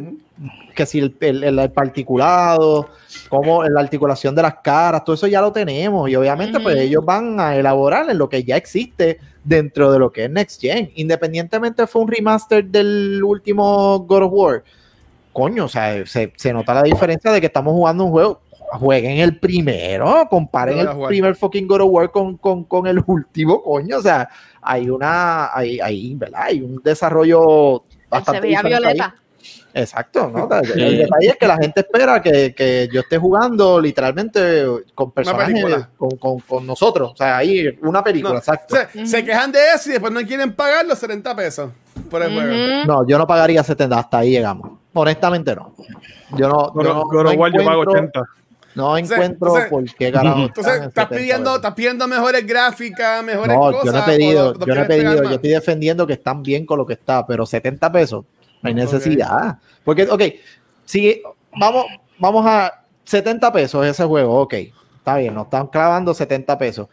que 0.74 0.86
si 0.86 0.98
el, 1.00 1.16
el- 1.20 1.44
el- 1.44 1.58
el 1.58 1.70
particulado, 1.72 2.88
como 3.28 3.62
la 3.64 3.80
articulación 3.80 4.34
de 4.34 4.42
las 4.42 4.54
caras, 4.62 5.04
todo 5.04 5.14
eso 5.14 5.26
ya 5.26 5.40
lo 5.40 5.52
tenemos 5.52 6.08
y 6.08 6.16
obviamente 6.16 6.58
pues 6.60 6.76
ellos 6.78 7.04
van 7.04 7.38
a 7.40 7.56
elaborar 7.56 8.08
en 8.10 8.18
lo 8.18 8.28
que 8.28 8.42
ya 8.44 8.56
existe 8.56 9.18
dentro 9.44 9.90
de 9.92 9.98
lo 9.98 10.10
que 10.12 10.24
es 10.24 10.30
next 10.30 10.60
gen. 10.60 10.90
Independientemente 10.94 11.86
fue 11.86 12.02
un 12.02 12.08
remaster 12.08 12.64
del 12.64 13.22
último 13.22 13.98
God 14.00 14.22
of 14.24 14.32
War 14.32 14.64
coño, 15.32 15.66
o 15.66 15.68
sea, 15.68 16.04
se, 16.06 16.32
se 16.36 16.52
nota 16.52 16.74
la 16.74 16.82
diferencia 16.82 17.30
de 17.30 17.40
que 17.40 17.46
estamos 17.46 17.72
jugando 17.72 18.04
un 18.04 18.10
juego. 18.10 18.40
Jueguen 18.72 19.18
el 19.18 19.36
primero, 19.38 20.26
comparen 20.30 20.76
No 20.76 20.82
el 20.82 20.88
jugar. 20.88 21.08
primer 21.08 21.34
fucking 21.36 21.66
God 21.66 21.80
of 21.82 21.88
War 21.90 22.10
con, 22.10 22.36
con, 22.36 22.62
con 22.64 22.86
el 22.86 23.02
último, 23.04 23.60
coño. 23.62 23.98
O 23.98 24.02
sea, 24.02 24.28
hay 24.62 24.88
una, 24.90 25.52
hay, 25.56 25.80
hay, 25.80 26.14
¿verdad? 26.14 26.42
Hay 26.44 26.60
un 26.62 26.80
desarrollo 26.82 27.82
bastante 28.08 28.40
Se 28.40 28.46
veía 28.46 28.58
diferente 28.58 28.88
ahí. 28.88 28.94
violeta. 28.94 29.14
Exacto, 29.74 30.28
¿no? 30.34 30.48
El, 30.62 30.80
el 30.82 30.98
detalle 30.98 31.28
es 31.28 31.36
que 31.36 31.46
la 31.46 31.56
gente 31.56 31.80
espera 31.80 32.20
que, 32.20 32.54
que 32.54 32.88
yo 32.92 33.00
esté 33.00 33.18
jugando 33.18 33.80
literalmente 33.80 34.64
con 34.94 35.12
personajes, 35.12 35.64
con, 35.96 36.10
con, 36.16 36.40
con 36.40 36.66
nosotros. 36.66 37.12
O 37.12 37.16
sea, 37.16 37.36
ahí 37.38 37.78
una 37.82 38.02
película, 38.02 38.32
No, 38.34 38.38
exacto. 38.38 38.76
Se, 38.92 39.06
se 39.06 39.24
quejan 39.24 39.52
de 39.52 39.58
eso 39.74 39.90
y 39.90 39.92
después 39.92 40.12
no 40.12 40.20
quieren 40.26 40.52
pagar 40.54 40.84
los 40.86 40.98
70 40.98 41.36
pesos 41.36 41.70
por 42.10 42.22
el 42.22 42.32
juego. 42.32 42.84
No, 42.86 43.06
yo 43.06 43.16
no 43.18 43.26
pagaría 43.26 43.62
70, 43.62 43.98
hasta 43.98 44.18
ahí 44.18 44.30
llegamos. 44.32 44.72
Honestamente 44.92 45.54
no. 45.54 45.72
Yo 46.36 46.48
no, 46.48 46.72
yo 46.74 46.82
no, 46.82 47.22
no 47.22 47.30
War 47.32 47.52
yo 47.52 47.64
pago 47.64 47.82
encuentro- 47.82 47.92
80. 47.92 48.22
No 48.72 48.96
encuentro 48.96 49.26
entonces- 49.58 49.68
por 49.68 49.84
qué 49.96 50.12
carajo. 50.12 50.38
Entonces, 50.42 50.74
estás 50.74 51.08
70 51.08 51.08
pidiendo, 51.08 51.56
estás 51.56 51.74
pidiendo 51.74 52.06
mejores 52.06 52.46
gráficas, 52.46 53.22
mejores 53.24 53.56
No, 53.56 53.62
cosas. 53.72 53.84
yo 53.84 53.92
no 53.92 53.98
he 53.98 54.02
pedido, 54.02 54.54
no 54.54 54.66
yo 54.66 54.74
no 54.74 54.80
he 54.82 54.84
pedido, 54.84 55.22
yo 55.24 55.30
estoy 55.30 55.50
defendiendo 55.50 56.06
que 56.06 56.12
están 56.12 56.42
bien 56.42 56.64
con 56.66 56.78
lo 56.78 56.86
que 56.86 56.92
está, 56.92 57.26
pero 57.26 57.44
70 57.46 57.90
pesos, 57.90 58.24
no 58.62 58.68
hay 58.68 58.74
necesidad. 58.74 59.58
Porque, 59.84 60.04
ok, 60.04 60.22
si 60.84 61.22
vamos, 61.58 61.86
vamos 62.18 62.44
a 62.46 62.84
70 63.04 63.52
pesos 63.52 63.86
ese 63.86 64.04
juego, 64.04 64.40
ok, 64.40 64.54
está 64.96 65.16
bien, 65.16 65.34
nos 65.34 65.44
están 65.44 65.66
clavando 65.68 66.14
70 66.14 66.58
pesos. 66.58 66.88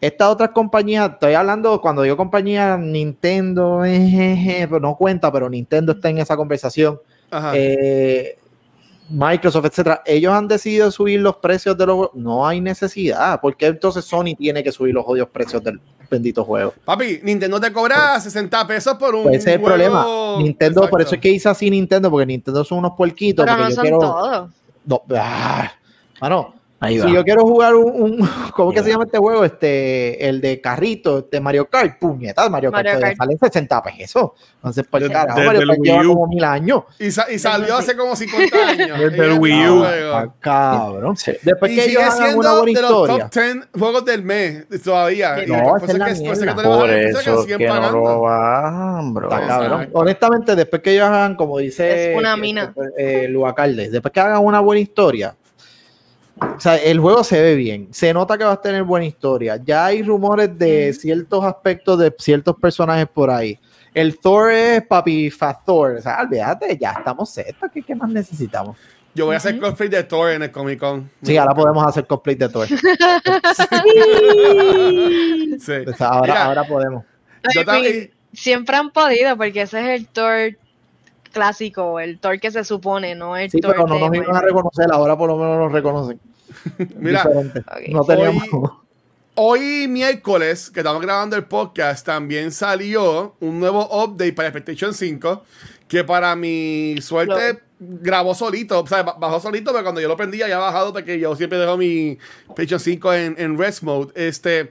Estas 0.00 0.28
otras 0.28 0.50
compañías, 0.50 1.12
estoy 1.12 1.34
hablando 1.34 1.80
cuando 1.80 2.02
digo 2.02 2.16
compañía 2.16 2.76
Nintendo, 2.76 3.84
eh, 3.84 4.66
pero 4.68 4.80
no 4.80 4.96
cuenta, 4.96 5.30
pero 5.30 5.48
Nintendo 5.48 5.92
está 5.92 6.10
en 6.10 6.18
esa 6.18 6.36
conversación. 6.36 7.00
Ajá. 7.30 7.52
eh, 7.54 8.38
Microsoft, 9.08 9.66
etcétera, 9.66 10.02
ellos 10.06 10.32
han 10.32 10.48
decidido 10.48 10.90
subir 10.90 11.20
los 11.20 11.36
precios 11.36 11.76
de 11.76 11.86
los 11.86 11.96
juegos. 11.96 12.14
No 12.14 12.46
hay 12.46 12.60
necesidad. 12.60 13.40
porque 13.40 13.66
entonces 13.66 14.04
Sony 14.04 14.34
tiene 14.38 14.62
que 14.64 14.72
subir 14.72 14.94
los 14.94 15.04
odios 15.06 15.28
precios 15.28 15.62
del 15.62 15.80
bendito 16.10 16.44
juego? 16.44 16.72
Papi, 16.84 17.20
Nintendo 17.22 17.58
te 17.60 17.72
cobra 17.72 18.18
60 18.20 18.66
pesos 18.66 18.94
por 18.94 19.14
un 19.14 19.24
Pues 19.24 19.36
ese 19.38 19.50
es 19.50 19.56
el 19.56 19.60
juego- 19.60 19.74
problema. 19.76 20.06
Nintendo, 20.38 20.88
por 20.88 21.00
eso 21.02 21.14
es 21.14 21.20
que 21.20 21.30
hice 21.30 21.48
así 21.48 21.70
Nintendo, 21.70 22.10
porque 22.10 22.26
Nintendo 22.26 22.64
son 22.64 22.78
unos 22.78 22.92
puerquitos. 22.96 23.44
Pero 23.44 23.56
porque 23.56 23.64
no 23.64 23.68
yo 23.70 23.74
son 23.74 23.82
quiero, 23.82 23.98
todos. 23.98 24.50
No, 24.84 25.02
ah, 25.16 25.72
mano, 26.20 26.54
Ahí 26.82 26.98
si 26.98 27.06
va. 27.06 27.12
yo 27.12 27.24
quiero 27.24 27.42
jugar 27.42 27.74
un, 27.74 27.90
un- 28.02 28.28
¿cómo 28.56 28.72
que 28.72 28.82
se 28.82 28.90
llama 28.90 29.04
este 29.04 29.18
juego? 29.18 29.44
Este, 29.44 30.28
el 30.28 30.40
de 30.40 30.60
carrito, 30.60 31.18
este 31.20 31.40
Mario 31.40 31.66
Kart, 31.68 31.98
puñetas, 31.98 32.50
Mario 32.50 32.70
Kart, 32.72 32.84
Mario 32.86 33.00
Kart. 33.00 33.16
sale 33.16 33.36
60 33.40 33.82
pesos. 33.82 34.30
Entonces, 34.56 34.84
Desde- 34.90 35.10
carajo, 35.12 35.38
desde 35.38 35.46
Mario 35.46 35.60
el 35.62 35.68
Kart 35.68 35.80
lleva 35.82 36.04
como 36.04 36.26
mil 36.26 36.44
años. 36.44 36.82
Y, 36.98 37.10
sa- 37.10 37.30
y 37.30 37.38
salió 37.38 37.76
hace 37.76 37.96
como 37.96 38.14
50 38.16 38.68
años. 38.68 38.98
Desde 38.98 39.24
el 39.32 39.38
Wii 39.38 39.68
U. 39.68 39.84
Ah, 40.14 40.26
cabrón. 40.40 41.16
Sí. 41.16 41.32
Después 41.42 41.72
Y 41.72 41.76
que 41.76 41.80
ellos 41.84 41.92
sigue 41.92 42.02
hagan 42.02 42.16
siendo 42.18 42.38
una 42.40 42.52
buena 42.60 42.64
de 42.80 42.82
los 42.82 42.90
historia. 42.90 43.24
top 43.30 43.32
10 43.32 43.68
juegos 43.78 44.04
del 44.04 44.22
mes 44.22 44.66
todavía. 44.84 45.42
Y 45.42 45.46
no, 45.48 45.76
eso 45.76 45.86
es 45.86 45.94
la 45.98 46.06
que- 46.06 46.14
que 46.14 46.20
mierda. 46.20 46.54
no 46.54 46.68
bajan 46.70 46.78
Por 46.80 46.90
eso 46.90 47.42
siguen 47.42 47.58
que 47.58 47.66
no 47.68 47.90
lo 47.92 48.20
bajan, 48.20 49.14
bro. 49.14 49.30
Está 49.32 49.46
cabrón. 49.46 49.88
Honestamente, 49.92 50.56
después 50.56 50.82
que 50.82 50.92
ellos 50.92 51.04
hagan, 51.06 51.36
como 51.36 51.58
dice 51.58 52.12
Es 52.12 52.18
una 52.18 52.36
mina. 52.36 52.74
eh, 52.98 53.26
Luacalde, 53.28 53.88
después 53.90 54.12
que 54.12 54.20
hagan 54.20 54.44
una 54.44 54.60
buena 54.60 54.80
historia, 54.80 55.34
o 56.56 56.60
sea, 56.60 56.76
el 56.76 57.00
juego 57.00 57.24
se 57.24 57.40
ve 57.40 57.54
bien, 57.54 57.88
se 57.92 58.12
nota 58.12 58.36
que 58.38 58.44
va 58.44 58.52
a 58.52 58.60
tener 58.60 58.82
buena 58.84 59.06
historia. 59.06 59.60
Ya 59.64 59.86
hay 59.86 60.02
rumores 60.02 60.56
de 60.58 60.92
ciertos 60.92 61.44
aspectos 61.44 61.98
de 61.98 62.14
ciertos 62.18 62.56
personajes 62.56 63.06
por 63.06 63.30
ahí. 63.30 63.58
El 63.94 64.18
Thor 64.18 64.50
es 64.52 64.82
papi 64.86 65.30
Fat 65.30 65.64
Thor. 65.66 65.96
O 65.98 66.00
sea, 66.02 66.20
olvídate, 66.22 66.78
ya 66.80 66.92
estamos 66.92 67.30
set. 67.30 67.54
¿Qué, 67.72 67.82
qué 67.82 67.94
más 67.94 68.08
necesitamos? 68.10 68.76
Yo 69.14 69.26
voy 69.26 69.34
a 69.34 69.36
hacer 69.36 69.60
cosplay 69.60 69.90
de 69.90 70.02
Thor 70.04 70.30
en 70.30 70.42
el 70.44 70.50
Comic 70.50 70.78
Con. 70.80 71.10
Sí, 71.22 71.36
ahora 71.36 71.54
podemos 71.54 71.86
hacer 71.86 72.06
cosplay 72.06 72.34
de 72.36 72.48
Thor. 72.48 72.66
Sí. 75.58 75.84
Sea, 75.96 76.08
ahora, 76.08 76.22
Mira, 76.32 76.44
ahora 76.46 76.64
podemos. 76.64 77.04
Yo 77.54 77.60
Ay, 77.60 77.64
también- 77.66 78.10
Siempre 78.32 78.76
han 78.76 78.90
podido, 78.92 79.36
porque 79.36 79.60
ese 79.62 79.80
es 79.80 80.00
el 80.00 80.08
Thor 80.08 80.56
clásico, 81.32 82.00
el 82.00 82.18
Thor 82.18 82.40
que 82.40 82.50
se 82.50 82.64
supone, 82.64 83.14
no 83.14 83.36
el 83.36 83.50
Sí, 83.50 83.60
Thor 83.60 83.72
pero 83.74 83.86
no 83.86 83.98
nos 83.98 84.14
iban 84.16 84.34
a 84.34 84.40
reconocer, 84.40 84.86
ahora 84.90 85.16
por 85.18 85.28
lo 85.28 85.36
menos 85.36 85.58
nos 85.58 85.70
reconocen. 85.72 86.18
Mira. 86.96 87.28
No 87.88 88.04
teníamos. 88.04 88.44
Hoy 89.34 89.88
miércoles, 89.88 90.70
que 90.70 90.80
estamos 90.80 91.00
grabando 91.00 91.36
el 91.36 91.44
podcast, 91.44 92.04
también 92.04 92.52
salió 92.52 93.34
un 93.40 93.58
nuevo 93.60 93.88
update 94.04 94.34
para 94.34 94.52
PlayStation 94.52 94.92
5, 94.92 95.42
que 95.88 96.04
para 96.04 96.36
mi 96.36 96.96
suerte 97.00 97.60
grabó 97.80 98.34
solito, 98.34 98.80
o 98.80 98.86
sea, 98.86 99.02
ba- 99.02 99.16
bajó 99.18 99.40
solito, 99.40 99.72
pero 99.72 99.82
cuando 99.84 100.00
yo 100.02 100.08
lo 100.08 100.16
prendía 100.18 100.48
ya 100.48 100.56
ha 100.56 100.60
bajado 100.60 100.92
porque 100.92 101.18
yo 101.18 101.34
siempre 101.34 101.58
dejo 101.58 101.76
mi 101.78 102.18
PlayStation 102.54 102.78
5 102.80 103.14
en, 103.14 103.34
en 103.38 103.58
rest 103.58 103.82
mode. 103.82 104.12
Este, 104.14 104.70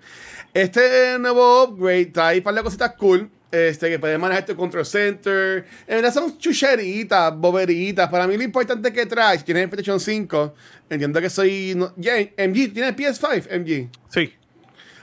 este 0.54 1.18
nuevo 1.20 1.64
upgrade 1.64 2.06
trae 2.06 2.38
un 2.38 2.44
par 2.44 2.54
de 2.54 2.62
cositas 2.64 2.94
cool. 3.00 3.30
Este, 3.52 3.90
que 3.90 4.00
puedes 4.00 4.18
manejar 4.18 4.46
tu 4.46 4.56
control 4.56 4.86
center. 4.86 5.66
En 5.86 5.98
verdad 5.98 6.14
son 6.14 6.38
chucheritas, 6.38 7.36
boberitas. 7.36 8.10
Para 8.10 8.26
mí 8.26 8.38
lo 8.38 8.44
importante 8.44 8.94
que 8.94 9.06
trae, 9.06 9.38
si 9.40 9.44
tienes 9.44 9.64
el 9.64 9.70
PlayStation 9.70 10.00
5, 10.00 10.54
entiendo 10.90 11.20
que 11.20 11.30
soy. 11.30 11.74
No, 11.76 11.94
yeah, 11.98 12.16
MG, 12.38 12.74
¿tienes 12.74 12.96
PS5? 12.96 13.50
MG. 13.60 13.90
Sí. 14.10 14.34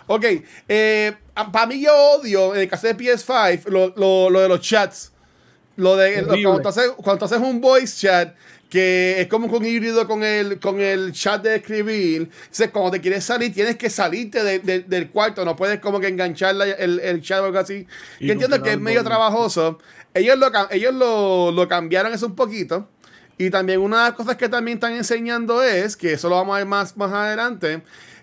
Ok, 0.06 0.24
eh, 0.66 1.12
para 1.52 1.66
mí 1.66 1.82
yo 1.82 1.92
odio, 1.94 2.54
en 2.54 2.62
el 2.62 2.68
caso 2.68 2.86
de 2.86 2.96
PS5, 2.96 3.66
lo, 3.68 3.92
lo- 3.96 4.30
lo 4.30 4.40
de 4.40 4.48
los 4.48 4.60
chats. 4.62 5.12
Lo 5.78 5.96
de 5.96 6.22
lo- 6.22 6.28
cuando, 6.42 6.60
tú 6.62 6.68
haces, 6.68 6.90
cuando 6.96 7.18
tú 7.20 7.24
haces 7.24 7.38
un 7.38 7.60
voice 7.60 8.06
chat, 8.06 8.34
que 8.68 9.20
es 9.20 9.28
como 9.28 9.46
un 9.46 9.64
híbrido 9.64 10.06
con 10.06 10.22
el, 10.22 10.58
con 10.60 10.78
el 10.80 11.12
chat 11.12 11.42
de 11.42 11.54
escribir. 11.56 12.28
Entonces, 12.42 12.70
cuando 12.70 12.90
te 12.90 13.00
quieres 13.00 13.24
salir, 13.24 13.54
tienes 13.54 13.76
que 13.76 13.88
salirte 13.88 14.42
de- 14.44 14.58
de- 14.58 14.80
del 14.80 15.08
cuarto. 15.10 15.44
No 15.44 15.56
puedes 15.56 15.80
como 15.80 16.00
que 16.00 16.08
enganchar 16.08 16.54
la- 16.56 16.66
el, 16.66 17.00
el 17.00 17.22
chat 17.22 17.40
o 17.40 17.44
algo 17.46 17.58
así. 17.58 17.86
Y 18.20 18.26
Yo 18.26 18.32
entiendo 18.34 18.56
que 18.62 18.72
es 18.72 18.78
medio 18.78 19.02
trabajoso. 19.04 19.78
Ellos 20.12 20.36
lo, 20.36 20.50
ellos 20.70 20.92
lo, 20.94 21.50
lo 21.52 21.68
cambiaron 21.68 22.12
eso 22.12 22.26
un 22.26 22.34
poquito. 22.34 22.88
Y 23.38 23.50
también 23.50 23.80
una 23.80 23.98
de 23.98 24.04
las 24.10 24.12
cosas 24.14 24.36
que 24.36 24.48
también 24.48 24.78
están 24.78 24.92
enseñando 24.94 25.62
es, 25.62 25.96
que 25.96 26.14
eso 26.14 26.28
lo 26.28 26.34
vamos 26.34 26.54
a 26.56 26.58
ver 26.58 26.66
más, 26.66 26.96
más 26.96 27.12
adelante, 27.12 27.82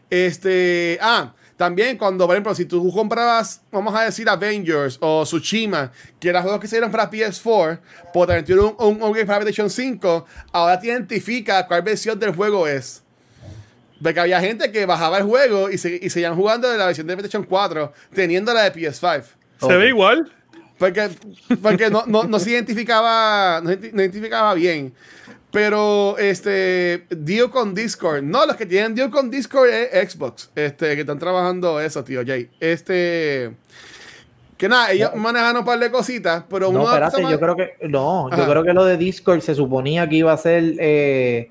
este, 0.09 0.97
ah, 1.01 1.33
también 1.57 1.97
cuando, 1.97 2.25
por 2.25 2.35
ejemplo, 2.35 2.53
si 2.53 2.65
tú 2.65 2.91
comprabas, 2.91 3.61
vamos 3.71 3.95
a 3.95 4.03
decir 4.03 4.27
Avengers 4.27 4.97
o 4.99 5.23
Tsushima, 5.23 5.91
que 6.19 6.29
eran 6.29 6.43
juegos 6.43 6.59
que 6.59 6.67
se 6.67 6.75
dieron 6.75 6.91
para 6.91 7.09
PS4, 7.09 7.79
por 8.13 8.27
también 8.27 8.45
tiene 8.45 8.61
un, 8.61 8.75
un 8.77 9.03
upgrade 9.03 9.25
para 9.25 9.39
PlayStation 9.39 9.69
5, 9.69 10.25
ahora 10.51 10.79
te 10.79 10.87
identifica 10.87 11.65
cuál 11.65 11.81
versión 11.81 12.19
del 12.19 12.35
juego 12.35 12.67
es. 12.67 13.03
Porque 14.03 14.19
había 14.19 14.41
gente 14.41 14.69
que 14.71 14.85
bajaba 14.85 15.17
el 15.17 15.23
juego 15.23 15.69
y, 15.69 15.77
se, 15.77 15.97
y 16.01 16.09
seguían 16.09 16.35
jugando 16.35 16.69
de 16.69 16.77
la 16.77 16.87
versión 16.87 17.07
de 17.07 17.15
PlayStation 17.15 17.43
4, 17.43 17.93
teniendo 18.13 18.53
la 18.53 18.69
de 18.69 18.73
PS5. 18.73 19.23
Se 19.61 19.77
ve 19.77 19.87
igual. 19.87 20.29
Porque, 20.77 21.09
porque 21.61 21.89
no, 21.89 22.03
no, 22.05 22.25
no 22.25 22.37
se 22.37 22.51
identificaba, 22.51 23.61
no, 23.61 23.69
no 23.69 24.01
identificaba 24.01 24.53
bien. 24.53 24.93
Pero 25.55 26.17
este 26.17 27.05
deal 27.09 27.49
con 27.49 27.73
Discord. 27.73 28.23
No, 28.23 28.45
los 28.45 28.57
que 28.57 28.65
tienen 28.65 28.93
deal 28.93 29.09
con 29.09 29.31
Discord 29.31 29.69
es 29.69 30.11
Xbox. 30.11 30.51
Este, 30.53 30.95
que 30.95 30.99
están 31.01 31.17
trabajando 31.17 31.79
eso, 31.79 32.03
tío 32.03 32.23
Jay. 32.27 32.49
Este. 32.59 33.55
Que 34.57 34.67
nada, 34.67 34.91
ellos 34.91 35.15
manejan 35.15 35.55
un 35.55 35.63
par 35.63 35.79
de 35.79 35.89
cositas, 35.89 36.43
pero 36.49 36.73
No, 36.73 36.81
uno 36.81 36.89
espérate, 36.89 37.21
yo 37.21 37.39
creo 37.39 37.55
que 37.55 37.87
no, 37.87 38.27
Ajá. 38.27 38.37
yo 38.37 38.49
creo 38.49 38.63
que 38.65 38.73
lo 38.73 38.83
de 38.83 38.97
Discord 38.97 39.39
se 39.39 39.55
suponía 39.55 40.09
que 40.09 40.17
iba 40.17 40.33
a 40.33 40.37
ser 40.37 40.73
eh, 40.77 41.49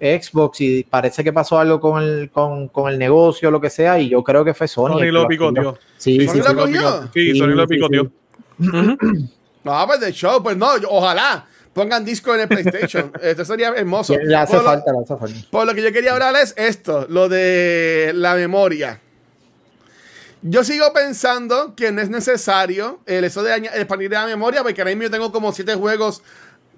Xbox 0.00 0.60
y 0.60 0.82
parece 0.82 1.22
que 1.22 1.32
pasó 1.32 1.56
algo 1.56 1.78
con 1.78 2.02
el, 2.02 2.30
con, 2.32 2.66
con 2.66 2.92
el 2.92 2.98
negocio, 2.98 3.52
lo 3.52 3.60
que 3.60 3.70
sea, 3.70 4.00
y 4.00 4.08
yo 4.08 4.24
creo 4.24 4.44
que 4.44 4.52
fue 4.54 4.66
Sony. 4.66 4.94
Sony 4.98 5.12
lo 5.12 5.28
picoteó. 5.28 5.78
Sí, 5.96 6.18
sí, 6.26 6.40
¿Sony 6.42 6.66
sí. 6.66 6.72
lo? 6.72 7.02
Sí, 7.04 7.08
Sí, 7.32 7.38
Sony 7.38 7.46
lo 7.54 7.66
sí, 7.68 7.74
picoteó. 7.76 8.10
No, 8.58 9.86
pues 9.86 10.00
de 10.00 10.12
show, 10.12 10.42
pues 10.42 10.56
no, 10.56 10.76
yo- 10.78 10.88
ojalá 10.90 11.46
pongan 11.74 12.04
Discord 12.04 12.36
en 12.36 12.40
el 12.42 12.48
PlayStation. 12.48 13.12
Esto 13.22 13.44
sería 13.44 13.68
hermoso. 13.76 14.14
Le 14.16 14.34
hace 14.36 14.54
Por 14.54 14.62
lo- 14.64 14.70
falta, 14.70 14.92
le 14.92 14.98
hace 15.00 15.16
falta. 15.16 15.48
Por 15.50 15.66
lo 15.66 15.74
que 15.74 15.82
yo 15.82 15.92
quería 15.92 16.12
hablar 16.12 16.34
es 16.36 16.54
esto, 16.56 17.06
lo 17.10 17.28
de 17.28 18.12
la 18.14 18.34
memoria. 18.34 19.00
Yo 20.42 20.62
sigo 20.62 20.92
pensando 20.92 21.74
que 21.74 21.90
no 21.90 22.02
es 22.02 22.10
necesario 22.10 23.00
el 23.06 23.24
eso 23.24 23.42
de 23.42 23.56
expandir 23.56 24.10
la 24.10 24.26
memoria, 24.26 24.62
porque 24.62 24.80
ahora 24.82 24.90
mismo 24.90 25.04
yo 25.04 25.10
tengo 25.10 25.32
como 25.32 25.52
7 25.52 25.74
juegos 25.74 26.22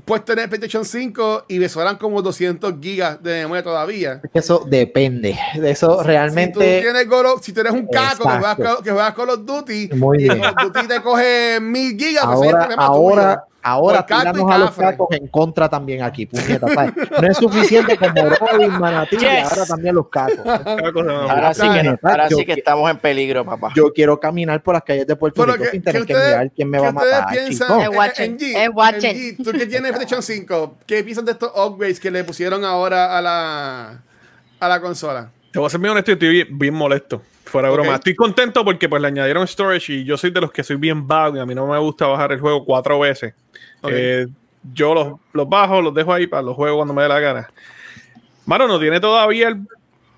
puestos 0.04 0.36
en 0.36 0.42
el 0.44 0.48
PlayStation 0.48 0.84
5 0.84 1.46
y 1.48 1.58
me 1.58 1.68
sobran 1.68 1.96
como 1.96 2.22
200 2.22 2.74
gigas 2.80 3.20
de 3.24 3.40
memoria 3.40 3.64
todavía. 3.64 4.20
Eso 4.32 4.64
depende. 4.68 5.36
De 5.56 5.70
eso 5.72 5.90
Si 5.90 5.96
tú, 5.98 6.04
realmente. 6.04 6.80
tienes 6.80 7.06
si 7.42 7.52
tú 7.52 7.60
eres 7.60 7.72
un 7.72 7.88
caco 7.88 8.22
que 8.22 8.28
juegas, 8.38 8.56
que 8.84 8.90
juegas 8.92 9.14
Call 9.14 9.30
of 9.30 9.40
Duty 9.44 9.88
Muy 9.94 10.18
y 10.18 10.22
bien. 10.28 10.40
Call 10.40 10.66
of 10.68 10.72
Duty 10.72 10.86
te 10.86 11.02
coge 11.02 11.58
1000 11.60 11.98
gigas, 11.98 12.24
pues 12.36 12.54
Ahora. 12.76 13.44
Ahora 13.66 14.06
y 14.08 14.14
tiramos 14.14 14.52
a 14.52 14.58
los 14.58 14.70
cacos 14.72 15.08
en 15.10 15.26
contra 15.28 15.68
también 15.68 16.02
aquí, 16.02 16.26
puñeta, 16.26 16.68
¿sabes? 16.72 16.92
No 17.20 17.28
es 17.28 17.36
suficiente 17.36 17.96
como 17.96 18.30
Robin, 18.30 18.72
Manatí, 18.78 19.16
y 19.16 19.18
Yes. 19.18 19.50
ahora 19.52 19.66
también 19.66 19.94
los 19.94 20.08
cacos. 20.08 20.38
Ahora 20.46 21.52
sí 21.54 21.68
que, 21.68 21.82
no- 21.82 21.98
ahora 22.02 22.28
Yo 22.28 22.36
sí 22.38 22.44
que 22.46 22.54
que- 22.54 22.60
estamos 22.60 22.90
en 22.90 22.98
peligro, 22.98 23.44
papá. 23.44 23.72
Yo 23.74 23.92
quiero 23.92 24.20
caminar 24.20 24.62
por 24.62 24.74
las 24.74 24.84
calles 24.84 25.06
de 25.06 25.16
Puerto 25.16 25.42
Pero 25.42 25.54
Rico 25.56 25.64
sin 25.70 25.82
tener 25.82 26.04
que, 26.06 26.12
ustedes, 26.12 26.32
mirar 26.34 26.50
quién 26.54 26.70
me 26.70 26.78
va 26.78 26.88
a 26.88 26.92
matar. 26.92 27.26
tú 29.42 29.52
que 29.52 29.66
tienes 29.66 29.92
PlayStation 29.92 30.22
5, 30.22 30.76
¿qué 30.86 31.02
piensas 31.02 31.24
de 31.24 31.32
estos 31.32 31.50
upgrades 31.56 32.00
que 32.00 32.10
le 32.10 32.24
pusieron 32.24 32.64
ahora 32.64 33.16
a 33.18 33.22
la, 33.22 34.02
a 34.60 34.68
la 34.68 34.80
consola? 34.80 35.30
Te 35.52 35.58
voy 35.58 35.66
a 35.66 35.70
ser 35.70 35.80
bien 35.80 35.90
honesto 35.92 36.10
y 36.12 36.14
estoy 36.14 36.28
bien, 36.30 36.58
bien 36.58 36.74
molesto. 36.74 37.22
Fuera 37.46 37.70
broma. 37.70 37.94
Estoy 37.94 38.14
contento 38.14 38.64
porque 38.64 38.88
pues 38.88 39.00
le 39.00 39.08
añadieron 39.08 39.46
storage 39.46 39.92
y 39.92 40.04
yo 40.04 40.16
soy 40.16 40.30
de 40.30 40.40
los 40.40 40.52
que 40.52 40.64
soy 40.64 40.76
bien 40.76 41.06
vago 41.06 41.36
y 41.36 41.40
a 41.40 41.46
mí 41.46 41.54
no 41.54 41.66
me 41.66 41.78
gusta 41.78 42.06
bajar 42.06 42.32
el 42.32 42.40
juego 42.40 42.64
cuatro 42.64 42.98
veces. 42.98 43.34
Eh, 43.84 44.26
yo 44.74 44.94
los, 44.94 45.14
los 45.32 45.48
bajo, 45.48 45.80
los 45.80 45.94
dejo 45.94 46.12
ahí 46.12 46.26
para 46.26 46.42
los 46.42 46.56
juegos 46.56 46.78
cuando 46.78 46.92
me 46.92 47.02
dé 47.02 47.08
la 47.08 47.20
gana. 47.20 47.48
Mano, 48.44 48.66
no 48.66 48.78
tiene 48.78 49.00
todavía 49.00 49.48
el... 49.48 49.60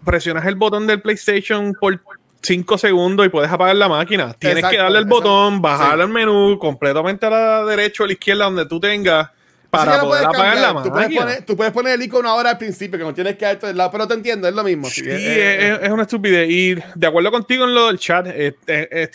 Presionas 0.04 0.46
el 0.46 0.54
botón 0.54 0.86
del 0.86 1.02
PlayStation 1.02 1.74
por 1.78 2.00
5 2.40 2.78
segundos 2.78 3.26
y 3.26 3.28
puedes 3.28 3.50
apagar 3.50 3.76
la 3.76 3.88
máquina. 3.88 4.32
Tienes 4.34 4.58
Exacto, 4.58 4.76
que 4.76 4.82
darle 4.82 4.98
el 5.00 5.06
botón, 5.06 5.60
bajar 5.60 5.96
sí. 5.96 6.02
al 6.02 6.08
menú 6.08 6.56
completamente 6.58 7.26
a 7.26 7.30
la 7.30 7.64
derecha 7.64 8.02
o 8.02 8.04
a 8.04 8.06
la 8.06 8.12
izquierda 8.12 8.44
donde 8.44 8.66
tú 8.66 8.78
tengas 8.78 9.30
para 9.70 10.00
poder 10.00 10.24
apagar 10.24 10.54
cambiar. 10.54 10.74
la 10.74 10.82
tú 10.82 10.88
puedes, 10.90 11.04
máquina. 11.08 11.20
poner, 11.22 11.44
tú 11.44 11.56
puedes 11.56 11.72
poner 11.72 11.92
el 11.94 12.02
icono 12.02 12.28
ahora 12.30 12.50
al 12.50 12.58
principio, 12.58 12.98
que 12.98 13.04
no 13.04 13.12
tienes 13.14 13.36
que 13.36 13.44
darte 13.44 13.66
del 13.66 13.76
lado, 13.76 13.90
pero 13.90 14.08
te 14.08 14.14
entiendo, 14.14 14.48
es 14.48 14.54
lo 14.54 14.64
mismo. 14.64 14.88
Sí, 14.88 15.02
sí, 15.02 15.08
eh, 15.10 15.72
es, 15.74 15.82
es 15.82 15.90
una 15.90 16.02
estupidez. 16.02 16.48
Y 16.50 16.74
de 16.94 17.06
acuerdo 17.06 17.30
contigo 17.30 17.64
en 17.64 17.74
lo 17.74 17.86
del 17.88 17.98
chat, 17.98 18.26
eh, 18.28 18.56
eh, 18.66 18.88
eh, 18.90 19.10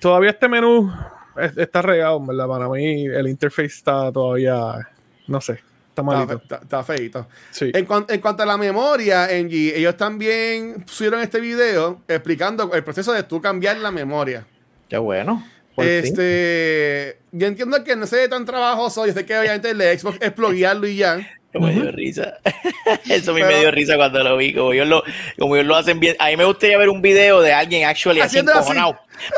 todavía 0.00 0.30
este 0.30 0.48
menú 0.48 0.92
es- 1.36 1.56
está 1.56 1.82
regado, 1.82 2.24
¿verdad? 2.24 2.46
Para 2.46 2.68
mí 2.68 3.06
el 3.06 3.26
interface 3.28 3.66
está 3.66 4.12
todavía, 4.12 4.86
no 5.26 5.40
sé, 5.40 5.60
está 5.88 6.02
malito. 6.02 6.42
está. 6.62 7.26
Sí. 7.50 7.70
En, 7.74 7.86
cuan- 7.86 8.06
en 8.08 8.20
cuanto 8.20 8.42
a 8.42 8.46
la 8.46 8.58
memoria, 8.58 9.28
NG, 9.30 9.72
ellos 9.76 9.96
también 9.96 10.84
subieron 10.86 11.20
este 11.20 11.40
video 11.40 12.02
explicando 12.06 12.70
el 12.74 12.84
proceso 12.84 13.12
de 13.12 13.22
tú 13.22 13.40
cambiar 13.40 13.78
la 13.78 13.90
memoria. 13.90 14.44
Qué 14.88 14.98
bueno. 14.98 15.42
Este, 15.76 17.18
yo 17.32 17.46
entiendo 17.46 17.82
que 17.84 17.96
no 17.96 18.06
sé 18.06 18.28
tan 18.28 18.44
trabajoso, 18.44 19.06
yo 19.06 19.12
sé 19.12 19.24
que 19.24 19.38
obviamente 19.38 19.70
el 19.70 19.78
de 19.78 19.98
Xbox 19.98 20.18
es 20.20 20.32
pluguearlo 20.32 20.86
y 20.86 20.96
ya. 20.96 21.18
Me 21.52 21.72
dio 21.72 21.90
risa. 21.90 22.38
Eso 23.08 23.32
a 23.32 23.34
mí 23.34 23.40
Pero- 23.40 23.52
me 23.52 23.60
dio 23.60 23.70
risa 23.72 23.96
cuando 23.96 24.22
lo 24.22 24.36
vi. 24.36 24.54
Como 24.54 24.72
ellos 24.72 24.86
lo, 24.86 25.02
como 25.38 25.56
ellos 25.56 25.66
lo 25.66 25.74
hacen 25.76 25.98
bien. 25.98 26.14
A 26.20 26.28
mí 26.28 26.36
me 26.36 26.44
gustaría 26.44 26.78
ver 26.78 26.88
un 26.88 27.02
video 27.02 27.40
de 27.40 27.52
alguien 27.52 27.88
actually 27.88 28.20
así 28.20 28.38
Haciendo 28.38 28.52
así. 28.52 28.72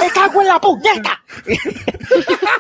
¡Me 0.00 0.08
cago 0.10 0.40
en 0.42 0.48
la 0.48 0.60
puñeta! 0.60 1.22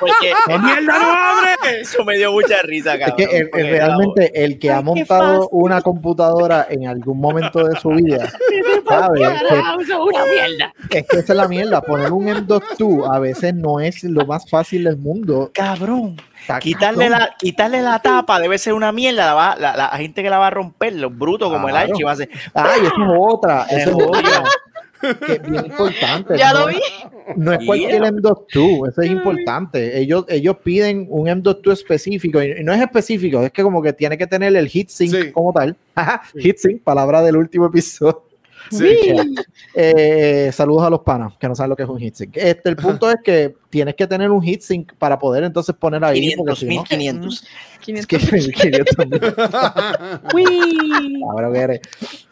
Porque 0.00 0.32
¡Oh, 0.48 0.58
mierda, 0.58 0.98
no 0.98 1.12
abre! 1.12 1.80
eso 1.80 2.04
me 2.04 2.16
dio 2.16 2.32
mucha 2.32 2.62
risa, 2.62 2.94
Es 2.94 3.00
cabrón. 3.00 3.16
que 3.16 3.24
el- 3.24 3.30
el- 3.42 3.50
porque 3.50 3.70
realmente 3.70 4.44
el 4.44 4.58
que 4.58 4.70
ha 4.70 4.78
Ay, 4.78 4.84
montado 4.84 5.34
fácil. 5.42 5.48
una 5.52 5.80
computadora 5.82 6.66
en 6.70 6.86
algún 6.86 7.20
momento 7.20 7.64
de 7.64 7.78
su 7.80 7.90
vida 7.90 8.30
sabe 8.88 9.22
es 9.22 9.90
una 9.90 10.24
mierda. 10.24 10.72
que, 10.90 10.98
es 10.98 11.06
que 11.08 11.18
esa 11.18 11.32
es 11.32 11.36
la 11.36 11.48
mierda. 11.48 11.80
Poner 11.82 12.12
un 12.12 12.28
M.2 12.28 13.14
a 13.14 13.18
veces 13.18 13.54
no 13.54 13.80
es 13.80 14.02
lo 14.04 14.26
más 14.26 14.48
fácil 14.48 14.84
del 14.84 14.96
mundo. 14.96 15.50
Cabrón. 15.54 16.16
Quitarle 16.60 17.08
la, 17.08 17.36
quitarle 17.38 17.82
la 17.82 18.00
tapa 18.00 18.40
debe 18.40 18.58
ser 18.58 18.72
una 18.72 18.90
mierda. 18.90 19.26
La, 19.26 19.34
va- 19.34 19.56
la, 19.56 19.76
la 19.76 19.88
gente 19.90 20.22
que 20.24 20.30
la 20.30 20.38
va 20.38 20.48
a 20.48 20.50
romper, 20.50 20.92
los 20.94 21.16
brutos 21.16 21.52
como 21.52 21.68
el 21.68 21.74
Claro. 21.74 21.90
Archie, 21.92 22.04
va 22.04 22.12
a 22.12 22.16
ser. 22.16 22.28
Ay, 22.54 22.80
esa 22.80 22.86
es 22.88 23.10
otra. 23.16 23.62
Esa 23.70 23.76
es 23.76 23.86
Es 23.86 23.94
otra. 23.94 24.42
Que 25.26 25.32
es 25.34 25.42
bien 25.42 25.66
importante. 25.66 26.36
Ya 26.38 26.52
no 26.52 26.60
lo 26.60 26.68
es- 26.70 26.76
vi. 26.76 26.82
No 27.36 27.52
es 27.52 27.64
cualquier 27.64 27.90
Yeah. 28.00 28.08
M.2, 28.08 28.88
eso 28.88 29.00
es 29.02 29.10
importante. 29.10 29.98
Ellos, 29.98 30.24
ellos 30.28 30.56
piden 30.62 31.06
un 31.08 31.28
M.2 31.28 31.72
específico 31.72 32.42
y 32.42 32.52
y 32.60 32.64
no 32.64 32.72
es 32.72 32.80
específico, 32.80 33.42
es 33.42 33.52
que 33.52 33.62
como 33.62 33.80
que 33.82 33.92
tiene 33.92 34.18
que 34.18 34.26
tener 34.26 34.54
el 34.56 34.66
heatsink 34.68 35.10
Sí. 35.14 35.30
como 35.32 35.52
tal. 35.52 35.76
Heatsink, 36.34 36.82
palabra 36.82 37.22
del 37.22 37.36
último 37.36 37.66
episodio. 37.66 38.24
Sí. 38.70 39.14
Eh, 39.74 40.50
saludos 40.52 40.84
a 40.84 40.90
los 40.90 41.00
panas 41.00 41.34
que 41.38 41.48
no 41.48 41.54
saben 41.54 41.70
lo 41.70 41.76
que 41.76 41.82
es 41.82 41.88
un 41.88 41.98
heatsink. 42.00 42.36
Este, 42.36 42.68
el 42.68 42.76
punto 42.76 43.10
es 43.10 43.16
que 43.24 43.54
tienes 43.70 43.94
que 43.94 44.06
tener 44.06 44.30
un 44.30 44.42
heatsink 44.42 44.92
para 44.98 45.18
poder 45.18 45.44
entonces 45.44 45.74
poner 45.74 46.04
ahí. 46.04 46.34
porque 46.36 46.54
500, 46.54 46.58
si 46.58 46.66
no- 46.66 46.82
1500. 46.82 47.44
es 47.86 48.06
que 48.06 48.18
500 48.18 48.96
mil. 50.34 51.20
Cabrón 51.28 51.52
que 51.52 51.58
eres. 51.58 51.80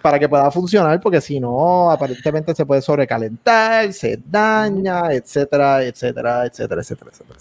Para 0.02 0.18
que 0.18 0.28
pueda 0.28 0.50
funcionar, 0.50 1.00
porque 1.00 1.20
si 1.20 1.40
no, 1.40 1.90
aparentemente 1.90 2.54
se 2.54 2.64
puede 2.66 2.82
sobrecalentar, 2.82 3.92
se 3.92 4.18
daña, 4.24 5.12
etcétera, 5.12 5.82
etcétera, 5.84 6.46
etcétera, 6.46 6.80
etcétera, 6.80 7.10
etcétera. 7.10 7.38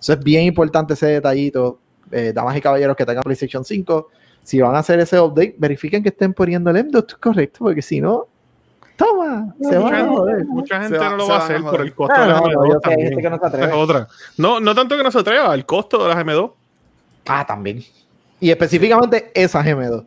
Eso 0.00 0.12
es 0.12 0.18
bien 0.20 0.44
importante 0.44 0.94
ese 0.94 1.06
detallito. 1.06 1.78
Eh, 2.10 2.32
damas 2.34 2.56
y 2.56 2.60
caballeros 2.60 2.96
que 2.96 3.04
tengan 3.06 3.22
PlayStation 3.22 3.64
5, 3.64 4.08
si 4.44 4.60
van 4.60 4.76
a 4.76 4.78
hacer 4.78 5.00
ese 5.00 5.18
update, 5.18 5.56
verifiquen 5.58 6.02
que 6.02 6.10
estén 6.10 6.32
poniendo 6.34 6.70
el 6.70 6.76
M.2 6.76 7.16
correcto, 7.18 7.58
porque 7.60 7.82
si 7.82 8.00
no, 8.00 8.26
toma, 8.96 9.54
se 9.60 9.76
van 9.76 9.82
Mucha 9.82 9.96
a 9.96 9.98
gente, 9.98 10.16
joder. 10.16 10.44
mucha 10.46 10.80
gente 10.82 10.98
Se 10.98 11.04
va- 11.04 11.10
no 11.10 11.16
lo 11.16 11.28
va 11.28 11.34
a 11.36 11.38
hacer 11.38 11.60
por 11.62 11.80
el 11.80 11.94
costo 11.94 12.14
Ah, 12.16 12.20
de 12.22 12.28
las 12.28 12.40
no, 12.40 12.46
no, 12.48 12.52
M2 12.60 12.66
yo 12.68 12.72
sé, 12.72 12.76
hay 12.76 12.80
también. 12.82 13.08
gente 13.08 13.22
que 13.22 13.30
no 13.30 13.38
se 13.38 13.46
atreve. 13.46 13.66
Es 13.66 13.72
otra. 13.74 14.08
No, 14.36 14.60
no 14.60 14.74
tanto 14.74 14.96
que 14.96 15.02
no 15.02 15.10
se 15.10 15.18
atreva, 15.18 15.54
el 15.54 15.66
costo 15.66 16.02
de 16.06 16.08
las 16.14 16.18
M2. 16.24 16.52
Ah, 17.26 17.44
también. 17.46 17.82
Y 18.38 18.50
específicamente 18.50 19.32
esas 19.34 19.64
M2. 19.66 20.04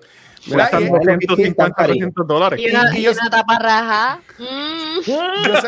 Mira, 0.49 0.69
y- 0.79 0.85
250, 0.87 1.83
300 1.83 2.25
dólares. 2.27 2.59
Y 2.63 2.69
una, 2.69 2.97
Y- 2.97 3.01
yo- 3.01 3.11
una 3.11 3.29
tapa 3.29 3.59
raja. 3.59 4.19
Mm. 4.39 4.99
Yo 5.05 5.61
sé, 5.61 5.67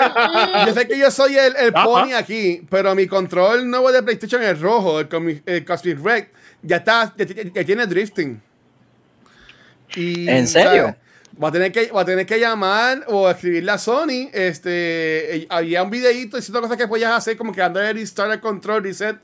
yo 0.68 0.74
sé 0.74 0.88
que 0.88 0.98
yo 0.98 1.12
soy 1.12 1.36
el, 1.38 1.56
el 1.58 1.76
Ajá. 1.76 1.84
pony 1.86 2.14
aquí, 2.16 2.66
pero 2.70 2.96
mi 2.96 3.06
control 3.08 3.70
nuevo 3.70 3.92
de 3.92 4.02
PlayStation 4.04 4.42
es 4.44 4.62
rojo, 4.62 5.00
el, 5.02 5.42
el 5.46 5.66
Cosmic 5.66 6.00
Red, 6.02 6.26
ya 6.62 6.78
está, 6.78 7.14
ya, 7.18 7.26
ya- 7.26 7.44
ya 7.54 7.66
tiene 7.66 7.88
drifting. 7.88 8.42
Y, 9.96 10.30
¿En 10.30 10.48
serio? 10.48 10.96
Va 11.42 11.48
a, 11.50 11.52
tener 11.52 11.72
que, 11.72 11.90
va 11.92 12.02
a 12.02 12.06
tener 12.06 12.26
que 12.26 12.38
llamar 12.40 13.06
o 13.08 13.30
escribirle 13.30 13.72
a 13.72 13.78
Sony. 13.78 14.30
Este, 14.34 15.38
eh, 15.38 15.48
había 15.50 15.84
un 15.84 15.90
videito 15.90 16.36
diciendo 16.38 16.62
cosas 16.62 16.76
que 16.78 16.88
podías 16.88 17.12
hacer, 17.14 17.38
como 17.38 17.54
que 17.54 17.66
restart 17.94 18.34
el 18.34 18.40
control, 18.42 18.84
reset, 18.84 19.18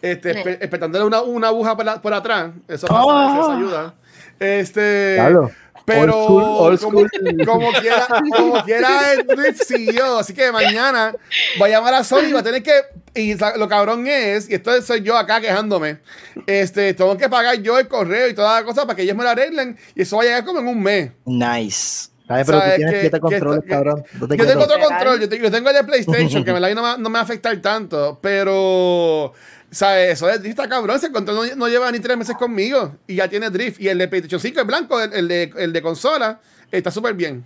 este, 0.00 0.32
Sí. 0.32 0.38
espe- 0.40 0.58
espetándole 0.62 1.04
una, 1.04 1.20
una 1.20 1.48
aguja 1.48 1.76
por, 1.76 1.84
la- 1.84 2.00
por 2.00 2.14
atrás. 2.14 2.52
Eso 2.68 2.86
pasa, 2.86 3.38
eso 3.40 3.50
ayuda. 3.52 3.94
Este, 4.40 5.14
Claro. 5.16 5.50
Pero 5.88 6.16
Old 6.16 6.78
school, 6.78 6.96
old 6.96 7.08
como, 7.08 7.08
school. 7.08 7.36
como 7.46 7.72
quiera, 7.72 8.06
como 8.36 8.64
quiera 8.64 9.12
el 9.14 9.26
drift 9.26 9.62
siguió. 9.64 10.18
Así 10.18 10.32
que 10.34 10.52
mañana 10.52 11.14
va 11.60 11.66
a 11.66 11.68
llamar 11.68 11.94
a 11.94 12.04
Sony 12.04 12.26
y 12.28 12.32
va 12.32 12.40
a 12.40 12.44
tener 12.44 12.62
que. 12.62 12.72
Y 13.14 13.34
lo 13.56 13.68
cabrón 13.68 14.06
es, 14.06 14.48
y 14.48 14.54
esto 14.54 14.80
soy 14.82 15.02
yo 15.02 15.16
acá 15.16 15.40
quejándome. 15.40 15.98
Este, 16.46 16.94
tengo 16.94 17.16
que 17.16 17.28
pagar 17.28 17.56
yo 17.60 17.78
el 17.78 17.88
correo 17.88 18.28
y 18.28 18.34
toda 18.34 18.60
la 18.60 18.64
cosa 18.66 18.82
para 18.86 18.94
que 18.94 19.02
ellos 19.02 19.16
me 19.16 19.24
lo 19.24 19.30
arreglen. 19.30 19.76
Y 19.96 20.02
eso 20.02 20.16
va 20.16 20.22
a 20.22 20.26
llegar 20.26 20.44
como 20.44 20.60
en 20.60 20.68
un 20.68 20.80
mes. 20.82 21.10
Nice. 21.24 22.10
¿Sabes? 22.28 22.46
Pero 22.46 22.58
tú 22.58 22.62
¿Sabes 22.62 22.76
tienes 22.76 22.94
que- 22.94 23.00
siete 23.00 23.20
controles, 23.20 23.64
cabrón. 23.66 24.04
No 24.20 24.28
te 24.28 24.36
Yo 24.36 24.46
tengo 24.46 24.64
otro 24.64 24.78
control, 24.78 25.20
yo, 25.20 25.28
te- 25.30 25.38
yo 25.38 25.50
tengo 25.50 25.70
el 25.70 25.76
de 25.76 25.84
PlayStation, 25.84 26.44
que 26.44 26.50
en 26.50 26.60
verdad 26.60 26.74
no, 26.74 26.82
me- 26.82 27.02
no 27.02 27.08
me 27.08 27.14
va 27.14 27.20
a 27.20 27.22
afectar 27.22 27.56
tanto, 27.62 28.18
pero, 28.20 29.32
¿sabes? 29.70 30.14
Eso 30.14 30.28
es 30.28 30.40
drift 30.40 30.58
está 30.58 30.68
cabrón, 30.68 30.96
ese 30.96 31.12
control 31.12 31.48
no, 31.50 31.56
no 31.56 31.68
lleva 31.68 31.90
ni 31.92 32.00
tres 32.00 32.16
meses 32.16 32.36
conmigo 32.36 32.96
y 33.06 33.16
ya 33.16 33.28
tiene 33.28 33.50
drift. 33.50 33.80
Y 33.80 33.88
el 33.88 33.98
de 33.98 34.08
PlayStation 34.08 34.40
5 34.40 34.60
es 34.60 34.66
blanco, 34.66 35.00
el, 35.00 35.12
el 35.12 35.28
de, 35.28 35.52
el 35.56 35.72
de 35.72 35.82
consola, 35.82 36.40
está 36.70 36.90
súper 36.90 37.14
bien. 37.14 37.44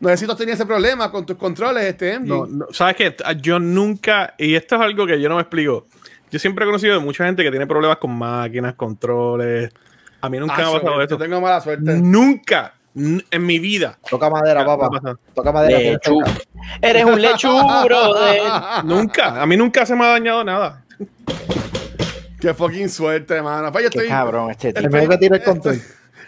No 0.00 0.08
sé 0.10 0.18
si 0.18 0.26
tú 0.26 0.34
tenido 0.34 0.54
ese 0.54 0.66
problema 0.66 1.10
con 1.10 1.24
tus 1.24 1.36
controles, 1.36 1.84
este. 1.84 2.18
No, 2.20 2.46
no, 2.46 2.66
¿Sabes 2.72 2.96
qué? 2.96 3.16
Yo 3.40 3.58
nunca, 3.58 4.34
y 4.36 4.54
esto 4.54 4.74
es 4.74 4.80
algo 4.82 5.06
que 5.06 5.20
yo 5.20 5.28
no 5.28 5.36
me 5.36 5.42
explico. 5.42 5.86
Yo 6.30 6.38
siempre 6.38 6.64
he 6.64 6.66
conocido 6.66 6.94
de 6.94 7.00
mucha 7.00 7.24
gente 7.24 7.42
que 7.42 7.50
tiene 7.50 7.66
problemas 7.66 7.98
con 7.98 8.10
máquinas, 8.10 8.74
controles. 8.74 9.70
A 10.20 10.28
mí 10.28 10.38
nunca 10.38 10.56
me 10.56 10.62
ha 10.62 10.66
Acho, 10.66 10.80
pasado 10.80 10.96
yo 10.96 11.02
eso. 11.02 11.16
tengo 11.18 11.40
mala 11.40 11.60
suerte. 11.60 11.94
Nunca 11.94 12.73
en 12.94 13.46
mi 13.46 13.58
vida. 13.58 13.98
Toca 14.08 14.30
madera, 14.30 14.64
papá. 14.64 15.16
Toca 15.34 15.52
madera. 15.52 15.78
Lechu. 15.78 16.20
Eres 16.80 17.04
un 17.04 17.20
lechu, 17.20 17.50
brother. 17.84 18.40
Nunca. 18.84 19.40
A 19.42 19.46
mí 19.46 19.56
nunca 19.56 19.84
se 19.84 19.94
me 19.96 20.04
ha 20.04 20.08
dañado 20.10 20.44
nada. 20.44 20.84
Qué 22.40 22.54
fucking 22.54 22.88
suerte, 22.88 23.40
mano. 23.42 23.72
Pues 23.72 23.86
estoy, 23.86 24.06
cabrón 24.08 24.50
este 24.50 24.72
tipo. 24.72 24.86
El 24.86 24.90
mejor 24.92 25.08
que 25.10 25.18
tira 25.18 25.36
el 25.36 25.42
control. 25.42 25.80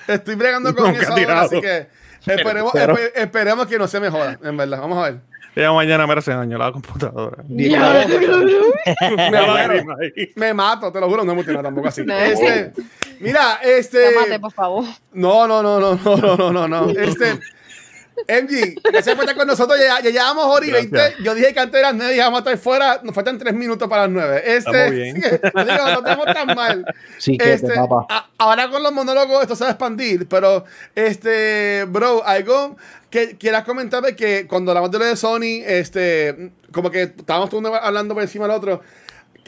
estoy 0.09 0.35
bregando 0.35 0.75
con 0.75 0.87
Nunca 0.87 1.03
eso 1.03 1.13
ahora, 1.13 1.41
así 1.43 1.61
que 1.61 1.89
esperemos, 2.27 2.73
Pero- 2.73 2.97
esperemos 3.15 3.67
que 3.67 3.79
no 3.79 3.87
se 3.87 4.01
mejora, 4.01 4.39
en 4.43 4.57
verdad. 4.57 4.81
Vamos 4.81 4.99
a 4.99 5.11
ver. 5.11 5.21
Ya 5.55 5.73
mañana 5.73 6.07
me 6.07 6.13
hace 6.13 6.33
daño 6.33 6.59
la 6.59 6.71
computadora. 6.71 7.43
Me, 7.49 7.69
Me 7.71 9.41
muero. 9.47 9.97
Me 10.37 10.53
mato, 10.55 10.93
te 10.93 11.01
lo 11.01 11.09
juro, 11.09 11.25
no 11.25 11.35
me 11.35 11.43
nada 11.45 11.63
tampoco 11.63 11.89
así. 11.89 12.03
No. 12.07 12.15
Este, 12.15 12.73
Mira, 13.21 13.61
este. 13.63 14.13
Tómate, 14.13 14.41
por 14.41 14.53
favor. 14.53 14.85
No, 15.13 15.47
no, 15.47 15.63
no, 15.63 15.81
no, 15.81 15.97
no, 15.97 16.37
no, 16.37 16.53
no, 16.53 16.69
no. 16.69 16.91
Este. 16.99 17.39
MG, 18.29 18.81
gracias 18.83 19.15
por 19.15 19.25
estar 19.25 19.37
con 19.37 19.47
nosotros. 19.47 19.79
Ya, 19.79 20.01
ya 20.01 20.11
llevamos 20.11 20.47
hora 20.47 20.67
y 20.67 20.71
20. 20.71 21.17
Yo 21.23 21.35
dije 21.35 21.53
que 21.53 21.61
antes 21.61 21.79
eran 21.79 21.99
9 21.99 22.17
y 22.17 22.19
vamos 22.19 22.39
a 22.39 22.41
estar 22.41 22.59
fuera. 22.59 23.01
Nos 23.03 23.15
faltan 23.15 23.39
3 23.39 23.55
minutos 23.55 23.89
para 23.89 24.03
las 24.03 24.11
9. 24.11 24.43
Este, 24.45 24.91
bien. 24.91 25.23
Sí, 25.23 25.31
no, 25.55 26.03
digo, 26.03 26.25
no 26.25 26.35
tan 26.35 26.47
mal. 26.55 26.95
Sí, 27.19 27.37
este, 27.41 27.75
que 27.75 27.79
a, 27.79 28.27
ahora 28.39 28.71
con 28.71 28.83
los 28.83 28.93
monólogos 28.93 29.43
esto 29.43 29.55
se 29.55 29.65
va 29.65 29.69
a 29.69 29.73
expandir, 29.73 30.27
pero 30.29 30.65
este, 30.95 31.85
bro, 31.89 32.25
algo 32.25 32.77
que 33.11 33.37
quieras 33.37 33.65
comentarme 33.65 34.17
que 34.17 34.47
cuando 34.47 34.71
hablamos 34.71 34.91
de 34.91 34.99
lo 34.99 35.05
de 35.05 35.17
Sony, 35.17 35.63
este, 35.65 36.53
como 36.73 36.91
que 36.91 37.03
estábamos 37.03 37.51
hablando 37.83 38.15
por 38.15 38.23
encima 38.23 38.47
del 38.47 38.57
otro. 38.57 38.83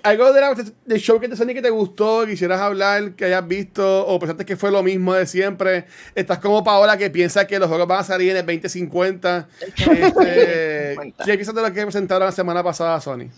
Algo 0.02 0.32
de 0.32 0.40
la, 0.40 0.54
del 0.86 0.98
show 1.00 1.18
que 1.20 1.28
de 1.28 1.36
Sony 1.36 1.48
que 1.54 1.62
te 1.62 1.70
gustó, 1.70 2.24
quisieras 2.26 2.60
hablar, 2.60 3.12
que 3.12 3.24
hayas 3.26 3.46
visto, 3.46 4.06
o 4.06 4.18
pensaste 4.18 4.44
que 4.44 4.56
fue 4.56 4.70
lo 4.70 4.82
mismo 4.82 5.14
de 5.14 5.26
siempre. 5.26 5.86
Estás 6.14 6.38
como 6.38 6.62
Paola 6.64 6.96
que 6.96 7.10
piensa 7.10 7.46
que 7.46 7.58
los 7.58 7.68
juegos 7.68 7.86
van 7.88 8.00
a 8.00 8.04
salir 8.04 8.30
en 8.30 8.36
el 8.38 8.46
2050. 8.46 9.48
Este, 9.76 10.96
¿Qué 11.24 11.34
piensas 11.34 11.54
de 11.54 11.62
lo 11.62 11.72
que 11.72 11.82
presentaron 11.82 12.26
la 12.26 12.32
semana 12.32 12.62
pasada 12.62 13.00
Sony? 13.00 13.28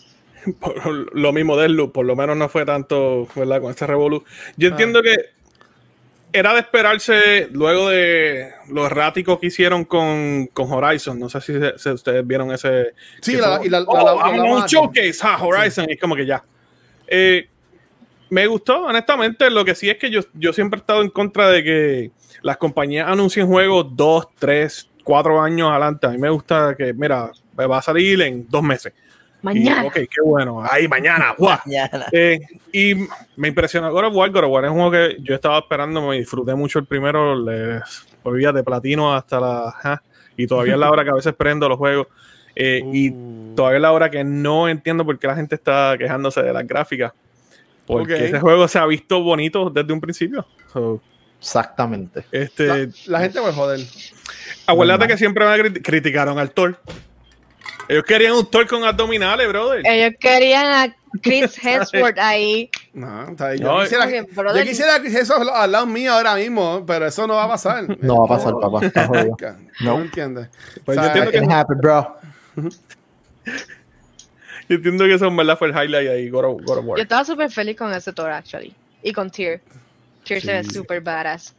Por 0.60 1.14
lo 1.16 1.32
mismo 1.32 1.56
del 1.56 1.72
loop, 1.74 1.92
por 1.92 2.06
lo 2.06 2.16
menos 2.16 2.34
no 2.36 2.48
fue 2.48 2.64
tanto, 2.64 3.28
¿verdad? 3.34 3.60
Con 3.60 3.70
este 3.70 3.86
revolu. 3.86 4.24
Yo 4.56 4.68
Ah. 4.68 4.70
entiendo 4.70 5.02
que 5.02 5.14
era 6.32 6.55
de 6.55 6.61
esperarse 6.61 7.48
luego 7.52 7.89
de 7.90 8.51
lo 8.69 8.86
errático 8.86 9.40
que 9.40 9.48
hicieron 9.48 9.85
con, 9.85 10.47
con 10.52 10.73
Horizon. 10.73 11.19
No 11.19 11.28
sé 11.28 11.40
si, 11.40 11.52
se- 11.59 11.78
si 11.78 11.89
ustedes 11.90 12.27
vieron 12.27 12.52
ese. 12.52 12.94
Sí, 13.20 13.36
la- 13.36 13.59
fue, 13.59 13.66
y 13.66 13.70
la- 13.70 13.82
"Oh, 13.86 14.05
la- 14.05 14.43
un 14.43 14.65
showcase, 14.66 15.19
ah, 15.23 15.39
Horizon. 15.43 15.86
Y 15.89 15.94
es 15.94 16.01
como 16.01 16.15
que 16.15 16.27
ya. 16.27 16.43
Eh, 17.07 17.48
me 18.28 18.47
gustó, 18.47 18.85
honestamente. 18.85 19.51
Lo 19.51 19.65
que 19.65 19.74
sí 19.74 19.90
es 19.90 19.97
que 19.98 20.11
yo, 20.11 20.20
yo 20.35 20.52
siempre 20.52 20.78
he 20.78 20.81
estado 20.82 21.02
en 21.02 21.11
contra 21.11 21.48
de 21.51 21.65
que 21.65 22.11
las 22.43 22.57
compañías 22.59 23.09
anuncien 23.09 23.47
juegos 23.47 23.86
dos, 23.97 24.28
tres, 24.39 24.89
cuatro 25.02 25.40
años 25.40 25.69
adelante. 25.70 26.07
A 26.07 26.11
mí 26.11 26.19
me 26.19 26.31
gusta 26.31 26.74
que, 26.77 26.93
mira, 26.93 27.32
va 27.59 27.78
a 27.78 27.82
salir 27.82 28.23
en 28.23 28.47
dos 28.48 28.62
meses. 28.62 28.93
Y, 29.42 29.44
Mañana. 29.46 29.84
ok, 29.86 29.94
qué 29.94 30.20
bueno. 30.24 30.62
Ahí, 30.70 30.86
mañana. 30.88 31.34
Mañana. 31.38 32.06
Eh, 32.12 32.40
y 32.72 32.94
me 33.36 33.48
impresionó 33.48 33.90
God 33.92 34.04
of 34.06 34.14
War. 34.14 34.30
God 34.30 34.44
of 34.44 34.50
War 34.50 34.64
es 34.64 34.70
un 34.70 34.76
juego 34.76 34.90
que 34.92 35.16
yo 35.22 35.34
estaba 35.34 35.58
esperando, 35.58 36.06
me 36.06 36.16
disfruté 36.18 36.54
mucho 36.54 36.78
el 36.78 36.86
primero, 36.86 37.34
le 37.38 37.80
volvía 38.22 38.52
de 38.52 38.62
platino 38.62 39.14
hasta 39.14 39.40
la... 39.40 40.02
y 40.36 40.46
todavía 40.46 40.74
es 40.74 40.78
la 40.80 40.90
hora 40.90 41.04
que 41.04 41.10
a 41.10 41.14
veces 41.14 41.34
prendo 41.34 41.68
los 41.68 41.78
juegos. 41.78 42.06
Eh, 42.54 42.82
Y 42.92 43.10
todavía 43.54 43.76
es 43.76 43.82
la 43.82 43.92
hora 43.92 44.10
que 44.10 44.24
no 44.24 44.68
entiendo 44.68 45.04
por 45.06 45.18
qué 45.18 45.26
la 45.28 45.36
gente 45.36 45.54
está 45.54 45.94
quejándose 45.98 46.42
de 46.42 46.52
las 46.52 46.66
gráficas. 46.66 47.12
Porque 47.86 48.26
ese 48.26 48.38
juego 48.40 48.68
se 48.68 48.78
ha 48.78 48.86
visto 48.86 49.22
bonito 49.22 49.70
desde 49.70 49.92
un 49.92 50.00
principio. 50.00 50.46
So, 50.72 51.00
Exactamente. 51.38 52.24
este, 52.30 52.66
La, 52.66 52.92
la 53.06 53.20
gente 53.20 53.40
va 53.40 53.48
a 53.48 53.52
joder. 53.52 53.80
acuérdate 54.66 55.06
que 55.08 55.16
siempre 55.16 55.44
me 55.46 55.56
crit- 55.56 55.82
criticaron 55.82 56.38
al 56.38 56.50
Thor. 56.52 56.78
Ellos 57.90 58.04
querían 58.04 58.34
un 58.34 58.46
Thor 58.46 58.68
con 58.68 58.84
abdominales, 58.84 59.48
brother. 59.48 59.82
Ellos 59.84 60.14
querían 60.20 60.66
a 60.66 60.96
Chris 61.20 61.58
Hemsworth 61.64 62.18
ahí. 62.20 62.70
No, 62.92 63.32
o 63.32 63.36
sea, 63.36 63.56
yo, 63.56 63.64
No, 63.66 63.82
quisiera, 63.82 64.06
brother. 64.30 64.62
yo 64.62 64.68
quisiera 64.70 65.02
que 65.02 65.08
eso 65.08 65.34
al 65.34 65.48
al 65.48 65.72
lado 65.72 65.86
mío 65.86 66.12
ahora 66.12 66.36
mismo, 66.36 66.84
pero 66.86 67.08
eso 67.08 67.26
no 67.26 67.34
va 67.34 67.44
a 67.44 67.48
pasar. 67.48 67.84
No 68.00 68.18
va 68.18 68.24
a 68.26 68.38
pasar, 68.38 68.54
papá. 68.60 68.86
Está 68.86 69.08
jodido. 69.08 69.36
No, 69.80 69.96
no 69.98 70.04
entiendes. 70.04 70.48
Pues 70.84 70.98
O 70.98 71.02
yo 71.02 71.12
sea, 71.12 71.24
entiendo 71.24 71.52
happen, 71.52 71.78
bro. 71.78 72.16
Yo 74.68 74.76
entiendo 74.76 75.04
que 75.06 75.14
eso 75.14 75.26
en 75.26 75.36
verdad 75.36 75.58
fue 75.58 75.68
el 75.70 75.74
highlight 75.74 76.10
ahí, 76.10 76.30
of 76.30 76.68
War. 76.84 76.96
Yo 76.96 77.02
estaba 77.02 77.24
súper 77.24 77.50
feliz 77.50 77.76
con 77.76 77.92
ese 77.92 78.12
Thor, 78.12 78.30
actually. 78.30 78.72
Y 79.02 79.12
con 79.12 79.30
Tyr. 79.30 79.60
Tyr 80.22 80.40
se 80.40 80.52
ve 80.52 80.62
súper 80.62 81.00
badass. 81.00 81.56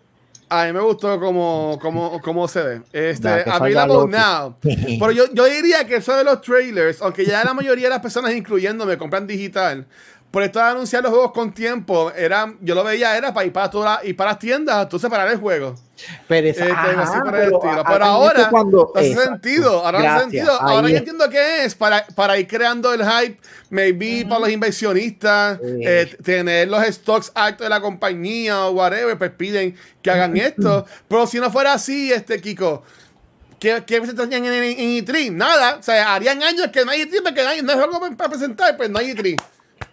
A 0.53 0.65
mí 0.65 0.73
me 0.73 0.81
gustó 0.81 1.17
cómo, 1.17 1.79
cómo, 1.81 2.19
cómo 2.21 2.45
se 2.45 2.61
ve. 2.61 2.81
Este, 2.91 3.29
available 3.29 4.05
now. 4.09 4.53
Pero 4.61 5.11
yo, 5.11 5.23
yo 5.31 5.45
diría 5.45 5.87
que 5.87 5.95
eso 5.95 6.13
de 6.13 6.25
los 6.25 6.41
trailers, 6.41 7.01
aunque 7.01 7.25
ya 7.25 7.41
la 7.45 7.53
mayoría 7.53 7.85
de 7.85 7.91
las 7.91 8.01
personas, 8.01 8.33
incluyéndome, 8.33 8.97
compran 8.97 9.25
digital, 9.25 9.87
por 10.31 10.43
esto 10.43 10.59
de 10.59 10.65
anunciar 10.65 11.03
los 11.03 11.11
juegos 11.11 11.33
con 11.33 11.53
tiempo, 11.53 12.09
era, 12.15 12.53
yo 12.61 12.73
lo 12.73 12.85
veía, 12.85 13.17
era 13.17 13.33
para 13.33 13.45
ir 13.45 13.51
para, 13.51 13.69
todas 13.69 14.03
ir 14.05 14.15
para 14.15 14.31
las 14.31 14.39
tiendas, 14.39 14.87
tú 14.87 14.97
separar 14.97 15.27
el 15.27 15.37
juego. 15.37 15.75
Pero 16.27 16.47
es, 16.47 16.57
Este, 16.57 16.71
ajá, 16.71 17.21
el 17.43 17.51
pero 17.85 18.05
ahora 18.05 18.49
cuando, 18.49 18.93
hace 18.95 19.13
sentido. 19.13 19.85
Ahora 19.85 19.91
no 19.91 19.97
hace 19.97 20.07
Gracias, 20.07 20.21
sentido. 20.31 20.61
Ahora 20.61 20.89
yo 20.89 20.97
entiendo 20.97 21.29
que 21.29 21.65
es 21.65 21.75
para, 21.75 22.07
para 22.15 22.39
ir 22.39 22.47
creando 22.47 22.93
el 22.93 23.03
hype, 23.03 23.39
maybe 23.69 24.25
para 24.25 24.39
los 24.39 24.49
inversionistas, 24.49 25.59
eh, 25.61 26.15
tener 26.23 26.69
los 26.69 26.81
stocks 26.85 27.31
altos 27.35 27.65
de 27.65 27.69
la 27.69 27.81
compañía 27.81 28.67
o 28.67 28.71
whatever, 28.71 29.17
pues 29.17 29.31
piden 29.31 29.75
que 30.01 30.11
hagan 30.11 30.37
esto. 30.37 30.85
Pero 31.09 31.27
si 31.27 31.39
no 31.39 31.51
fuera 31.51 31.73
así, 31.73 32.11
este 32.11 32.39
Kiko. 32.39 32.83
¿Qué, 33.59 33.83
qué 33.85 33.97
presentarían 33.97 34.43
en, 34.45 34.53
en, 34.53 34.79
en 34.79 35.05
E3? 35.05 35.31
Nada. 35.33 35.75
O 35.75 35.83
sea, 35.83 36.15
harían 36.15 36.41
años 36.41 36.69
que 36.73 36.83
no 36.83 36.91
hay 36.91 37.01
E3 37.01 37.21
porque 37.21 37.43
no 37.43 37.49
hay, 37.49 37.61
no 37.61 37.73
hay 37.73 37.77
juego 37.77 37.99
para 38.15 38.29
presentar, 38.29 38.75
pues 38.77 38.89
no 38.89 38.97
hay 38.97 39.11
E3. 39.11 39.39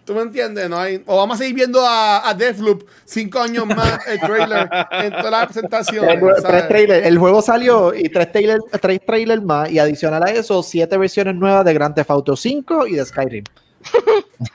¿Tú 0.09 0.15
me 0.15 0.23
entiendes? 0.23 0.67
No 0.67 0.79
hay, 0.79 1.03
o 1.05 1.17
vamos 1.17 1.35
a 1.35 1.37
seguir 1.37 1.53
viendo 1.53 1.85
a, 1.85 2.27
a 2.27 2.33
Deathloop 2.33 2.81
cinco 3.05 3.41
años 3.41 3.67
más 3.67 3.99
el 4.07 4.19
trailer 4.19 4.67
en 4.91 5.11
todas 5.11 5.29
las 5.29 5.45
presentaciones. 5.45 6.19
El, 6.19 6.67
tres. 6.67 7.05
El 7.05 7.19
juego 7.19 7.43
salió 7.43 7.93
y 7.93 8.09
tres 8.09 8.31
trailers 8.31 8.63
tres 8.81 9.05
trailers 9.05 9.43
más 9.43 9.69
y 9.69 9.77
adicional 9.77 10.23
a 10.23 10.31
eso, 10.31 10.63
siete 10.63 10.97
versiones 10.97 11.35
nuevas 11.35 11.63
de 11.63 11.75
Grand 11.75 11.93
Theft 11.93 12.09
Auto 12.09 12.35
5 12.35 12.87
y 12.87 12.95
de 12.95 13.05
Skyrim. 13.05 13.43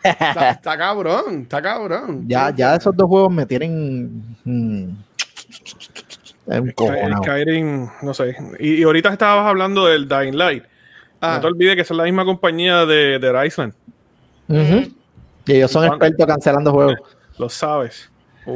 Está, 0.02 0.50
está 0.50 0.76
cabrón, 0.76 1.42
está 1.42 1.62
cabrón. 1.62 2.24
Ya, 2.26 2.52
ya 2.52 2.74
esos 2.74 2.96
dos 2.96 3.06
juegos 3.06 3.30
me 3.30 3.46
tienen 3.46 4.24
mm, 4.42 4.88
cojonado. 6.74 7.22
Skyrim, 7.22 7.88
no 8.02 8.12
sé. 8.12 8.34
Y, 8.58 8.80
y 8.80 8.82
ahorita 8.82 9.10
estabas 9.10 9.46
hablando 9.46 9.86
del 9.86 10.08
Dying 10.08 10.36
Light. 10.36 10.64
Ah. 11.20 11.34
No 11.36 11.42
te 11.42 11.46
olvides 11.46 11.76
que 11.76 11.82
es 11.82 11.90
la 11.92 12.02
misma 12.02 12.24
compañía 12.24 12.84
de, 12.86 13.20
de 13.20 13.46
Island. 13.46 13.72
Y 15.46 15.52
ellos 15.56 15.70
son 15.70 15.84
¿Y 15.84 15.88
expertos 15.88 16.26
cancelando 16.26 16.72
juegos. 16.72 16.96
Lo 17.38 17.48
sabes. 17.48 18.10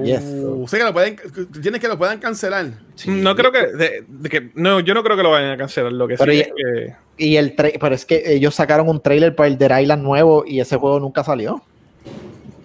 Yes. 0.05 0.20
Uh, 0.23 0.65
o 0.65 0.69
sea 0.69 0.81
que 0.81 0.85
lo 0.85 0.93
pueden, 0.93 1.16
tienes 1.62 1.81
que 1.81 1.89
lo 1.89 1.97
puedan 1.97 2.19
cancelar. 2.19 2.66
No 3.06 3.35
creo 3.35 3.51
que, 3.51 3.66
de- 3.69 4.05
de 4.06 4.28
que- 4.28 4.51
No, 4.55 4.81
yo 4.81 4.93
no 4.93 5.02
creo 5.02 5.16
que 5.16 5.23
lo 5.23 5.31
vayan 5.31 5.52
a 5.52 5.56
cancelar. 5.56 5.93
Lo 5.93 6.06
que 6.06 6.16
Pero 6.16 6.31
sí 6.32 6.39
ya- 6.39 6.44
es 6.44 6.52
que. 6.55 6.97
Y 7.16 7.36
el 7.36 7.56
tra- 7.56 7.77
pero 7.81 7.94
es 7.94 8.05
que 8.05 8.23
ellos 8.35 8.55
sacaron 8.55 8.89
un 8.89 9.01
trailer 9.01 9.35
para 9.35 9.47
el 9.48 9.56
Dead 9.56 9.78
Island 9.78 10.02
nuevo 10.02 10.44
y 10.47 10.60
ese 10.60 10.77
juego 10.77 11.01
nunca 11.01 11.24
salió. 11.24 11.62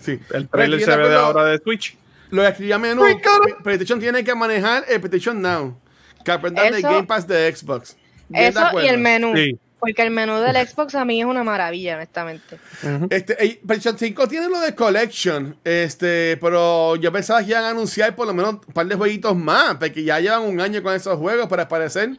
Sí. 0.02 0.20
El 0.34 0.50
trailer 0.50 0.82
se 0.82 0.96
ve 0.98 1.10
de 1.10 1.16
ahora 1.16 1.46
de 1.46 1.60
Twitch. 1.60 1.98
Lo 2.30 2.46
escribí 2.46 2.72
a 2.74 2.78
menú. 2.78 3.04
PlayStation 3.64 4.00
tiene 4.00 4.24
que 4.24 4.36
manejar 4.36 4.84
el 4.90 5.00
PlayStation 5.00 5.42
Now. 5.42 5.78
Que 6.26 6.32
aprendan 6.32 6.72
del 6.74 6.82
Game 6.82 7.04
Pass 7.04 7.26
de 7.28 7.54
Xbox. 7.56 7.96
Eso 8.34 8.82
y 8.84 8.88
el 8.88 8.98
menú. 8.98 9.34
Sí. 9.36 9.58
Porque 9.84 10.02
el 10.02 10.12
menú 10.12 10.40
del 10.40 10.56
Xbox 10.66 10.96
a 10.96 11.04
mí 11.04 11.20
es 11.20 11.26
una 11.26 11.44
maravilla, 11.44 11.96
honestamente. 11.96 12.58
Este, 13.10 13.60
PlayStation 13.68 13.98
5 13.98 14.28
tiene 14.30 14.48
lo 14.48 14.62
de 14.62 14.74
Collection, 14.74 15.58
este, 15.62 16.38
pero 16.38 16.96
yo 16.96 17.12
pensaba 17.12 17.42
que 17.42 17.50
iban 17.50 17.66
a 17.66 17.72
anunciar 17.72 18.16
por 18.16 18.26
lo 18.26 18.34
menos 18.34 18.54
un 18.66 18.74
par 18.74 18.86
de 18.86 18.96
jueguitos 18.96 19.36
más, 19.36 19.76
porque 19.76 20.06
ya 20.06 20.22
llevan 20.22 20.44
un 20.44 20.62
año 20.62 20.82
con 20.82 20.94
esos 20.94 21.18
juegos, 21.18 21.48
pero 21.50 21.64
al 21.64 21.68
parecer, 21.68 22.18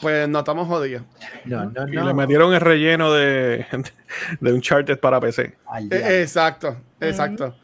pues 0.00 0.28
no 0.28 0.40
estamos 0.40 0.66
jodidos. 0.66 1.04
No, 1.44 1.66
no, 1.66 1.86
Y 1.86 1.92
le 1.92 2.12
metieron 2.12 2.52
el 2.52 2.60
relleno 2.60 3.12
de, 3.12 3.66
de 4.40 4.52
Uncharted 4.52 4.98
para 4.98 5.20
PC. 5.20 5.54
Eh, 5.88 6.22
exacto, 6.22 6.76
exacto. 7.00 7.54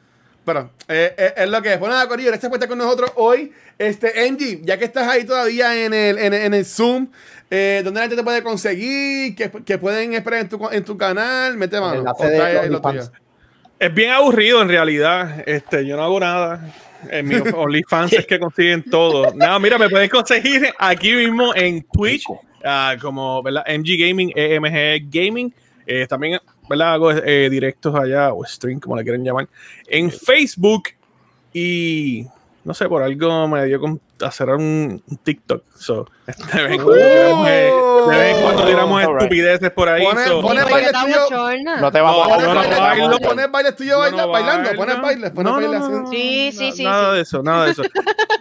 Pero 0.44 0.70
eh, 0.86 1.14
eh, 1.18 1.34
es 1.36 1.50
lo 1.50 1.60
que 1.62 1.72
es. 1.72 1.80
Bueno, 1.80 1.96
nada, 1.96 2.06
Corillo, 2.06 2.28
gracias 2.28 2.48
por 2.48 2.58
estar 2.58 2.68
con 2.68 2.78
nosotros 2.78 3.10
hoy. 3.16 3.52
Este, 3.76 4.24
Angie, 4.24 4.60
ya 4.62 4.78
que 4.78 4.84
estás 4.84 5.08
ahí 5.08 5.24
todavía 5.24 5.84
en 5.84 5.92
el, 5.92 6.18
en, 6.18 6.32
en 6.32 6.54
el 6.54 6.64
Zoom, 6.64 7.08
eh, 7.54 7.82
¿dónde 7.84 8.00
la 8.00 8.04
gente 8.04 8.16
te 8.16 8.24
puede 8.24 8.42
conseguir? 8.42 9.34
¿Qué, 9.36 9.50
qué 9.66 9.76
pueden 9.76 10.14
esperar 10.14 10.40
en 10.40 10.48
tu, 10.48 10.68
en 10.70 10.82
tu 10.82 10.96
canal? 10.96 11.54
Mete 11.58 11.78
mano. 11.78 12.02
Es 13.78 13.92
bien 13.92 14.10
aburrido 14.10 14.62
en 14.62 14.68
realidad. 14.68 15.44
Este, 15.46 15.84
yo 15.86 15.98
no 15.98 16.02
hago 16.04 16.18
nada. 16.18 16.72
En 17.10 17.28
mi 17.28 17.34
OnlyFans 17.54 18.14
es 18.14 18.26
que 18.26 18.38
consiguen 18.38 18.82
todo. 18.84 19.34
No, 19.34 19.60
mira, 19.60 19.76
me 19.76 19.90
pueden 19.90 20.08
conseguir 20.08 20.72
aquí 20.78 21.12
mismo 21.12 21.54
en 21.54 21.84
Twitch, 21.92 22.24
ah, 22.64 22.96
como 22.98 23.42
¿verdad? 23.42 23.64
MG 23.68 23.98
Gaming, 23.98 24.32
EMG 24.34 25.10
Gaming. 25.10 25.54
Eh, 25.86 26.06
también 26.08 26.40
¿verdad? 26.70 26.94
hago 26.94 27.10
eh, 27.12 27.50
directos 27.50 27.94
allá, 27.94 28.32
o 28.32 28.46
stream, 28.46 28.80
como 28.80 28.96
le 28.96 29.02
quieren 29.02 29.22
llamar, 29.22 29.46
en 29.88 30.10
Facebook. 30.10 30.84
Y 31.52 32.26
no 32.64 32.74
sé, 32.74 32.88
por 32.88 33.02
algo 33.02 33.48
me 33.48 33.64
dio 33.66 33.80
con 33.80 34.00
hacer 34.20 34.48
un, 34.50 35.02
un 35.06 35.16
TikTok. 35.18 35.64
So, 35.74 36.06
de 36.54 36.62
vez 36.62 36.72
en 36.72 36.82
cuando 36.82 36.94
tiramos, 36.94 37.48
eh, 37.48 37.72
de 38.10 38.16
vez 38.18 38.36
en 38.36 38.42
cuando 38.42 38.64
tiramos 38.66 39.00
Alright. 39.02 39.22
estupideces 39.22 39.70
por 39.72 39.88
ahí. 39.88 40.04
Pone- 40.04 40.24
so- 40.26 40.40
pone- 40.42 40.62
baile 40.64 40.90
tuyo. 40.92 41.76
No 41.80 41.90
te 41.92 42.00
vamos 42.00 42.28
No, 42.28 42.34
a 42.34 42.36
Pones 42.36 42.70
no, 42.70 42.80
bailo. 42.80 43.08
no 43.08 43.18
pones 43.18 43.50
bailes 43.50 43.76
tuyos 43.76 43.94
No, 43.96 44.00
baila- 44.00 44.22
no 44.22 44.28
bailando, 44.30 44.70
pones 44.76 45.00
bailes, 45.02 45.30
pones 45.32 45.52
No, 45.52 45.60
no, 45.60 45.68
bailes 45.68 45.88
no, 45.90 46.06
así. 46.08 46.52
Sí, 46.52 46.58
sí, 46.58 46.72
sí. 46.72 46.84
Nada 46.84 47.10
sí. 47.10 47.16
de 47.16 47.22
eso, 47.22 47.42
nada 47.42 47.64
de 47.66 47.72
eso. 47.72 47.82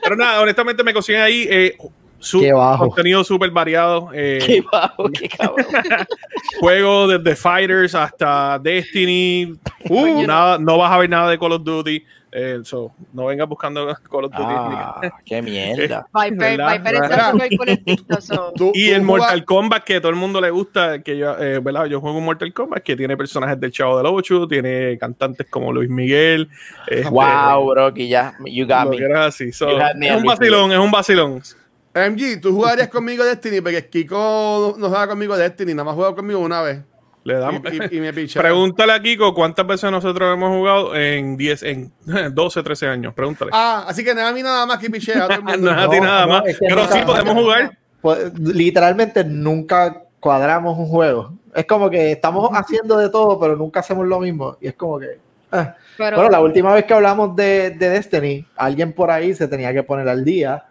Pero 0.04 0.16
nada, 0.16 0.42
honestamente 0.42 0.84
me 0.84 0.94
consiguen 0.94 1.22
ahí 1.22 1.48
eh, 1.50 1.78
su 2.20 2.40
Qué 2.42 2.54
bajo. 2.54 2.88
contenido 2.90 3.24
súper 3.24 3.50
variado. 3.50 4.10
eh, 4.14 4.38
Qué 4.46 4.64
bajo, 4.72 5.10
qué 5.12 5.28
cabrón. 5.30 5.66
juegos 6.60 7.10
desde 7.24 7.36
Fighters 7.36 7.96
hasta 7.96 8.60
Destiny. 8.60 9.56
Uh, 9.90 10.22
nada, 10.28 10.58
no 10.60 10.78
vas 10.78 10.92
a 10.92 10.98
ver 11.00 11.10
nada 11.10 11.30
de 11.32 11.40
Call 11.40 11.54
of 11.54 11.64
Duty. 11.64 12.04
Eh, 12.34 12.60
so, 12.64 12.94
no 13.12 13.26
vengas 13.26 13.48
buscando 13.48 13.86
Call 14.10 14.26
of 14.26 14.32
Duty. 14.32 14.44
Ah, 14.46 15.02
qué 15.26 15.42
mierda. 15.42 16.08
Viper. 16.14 16.62
Viper 16.66 18.22
so. 18.22 18.54
Y 18.74 18.90
el 18.92 19.02
Mortal 19.02 19.44
Kombat 19.44 19.84
que 19.84 19.96
a 19.98 20.02
todo 20.02 20.12
el 20.12 20.18
mundo 20.18 20.40
le 20.40 20.50
gusta, 20.50 21.02
que 21.02 21.18
yo, 21.18 21.38
eh, 21.38 21.60
¿verdad? 21.60 21.86
Yo 21.86 22.00
juego 22.00 22.18
un 22.18 22.26
Mortal 22.26 22.54
Kombat 22.54 22.84
que 22.84 22.96
tiene 22.96 23.18
personajes 23.18 23.60
del 23.60 23.72
Chavo 23.72 23.98
del 23.98 24.08
Ocho, 24.08 24.48
tiene 24.48 24.98
cantantes 24.98 25.48
como 25.50 25.74
Luis 25.74 25.90
Miguel. 25.90 26.50
este, 26.88 27.10
Wow, 27.10 27.70
bro, 27.70 27.94
que 27.94 28.08
ya, 28.08 28.34
you 28.46 28.66
got 28.66 28.90
me. 28.90 29.14
así. 29.14 29.52
So, 29.52 29.70
You 29.70 29.78
had 29.82 29.96
me 29.96 30.08
es 30.08 30.16
un 30.16 30.24
vacilón, 30.24 30.72
es 30.72 30.80
un 30.80 30.92
vacilón. 30.92 31.42
MG, 31.94 32.40
tú 32.40 32.54
jugarías 32.54 32.88
conmigo 32.88 33.26
Destiny 33.26 33.60
porque 33.60 33.90
Kiko 33.90 34.76
no 34.78 34.88
juega 34.88 35.08
conmigo 35.08 35.36
Destiny, 35.36 35.74
nada 35.74 35.84
más 35.84 35.96
juega 35.96 36.16
conmigo 36.16 36.40
una 36.40 36.62
vez. 36.62 36.80
Le 37.24 37.36
damos. 37.36 37.62
Y, 37.72 37.78
y- 37.96 37.98
y 37.98 38.02
me 38.02 38.12
pichea. 38.14 38.42
Pregúntale 38.42 38.94
a 38.94 39.02
Kiko 39.02 39.34
cuántas 39.34 39.68
veces 39.68 39.92
nosotros 39.92 40.34
hemos 40.34 40.50
jugado 40.58 40.96
en 40.96 41.38
10, 41.38 41.64
en 41.64 41.92
12, 42.34 42.64
13 42.64 42.88
años. 42.88 43.14
Pregúntale. 43.14 43.52
Ah, 43.54 43.86
así 43.88 44.04
que 44.04 44.14
nada, 44.16 44.30
a 44.30 44.34
mí 44.34 44.42
nada 44.42 44.66
más 44.66 44.80
que 44.80 44.90
pichea. 44.90 45.28
no 45.60 45.72
es 45.72 45.78
a 45.78 45.90
ti 45.90 45.98
No, 46.00 46.04
nada 46.06 46.22
no, 46.26 46.28
más. 46.30 46.44
es 46.48 46.60
que 46.60 46.66
Pero 46.68 46.82
nunca- 46.82 46.94
sí 46.96 47.02
podemos 47.06 47.36
jugar. 47.36 47.78
Pues, 48.02 48.34
literalmente 48.40 49.24
nunca 49.24 50.04
cuadramos 50.20 50.78
un 50.78 50.88
juego. 50.88 51.34
Es 51.54 51.66
como 51.66 51.90
que 51.90 52.12
estamos 52.14 52.50
haciendo 52.54 52.98
de 52.98 53.10
todo, 53.10 53.40
pero 53.40 53.56
nunca 53.56 53.82
hacemos 53.82 54.08
lo 54.08 54.20
mismo. 54.20 54.58
Y 54.62 54.68
es 54.70 54.74
como 54.74 54.98
que. 55.00 55.20
ah. 55.52 55.76
Pero, 55.98 56.16
Bueno, 56.18 56.32
la 56.32 56.42
última 56.42 56.74
vez 56.74 56.86
que 56.86 56.94
hablamos 56.96 57.36
de, 57.36 57.72
de 57.72 57.90
Destiny, 57.90 58.46
alguien 58.56 58.94
por 58.94 59.12
ahí 59.12 59.36
se 59.36 59.48
tenía 59.48 59.72
que 59.74 59.84
poner 59.84 60.08
al 60.10 60.24
día. 60.24 60.64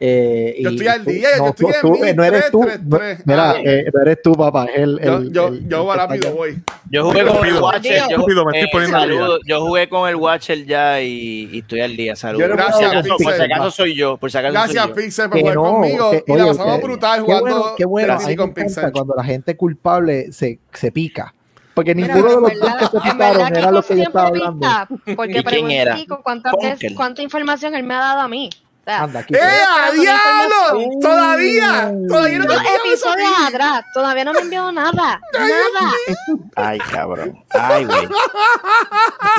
Eh, 0.00 0.56
Yo 0.60 0.70
y 0.70 0.74
estoy 0.74 0.86
al 0.88 1.04
día, 1.04 1.28
yo 1.36 1.42
no, 1.44 1.48
estoy 1.50 1.72
tú- 1.80 2.04
en 2.04 2.16
no 2.16 2.24
eres 2.24 2.50
tú. 2.50 2.58
1333. 2.62 3.18
no- 3.18 3.32
mira, 3.32 3.54
eh, 3.64 3.84
no 3.94 4.00
eres 4.02 4.22
tú, 4.22 4.32
papá. 4.34 4.66
El, 4.74 5.00
Yo, 5.02 5.22
yo, 5.30 5.54
yo 5.54 5.92
el 5.92 5.98
rápido 5.98 6.34
voy. 6.34 6.62
Yo 6.90 7.04
jugué 7.04 7.24
con 7.24 7.46
el 7.46 7.54
Watcher. 7.62 8.02
Yo, 8.10 8.16
estoy 8.52 8.84
eh, 8.84 8.86
saludo, 8.88 9.38
yo 9.46 9.60
jugué 9.64 9.88
con 9.88 10.08
el 10.08 10.16
Watcher 10.16 10.64
ya 10.66 11.00
y, 11.00 11.48
y 11.52 11.58
estoy 11.60 11.80
al 11.80 11.96
día. 11.96 12.16
Saludos. 12.16 12.42
Yo 12.48 12.54
por, 12.54 12.56
Gracias, 12.56 12.78
si 12.78 12.84
acaso, 12.84 13.08
por 13.08 13.18
si 13.18 13.24
Pixel. 13.26 13.52
acaso 13.52 13.70
soy 13.70 13.94
yo. 13.94 14.16
Por 14.16 14.30
si 14.30 14.38
acaso 14.38 14.52
Gracias, 14.52 14.86
yo. 14.88 14.94
Pixel, 14.94 15.30
por 15.30 15.40
jugar 15.40 15.54
no, 15.54 15.62
conmigo. 15.62 16.10
que- 16.10 16.24
y 16.26 16.36
la 16.36 16.46
pasamos 16.46 16.76
que- 16.78 16.82
brutal 16.84 17.18
qué 17.18 17.24
jugando 17.24 17.44
bueno, 17.50 17.74
qué 17.76 17.84
bueno. 17.84 18.18
Con 18.36 18.92
cuando 18.92 19.14
la 19.14 19.24
gente 19.24 19.56
culpable 19.56 20.32
se, 20.32 20.58
se 20.72 20.90
pica. 20.92 21.32
Porque 21.74 21.94
Mira, 21.94 22.14
ninguno 22.14 22.46
de 22.48 22.54
los 22.54 22.60
dos 22.60 22.74
que 22.78 22.86
se 22.86 23.00
picaron 23.12 23.56
era 23.56 23.70
lo 23.72 23.82
que 23.82 23.88
yo 23.88 23.94
siempre 23.94 24.02
estaba 24.04 24.28
hablando. 24.28 24.66
Porque 25.16 25.38
¿Y 25.38 25.42
quién 25.42 25.44
pregunté 25.44 26.06
cuánta 26.94 27.22
información 27.22 27.74
él 27.74 27.82
me 27.82 27.94
ha 27.94 27.98
dado 27.98 28.20
a 28.20 28.28
mí. 28.28 28.48
Anda, 28.86 29.20
aquí. 29.20 29.34
¡Eh, 29.34 29.38
a 29.40 29.90
diablo! 29.92 30.90
¡Todavía! 31.00 31.92
¡Todavía 32.08 32.38
no 32.38 32.52
eso 32.52 32.62
episodios 32.84 33.30
atrás, 33.48 33.84
todavía 33.94 34.24
no 34.24 34.32
me 34.32 34.40
envió 34.40 34.70
nada. 34.72 35.20
Nada. 35.32 35.92
Ay, 36.56 36.78
cabrón. 36.78 37.42
Ay, 37.50 37.84
güey. 37.86 38.08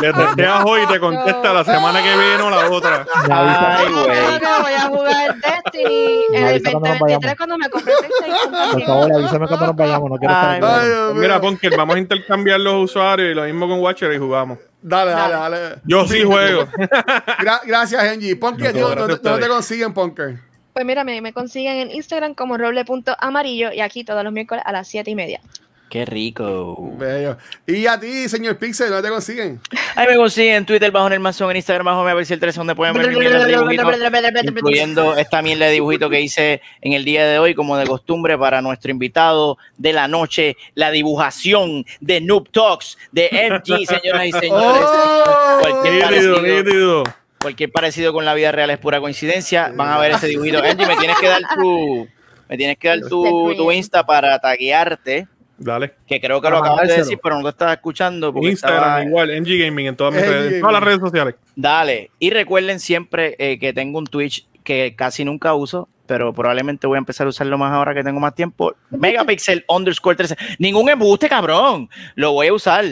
Le 0.01 0.13
testeas 0.13 0.63
hoy 0.65 0.81
y 0.81 0.88
te 0.88 0.99
contesta 0.99 1.53
la 1.53 1.63
semana 1.63 2.01
que 2.01 2.17
viene 2.17 2.41
o 2.41 2.49
la 2.49 2.69
otra. 2.69 3.05
Me 3.27 3.34
Ay, 3.34 3.91
güey. 3.91 4.39
que 4.39 4.61
voy 4.61 4.73
a 4.73 4.81
jugar 4.88 5.35
Destiny 5.35 6.23
en 6.26 6.31
Me 6.31 6.38
el 6.39 6.45
avisa 6.47 6.72
cuando 6.72 6.89
nos 6.89 6.99
2023 6.99 7.22
vayamos. 7.22 7.38
cuando 7.38 7.57
me 7.57 7.69
PlayStation 7.69 8.72
Por 8.72 8.84
favor, 8.84 9.13
avísame 9.13 9.47
cuando 9.47 9.65
nos 9.67 9.76
vayamos. 9.76 10.09
No 10.09 10.17
quiero 10.17 10.34
estar. 10.34 11.13
Mira, 11.15 11.41
Ponker, 11.41 11.77
vamos 11.77 11.95
a 11.95 11.99
intercambiar 11.99 12.59
los 12.59 12.84
usuarios 12.85 13.31
y 13.31 13.34
lo 13.35 13.43
mismo 13.43 13.67
con 13.67 13.80
Watcher 13.80 14.11
y 14.13 14.17
jugamos. 14.17 14.57
Dale, 14.88 15.12
dale, 15.12 15.34
dale. 15.34 15.76
Yo 15.86 16.07
sí 16.07 16.22
juego. 16.24 16.68
Gra- 17.40 17.62
gracias, 17.66 18.03
Angie. 18.03 18.36
No, 18.40 18.52
gracias 18.56 19.22
¿dónde, 19.24 19.41
te 19.41 19.48
consiguen, 19.48 19.94
Punker? 19.95 20.40
Pues 20.74 20.86
mira, 20.86 21.03
me, 21.03 21.22
me 21.22 21.34
consiguen 21.34 21.78
en 21.78 21.90
Instagram 21.91 22.36
como 22.36 22.56
roble.amarillo 22.56 23.72
y 23.74 23.82
aquí 23.82 24.03
todos 24.03 24.24
los 24.24 24.32
miércoles 24.32 24.64
a 24.64 24.72
las 24.72 24.88
7 24.88 25.10
y 25.10 25.16
media. 25.16 25.41
Qué 25.95 26.03
rico. 26.03 26.76
Bello. 26.97 27.38
Y 27.65 27.88
a 27.88 27.97
ti, 27.97 28.27
señor 28.27 28.57
Pixel, 28.57 28.89
¿dónde 28.89 29.07
te 29.07 29.13
consiguen? 29.13 29.61
Ahí 29.95 30.07
me 30.07 30.17
consiguen 30.17 30.55
en 30.55 30.65
Twitter 30.65 30.91
bajo 30.91 31.07
el 31.07 31.22
mazón, 31.22 31.51
en 31.51 31.55
Instagram 31.55 31.85
bajo 31.85 32.03
me 32.03 32.11
aparece 32.11 32.34
el 32.34 32.41
13 32.41 32.59
donde 32.59 32.76
pueden 32.76 32.95
ver 32.95 33.07
mi 33.11 33.15
mierda 33.15 33.45
de 33.45 33.53
dibujitos, 33.53 33.95
incluyendo 34.43 35.15
esta 35.15 35.41
mierda 35.41 35.67
de 35.67 35.72
dibujito 35.72 36.09
que 36.09 36.19
hice 36.19 36.61
en 36.81 36.91
el 36.91 37.05
día 37.05 37.26
de 37.26 37.39
hoy, 37.39 37.55
como 37.55 37.77
de 37.77 37.88
costumbre, 37.88 38.38
para 38.38 38.61
nuestro 38.61 38.91
invitado 38.91 39.57
de 39.77 39.93
la 39.93 40.09
noche, 40.09 40.57
la 40.73 40.91
dibujación 40.91 41.85
de 42.01 42.19
Noob 42.19 42.49
Talks 42.49 42.97
de 43.13 43.30
MG, 43.49 43.85
señoras 43.88 44.26
y 44.26 44.31
señores. 44.34 44.81
¡Oh! 44.84 45.59
Cualquier 45.61 46.03
parecido, 46.03 46.41
nítido. 46.41 47.03
cualquier 47.39 47.72
parecido 47.72 48.11
con 48.11 48.26
la 48.26 48.34
vida 48.34 48.51
real 48.51 48.69
es 48.69 48.80
pura 48.80 48.99
coincidencia. 48.99 49.72
Van 49.73 49.88
a 49.88 49.97
ver 49.97 50.11
ese 50.11 50.27
dibujito. 50.27 50.61
Angie, 50.61 50.88
me 50.88 50.97
tienes 50.97 51.17
que 51.19 51.27
dar 51.27 51.41
tu, 51.57 52.05
me 52.49 52.57
tienes 52.57 52.77
que 52.77 52.89
dar 52.89 52.99
tu, 52.99 53.53
tu 53.55 53.72
Insta 53.72 54.05
para 54.05 54.38
taguearte, 54.39 55.30
Dale. 55.57 55.94
que 56.07 56.19
creo 56.19 56.41
que 56.41 56.49
lo 56.49 56.57
acabas 56.57 56.88
de 56.88 56.98
decir, 56.98 57.18
pero 57.23 57.36
no 57.38 57.41
lo 57.44 57.49
estaba 57.49 57.73
escuchando. 57.73 58.34
Porque 58.34 58.49
Instagram 58.49 58.80
estaba- 58.84 59.03
igual, 59.06 59.32
NG 59.41 59.57
Gaming 59.65 59.88
en 59.88 59.95
todas 59.95 60.14
mis 60.14 60.26
redes, 60.26 60.45
Gaming. 60.45 60.60
todas 60.61 60.73
las 60.73 60.84
redes 60.84 60.99
sociales. 60.99 61.36
Dale. 61.56 62.11
Y 62.19 62.30
recuerden 62.32 62.80
siempre 62.80 63.36
eh, 63.40 63.57
que 63.57 63.72
tengo 63.73 63.98
un 63.99 64.06
Twitch 64.06 64.45
que 64.64 64.95
casi 64.98 65.23
nunca 65.23 65.53
uso, 65.53 65.88
pero 66.07 66.34
probablemente 66.34 66.88
voy 66.88 66.95
a 66.95 66.99
empezar 66.99 67.26
a 67.27 67.30
usarlo 67.30 67.57
más 67.57 67.72
ahora 67.72 67.94
que 67.94 68.03
tengo 68.03 68.19
más 68.19 68.36
tiempo. 68.36 68.73
Megapixel 68.91 69.64
underscore 69.69 70.15
13. 70.18 70.36
Ningún 70.60 70.90
embuste, 70.90 71.30
cabrón. 71.30 71.90
Lo 72.15 72.34
voy 72.34 72.48
a 72.48 72.53
usar. 72.53 72.84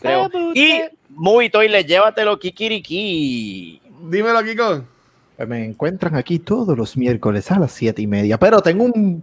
Creo. 0.00 0.30
Y 0.54 0.80
Movie 1.10 1.50
Toilet, 1.50 1.86
llévatelo, 1.86 2.38
Kikiriki. 2.38 3.80
Dímelo, 4.08 4.42
Kiko. 4.44 4.84
Pues 5.36 5.48
Me 5.48 5.64
encuentran 5.64 6.14
aquí 6.16 6.38
todos 6.38 6.76
los 6.76 6.96
miércoles 6.96 7.50
a 7.50 7.58
las 7.58 7.72
siete 7.72 8.00
y 8.02 8.06
media. 8.06 8.38
Pero 8.38 8.60
tengo 8.60 8.84
un 8.84 9.22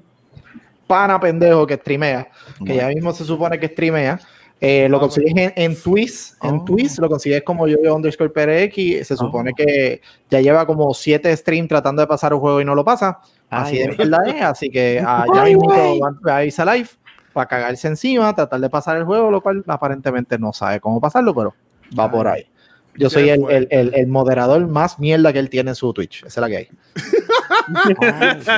pana 0.88 1.20
pendejo 1.20 1.66
que 1.68 1.76
streamea, 1.76 2.30
que 2.66 2.76
ya 2.76 2.88
mismo 2.88 3.12
se 3.14 3.24
supone 3.26 3.60
que 3.60 3.68
streamea. 3.68 4.20
Eh, 4.66 4.88
lo 4.88 4.98
consigues 4.98 5.34
en, 5.36 5.52
en 5.58 5.76
Twitch, 5.76 6.36
en 6.42 6.56
Oh. 6.60 6.64
Twitch 6.64 6.98
lo 7.00 7.10
consigues 7.10 7.44
como 7.44 7.68
yo 7.68 7.78
underscore 7.94 8.30
PRX. 8.30 9.06
Se 9.08 9.18
supone 9.18 9.52
que 9.54 10.00
ya 10.30 10.40
lleva 10.40 10.66
como 10.66 10.94
siete 10.94 11.36
streams 11.36 11.68
tratando 11.68 12.02
de 12.02 12.08
pasar 12.08 12.34
un 12.34 12.40
juego 12.40 12.62
y 12.62 12.66
no 12.66 12.74
lo 12.74 12.86
pasa. 12.86 13.20
Así 13.50 13.78
Ay, 13.82 13.88
de 13.90 13.96
verdad 13.98 14.26
es. 14.28 14.42
Así 14.42 14.70
que 14.70 15.02
ah, 15.06 15.26
ya 15.34 15.42
Ay, 15.42 15.56
mismo 15.56 15.70
va 16.26 16.38
a 16.38 16.46
irse 16.46 16.62
a 16.62 16.74
live 16.76 16.88
para 17.34 17.48
cagarse 17.48 17.88
encima, 17.90 18.34
tratar 18.34 18.60
de 18.62 18.70
pasar 18.70 18.96
el 18.96 19.04
juego, 19.04 19.30
lo 19.32 19.42
cual 19.42 19.64
aparentemente 19.68 20.38
no 20.40 20.54
sabe 20.54 20.80
cómo 20.80 21.02
pasarlo, 21.02 21.34
pero 21.36 21.54
va 22.00 22.10
por 22.10 22.28
ahí. 22.28 22.46
Yo 22.96 23.10
soy 23.10 23.30
el, 23.32 23.44
el- 23.50 23.68
el- 23.72 23.94
el 23.96 24.08
moderador 24.08 24.66
más 24.68 24.98
mierda 25.00 25.34
que 25.34 25.40
él 25.40 25.50
tiene 25.50 25.72
en 25.72 25.76
su 25.76 25.92
Twitch. 25.92 26.20
Esa 26.20 26.28
es 26.28 26.38
la 26.38 26.48
que 26.48 26.58
hay. 26.58 26.68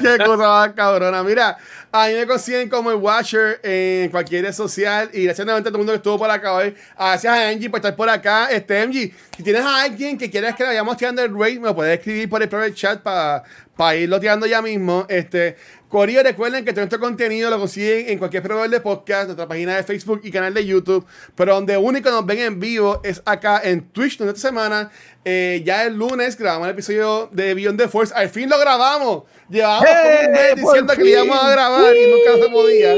Qué 0.01 0.17
cosa 0.23 0.37
más 0.37 0.73
cabrona. 0.73 1.23
Mira, 1.23 1.57
a 1.91 2.07
mí 2.07 2.13
me 2.13 2.27
consiguen 2.27 2.69
como 2.69 2.91
el 2.91 2.97
Watcher 2.97 3.59
en 3.63 4.09
cualquier 4.09 4.45
red 4.45 4.53
social. 4.53 5.09
Y 5.13 5.23
gracias 5.23 5.45
nuevamente 5.45 5.69
a 5.69 5.71
todo 5.71 5.77
el 5.77 5.85
mundo 5.85 5.93
que 5.93 5.97
estuvo 5.97 6.17
por 6.17 6.29
acá 6.29 6.53
hoy. 6.53 6.75
Gracias 6.97 7.33
a 7.33 7.47
Angie 7.47 7.69
por 7.69 7.77
estar 7.77 7.95
por 7.95 8.09
acá. 8.09 8.49
Este, 8.51 8.79
Angie, 8.79 9.13
si 9.35 9.43
tienes 9.43 9.61
a 9.61 9.83
alguien 9.83 10.17
que 10.17 10.29
quieras 10.29 10.55
que 10.55 10.63
le 10.63 10.69
vayamos 10.69 10.97
tirando 10.97 11.23
el 11.23 11.33
rate, 11.33 11.59
me 11.59 11.67
lo 11.67 11.75
puedes 11.75 11.97
escribir 11.97 12.29
por 12.29 12.41
el 12.41 12.49
private 12.49 12.73
chat 12.73 13.01
para 13.01 13.95
irlo 13.95 14.19
tirando 14.19 14.45
ya 14.45 14.61
mismo. 14.61 15.05
Este, 15.07 15.55
Corillo, 15.95 16.23
recuerden 16.23 16.65
que 16.65 16.73
todo 16.73 16.81
nuestro 16.81 16.99
contenido 16.99 17.49
lo 17.49 17.57
consiguen 17.57 18.09
en 18.09 18.19
cualquier 18.19 18.43
proveedor 18.43 18.69
de 18.69 18.81
podcast, 18.81 19.27
nuestra 19.27 19.47
página 19.47 19.77
de 19.77 19.83
Facebook 19.83 20.19
y 20.25 20.29
canal 20.29 20.53
de 20.53 20.65
YouTube. 20.65 21.05
Pero 21.35 21.55
donde 21.55 21.77
único 21.77 22.11
nos 22.11 22.25
ven 22.25 22.39
en 22.39 22.59
vivo 22.59 22.99
es 23.01 23.21
acá 23.23 23.61
en 23.63 23.87
Twitch, 23.93 24.17
donde 24.17 24.33
esta 24.33 24.49
semana, 24.49 24.91
eh, 25.23 25.61
ya 25.63 25.85
el 25.85 25.93
lunes, 25.93 26.37
grabamos 26.37 26.67
el 26.67 26.73
episodio 26.73 27.29
de 27.31 27.53
Beyond 27.53 27.79
the 27.79 27.87
Force. 27.87 28.13
Al 28.13 28.27
fin 28.27 28.49
lo 28.49 28.59
grabamos. 28.59 29.23
Llevábamos 29.47 29.87
como 29.87 30.19
un 30.19 30.31
mes 30.33 30.41
¡Eh, 30.41 30.55
diciendo 30.57 30.93
que 30.95 31.01
lo 31.01 31.07
íbamos 31.07 31.39
a 31.41 31.49
grabar 31.49 31.95
y 31.95 32.11
nunca 32.11 32.45
se 32.45 32.51
podía. 32.51 32.95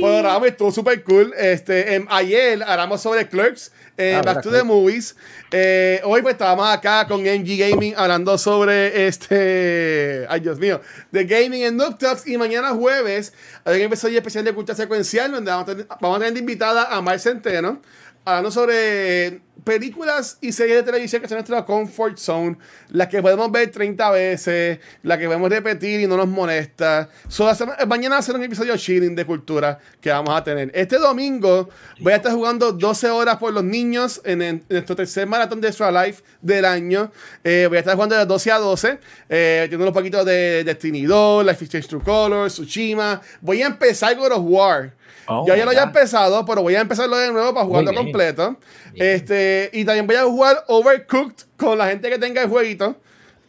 Lo 0.00 0.18
grabamos 0.18 0.48
y 0.48 0.50
estuvo 0.50 0.72
súper 0.72 1.04
cool. 1.04 1.32
Este, 1.38 1.94
em, 1.94 2.06
ayer 2.10 2.64
hablamos 2.64 3.00
sobre 3.00 3.28
Clerks. 3.28 3.70
Eh, 4.00 4.14
Ah, 4.16 4.22
Back 4.22 4.42
to 4.42 4.50
the 4.50 4.62
Movies. 4.62 5.14
Eh, 5.50 6.00
hoy 6.04 6.22
pues 6.22 6.34
estábamos 6.34 6.68
acá 6.68 7.06
con 7.06 7.22
NG 7.22 7.58
Gaming 7.58 7.94
hablando 7.96 8.38
sobre 8.38 9.06
este, 9.06 10.26
ay 10.28 10.40
Dios 10.40 10.58
mío, 10.58 10.80
de 11.10 11.24
gaming 11.24 11.62
en 11.62 11.76
Noob 11.76 11.98
Talks 11.98 12.26
y 12.26 12.38
mañana 12.38 12.70
jueves 12.70 13.32
hay 13.64 13.80
un 13.80 13.86
episodio 13.86 14.18
especial 14.18 14.44
de 14.44 14.54
cultura 14.54 14.76
secuencial 14.76 15.32
donde 15.32 15.50
vamos 15.50 15.64
a 15.64 15.72
tener, 15.72 15.86
vamos 16.00 16.16
a 16.16 16.20
tener 16.24 16.38
invitada 16.38 16.84
a 16.94 17.00
Mar 17.02 17.18
Centeno 17.18 17.82
hablando 18.24 18.50
sobre 18.50 19.40
películas 19.64 20.38
y 20.40 20.52
series 20.52 20.76
de 20.76 20.82
televisión 20.82 21.22
que 21.22 21.28
son 21.28 21.36
nuestra 21.36 21.64
comfort 21.64 22.18
zone, 22.18 22.56
las 22.88 23.08
que 23.08 23.22
podemos 23.22 23.50
ver 23.50 23.70
30 23.70 24.10
veces, 24.10 24.78
las 25.02 25.18
que 25.18 25.26
podemos 25.26 25.50
repetir 25.50 26.00
y 26.00 26.06
no 26.06 26.16
nos 26.16 26.28
molesta. 26.28 27.08
So, 27.28 27.50
mañana 27.86 28.16
va 28.16 28.18
a 28.18 28.22
ser 28.22 28.34
un 28.34 28.42
episodio 28.42 28.76
chilling 28.76 29.14
de 29.14 29.24
cultura 29.24 29.78
que 30.00 30.10
vamos 30.10 30.34
a 30.36 30.42
tener. 30.42 30.70
Este 30.74 30.98
domingo 30.98 31.68
voy 32.00 32.12
a 32.12 32.16
estar 32.16 32.32
jugando 32.32 32.72
12 32.72 33.10
horas 33.10 33.36
por 33.36 33.52
los 33.52 33.64
niños 33.64 34.20
en, 34.24 34.42
en 34.42 34.64
nuestro 34.68 34.96
tercer 34.96 35.26
maratón 35.26 35.60
de 35.60 35.68
Extra 35.68 35.90
Life 35.90 36.22
del 36.40 36.64
año. 36.64 37.12
Eh, 37.44 37.66
voy 37.68 37.76
a 37.76 37.80
estar 37.80 37.94
jugando 37.94 38.16
de 38.16 38.26
12 38.26 38.52
a 38.52 38.58
12, 38.58 38.98
eh, 39.28 39.60
teniendo 39.64 39.84
unos 39.84 39.94
poquitos 39.94 40.24
de 40.24 40.64
Destiny 40.64 41.02
2, 41.02 41.44
Life 41.44 41.64
Strange 41.64 41.88
True 41.88 42.02
Colors, 42.02 42.54
Tsushima. 42.54 43.20
Voy 43.40 43.62
a 43.62 43.66
empezar 43.66 44.16
God 44.16 44.32
of 44.32 44.42
War. 44.42 44.99
Oh 45.30 45.46
ya 45.46 45.54
my 45.54 45.58
ya 45.58 45.64
lo 45.64 45.70
había 45.70 45.82
empezado, 45.84 46.44
pero 46.44 46.62
voy 46.62 46.74
a 46.74 46.80
empezarlo 46.80 47.16
de 47.16 47.30
nuevo 47.32 47.54
para 47.54 47.66
jugarlo 47.66 47.90
bien. 47.90 48.02
completo. 48.02 48.56
Este, 48.94 49.70
y 49.72 49.84
también 49.84 50.06
voy 50.06 50.16
a 50.16 50.24
jugar 50.24 50.64
Overcooked 50.66 51.44
con 51.56 51.78
la 51.78 51.88
gente 51.88 52.10
que 52.10 52.18
tenga 52.18 52.42
el 52.42 52.48
jueguito. 52.48 52.96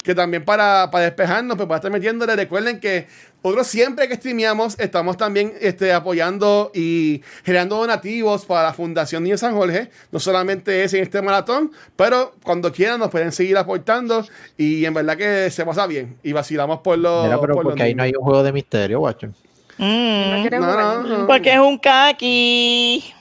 que 0.04 0.16
también 0.16 0.44
para, 0.44 0.90
para 0.92 1.06
despejarnos, 1.06 1.58
pues 1.58 1.68
para 1.68 1.78
estar 1.78 1.92
metiéndole. 1.92 2.36
Recuerden 2.36 2.80
que 2.80 3.08
nosotros 3.44 3.68
siempre 3.68 4.08
que 4.08 4.16
streameamos 4.16 4.80
estamos 4.80 5.18
también 5.18 5.54
este, 5.62 5.94
apoyando 5.94 6.72
y 6.74 7.22
generando 7.44 7.78
donativos 7.78 8.46
para 8.46 8.64
la 8.64 8.74
Fundación 8.74 9.24
Niño 9.24 9.38
San 9.38 9.54
Jorge. 9.56 9.90
No 10.12 10.20
solamente 10.20 10.84
es 10.84 10.94
en 10.94 11.04
este 11.04 11.22
maratón, 11.22 11.72
pero 11.96 12.34
cuando 12.44 12.72
quieran 12.72 13.00
nos 13.00 13.10
pueden 13.10 13.32
seguir 13.32 13.58
aportando 13.58 14.26
y 14.58 14.86
en 14.86 14.94
verdad 14.94 15.18
que 15.18 15.50
se 15.52 15.66
pasa 15.66 15.86
bien 15.88 16.18
y 16.24 16.32
vacilamos 16.34 16.80
por 16.80 16.98
los. 16.98 17.24
Mira, 17.26 17.40
pero 17.40 17.56
por 17.56 17.66
los 17.66 17.74
porque 17.74 17.84
ahí 17.84 17.96
no 17.96 18.04
hay 18.04 18.12
niños. 18.12 18.20
un 18.22 18.26
juego 18.26 18.44
de 18.44 18.52
misterio, 18.54 19.00
guacho. 19.00 19.30
Mm, 19.78 20.30
No 20.30 20.42
quiere 20.42 20.60
No, 20.60 21.28
porque 21.28 21.54
es 21.54 21.60
un 21.60 21.78
kaki. 21.78 23.14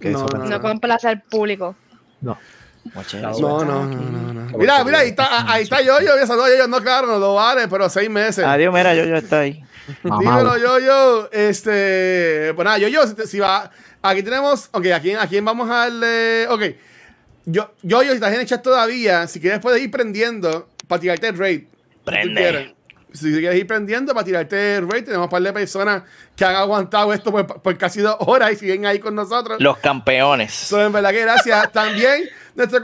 No, 0.00 0.26
no, 0.26 0.60
complace 0.60 1.08
al 1.08 1.22
público. 1.22 1.74
No. 2.20 2.36
No, 2.84 3.64
no, 3.64 3.64
no, 3.64 3.84
no, 3.86 4.32
no. 4.32 4.48
Qué 4.48 4.56
Mira, 4.56 4.82
mira, 4.84 5.00
ahí 5.00 5.10
está, 5.10 5.52
ahí 5.52 5.62
está 5.62 5.82
yo, 5.82 6.00
yo, 6.00 6.12
yo, 6.56 6.66
no, 6.66 6.80
claro, 6.80 7.06
no 7.06 7.18
lo 7.18 7.34
vale, 7.34 7.68
pero 7.68 7.88
seis 7.88 8.08
meses. 8.08 8.44
Adiós, 8.44 8.72
mira, 8.72 8.94
yo, 8.94 9.04
yo 9.04 9.16
está 9.16 9.40
ahí. 9.40 9.62
Dímelo, 10.02 10.56
yo, 10.56 10.78
yo, 10.78 11.28
este, 11.30 12.52
pues 12.54 12.64
nada, 12.64 12.78
yo, 12.78 12.88
yo, 12.88 13.02
si, 13.26 13.38
va, 13.38 13.70
aquí 14.02 14.22
tenemos, 14.22 14.70
ok, 14.72 14.86
¿a 14.94 15.00
quién, 15.00 15.18
a 15.18 15.26
quién 15.26 15.44
vamos 15.44 15.68
a 15.68 15.74
darle? 15.74 16.46
Ok, 16.48 16.62
yo, 17.44 17.72
yo, 17.82 18.02
yo, 18.02 18.10
si 18.10 18.14
estás 18.14 18.32
en 18.32 18.40
el 18.40 18.46
chat 18.46 18.62
todavía, 18.62 19.26
si 19.26 19.40
quieres 19.40 19.60
puedes 19.60 19.82
ir 19.82 19.90
prendiendo 19.90 20.68
para 20.88 21.00
tirarte 21.00 21.28
el 21.28 21.38
raid. 21.38 21.64
Prende. 22.04 22.74
Si 23.12 23.32
quieres 23.32 23.58
ir 23.58 23.66
prendiendo 23.66 24.14
para 24.14 24.24
tirarte 24.24 24.76
el 24.76 24.90
raid, 24.90 25.04
tenemos 25.04 25.26
un 25.26 25.30
par 25.30 25.42
de 25.42 25.52
personas 25.52 26.02
que 26.36 26.44
han 26.44 26.54
aguantado 26.54 27.12
esto 27.12 27.30
por, 27.30 27.46
por 27.46 27.78
casi 27.78 28.00
dos 28.00 28.16
horas 28.20 28.52
y 28.52 28.56
siguen 28.56 28.86
ahí 28.86 28.98
con 28.98 29.14
nosotros. 29.14 29.60
Los 29.60 29.78
campeones. 29.78 30.52
So, 30.52 30.84
en 30.84 30.92
verdad 30.92 31.10
que 31.10 31.22
gracias. 31.22 31.72
También, 31.72 32.28
nuestro 32.54 32.80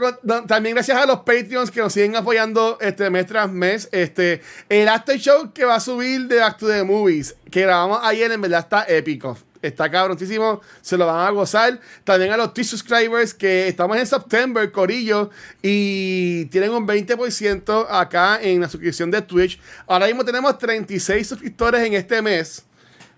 también 0.47 0.75
gracias 0.75 0.97
a 0.97 1.05
los 1.05 1.19
Patreons 1.19 1.71
que 1.71 1.81
nos 1.81 1.93
siguen 1.93 2.15
apoyando 2.15 2.77
este 2.81 3.09
mes 3.09 3.25
tras 3.25 3.49
mes. 3.51 3.89
Este, 3.91 4.41
el 4.69 4.87
after 4.87 5.17
show 5.17 5.51
que 5.53 5.65
va 5.65 5.75
a 5.75 5.79
subir 5.79 6.27
de 6.27 6.39
Back 6.39 6.57
to 6.57 6.67
the 6.67 6.83
Movies, 6.83 7.35
que 7.51 7.61
grabamos 7.61 7.99
ayer, 8.03 8.31
en 8.31 8.41
verdad 8.41 8.61
está 8.61 8.83
épico. 8.87 9.37
Está 9.61 9.89
cabroncísimo, 9.89 10.61
se 10.81 10.97
lo 10.97 11.05
van 11.05 11.27
a 11.27 11.29
gozar. 11.31 11.79
También 12.03 12.31
a 12.31 12.37
los 12.37 12.53
T-Subscribers 12.53 13.33
que 13.33 13.67
estamos 13.67 13.97
en 13.97 14.05
September, 14.05 14.71
Corillo, 14.71 15.29
y 15.61 16.45
tienen 16.45 16.71
un 16.71 16.87
20% 16.87 17.87
acá 17.89 18.39
en 18.41 18.61
la 18.61 18.69
suscripción 18.69 19.11
de 19.11 19.21
Twitch. 19.21 19.59
Ahora 19.87 20.07
mismo 20.07 20.23
tenemos 20.23 20.57
36 20.57 21.27
suscriptores 21.27 21.85
en 21.85 21.93
este 21.93 22.21
mes. 22.21 22.63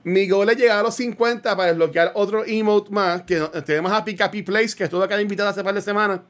Mi 0.04 0.30
goal 0.30 0.50
es 0.50 0.58
llegar 0.58 0.80
a 0.80 0.84
los 0.84 0.96
50 0.96 1.56
para 1.58 1.70
desbloquear 1.70 2.14
otro 2.16 2.46
emote 2.46 2.90
más. 2.90 3.24
Que 3.24 3.40
tenemos 3.66 3.92
a 3.92 4.04
Pika 4.04 4.32
P 4.32 4.44
Place, 4.44 4.76
que 4.76 4.86
estuvo 4.86 5.04
acá 5.04 5.20
invitado 5.22 5.50
hace 5.50 5.64
par 5.64 5.74
de 5.74 5.82
semanas. 5.82 6.22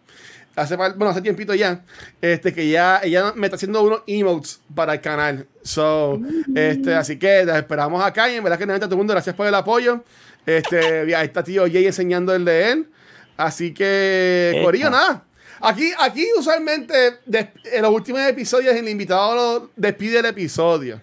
Hace 0.59 0.75
bueno, 0.75 1.09
hace 1.09 1.21
tiempito 1.21 1.53
ya. 1.53 1.81
Este, 2.21 2.53
que 2.53 2.69
ya 2.69 2.99
ella 3.03 3.33
me 3.35 3.47
está 3.47 3.55
haciendo 3.55 3.81
unos 3.81 4.01
emotes 4.07 4.61
para 4.75 4.93
el 4.93 5.01
canal. 5.01 5.47
So, 5.63 6.19
este, 6.55 6.93
así 6.95 7.17
que 7.17 7.45
las 7.45 7.57
esperamos 7.57 8.03
acá. 8.03 8.29
Y 8.29 8.35
en 8.35 8.43
verdad 8.43 8.57
que 8.59 8.65
nada, 8.65 8.77
a 8.77 8.81
todo 8.81 8.91
el 8.95 8.97
mundo, 8.97 9.13
gracias 9.13 9.35
por 9.35 9.47
el 9.47 9.55
apoyo. 9.55 10.03
Este, 10.45 11.15
ahí 11.15 11.25
está 11.25 11.43
tío 11.43 11.63
Jay 11.63 11.85
enseñando 11.85 12.33
el 12.35 12.45
de 12.45 12.71
él. 12.71 12.89
Así 13.37 13.73
que. 13.73 14.61
Corillo, 14.63 14.89
nada. 14.89 15.23
Aquí, 15.61 15.91
aquí 15.99 16.25
usualmente 16.37 17.19
des- 17.25 17.47
en 17.71 17.81
los 17.81 17.91
últimos 17.91 18.21
episodios 18.21 18.75
el 18.75 18.87
invitado 18.87 19.35
lo 19.35 19.71
despide 19.75 20.19
el 20.19 20.25
episodio. 20.25 21.01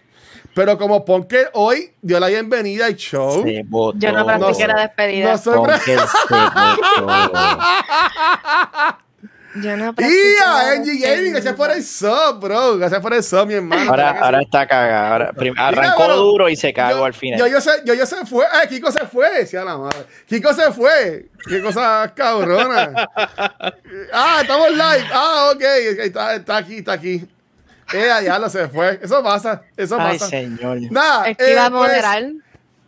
Pero 0.55 0.78
como 0.78 1.05
Ponker 1.05 1.51
hoy 1.53 1.93
dio 2.01 2.19
la 2.19 2.28
bienvenida 2.28 2.87
al 2.87 2.97
show. 2.97 3.43
Se 3.45 3.62
botó. 3.66 3.99
Yo 3.99 4.11
no 4.12 4.20
No 4.20 4.24
practiqué 4.27 4.66
la 4.66 4.81
despedida. 4.81 5.33
No 5.33 5.39
soy 5.39 5.57
Ponker 5.57 5.81
se 5.85 6.35
botó. 6.35 7.33
Yo 9.62 9.77
no 9.77 9.95
practiqué 9.95 10.20
¡Y 10.20 10.41
la 10.41 10.61
a 10.61 10.70
Angie 10.73 10.99
Gaming! 10.99 11.33
Gracias 11.33 11.55
por 11.55 11.70
el 11.70 11.83
sub, 11.83 12.41
bro. 12.41 12.77
Gracias 12.78 13.01
por 13.01 13.15
el 13.15 13.23
sub, 13.23 13.47
mi 13.47 13.55
hermano. 13.55 13.91
Ahora, 13.91 14.05
¿Verdad 14.05 14.19
que 14.19 14.24
ahora 14.24 14.41
está 14.43 14.66
cagada. 14.66 15.12
Ahora, 15.12 15.33
prim- 15.33 15.53
Mira, 15.55 15.69
arrancó 15.69 16.09
duro 16.15 16.49
y 16.49 16.57
se 16.57 16.73
cagó 16.73 16.99
yo- 16.99 17.05
al 17.05 17.15
final. 17.15 17.39
Yo, 17.41 17.47
yo, 17.47 17.61
sé, 17.61 17.70
yo, 17.85 17.95
yo 17.95 18.07
se 18.07 18.27
fue. 18.27 18.45
¡Eh, 18.45 18.69
Kiko 18.69 18.91
se 18.93 19.07
fue! 19.07 19.39
Decía 19.39 19.65
la 19.65 19.77
madre. 19.78 19.99
Kiko 20.27 20.53
se 20.53 20.73
fue. 20.73 21.28
¡Qué 21.49 21.62
cosa 21.62 22.12
cabrona! 22.15 23.09
ah, 24.12 24.39
estamos 24.43 24.70
live. 24.70 25.07
Ah, 25.12 25.53
ok. 25.55 25.62
Está, 26.01 26.35
está 26.35 26.57
aquí, 26.59 26.77
está 26.78 26.93
aquí. 26.93 27.24
Eh, 27.93 28.09
ya 28.24 28.39
lo 28.39 28.49
se 28.51 28.69
fue. 28.69 28.99
Eso 29.03 29.23
pasa. 29.23 29.62
Eso 29.77 29.97
Ay, 29.99 30.19
pasa. 30.19 30.28
señor. 30.31 30.78
Nada. 30.91 31.28
Es 31.28 31.37
que 31.37 31.53
iba 31.53 31.62
eh, 31.62 31.66
a 31.66 31.70
pues, 31.70 31.81
moderar. 31.81 32.24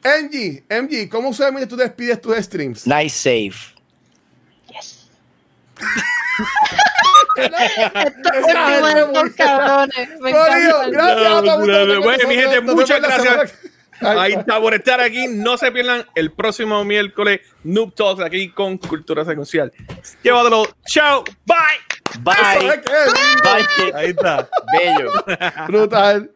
MG, 0.05 0.62
MG, 0.69 1.09
¿cómo 1.09 1.28
usualmente 1.31 1.66
tú 1.66 1.77
despides 1.77 2.20
tus 2.20 2.36
streams? 2.36 2.86
Nice 2.86 3.11
save. 3.16 3.77
Mi 12.26 12.34
gente, 12.34 12.60
muchas 12.60 13.00
gracias. 13.00 13.55
Ahí 14.00 14.18
Ahí 14.18 14.32
está. 14.34 14.60
por 14.60 14.74
estar 14.74 15.00
aquí. 15.00 15.26
No 15.28 15.56
se 15.59 15.72
pierdan 15.72 16.05
el 16.14 16.30
próximo 16.30 16.84
miércoles 16.84 17.40
Noob 17.64 17.94
Talks 17.94 18.22
aquí 18.22 18.50
con 18.50 18.78
Cultura 18.78 19.24
Secuencial. 19.24 19.72
Llévatelo. 20.22 20.68
Chao. 20.86 21.24
Bye. 21.44 21.56
Bye. 22.20 22.80
Bye. 23.42 23.92
Ahí 23.94 24.10
está. 24.10 24.48
Bello. 24.72 25.10
Brutal. 25.66 26.30